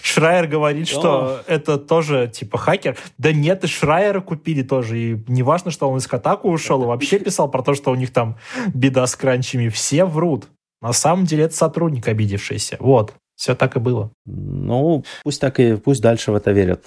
Шрайер 0.02 0.48
говорит, 0.48 0.88
что 0.88 1.42
это 1.48 1.78
тоже 1.78 2.28
типа 2.28 2.58
хакер. 2.58 2.98
Да 3.18 3.34
нет, 3.34 3.64
и 3.64 3.68
Шрайера 3.68 4.22
купили 4.22 4.62
тоже. 4.62 5.00
И 5.00 5.24
не 5.28 5.44
важно, 5.44 5.72
что 5.72 5.90
он 5.90 5.98
из 5.98 6.08
Катаку 6.08 6.50
ушел, 6.50 6.84
и 6.84 6.86
вообще 6.86 7.20
писал 7.20 7.50
про 7.50 7.64
то, 7.64 7.74
что 7.74 7.92
у 7.92 7.96
них 7.96 8.14
там 8.14 8.38
беда 8.74 9.08
с 9.08 9.16
кранчами. 9.16 9.70
Все 9.70 10.06
врут. 10.06 10.48
На 10.82 10.94
самом 10.94 11.26
деле 11.26 11.46
это 11.46 11.56
сотрудник 11.56 12.08
обидевшийся. 12.08 12.78
Вот. 12.80 13.14
Все 13.36 13.56
так 13.56 13.76
и 13.76 13.80
было. 13.80 14.12
Ну, 14.26 15.04
пусть 15.24 15.42
так 15.42 15.60
и 15.60 15.76
пусть 15.76 16.02
дальше 16.02 16.32
в 16.32 16.36
это 16.36 16.52
верят. 16.52 16.86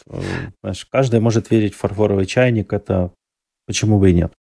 Знаешь, 0.62 0.86
каждый 0.86 1.20
может 1.20 1.50
верить 1.50 1.74
в 1.74 1.78
фарфоровый 1.78 2.24
чайник, 2.24 2.72
это 2.72 3.10
почему 3.66 3.98
бы 3.98 4.10
и 4.10 4.14
нет. 4.14 4.32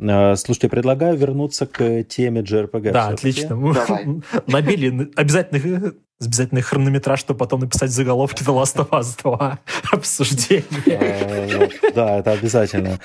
Слушайте, 0.00 0.68
предлагаю 0.68 1.16
вернуться 1.16 1.66
к 1.66 2.04
теме 2.04 2.42
JRPG. 2.42 2.92
Да, 2.92 3.08
отлично. 3.08 3.56
Набили 4.46 5.10
обязательный, 5.16 5.92
обязательный 6.20 6.62
хронометраж, 6.62 7.20
чтобы 7.20 7.38
потом 7.38 7.60
написать 7.60 7.90
заголовки 7.90 8.42
The 8.42 8.54
Last 8.54 8.76
of 8.76 8.90
Us 8.90 9.20
2 9.22 9.58
обсуждение. 9.92 10.64
А, 11.82 11.92
да, 11.94 12.18
это 12.18 12.32
обязательно. 12.32 13.00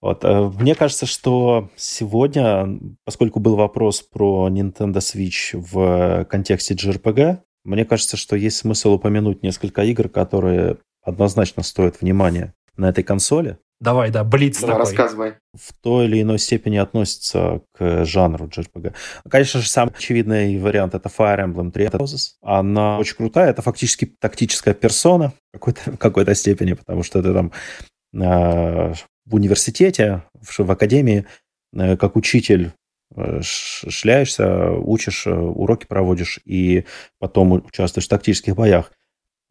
Вот. 0.00 0.22
Э, 0.22 0.50
мне 0.60 0.74
кажется, 0.74 1.06
что 1.06 1.70
сегодня, 1.76 2.78
поскольку 3.04 3.40
был 3.40 3.56
вопрос 3.56 4.02
про 4.02 4.48
Nintendo 4.50 4.98
Switch 4.98 5.54
в 5.54 6.26
контексте 6.26 6.74
JRPG, 6.74 7.38
мне 7.64 7.84
кажется, 7.86 8.18
что 8.18 8.36
есть 8.36 8.58
смысл 8.58 8.92
упомянуть 8.92 9.42
несколько 9.42 9.82
игр, 9.82 10.10
которые 10.10 10.76
однозначно 11.02 11.62
стоят 11.62 12.00
внимания 12.00 12.54
на 12.76 12.90
этой 12.90 13.02
консоли. 13.02 13.58
Давай, 13.80 14.10
да, 14.10 14.24
блиц 14.24 14.60
Давай, 14.60 14.76
такой. 14.76 14.90
рассказывай. 14.90 15.34
В 15.52 15.72
той 15.82 16.06
или 16.06 16.22
иной 16.22 16.38
степени 16.38 16.76
относится 16.76 17.60
к 17.72 18.04
жанру 18.04 18.46
JRPG. 18.46 18.94
Конечно 19.28 19.60
же, 19.60 19.68
самый 19.68 19.92
очевидный 19.94 20.58
вариант— 20.58 20.94
это 20.96 21.08
Fire 21.08 21.44
Emblem 21.44 21.72
Three 21.72 21.90
Houses. 21.90 22.34
Она 22.42 22.98
очень 22.98 23.16
крутая, 23.16 23.50
это 23.50 23.62
фактически 23.62 24.06
тактическая 24.20 24.74
персона 24.74 25.32
в 25.52 25.58
какой-то, 25.58 25.96
какой-то 25.98 26.34
степени, 26.34 26.74
потому 26.74 27.02
что 27.02 27.22
ты 27.22 27.34
там 27.34 27.52
э, 28.14 28.94
в 29.26 29.34
университете, 29.34 30.22
в, 30.40 30.58
в 30.58 30.70
академии, 30.70 31.26
э, 31.74 31.96
как 31.96 32.16
учитель 32.16 32.72
э, 33.16 33.40
шляешься, 33.42 34.70
учишь, 34.70 35.26
э, 35.26 35.34
уроки 35.34 35.86
проводишь 35.86 36.40
и 36.44 36.84
потом 37.18 37.52
участвуешь 37.52 38.06
в 38.06 38.10
тактических 38.10 38.54
боях. 38.54 38.92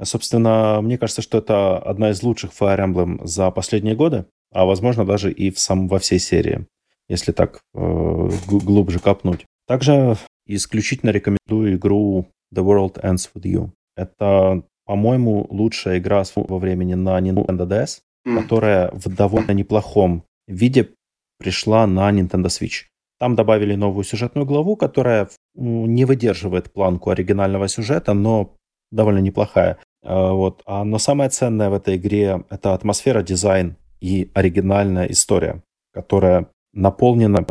Собственно, 0.01 0.79
мне 0.81 0.97
кажется, 0.97 1.21
что 1.21 1.37
это 1.37 1.77
одна 1.77 2.09
из 2.09 2.23
лучших 2.23 2.51
Fire 2.51 2.79
Emblem 2.79 3.25
за 3.25 3.51
последние 3.51 3.95
годы, 3.95 4.25
а 4.51 4.65
возможно 4.65 5.05
даже 5.05 5.31
и 5.31 5.51
в 5.51 5.59
сам, 5.59 5.87
во 5.87 5.99
всей 5.99 6.19
серии, 6.19 6.65
если 7.07 7.31
так 7.31 7.61
э, 7.73 8.29
глубже 8.47 8.99
копнуть. 8.99 9.45
Также 9.67 10.17
исключительно 10.45 11.11
рекомендую 11.11 11.75
игру 11.75 12.27
The 12.53 12.63
World 12.63 13.01
Ends 13.01 13.29
With 13.33 13.43
You. 13.43 13.69
Это, 13.95 14.63
по-моему, 14.85 15.47
лучшая 15.49 15.99
игра 15.99 16.23
во 16.35 16.57
времени 16.57 16.95
на 16.95 17.19
Nintendo 17.19 17.67
DS, 17.67 18.01
mm. 18.27 18.41
которая 18.41 18.91
в 18.91 19.07
довольно 19.13 19.51
неплохом 19.51 20.23
виде 20.47 20.89
пришла 21.37 21.87
на 21.87 22.11
Nintendo 22.11 22.47
Switch. 22.47 22.85
Там 23.19 23.35
добавили 23.35 23.75
новую 23.75 24.03
сюжетную 24.03 24.45
главу, 24.45 24.75
которая 24.75 25.29
не 25.55 26.05
выдерживает 26.05 26.73
планку 26.73 27.09
оригинального 27.09 27.67
сюжета, 27.67 28.13
но 28.13 28.55
довольно 28.93 29.19
неплохая. 29.19 29.77
А, 30.03 30.31
вот. 30.31 30.61
А, 30.65 30.83
но 30.83 30.99
самое 30.99 31.29
ценное 31.29 31.69
в 31.69 31.73
этой 31.73 31.97
игре— 31.97 32.43
это 32.49 32.73
атмосфера, 32.73 33.23
дизайн 33.23 33.75
и 33.99 34.29
оригинальная 34.33 35.05
история, 35.07 35.63
которая 35.93 36.47
наполнена 36.73 37.45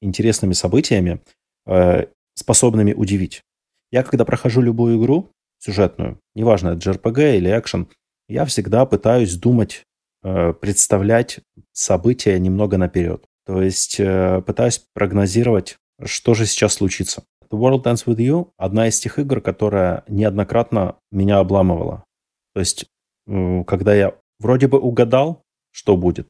интересными 0.00 0.52
событиями, 0.52 1.20
э, 1.66 2.06
способными 2.34 2.92
удивить. 2.92 3.42
Я, 3.90 4.02
когда 4.02 4.24
прохожу 4.24 4.60
любую 4.60 5.00
игру 5.00 5.30
сюжетную, 5.58 6.18
неважно, 6.34 6.70
это 6.70 6.90
JRPG 6.90 7.38
или 7.38 7.58
экшен, 7.58 7.88
я 8.28 8.44
всегда 8.44 8.84
пытаюсь 8.86 9.36
думать, 9.36 9.84
э, 10.22 10.52
представлять 10.52 11.40
события 11.72 12.38
немного 12.38 12.76
наперед. 12.76 13.24
То 13.46 13.62
есть 13.62 13.98
э, 13.98 14.42
пытаюсь 14.46 14.84
прогнозировать, 14.92 15.76
что 16.04 16.34
же 16.34 16.46
сейчас 16.46 16.74
случится. 16.74 17.24
The 17.50 17.58
World 17.58 17.82
Dance 17.82 18.06
With 18.06 18.18
You– 18.18 18.50
одна 18.56 18.88
из 18.88 18.98
тех 18.98 19.18
игр, 19.18 19.40
которая 19.40 20.04
неоднократно 20.08 20.96
меня 21.10 21.38
обламывала. 21.38 22.04
То 22.54 22.60
есть, 22.60 22.86
когда 23.26 23.94
я 23.94 24.14
вроде 24.38 24.68
бы 24.68 24.78
угадал, 24.78 25.42
что 25.70 25.96
будет, 25.96 26.28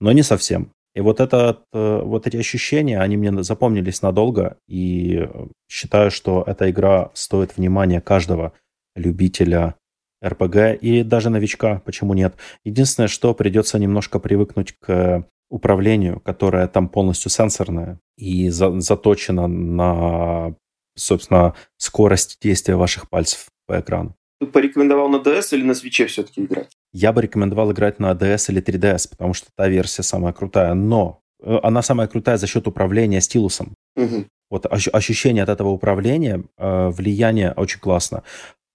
но 0.00 0.12
не 0.12 0.22
совсем. 0.22 0.72
И 0.94 1.00
вот, 1.00 1.20
это, 1.20 1.62
э, 1.72 2.00
вот 2.02 2.26
эти 2.26 2.36
ощущения, 2.36 3.00
они 3.00 3.16
мне 3.16 3.42
запомнились 3.42 4.02
надолго, 4.02 4.56
и 4.66 5.28
считаю, 5.70 6.10
что 6.10 6.42
эта 6.46 6.70
игра 6.70 7.10
стоит 7.14 7.56
внимания 7.56 8.00
каждого 8.00 8.52
любителя 8.96 9.76
РПГ 10.24 10.80
и 10.80 11.04
даже 11.04 11.30
новичка, 11.30 11.80
почему 11.84 12.14
нет. 12.14 12.34
Единственное, 12.64 13.08
что 13.08 13.34
придется 13.34 13.78
немножко 13.78 14.18
привыкнуть 14.18 14.72
к 14.80 15.24
управлению, 15.50 16.20
которое 16.20 16.66
там 16.68 16.88
полностью 16.88 17.30
сенсорное 17.30 18.00
и 18.16 18.50
за, 18.50 18.80
заточено 18.80 19.46
на, 19.46 20.54
собственно, 20.96 21.54
скорость 21.76 22.38
действия 22.42 22.76
ваших 22.76 23.08
пальцев 23.08 23.46
по 23.66 23.80
экрану. 23.80 24.14
Ты 24.40 24.46
порекомендовал 24.46 25.08
на 25.08 25.16
DS 25.16 25.48
или 25.52 25.64
на 25.64 25.74
свече 25.74 26.06
все-таки 26.06 26.42
играть? 26.42 26.70
Я 26.92 27.12
бы 27.12 27.22
рекомендовал 27.22 27.72
играть 27.72 27.98
на 27.98 28.12
DS 28.12 28.50
или 28.50 28.62
3DS, 28.62 29.08
потому 29.10 29.34
что 29.34 29.48
та 29.56 29.68
версия 29.68 30.02
самая 30.02 30.32
крутая. 30.32 30.74
Но 30.74 31.20
э, 31.42 31.58
она 31.62 31.82
самая 31.82 32.06
крутая 32.06 32.36
за 32.36 32.46
счет 32.46 32.66
управления 32.68 33.20
стилусом. 33.20 33.74
Угу. 33.96 34.26
Вот 34.50 34.66
ощущение 34.66 35.42
от 35.42 35.48
этого 35.48 35.70
управления, 35.70 36.44
э, 36.56 36.88
влияние 36.88 37.52
очень 37.52 37.80
классно. 37.80 38.22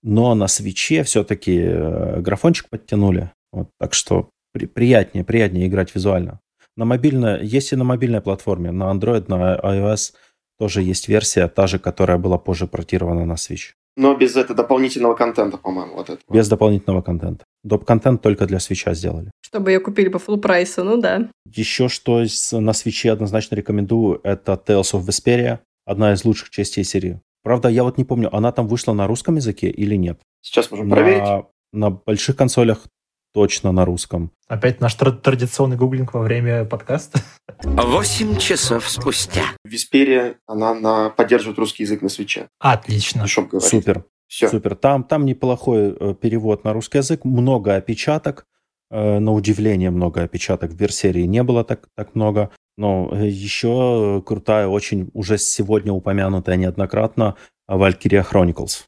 Но 0.03 0.35
на 0.35 0.47
свече 0.47 1.03
все-таки 1.03 1.59
э, 1.59 2.19
графончик 2.19 2.69
подтянули. 2.69 3.31
Вот, 3.53 3.69
так 3.79 3.93
что 3.93 4.29
при, 4.51 4.65
приятнее, 4.65 5.23
приятнее 5.23 5.67
играть 5.67 5.95
визуально. 5.95 6.39
На 6.75 6.85
мобильной, 6.85 7.45
есть 7.45 7.73
и 7.73 7.75
на 7.75 7.83
мобильной 7.83 8.21
платформе, 8.21 8.71
на 8.71 8.91
Android, 8.91 9.25
на 9.27 9.55
iOS 9.55 10.13
тоже 10.59 10.81
есть 10.81 11.07
версия, 11.07 11.47
та 11.47 11.67
же, 11.67 11.79
которая 11.79 12.17
была 12.17 12.37
позже 12.37 12.67
портирована 12.67 13.25
на 13.25 13.33
Switch. 13.33 13.73
Но 13.95 14.15
без 14.15 14.35
этого 14.35 14.55
дополнительного 14.55 15.13
контента, 15.13 15.57
по-моему, 15.57 15.95
вот 15.95 16.09
это. 16.09 16.19
Без 16.29 16.49
дополнительного 16.49 17.01
контента. 17.03 17.45
Доп-контент 17.63 18.21
только 18.21 18.47
для 18.47 18.59
свеча 18.59 18.93
сделали. 18.95 19.29
Чтобы 19.41 19.71
ее 19.71 19.79
купили 19.79 20.09
по 20.09 20.17
full 20.17 20.37
прайсу, 20.39 20.83
ну 20.83 20.97
да. 20.97 21.29
Еще 21.45 21.89
что 21.89 22.23
на 22.51 22.73
свече 22.73 23.11
однозначно 23.11 23.55
рекомендую, 23.55 24.19
это 24.23 24.53
Tales 24.53 24.93
of 24.93 25.05
Vesperia, 25.05 25.59
одна 25.85 26.13
из 26.13 26.25
лучших 26.25 26.49
частей 26.49 26.83
серии. 26.83 27.21
Правда, 27.43 27.69
я 27.69 27.83
вот 27.83 27.97
не 27.97 28.03
помню, 28.03 28.35
она 28.35 28.51
там 28.51 28.67
вышла 28.67 28.93
на 28.93 29.05
русском 29.05 29.35
языке 29.35 29.69
или 29.69 29.95
нет. 29.95 30.19
Сейчас 30.41 30.71
можем 30.71 30.87
на, 30.87 30.95
проверить. 30.95 31.45
На 31.71 31.91
больших 31.91 32.35
консолях 32.35 32.87
точно 33.33 33.71
на 33.71 33.83
русском. 33.83 34.31
Опять 34.47 34.79
наш 34.79 34.93
традиционный 34.93 35.75
гуглинг 35.75 36.13
во 36.13 36.21
время 36.21 36.65
подкаста. 36.65 37.19
Восемь 37.63 38.37
часов 38.37 38.89
спустя. 38.89 39.43
Висперия, 39.65 40.35
она 40.47 40.73
на, 40.73 41.09
поддерживает 41.09 41.57
русский 41.57 41.83
язык 41.83 42.01
на 42.01 42.09
свече. 42.09 42.47
Отлично. 42.59 43.25
Супер. 43.27 44.05
Все. 44.27 44.49
Супер. 44.49 44.75
Там, 44.75 45.03
там 45.03 45.25
неплохой 45.25 45.95
э, 45.99 46.15
перевод 46.19 46.63
на 46.63 46.73
русский 46.73 46.99
язык, 46.99 47.23
много 47.25 47.75
опечаток. 47.75 48.45
Э, 48.89 49.19
на 49.19 49.33
удивление 49.33 49.89
много 49.89 50.23
опечаток. 50.23 50.71
В 50.71 50.75
версерии 50.75 51.23
не 51.23 51.43
было 51.43 51.63
так, 51.63 51.87
так 51.95 52.15
много. 52.15 52.51
Но 52.77 53.09
э, 53.11 53.27
еще 53.27 54.23
крутая, 54.25 54.67
очень 54.67 55.09
уже 55.13 55.37
сегодня 55.37 55.93
упомянутая 55.93 56.55
неоднократно 56.55 57.35
Valkyria 57.69 58.25
Chronicles. 58.27 58.85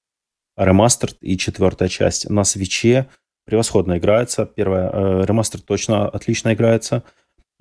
Ремастер 0.58 1.12
и 1.22 1.38
четвертая 1.38 1.90
часть 1.90 2.30
на 2.30 2.44
свече 2.44 3.08
превосходно 3.46 3.98
играется. 3.98 4.46
Первая, 4.46 4.90
э, 4.92 5.26
ремастер 5.26 5.62
точно 5.62 6.08
отлично 6.08 6.54
играется. 6.54 7.04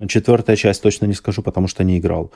Четвертая 0.07 0.55
часть 0.55 0.81
точно 0.81 1.05
не 1.05 1.13
скажу, 1.13 1.41
потому 1.41 1.67
что 1.67 1.83
не 1.83 1.99
играл. 1.99 2.33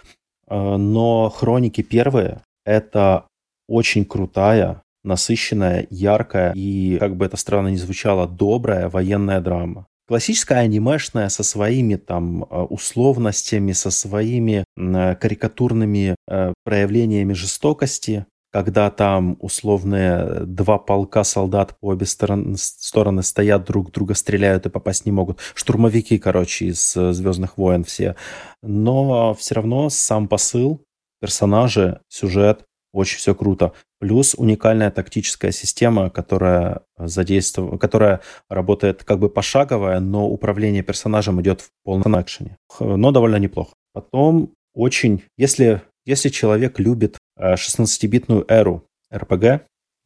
Э, 0.48 0.78
но 0.78 1.30
хроники 1.30 1.82
первые— 1.82 2.42
это 2.66 3.26
очень 3.68 4.06
крутая, 4.06 4.82
насыщенная, 5.04 5.88
яркая 5.90 6.54
и, 6.56 6.98
как 7.00 7.16
бы 7.16 7.26
это 7.26 7.38
странно 7.38 7.70
ни 7.70 7.76
звучало, 7.76 8.28
добрая 8.28 8.90
военная 8.90 9.42
драма. 9.42 9.86
Классическая 10.08 10.60
анимешная 10.60 11.30
со 11.30 11.44
своими 11.44 11.96
там 11.96 12.44
э, 12.44 12.62
условностями, 12.62 13.74
со 13.74 13.92
своими 13.92 14.64
карикатурными 14.76 16.16
проявлениями 16.64 17.34
жестокости, 17.34 18.26
когда 18.52 18.90
там 18.90 19.38
условные 19.40 20.42
два 20.46 20.78
полка 20.78 21.24
солдат 21.24 21.78
по 21.80 21.88
обе 21.88 22.06
стороны, 22.06 22.58
стороны 22.58 23.24
стоят, 23.24 23.66
друг 23.66 23.92
друга 23.92 24.14
стреляют 24.16 24.66
и 24.66 24.70
попасть 24.70 25.06
не 25.06 25.12
могут. 25.12 25.40
Штурмовики, 25.54 26.18
короче, 26.18 26.66
из 26.66 26.96
э, 26.98 27.14
«Звездных 27.14 27.58
войн» 27.58 27.84
все. 27.84 28.16
Но 28.64 29.34
все 29.36 29.56
равно 29.56 29.90
сам 29.90 30.28
посыл, 30.28 30.84
персонажи, 31.22 32.02
сюжет, 32.08 32.66
очень 32.92 33.18
все 33.18 33.36
круто. 33.36 33.74
Плюс 34.00 34.34
уникальная 34.36 34.90
тактическая 34.92 35.52
система, 35.52 36.10
которая 36.10 36.82
задействована, 36.98 37.78
которая 37.78 38.22
работает 38.50 39.04
как 39.04 39.20
бы 39.20 39.30
пошаговая, 39.30 40.00
но 40.00 40.28
управление 40.28 40.82
персонажем 40.82 41.42
идет 41.42 41.62
в 41.62 41.70
полном 41.84 42.20
экшене. 42.20 42.58
Но 42.80 43.12
довольно 43.12 43.36
неплохо. 43.36 43.74
Потом 43.94 44.54
очень, 44.74 45.24
если, 45.38 45.82
если 46.06 46.30
человек 46.30 46.80
любит 46.80 47.18
16-битную 47.40 48.46
э, 48.48 48.54
эру 48.54 48.88
RPG, 49.14 49.62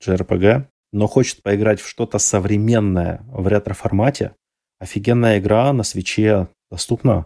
JRPG, 0.06 0.68
но 0.92 1.08
хочет 1.08 1.42
поиграть 1.42 1.82
в 1.82 1.88
что-то 1.88 2.20
современное 2.20 3.24
в 3.28 3.48
ретро-формате, 3.48 4.36
офигенная 4.80 5.40
игра 5.40 5.74
на 5.74 5.84
свече 5.84 6.48
доступна. 6.70 7.26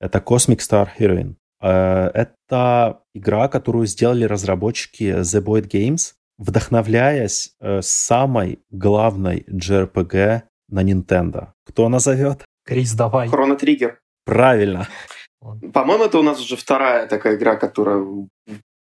Это 0.00 0.18
Cosmic 0.18 0.58
Star 0.58 0.88
Heroine. 0.98 1.34
Э, 1.60 2.10
это 2.14 3.02
игра, 3.14 3.48
которую 3.48 3.86
сделали 3.86 4.24
разработчики 4.24 5.20
The 5.20 5.42
Boyd 5.42 5.68
Games, 5.68 6.14
вдохновляясь 6.38 7.52
э, 7.60 7.80
самой 7.82 8.60
главной 8.70 9.44
JRPG 9.50 10.42
на 10.68 10.82
Nintendo. 10.82 11.48
Кто 11.64 11.88
назовет? 11.88 12.44
Крис, 12.64 12.94
давай. 12.94 13.28
Хроно 13.28 13.56
Триггер. 13.56 14.00
Правильно. 14.24 14.88
По-моему, 15.72 16.04
это 16.04 16.18
у 16.18 16.22
нас 16.22 16.40
уже 16.40 16.56
вторая 16.56 17.06
такая 17.06 17.36
игра, 17.36 17.56
которая 17.56 18.04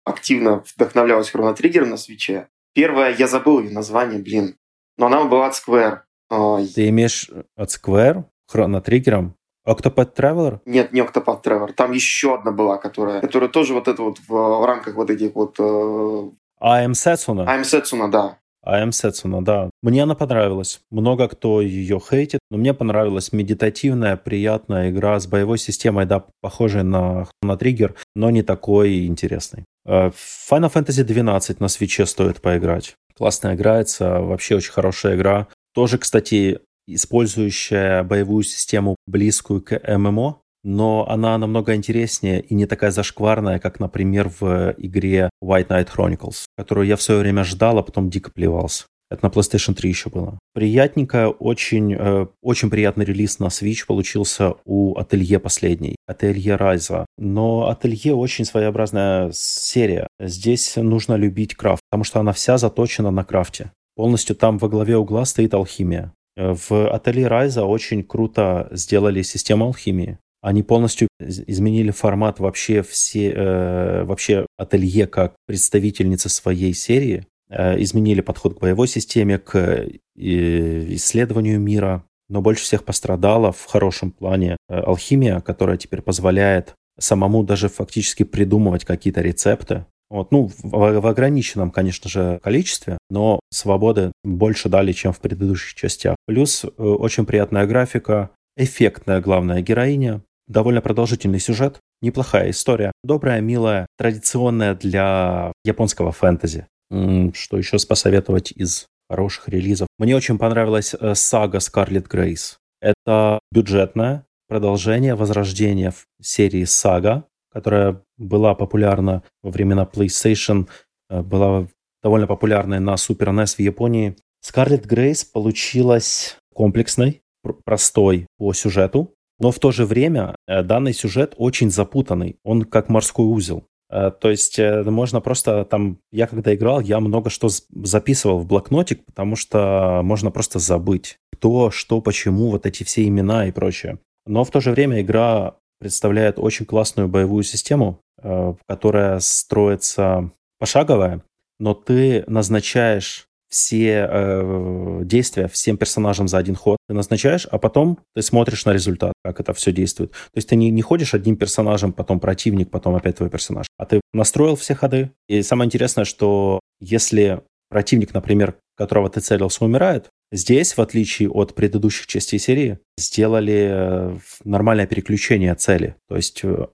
активно 0.08 0.64
вдохновлялась 0.76 1.32
Trigger 1.34 1.86
на 1.86 1.98
свече. 1.98 2.48
Первая, 2.74 3.16
я 3.16 3.28
забыл 3.28 3.60
ее 3.60 3.72
название, 3.72 4.20
блин. 4.20 4.56
Но 4.98 5.08
она 5.08 5.26
была 5.26 5.48
от 5.48 5.54
Square. 5.54 6.00
Ты 6.30 6.90
имеешь 6.90 7.30
от 7.56 7.70
Square? 7.70 8.26
Trigger? 8.54 9.32
Octopath 9.68 10.16
Traveler? 10.16 10.60
Нет, 10.66 10.94
не 10.94 11.02
Octopath 11.02 11.44
Traveler. 11.44 11.74
Там 11.74 11.92
еще 11.92 12.36
одна 12.36 12.52
была, 12.52 12.78
которая, 12.78 13.20
которая 13.20 13.50
тоже 13.50 13.74
вот 13.74 13.88
это 13.88 14.02
вот 14.02 14.20
в, 14.20 14.30
в 14.30 14.66
рамках 14.66 14.96
вот 14.96 15.10
этих 15.10 15.36
вот... 15.36 15.60
Э... 15.60 16.30
I'm 16.62 16.92
Setsuna? 16.92 17.46
I'm 17.46 17.64
Setsuna, 17.64 18.10
да. 18.10 18.38
АМ 18.68 18.92
Сетсуна, 18.92 19.42
да. 19.42 19.70
Мне 19.82 20.04
она 20.04 20.16
понравилась. 20.16 20.82
Много 20.92 21.30
кто 21.30 21.62
ее 21.62 22.00
хейтит, 22.00 22.42
но 22.52 22.58
мне 22.58 22.74
понравилась 22.74 23.32
медитативная, 23.32 24.18
приятная 24.18 24.90
игра 24.90 25.18
с 25.20 25.26
боевой 25.26 25.58
системой, 25.58 26.06
да, 26.06 26.26
похожей 26.42 26.84
на 26.84 27.28
Chrono 27.44 27.58
Trigger, 27.58 27.96
но 28.16 28.30
не 28.30 28.44
такой 28.44 29.06
интересной. 29.06 29.64
Э, 29.88 30.12
Final 30.52 30.72
Fantasy 30.72 31.04
12 31.04 31.60
на 31.60 31.68
свече 31.70 32.06
стоит 32.06 32.42
поиграть. 32.42 32.96
Классно 33.16 33.56
играется, 33.56 34.20
вообще 34.20 34.58
очень 34.58 34.72
хорошая 34.72 35.16
игра. 35.16 35.48
Тоже, 35.74 35.98
кстати, 35.98 36.60
использующая 36.88 38.04
боевую 38.04 38.44
систему 38.44 38.96
близкую 39.08 39.62
к 39.62 39.80
ММО, 39.88 40.42
но 40.64 41.08
она 41.10 41.38
намного 41.38 41.74
интереснее 41.76 42.42
и 42.42 42.54
не 42.54 42.66
такая 42.66 42.92
зашкварная, 42.92 43.60
как, 43.60 43.80
например, 43.80 44.30
в 44.40 44.76
игре 44.78 45.30
White 45.44 45.68
Knight 45.68 45.90
Chronicles, 45.96 46.46
которую 46.58 46.88
я 46.88 46.96
в 46.96 47.02
свое 47.02 47.22
время 47.22 47.44
ждал, 47.44 47.80
а 47.80 47.84
потом 47.84 48.10
дико 48.10 48.32
плевался. 48.32 48.86
Это 49.10 49.26
на 49.26 49.30
PlayStation 49.30 49.74
3 49.74 49.90
еще 49.90 50.10
было. 50.10 50.38
Приятненько, 50.54 51.30
очень, 51.30 51.94
э, 51.94 52.28
очень 52.42 52.70
приятный 52.70 53.06
релиз 53.06 53.40
на 53.40 53.46
Switch 53.46 53.86
получился 53.88 54.56
у 54.66 54.98
Ателье 54.98 55.40
последний. 55.40 55.96
Ателье 56.08 56.56
Райза. 56.56 57.06
Но 57.18 57.70
Ателье 57.70 58.14
очень 58.14 58.46
своеобразная 58.46 59.32
серия. 59.34 60.08
Здесь 60.20 60.76
нужно 60.76 61.16
любить 61.16 61.56
крафт, 61.56 61.82
потому 61.90 62.04
что 62.04 62.20
она 62.20 62.34
вся 62.34 62.58
заточена 62.58 63.12
на 63.12 63.24
крафте. 63.24 63.72
Полностью 63.96 64.36
там 64.36 64.58
во 64.58 64.68
главе 64.68 64.98
угла 64.98 65.26
стоит 65.26 65.54
алхимия. 65.54 66.14
Э, 66.36 66.54
в 66.54 66.90
Ателье 66.90 67.28
Райза 67.28 67.64
очень 67.64 68.04
круто 68.04 68.68
сделали 68.72 69.22
систему 69.22 69.66
алхимии. 69.66 70.18
Они 70.42 70.64
полностью 70.64 71.08
изменили 71.20 71.92
формат 71.92 72.40
вообще 72.40 72.84
все, 72.84 73.32
э, 73.32 74.04
вообще 74.04 74.46
ателье 74.58 75.08
как 75.08 75.36
представительницы 75.48 76.30
своей 76.30 76.74
серии, 76.74 77.26
изменили 77.50 78.22
подход 78.22 78.56
к 78.56 78.60
боевой 78.60 78.88
системе, 78.88 79.38
к 79.38 79.56
э, 79.56 79.90
исследованию 80.16 81.60
мира, 81.60 82.04
но 82.30 82.42
больше 82.42 82.64
всех 82.64 82.84
пострадала 82.84 83.52
в 83.52 83.66
хорошем 83.66 84.12
плане 84.12 84.58
э, 84.70 84.80
алхимия, 84.80 85.40
которая 85.40 85.78
теперь 85.78 86.02
позволяет 86.02 86.74
самому 87.00 87.44
даже 87.44 87.70
фактически 87.70 88.24
придумывать 88.24 88.86
какие-то 88.86 89.22
рецепты. 89.22 89.86
Вот, 90.10 90.32
ну, 90.32 90.50
в, 90.64 91.02
в 91.02 91.08
ограниченном, 91.08 91.70
конечно 91.70 92.10
же, 92.10 92.40
количестве, 92.42 92.98
но 93.10 93.40
свободы 93.52 94.12
больше 94.24 94.70
дали, 94.70 94.94
чем 94.94 95.12
в 95.12 95.20
предыдущих 95.20 95.76
частях. 95.76 96.16
Плюс 96.26 96.64
э, 96.64 96.68
очень 96.82 97.26
приятная 97.26 97.66
графика, 97.66 98.32
эффектная 98.56 99.22
главная 99.22 99.62
героиня, 99.62 100.22
довольно 100.48 100.82
продолжительный 100.82 101.40
сюжет, 101.40 101.80
неплохая 102.02 102.52
история, 102.52 102.92
добрая, 103.04 103.42
милая, 103.42 103.86
традиционная 103.98 104.76
для 104.76 105.52
японского 105.64 106.12
фэнтези. 106.12 106.68
Что 106.90 107.58
еще 107.58 107.78
посоветовать 107.88 108.52
из 108.52 108.88
хороших 109.10 109.50
релизов? 109.50 109.88
Мне 109.98 110.16
очень 110.16 110.38
понравилась 110.38 110.94
э, 110.94 111.16
сага 111.16 111.58
Scarlet 111.58 112.08
Grace. 112.08 112.56
Это 112.82 113.40
бюджетное 113.52 114.26
продолжение, 114.48 115.16
возрождение 115.16 115.92
в 115.92 116.06
серии 116.22 116.64
Сага, 116.64 117.26
которая 117.52 118.02
была 118.18 118.56
популярна 118.56 119.24
во 119.44 119.52
времена 119.52 119.88
PlayStation, 119.92 120.68
э, 121.10 121.22
была 121.22 121.68
довольно 122.02 122.28
популярной 122.28 122.80
на 122.80 122.96
Super 122.96 123.34
NES 123.34 123.56
в 123.56 123.60
Японии. 123.60 124.16
Scarlet 124.46 124.88
Grace 124.88 125.26
получилась 125.32 126.38
комплексной, 126.54 127.22
простой 127.66 128.28
по 128.38 128.54
сюжету, 128.54 129.14
но 129.40 129.52
в 129.52 129.60
то 129.60 129.72
же 129.72 129.86
время 129.86 130.36
э, 130.48 130.64
данный 130.64 130.94
сюжет 130.94 131.34
очень 131.38 131.70
запутанный. 131.70 132.38
Он 132.44 132.64
как 132.64 132.90
морской 132.90 133.26
узел. 133.26 133.66
Э, 133.90 134.12
то 134.12 134.30
есть 134.30 134.60
можно 134.60 135.22
просто 135.22 135.66
там, 135.66 136.00
я 136.12 136.28
когда 136.28 136.54
играл, 136.54 136.82
я 136.82 137.00
много 137.00 137.30
что 137.30 137.50
записывал 137.72 138.40
в 138.40 138.48
блокнотик, 138.48 139.06
потому 139.06 139.36
что 139.36 140.02
можно 140.04 140.32
просто 140.32 140.60
забыть, 140.60 141.20
кто, 141.32 141.72
что, 141.72 142.02
почему, 142.02 142.50
вот 142.50 142.66
эти 142.66 142.84
все 142.84 143.08
имена 143.08 143.48
и 143.48 143.52
прочее. 143.52 144.00
Но 144.26 144.44
в 144.44 144.52
то 144.52 144.60
же 144.60 144.72
время 144.72 145.02
игра 145.02 145.56
представляет 145.80 146.40
очень 146.40 146.66
классную 146.66 147.08
боевую 147.08 147.44
систему, 147.44 148.02
э, 148.22 148.54
которая 148.68 149.20
строится 149.20 150.32
пошаговая, 150.60 151.24
но 151.60 151.74
ты 151.74 152.24
назначаешь 152.28 153.27
все 153.50 154.08
э, 154.10 155.02
действия 155.04 155.48
всем 155.48 155.78
персонажам 155.78 156.28
за 156.28 156.38
один 156.38 156.56
ход. 156.56 156.78
Ты 156.88 156.94
назначаешь, 156.94 157.46
а 157.46 157.58
потом 157.58 158.00
ты 158.16 158.22
смотришь 158.22 158.66
на 158.66 158.74
результат, 158.74 159.14
как 159.24 159.40
это 159.40 159.54
все 159.54 159.72
действует. 159.72 160.12
То 160.12 160.36
есть 160.36 160.50
ты 160.50 160.56
не, 160.56 160.70
не 160.70 160.82
ходишь 160.82 161.14
одним 161.14 161.38
персонажем, 161.38 161.94
потом 161.94 162.20
противник, 162.20 162.70
потом 162.70 162.96
опять 162.96 163.18
твой 163.18 163.30
персонаж. 163.30 163.68
А 163.78 163.86
ты 163.86 164.02
настроил 164.14 164.56
все 164.56 164.76
ходы. 164.76 165.12
И 165.28 165.42
самое 165.42 165.68
интересное, 165.68 166.06
что 166.06 166.60
если 166.80 167.42
противник, 167.70 168.14
например, 168.14 168.56
которого 168.76 169.10
ты 169.10 169.22
целился, 169.22 169.66
умирает, 169.66 170.10
Здесь, 170.32 170.76
в 170.76 170.82
отличие 170.82 171.30
от 171.30 171.56
предыдущих 171.56 172.06
частей 172.06 172.38
серии, 172.38 172.80
сделали 172.98 173.70
э, 173.72 174.18
нормальное 174.44 174.86
переключение 174.86 175.56
цели. 175.56 175.96
То 176.10 176.18
есть 176.18 176.42
э, 176.44 176.68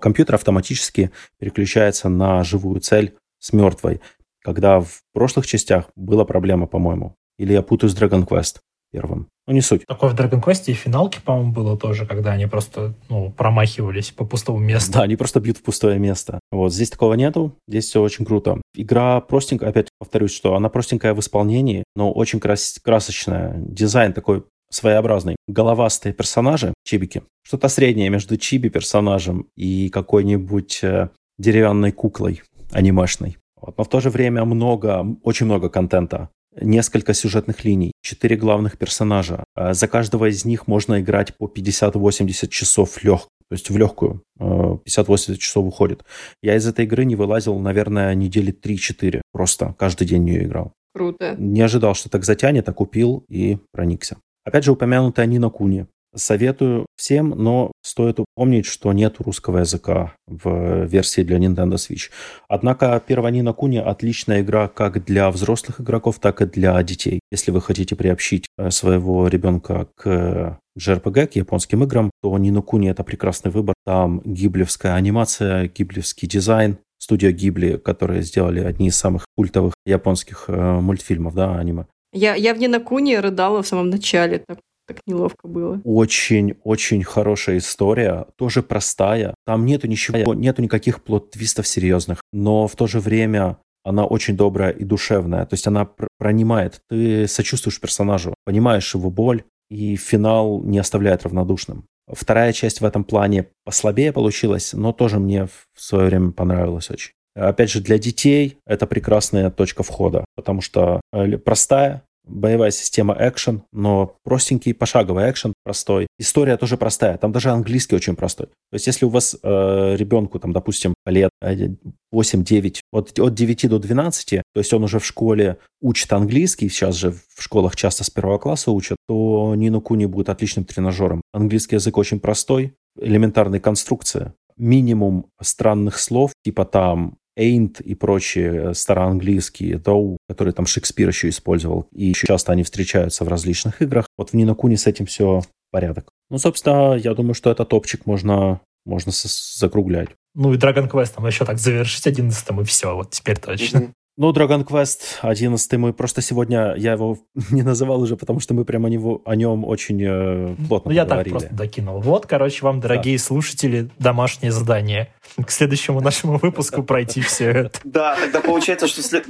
компьютер 0.00 0.36
автоматически 0.36 1.10
переключается 1.38 2.08
на 2.08 2.44
живую 2.44 2.80
цель 2.80 3.16
с 3.40 3.52
мертвой, 3.52 4.00
когда 4.42 4.80
в 4.80 5.00
прошлых 5.12 5.46
частях 5.46 5.86
была 5.96 6.24
проблема, 6.24 6.66
по-моему. 6.66 7.14
Или 7.38 7.52
я 7.52 7.62
путаю 7.62 7.90
с 7.90 7.96
Dragon 7.96 8.26
Quest 8.26 8.58
первым. 8.92 9.28
Ну, 9.46 9.54
не 9.54 9.60
суть. 9.60 9.84
Такое 9.86 10.10
в 10.10 10.14
Dragon 10.14 10.42
Quest 10.42 10.64
и 10.66 10.72
финалке, 10.72 11.20
по-моему, 11.24 11.52
было 11.52 11.76
тоже, 11.76 12.06
когда 12.06 12.32
они 12.32 12.46
просто 12.46 12.94
ну, 13.08 13.30
промахивались 13.30 14.10
по 14.10 14.24
пустому 14.24 14.58
месту. 14.58 14.92
Да, 14.92 15.02
они 15.02 15.16
просто 15.16 15.40
бьют 15.40 15.58
в 15.58 15.62
пустое 15.62 15.98
место. 15.98 16.40
Вот 16.50 16.72
здесь 16.72 16.90
такого 16.90 17.14
нету, 17.14 17.56
здесь 17.66 17.86
все 17.86 18.02
очень 18.02 18.24
круто. 18.24 18.60
Игра 18.74 19.20
простенькая, 19.20 19.70
опять 19.70 19.88
повторюсь, 19.98 20.34
что 20.34 20.54
она 20.54 20.68
простенькая 20.68 21.14
в 21.14 21.20
исполнении, 21.20 21.84
но 21.96 22.12
очень 22.12 22.40
крас- 22.40 22.80
красочная. 22.82 23.54
Дизайн 23.58 24.12
такой 24.12 24.44
своеобразный. 24.70 25.36
Головастые 25.48 26.12
персонажи, 26.12 26.72
чибики. 26.84 27.22
Что-то 27.42 27.68
среднее 27.68 28.08
между 28.08 28.36
чиби-персонажем 28.36 29.46
и 29.56 29.88
какой-нибудь 29.88 30.80
э, 30.82 31.08
деревянной 31.38 31.90
куклой 31.90 32.42
анимешной. 32.70 33.36
Но 33.80 33.84
в 33.84 33.88
то 33.88 34.00
же 34.00 34.10
время 34.10 34.44
много, 34.44 35.06
очень 35.22 35.46
много 35.46 35.70
контента 35.70 36.28
несколько 36.60 37.14
сюжетных 37.14 37.64
линий, 37.64 37.92
четыре 38.02 38.36
главных 38.36 38.76
персонажа. 38.76 39.44
А 39.54 39.72
за 39.72 39.88
каждого 39.88 40.28
из 40.28 40.44
них 40.44 40.66
можно 40.66 41.00
играть 41.00 41.34
по 41.38 41.46
50-80 41.46 42.48
часов 42.48 43.02
лег, 43.02 43.20
то 43.20 43.52
есть 43.52 43.70
в 43.70 43.78
легкую. 43.78 44.22
50-80 44.38 45.36
часов 45.38 45.64
уходит. 45.64 46.04
Я 46.42 46.56
из 46.56 46.66
этой 46.66 46.84
игры 46.84 47.06
не 47.06 47.16
вылазил, 47.16 47.58
наверное, 47.58 48.14
недели 48.14 48.52
3-4. 48.52 49.22
Просто 49.32 49.74
каждый 49.78 50.06
день 50.06 50.20
в 50.20 50.24
нее 50.26 50.44
играл. 50.44 50.74
Круто. 50.94 51.34
Не 51.38 51.62
ожидал, 51.62 51.94
что 51.94 52.10
так 52.10 52.26
затянет, 52.26 52.68
а 52.68 52.74
купил 52.74 53.24
и 53.30 53.56
проникся. 53.72 54.18
Опять 54.44 54.64
же, 54.64 54.72
упомянутая 54.72 55.24
Нина 55.24 55.48
Куни. 55.48 55.86
Советую 56.14 56.86
всем, 56.96 57.30
но 57.30 57.70
стоит 57.82 58.18
помнить, 58.34 58.66
что 58.66 58.92
нет 58.92 59.16
русского 59.20 59.58
языка 59.58 60.14
в 60.26 60.84
версии 60.84 61.22
для 61.22 61.38
Nintendo 61.38 61.74
Switch. 61.74 62.10
Однако 62.48 63.00
первая 63.06 63.32
Нина 63.32 63.52
Куни 63.52 63.78
отличная 63.78 64.40
игра 64.40 64.66
как 64.66 65.04
для 65.04 65.30
взрослых 65.30 65.80
игроков, 65.80 66.18
так 66.18 66.42
и 66.42 66.46
для 66.46 66.82
детей. 66.82 67.20
Если 67.30 67.52
вы 67.52 67.60
хотите 67.60 67.94
приобщить 67.94 68.46
э, 68.58 68.70
своего 68.70 69.28
ребенка 69.28 69.88
к 69.94 70.58
JRPG, 70.76 71.26
к 71.28 71.36
японским 71.36 71.84
играм, 71.84 72.10
то 72.22 72.36
Нина 72.38 72.60
Куни 72.60 72.90
это 72.90 73.04
прекрасный 73.04 73.52
выбор. 73.52 73.74
Там 73.84 74.20
гиблевская 74.24 74.94
анимация, 74.94 75.68
гиблевский 75.68 76.26
дизайн, 76.26 76.78
студия 76.98 77.30
Гибли, 77.30 77.76
которые 77.76 78.22
сделали 78.22 78.60
одни 78.60 78.88
из 78.88 78.96
самых 78.96 79.26
культовых 79.36 79.74
японских 79.86 80.46
э, 80.48 80.80
мультфильмов, 80.80 81.34
да, 81.34 81.56
аниме. 81.56 81.86
Я, 82.12 82.34
я 82.34 82.54
в 82.54 82.58
Нинокуне 82.58 83.20
рыдала 83.20 83.62
в 83.62 83.68
самом 83.68 83.90
начале. 83.90 84.42
Так 84.46 84.58
так 84.90 85.00
неловко 85.06 85.46
было. 85.46 85.80
Очень-очень 85.84 87.04
хорошая 87.04 87.58
история, 87.58 88.26
тоже 88.36 88.62
простая. 88.62 89.34
Там 89.46 89.64
нету 89.64 89.86
ничего, 89.86 90.34
нету 90.34 90.62
никаких 90.62 91.04
плод-твистов 91.04 91.66
серьезных, 91.66 92.20
но 92.32 92.66
в 92.66 92.74
то 92.74 92.86
же 92.88 92.98
время 92.98 93.58
она 93.84 94.04
очень 94.04 94.36
добрая 94.36 94.70
и 94.70 94.84
душевная. 94.84 95.46
То 95.46 95.54
есть 95.54 95.66
она 95.66 95.84
пр 95.84 96.08
пронимает, 96.18 96.80
ты 96.88 97.28
сочувствуешь 97.28 97.80
персонажу, 97.80 98.34
понимаешь 98.44 98.94
его 98.94 99.10
боль, 99.10 99.44
и 99.70 99.94
финал 99.94 100.60
не 100.62 100.80
оставляет 100.80 101.22
равнодушным. 101.22 101.84
Вторая 102.08 102.52
часть 102.52 102.80
в 102.80 102.84
этом 102.84 103.04
плане 103.04 103.46
послабее 103.64 104.12
получилась, 104.12 104.72
но 104.72 104.92
тоже 104.92 105.20
мне 105.20 105.46
в 105.46 105.80
свое 105.80 106.06
время 106.06 106.32
понравилась 106.32 106.90
очень. 106.90 107.12
Опять 107.36 107.70
же, 107.70 107.80
для 107.80 107.98
детей 107.98 108.58
это 108.66 108.88
прекрасная 108.88 109.50
точка 109.50 109.84
входа, 109.84 110.24
потому 110.34 110.60
что 110.60 111.00
э, 111.12 111.38
простая, 111.38 112.02
боевая 112.30 112.70
система 112.70 113.16
экшен, 113.18 113.62
но 113.72 114.16
простенький 114.24 114.74
пошаговый 114.74 115.30
экшен, 115.30 115.52
простой. 115.64 116.06
История 116.18 116.56
тоже 116.56 116.76
простая, 116.76 117.18
там 117.18 117.32
даже 117.32 117.50
английский 117.50 117.96
очень 117.96 118.16
простой. 118.16 118.46
То 118.46 118.74
есть 118.74 118.86
если 118.86 119.04
у 119.04 119.08
вас 119.08 119.36
э, 119.42 119.96
ребенку, 119.96 120.38
там, 120.38 120.52
допустим, 120.52 120.94
лет 121.06 121.30
8-9, 121.42 122.80
от, 122.92 123.18
от 123.18 123.34
9 123.34 123.68
до 123.68 123.78
12, 123.78 124.30
то 124.30 124.60
есть 124.60 124.72
он 124.72 124.84
уже 124.84 124.98
в 124.98 125.06
школе 125.06 125.58
учит 125.80 126.12
английский, 126.12 126.68
сейчас 126.68 126.96
же 126.96 127.12
в 127.12 127.42
школах 127.42 127.76
часто 127.76 128.04
с 128.04 128.10
первого 128.10 128.38
класса 128.38 128.70
учат, 128.70 128.96
то 129.08 129.54
Нину 129.56 129.80
Куни 129.80 130.06
будет 130.06 130.28
отличным 130.28 130.64
тренажером. 130.64 131.20
Английский 131.32 131.76
язык 131.76 131.96
очень 131.98 132.20
простой, 132.20 132.74
элементарная 132.98 133.60
конструкция, 133.60 134.34
минимум 134.56 135.26
странных 135.40 135.98
слов, 135.98 136.32
типа 136.44 136.64
там 136.64 137.16
Ain't 137.38 137.82
и 137.82 137.94
прочие 137.94 138.74
староанглийские, 138.74 139.78
Доу, 139.78 140.18
которые 140.28 140.52
там 140.52 140.66
Шекспир 140.66 141.08
еще 141.08 141.28
использовал, 141.28 141.86
и 141.92 142.06
еще 142.06 142.26
часто 142.26 142.52
они 142.52 142.62
встречаются 142.62 143.24
в 143.24 143.28
различных 143.28 143.80
играх. 143.82 144.06
Вот 144.16 144.30
в 144.30 144.34
Нинокуне 144.34 144.76
с 144.76 144.86
этим 144.86 145.06
все 145.06 145.42
порядок. 145.70 146.10
Ну, 146.28 146.38
собственно, 146.38 146.94
я 146.94 147.14
думаю, 147.14 147.34
что 147.34 147.50
этот 147.50 147.68
топчик 147.68 148.06
можно, 148.06 148.60
можно 148.84 149.12
закруглять. 149.12 150.08
Ну 150.34 150.52
и 150.52 150.56
Dragon 150.56 150.90
Quest 150.90 151.14
там 151.16 151.26
еще 151.26 151.44
так 151.44 151.58
завершить 151.58 152.06
одиннадцатым, 152.06 152.60
и 152.60 152.64
все, 152.64 152.94
вот 152.94 153.10
теперь 153.10 153.38
точно. 153.38 153.78
Mm-hmm. 153.78 153.92
Ну, 154.20 154.32
Dragon 154.32 154.66
Quest 154.66 155.20
11 155.22 155.72
мы 155.78 155.94
просто 155.94 156.20
сегодня, 156.20 156.74
я 156.76 156.92
его 156.92 157.16
не 157.50 157.62
называл 157.62 158.02
уже, 158.02 158.18
потому 158.18 158.38
что 158.38 158.52
мы 158.52 158.66
прямо 158.66 158.88
о, 158.88 158.90
него, 158.90 159.22
о 159.24 159.34
нем 159.34 159.64
очень 159.64 159.98
э, 160.02 160.54
плотно 160.68 160.90
Ну, 160.90 160.94
я 160.94 161.06
так 161.06 161.26
просто 161.26 161.54
докинул. 161.54 162.02
Вот, 162.02 162.26
короче, 162.26 162.62
вам, 162.62 162.80
дорогие 162.80 163.16
да. 163.16 163.24
слушатели, 163.24 163.88
домашнее 163.98 164.52
задание. 164.52 165.08
К 165.42 165.50
следующему 165.50 166.02
нашему 166.02 166.36
выпуску 166.36 166.82
пройти 166.82 167.22
все 167.22 167.50
это. 167.50 167.80
Да, 167.84 168.14
тогда 168.20 168.42
получается, 168.42 168.88
что 168.88 169.22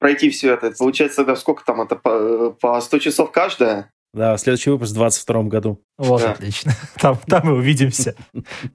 пройти 0.00 0.30
все 0.30 0.54
это, 0.54 0.72
получается, 0.76 1.18
тогда 1.18 1.36
сколько 1.36 1.64
там, 1.64 1.80
это 1.80 1.94
по 1.94 2.80
100 2.80 2.98
часов 2.98 3.30
каждая? 3.30 3.92
Да, 4.14 4.36
следующий 4.38 4.70
выпуск 4.70 4.92
в 4.92 4.94
22 4.94 5.42
году. 5.44 5.82
Вот, 5.98 6.22
да. 6.22 6.30
отлично. 6.30 6.72
Там, 7.00 7.18
там 7.26 7.46
мы 7.46 7.54
увидимся. 7.54 8.14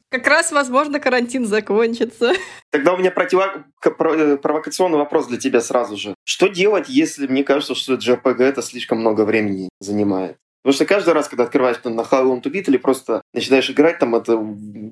Как 0.09 0.27
раз, 0.27 0.51
возможно, 0.51 0.99
карантин 0.99 1.45
закончится. 1.45 2.33
Тогда 2.71 2.93
у 2.93 2.97
меня 2.97 3.09
противо... 3.09 3.65
Э, 3.83 4.37
провокационный 4.37 4.97
вопрос 4.97 5.27
для 5.27 5.37
тебя 5.37 5.61
сразу 5.61 5.95
же. 5.95 6.13
Что 6.25 6.47
делать, 6.47 6.89
если 6.89 7.25
мне 7.27 7.43
кажется, 7.43 7.73
что 7.73 7.93
JRPG 7.93 8.43
это 8.43 8.61
слишком 8.61 8.99
много 8.99 9.23
времени 9.23 9.69
занимает? 9.79 10.35
Потому 10.61 10.75
что 10.75 10.85
каждый 10.85 11.13
раз, 11.13 11.29
когда 11.29 11.45
открываешь 11.45 11.77
там, 11.77 11.95
на 11.95 12.01
How 12.01 12.25
Long 12.25 12.43
to 12.43 12.51
Beat 12.51 12.65
или 12.67 12.77
просто 12.77 13.21
начинаешь 13.33 13.69
играть, 13.69 13.99
там 13.99 14.15
это 14.15 14.37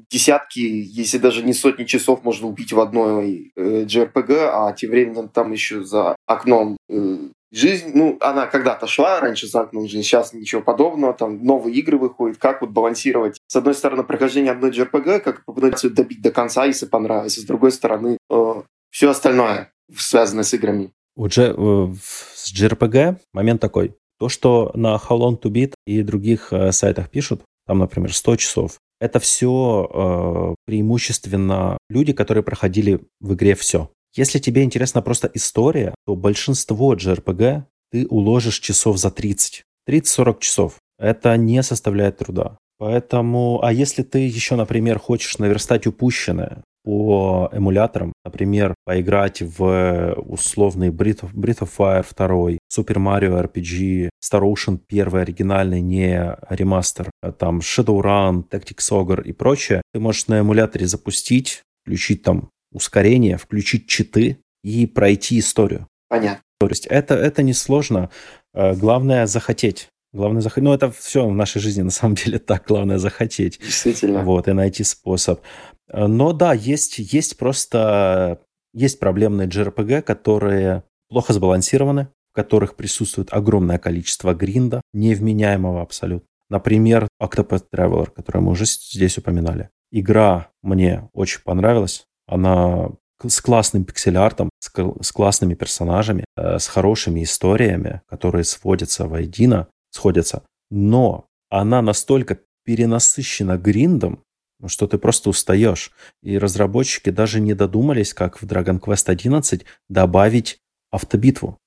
десятки, 0.09 0.59
если 0.59 1.17
даже 1.17 1.43
не 1.43 1.53
сотни 1.53 1.83
часов 1.83 2.23
можно 2.23 2.47
убить 2.47 2.71
в 2.71 2.79
одной 2.79 3.51
э, 3.55 3.83
JRPG, 3.83 4.49
а 4.53 4.71
тем 4.71 4.91
временем 4.91 5.27
там 5.27 5.51
еще 5.51 5.83
за 5.83 6.15
окном 6.25 6.77
э, 6.89 7.17
жизнь, 7.51 7.91
ну, 7.93 8.17
она 8.21 8.47
когда-то 8.47 8.87
шла 8.87 9.19
раньше 9.19 9.47
за 9.47 9.61
окном 9.61 9.87
жизни, 9.87 10.01
сейчас 10.01 10.33
ничего 10.33 10.61
подобного, 10.61 11.13
там 11.13 11.43
новые 11.43 11.75
игры 11.77 11.97
выходят, 11.97 12.37
как 12.37 12.61
вот 12.61 12.71
балансировать. 12.71 13.39
С 13.47 13.55
одной 13.55 13.73
стороны, 13.73 14.03
прохождение 14.03 14.51
одной 14.51 14.71
JRPG, 14.71 15.19
как 15.19 15.45
попытаться 15.45 15.89
добить 15.89 16.21
до 16.21 16.31
конца, 16.31 16.65
если 16.65 16.85
понравится. 16.85 17.41
С 17.41 17.45
другой 17.45 17.71
стороны, 17.71 18.17
э, 18.29 18.53
все 18.89 19.09
остальное, 19.09 19.71
связанное 19.95 20.43
с 20.43 20.53
играми. 20.53 20.91
У 21.15 21.27
G, 21.27 21.53
э, 21.55 21.93
с 22.33 22.53
JRPG 22.53 23.17
момент 23.33 23.61
такой. 23.61 23.95
То, 24.19 24.29
что 24.29 24.71
на 24.73 24.95
How 24.95 25.17
Long 25.17 25.39
to 25.39 25.51
Beat 25.51 25.73
и 25.85 26.01
других 26.01 26.51
э, 26.51 26.71
сайтах 26.71 27.09
пишут, 27.09 27.43
там, 27.65 27.79
например, 27.79 28.13
100 28.13 28.35
часов, 28.37 28.77
это 28.99 29.19
все 29.19 29.89
э, 29.93 30.55
преимущественно 30.65 31.77
люди, 31.89 32.13
которые 32.13 32.43
проходили 32.43 33.01
в 33.19 33.33
игре 33.33 33.55
все. 33.55 33.91
Если 34.18 34.39
тебе 34.39 34.64
интересна 34.64 35.03
просто 35.03 35.30
история, 35.35 35.94
то 36.07 36.15
большинство 36.15 36.95
JRPG 36.95 37.64
ты 37.91 38.07
уложишь 38.07 38.60
часов 38.60 38.98
за 38.98 39.11
30. 39.11 39.64
30-40 39.88 40.39
часов. 40.39 40.73
Это 40.98 41.38
не 41.38 41.61
составляет 41.61 42.18
труда. 42.18 42.57
Поэтому, 42.80 43.64
а 43.64 43.72
если 43.72 44.02
ты 44.02 44.19
еще, 44.19 44.56
например, 44.56 44.98
хочешь 44.99 45.38
наверстать 45.38 45.85
упущенное 45.85 46.64
по 46.84 47.49
эмуляторам, 47.52 48.14
например, 48.26 48.73
поиграть 48.85 49.41
в 49.41 50.15
условный 50.26 50.89
Breath 50.89 51.22
of, 51.22 51.34
Breath 51.34 51.60
of 51.60 51.69
Fire 51.77 52.06
2, 52.15 52.57
Super 52.73 52.98
Mario 52.98 53.39
RPG, 53.44 54.10
Star 54.23 54.41
Ocean 54.41 54.80
1 54.89 55.15
оригинальный, 55.15 55.81
не 55.81 56.38
ремастер, 56.49 57.11
а 57.22 57.31
там 57.31 57.60
Shadowrun, 57.60 58.49
Tactics 58.49 58.89
Ogre 58.91 59.23
и 59.23 59.31
прочее, 59.31 59.81
ты 59.94 59.99
можешь 59.99 60.27
на 60.27 60.39
эмуляторе 60.39 60.88
запустить, 60.88 61.61
включить 61.84 62.23
там 62.23 62.49
ускорение, 62.77 63.37
включить 63.37 63.87
читы 63.87 64.37
и 64.63 64.85
пройти 64.85 65.39
историю. 65.39 65.87
Понятно. 66.09 66.41
То 66.59 66.67
есть 66.67 66.87
это, 66.87 67.15
это 67.15 67.43
несложно. 67.43 68.09
Э, 68.53 68.73
главное 68.73 69.27
захотеть. 69.27 69.89
Главное 70.13 70.41
захотеть. 70.41 70.63
Ну, 70.63 70.73
это 70.73 70.91
все 70.91 71.27
в 71.27 71.33
нашей 71.33 71.59
жизни 71.59 71.81
на 71.81 71.91
самом 71.91 72.15
деле 72.15 72.39
так. 72.39 72.65
Главное 72.67 72.97
захотеть. 72.97 73.59
Действительно. 73.59 74.23
Вот, 74.23 74.47
и 74.47 74.53
найти 74.53 74.83
способ. 74.83 75.41
Э, 75.89 76.07
но 76.07 76.33
да, 76.33 76.53
есть, 76.53 76.99
есть 76.99 77.37
просто... 77.37 78.41
Есть 78.73 78.99
проблемные 78.99 79.47
JRPG, 79.47 80.01
которые 80.03 80.83
плохо 81.09 81.33
сбалансированы, 81.33 82.09
в 82.31 82.35
которых 82.35 82.75
присутствует 82.75 83.29
огромное 83.31 83.79
количество 83.79 84.33
гринда, 84.33 84.81
невменяемого 84.93 85.81
абсолютно. 85.81 86.27
Например, 86.49 87.07
Octopath 87.21 87.65
Traveler, 87.73 88.11
который 88.11 88.41
мы 88.41 88.51
уже 88.51 88.65
здесь 88.65 89.17
упоминали. 89.17 89.69
Игра 89.91 90.49
мне 90.61 91.09
очень 91.13 91.41
понравилась. 91.43 92.05
Она 92.27 92.91
с 93.25 93.41
классным 93.41 93.83
пиксель-артом, 93.83 94.49
с, 94.59 94.71
с 95.01 95.11
классными 95.11 95.55
персонажами, 95.55 96.25
э, 96.35 96.59
с 96.59 96.67
хорошими 96.67 97.23
историями, 97.23 98.01
которые 98.07 98.43
сводятся 98.43 99.07
воедино, 99.07 99.67
сходятся. 99.89 100.43
Но 100.69 101.25
она 101.49 101.81
настолько 101.81 102.39
перенасыщена 102.63 103.57
гриндом, 103.57 104.23
что 104.65 104.87
ты 104.87 104.97
просто 104.97 105.29
устаешь. 105.29 105.91
И 106.21 106.37
разработчики 106.37 107.09
даже 107.09 107.39
не 107.39 107.53
додумались, 107.53 108.13
как 108.13 108.41
в 108.41 108.45
Dragon 108.45 108.79
Quest 108.79 109.09
11 109.09 109.65
добавить 109.89 110.59
автобитву. 110.91 111.57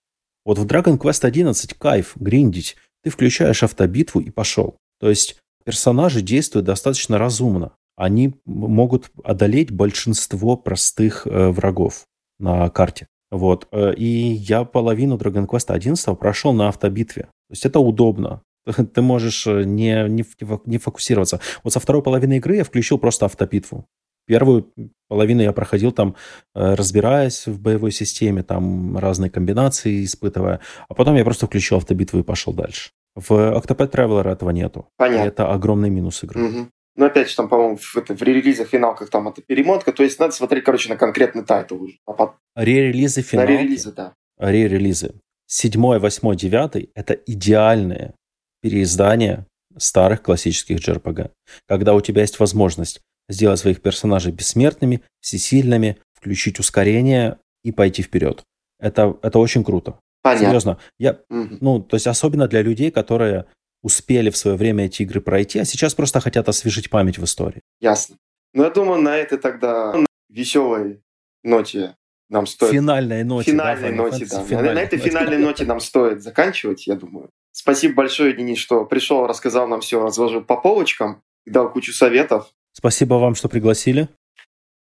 Вот 0.44 0.58
в 0.58 0.66
Dragon 0.66 0.98
Quest 0.98 1.24
11 1.24 1.74
кайф 1.74 2.12
гриндить. 2.16 2.76
Ты 3.02 3.10
включаешь 3.10 3.62
автобитву 3.62 4.20
и 4.20 4.30
пошел. 4.30 4.76
То 5.00 5.08
есть 5.08 5.38
персонажи 5.64 6.20
действуют 6.20 6.66
достаточно 6.66 7.18
разумно 7.18 7.72
они 8.00 8.34
могут 8.46 9.10
одолеть 9.22 9.70
большинство 9.70 10.56
простых 10.56 11.26
э, 11.26 11.50
врагов 11.50 12.06
на 12.38 12.70
карте. 12.70 13.08
Вот. 13.30 13.68
Э, 13.72 13.92
и 13.94 14.04
я 14.04 14.64
половину 14.64 15.18
Dragon 15.18 15.46
Quest 15.46 15.70
11 15.70 16.18
прошел 16.18 16.54
на 16.54 16.68
автобитве. 16.68 17.24
То 17.24 17.52
есть 17.52 17.66
это 17.66 17.78
удобно. 17.78 18.40
Ты 18.94 19.02
можешь 19.02 19.46
э, 19.46 19.64
не, 19.64 20.08
не, 20.08 20.24
не 20.64 20.78
фокусироваться. 20.78 21.40
Вот 21.62 21.74
со 21.74 21.80
второй 21.80 22.02
половины 22.02 22.38
игры 22.38 22.56
я 22.56 22.64
включил 22.64 22.96
просто 22.96 23.26
автобитву. 23.26 23.84
Первую 24.26 24.72
половину 25.08 25.42
я 25.42 25.52
проходил 25.52 25.92
там, 25.92 26.14
разбираясь 26.54 27.46
в 27.48 27.60
боевой 27.60 27.90
системе, 27.90 28.42
там 28.42 28.96
разные 28.96 29.30
комбинации 29.30 30.04
испытывая, 30.04 30.60
а 30.88 30.94
потом 30.94 31.16
я 31.16 31.24
просто 31.24 31.46
включил 31.46 31.78
автобитву 31.78 32.20
и 32.20 32.22
пошел 32.22 32.52
дальше. 32.52 32.90
В 33.16 33.32
Octopath 33.32 33.90
Traveler 33.90 34.30
этого 34.30 34.50
нету. 34.50 34.86
Понятно. 34.96 35.24
И 35.24 35.28
это 35.28 35.52
огромный 35.52 35.90
минус 35.90 36.22
игры. 36.22 36.44
Угу. 36.44 36.68
Но 37.00 37.06
опять 37.06 37.30
же, 37.30 37.36
там, 37.36 37.48
по-моему, 37.48 37.78
в, 37.78 37.96
это, 37.96 38.14
в 38.14 38.22
релизах, 38.22 38.68
финалках 38.68 39.08
там 39.08 39.26
это 39.26 39.40
перемотка. 39.40 39.90
То 39.90 40.02
есть 40.02 40.18
надо 40.18 40.34
смотреть, 40.34 40.64
короче, 40.64 40.90
на 40.90 40.96
конкретный 40.96 41.42
title 41.42 41.82
уже. 41.82 41.94
А 42.04 42.12
под... 42.12 42.32
Ре-релизы, 42.54 43.22
финалки. 43.22 43.50
На 43.50 43.56
релизы 43.56 43.92
да. 43.92 44.12
Ре-релизы. 44.36 45.14
Седьмой, 45.46 45.98
восьмой, 45.98 46.36
девятый– 46.36 46.90
это 46.94 47.14
идеальные 47.14 48.12
переиздания 48.60 49.46
старых 49.78 50.20
классических 50.20 50.76
JRPG. 50.86 51.30
Когда 51.66 51.94
у 51.94 52.02
тебя 52.02 52.20
есть 52.20 52.38
возможность 52.38 53.00
сделать 53.30 53.58
своих 53.58 53.80
персонажей 53.80 54.30
бессмертными, 54.30 55.00
всесильными, 55.22 55.96
включить 56.12 56.58
ускорение 56.58 57.38
и 57.64 57.72
пойти 57.72 58.02
вперед. 58.02 58.42
Это, 58.78 59.16
это 59.22 59.38
очень 59.38 59.64
круто. 59.64 59.98
Понятно. 60.20 60.46
Серьезно. 60.46 60.78
Я, 60.98 61.18
угу. 61.30 61.56
ну, 61.62 61.80
то 61.80 61.96
есть 61.96 62.06
особенно 62.06 62.46
для 62.46 62.60
людей, 62.60 62.90
которые 62.90 63.46
успели 63.82 64.30
в 64.30 64.36
свое 64.36 64.56
время 64.56 64.86
эти 64.86 65.02
игры 65.02 65.20
пройти, 65.20 65.58
а 65.58 65.64
сейчас 65.64 65.94
просто 65.94 66.20
хотят 66.20 66.48
освежить 66.48 66.90
память 66.90 67.18
в 67.18 67.24
истории. 67.24 67.62
Ясно. 67.80 68.16
Ну, 68.52 68.64
я 68.64 68.70
думаю, 68.70 69.00
на 69.00 69.16
этой 69.16 69.38
тогда 69.38 69.94
веселой 70.28 71.02
ноте 71.42 71.96
нам 72.28 72.46
стоит... 72.46 72.72
Финальной 72.72 73.24
ноте. 73.24 73.50
Финальной 73.50 73.90
да, 73.90 73.96
ноте, 73.96 74.26
да. 74.26 74.44
Финальной 74.44 74.74
на, 74.74 74.80
этой 74.80 74.98
финальной 74.98 75.38
ноте 75.38 75.64
нам 75.64 75.80
стоит 75.80 76.22
заканчивать, 76.22 76.86
я 76.86 76.94
думаю. 76.94 77.30
Спасибо 77.52 77.94
большое, 77.94 78.32
Денис, 78.34 78.58
что 78.58 78.84
пришел, 78.84 79.26
рассказал 79.26 79.66
нам 79.66 79.80
все, 79.80 80.02
разложил 80.02 80.42
по 80.42 80.56
полочкам, 80.56 81.22
дал 81.46 81.70
кучу 81.70 81.92
советов. 81.92 82.52
Спасибо 82.72 83.14
вам, 83.14 83.34
что 83.34 83.48
пригласили. 83.48 84.08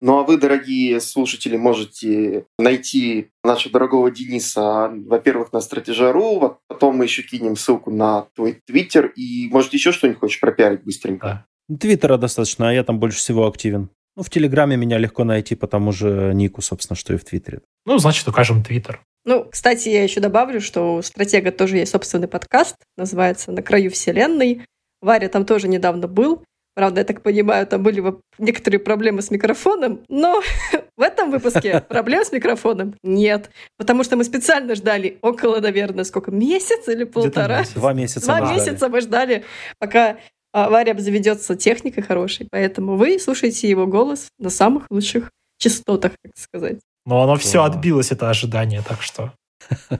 Ну 0.03 0.19
а 0.19 0.23
вы, 0.23 0.39
дорогие 0.39 0.99
слушатели, 1.01 1.57
можете 1.57 2.47
найти 2.59 3.29
нашего 3.45 3.73
дорогого 3.73 4.11
Дениса, 4.11 4.91
во-первых, 5.07 5.53
на 5.53 5.61
стратежару, 5.61 6.59
потом 6.69 6.97
мы 6.97 7.05
еще 7.05 7.23
кинем 7.23 7.55
ссылку 7.55 7.91
на 7.91 8.27
твой 8.35 8.61
твиттер, 8.67 9.13
и, 9.15 9.49
может, 9.51 9.75
еще 9.75 9.93
что-нибудь 9.93 10.21
хочешь 10.21 10.41
пропиарить 10.41 10.85
быстренько? 10.85 11.47
Да. 11.69 11.77
Твиттера 11.77 12.17
достаточно, 12.17 12.71
а 12.71 12.73
я 12.73 12.83
там 12.83 12.99
больше 12.99 13.19
всего 13.19 13.47
активен. 13.47 13.91
Ну, 14.17 14.23
в 14.23 14.31
Телеграме 14.31 14.77
меня 14.77 14.99
легко 14.99 15.25
найти 15.25 15.55
по 15.55 15.67
тому 15.67 15.93
же 15.93 16.33
нику, 16.35 16.63
собственно, 16.63 16.97
что 16.97 17.15
и 17.15 17.17
в 17.17 17.25
Твиттере. 17.25 17.61
Ну, 17.87 17.99
значит, 17.99 18.27
укажем 18.27 18.63
Твиттер. 18.63 19.01
Ну, 19.25 19.45
кстати, 19.51 19.89
я 19.91 20.03
еще 20.03 20.21
добавлю, 20.21 20.61
что 20.61 20.97
у 20.97 21.03
Стратега 21.03 21.53
тоже 21.53 21.77
есть 21.77 21.93
собственный 21.93 22.27
подкаст, 22.27 22.77
называется 22.97 23.53
«На 23.53 23.63
краю 23.63 23.91
вселенной». 23.91 24.63
Варя 25.03 25.29
там 25.29 25.45
тоже 25.47 25.69
недавно 25.69 26.09
был. 26.09 26.43
Правда, 26.75 27.01
я 27.01 27.05
так 27.05 27.23
понимаю, 27.23 27.67
там 27.67 27.83
были 27.83 28.03
некоторые 28.39 28.79
проблемы 28.79 29.23
с 29.23 29.31
микрофоном, 29.31 30.01
но 30.09 30.41
в 30.97 31.03
этом 31.03 31.31
выпуске 31.31 31.81
проблем 31.89 32.25
с 32.25 32.33
микрофоном 32.33 32.95
нет. 33.03 33.51
Потому 33.77 34.05
что 34.05 34.17
мы 34.17 34.25
специально 34.25 34.75
ждали 34.75 35.19
около, 35.21 35.61
наверное, 35.61 36.05
сколько, 36.05 36.31
месяц 36.31 36.89
или 36.89 37.05
полтора? 37.05 37.65
Два 37.75 37.93
месяца 37.93 38.27
Два 38.27 38.41
мы 38.41 38.55
месяца 38.55 38.77
ждали. 38.77 38.93
мы 38.93 39.01
ждали, 39.01 39.45
пока 39.79 40.17
а, 40.53 40.69
Варя 40.69 40.93
обзаведется 40.93 41.57
техникой 41.57 42.03
хорошей. 42.03 42.49
Поэтому 42.51 42.97
вы 42.97 43.19
слушаете 43.19 43.69
его 43.69 43.87
голос 43.87 44.29
на 44.39 44.51
самых 44.51 44.87
лучших 44.91 45.31
частотах, 45.59 46.13
так 46.23 46.33
сказать. 46.37 46.79
Но 47.07 47.23
оно 47.23 47.37
все 47.37 47.63
отбилось, 47.63 48.13
это 48.13 48.31
ожидание, 48.31 48.83
так 48.87 49.03
что... 49.03 49.33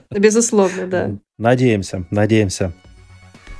Безусловно, 0.09 0.87
да. 0.87 1.11
Надеемся, 1.37 2.05
надеемся. 2.09 2.73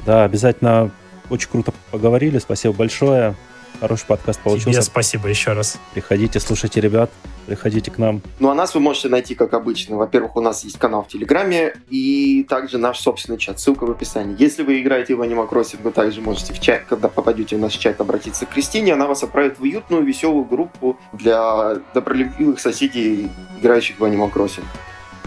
Да, 0.06 0.24
обязательно 0.24 0.92
очень 1.32 1.50
круто 1.50 1.74
поговорили. 1.92 2.38
Спасибо 2.40 2.74
большое. 2.74 3.36
Хороший 3.80 4.06
подкаст 4.06 4.40
получился. 4.42 4.74
Тебе 4.74 4.82
спасибо 4.84 5.28
еще 5.28 5.54
раз. 5.54 5.80
Приходите, 5.94 6.40
слушайте 6.40 6.80
ребят, 6.82 7.10
приходите 7.48 7.90
к 7.90 7.98
нам. 7.98 8.22
Ну, 8.40 8.50
а 8.50 8.54
нас 8.54 8.76
вы 8.76 8.80
можете 8.80 9.10
найти, 9.10 9.34
как 9.34 9.56
обычно. 9.56 9.98
Во-первых, 9.98 10.36
у 10.36 10.42
нас 10.42 10.64
есть 10.64 10.78
канал 10.78 11.04
в 11.04 11.08
Телеграме 11.08 11.74
и 11.90 12.46
также 12.48 12.78
наш 12.78 13.00
собственный 13.00 13.40
чат. 13.40 13.60
Ссылка 13.60 13.86
в 13.86 13.92
описании. 13.92 14.36
Если 14.38 14.62
вы 14.62 14.82
играете 14.82 15.16
в 15.16 15.22
Animal 15.22 15.50
Crossing, 15.50 15.82
вы 15.82 15.92
также 15.92 16.22
можете 16.22 16.54
в 16.54 16.60
чат, 16.60 16.84
когда 16.88 17.08
попадете 17.08 17.56
в 17.56 17.60
наш 17.60 17.74
чат, 17.74 18.00
обратиться 18.00 18.46
к 18.46 18.50
Кристине. 18.50 18.94
Она 18.94 19.08
вас 19.08 19.24
отправит 19.24 19.58
в 19.58 19.64
уютную, 19.64 20.04
веселую 20.04 20.46
группу 20.46 21.00
для 21.14 21.78
добролюбивых 21.96 22.60
соседей, 22.60 23.30
играющих 23.60 24.00
в 24.00 24.04
Animal 24.04 24.32
Crossing. 24.32 24.66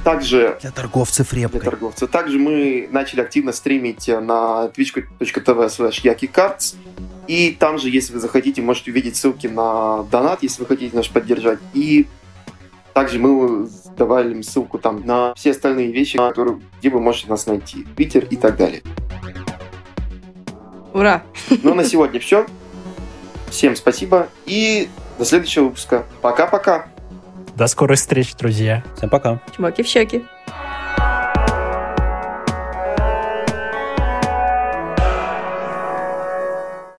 Также... 0.04 0.58
Для 0.60 0.70
торговцев 0.70 1.32
репкой. 1.32 1.60
Для 1.60 1.70
торговцев. 1.70 2.10
Также 2.10 2.38
мы 2.38 2.88
начали 2.92 3.22
активно 3.22 3.52
стримить 3.52 4.06
на 4.06 4.70
twitch.tv 4.76 5.66
slash 5.68 6.02
yakicards. 6.04 6.76
И 7.26 7.56
там 7.58 7.78
же, 7.78 7.88
если 7.88 8.12
вы 8.12 8.20
захотите, 8.20 8.60
можете 8.60 8.90
увидеть 8.90 9.16
ссылки 9.16 9.46
на 9.46 10.02
донат, 10.04 10.42
если 10.42 10.60
вы 10.60 10.66
хотите 10.66 10.94
нас 10.94 11.08
поддержать. 11.08 11.58
И 11.72 12.06
также 12.92 13.18
мы 13.18 13.66
давали 13.96 14.42
ссылку 14.42 14.78
там 14.78 15.06
на 15.06 15.34
все 15.34 15.52
остальные 15.52 15.90
вещи, 15.90 16.18
которые, 16.18 16.60
где 16.78 16.90
вы 16.90 17.00
можете 17.00 17.28
нас 17.30 17.46
найти. 17.46 17.86
Питер 17.96 18.26
и 18.26 18.36
так 18.36 18.58
далее. 18.58 18.82
Ура! 20.92 21.22
Ну, 21.62 21.74
на 21.74 21.82
сегодня 21.82 22.20
все. 22.20 22.46
Всем 23.48 23.74
спасибо 23.74 24.28
и 24.46 24.88
до 25.18 25.24
следующего 25.24 25.64
выпуска. 25.64 26.04
Пока-пока! 26.20 26.93
До 27.56 27.68
скорой 27.68 27.96
встречи, 27.96 28.34
друзья. 28.36 28.82
Всем 28.96 29.08
пока. 29.08 29.40
Чмоки 29.54 29.82
в 29.82 29.86
щеки. 29.86 30.24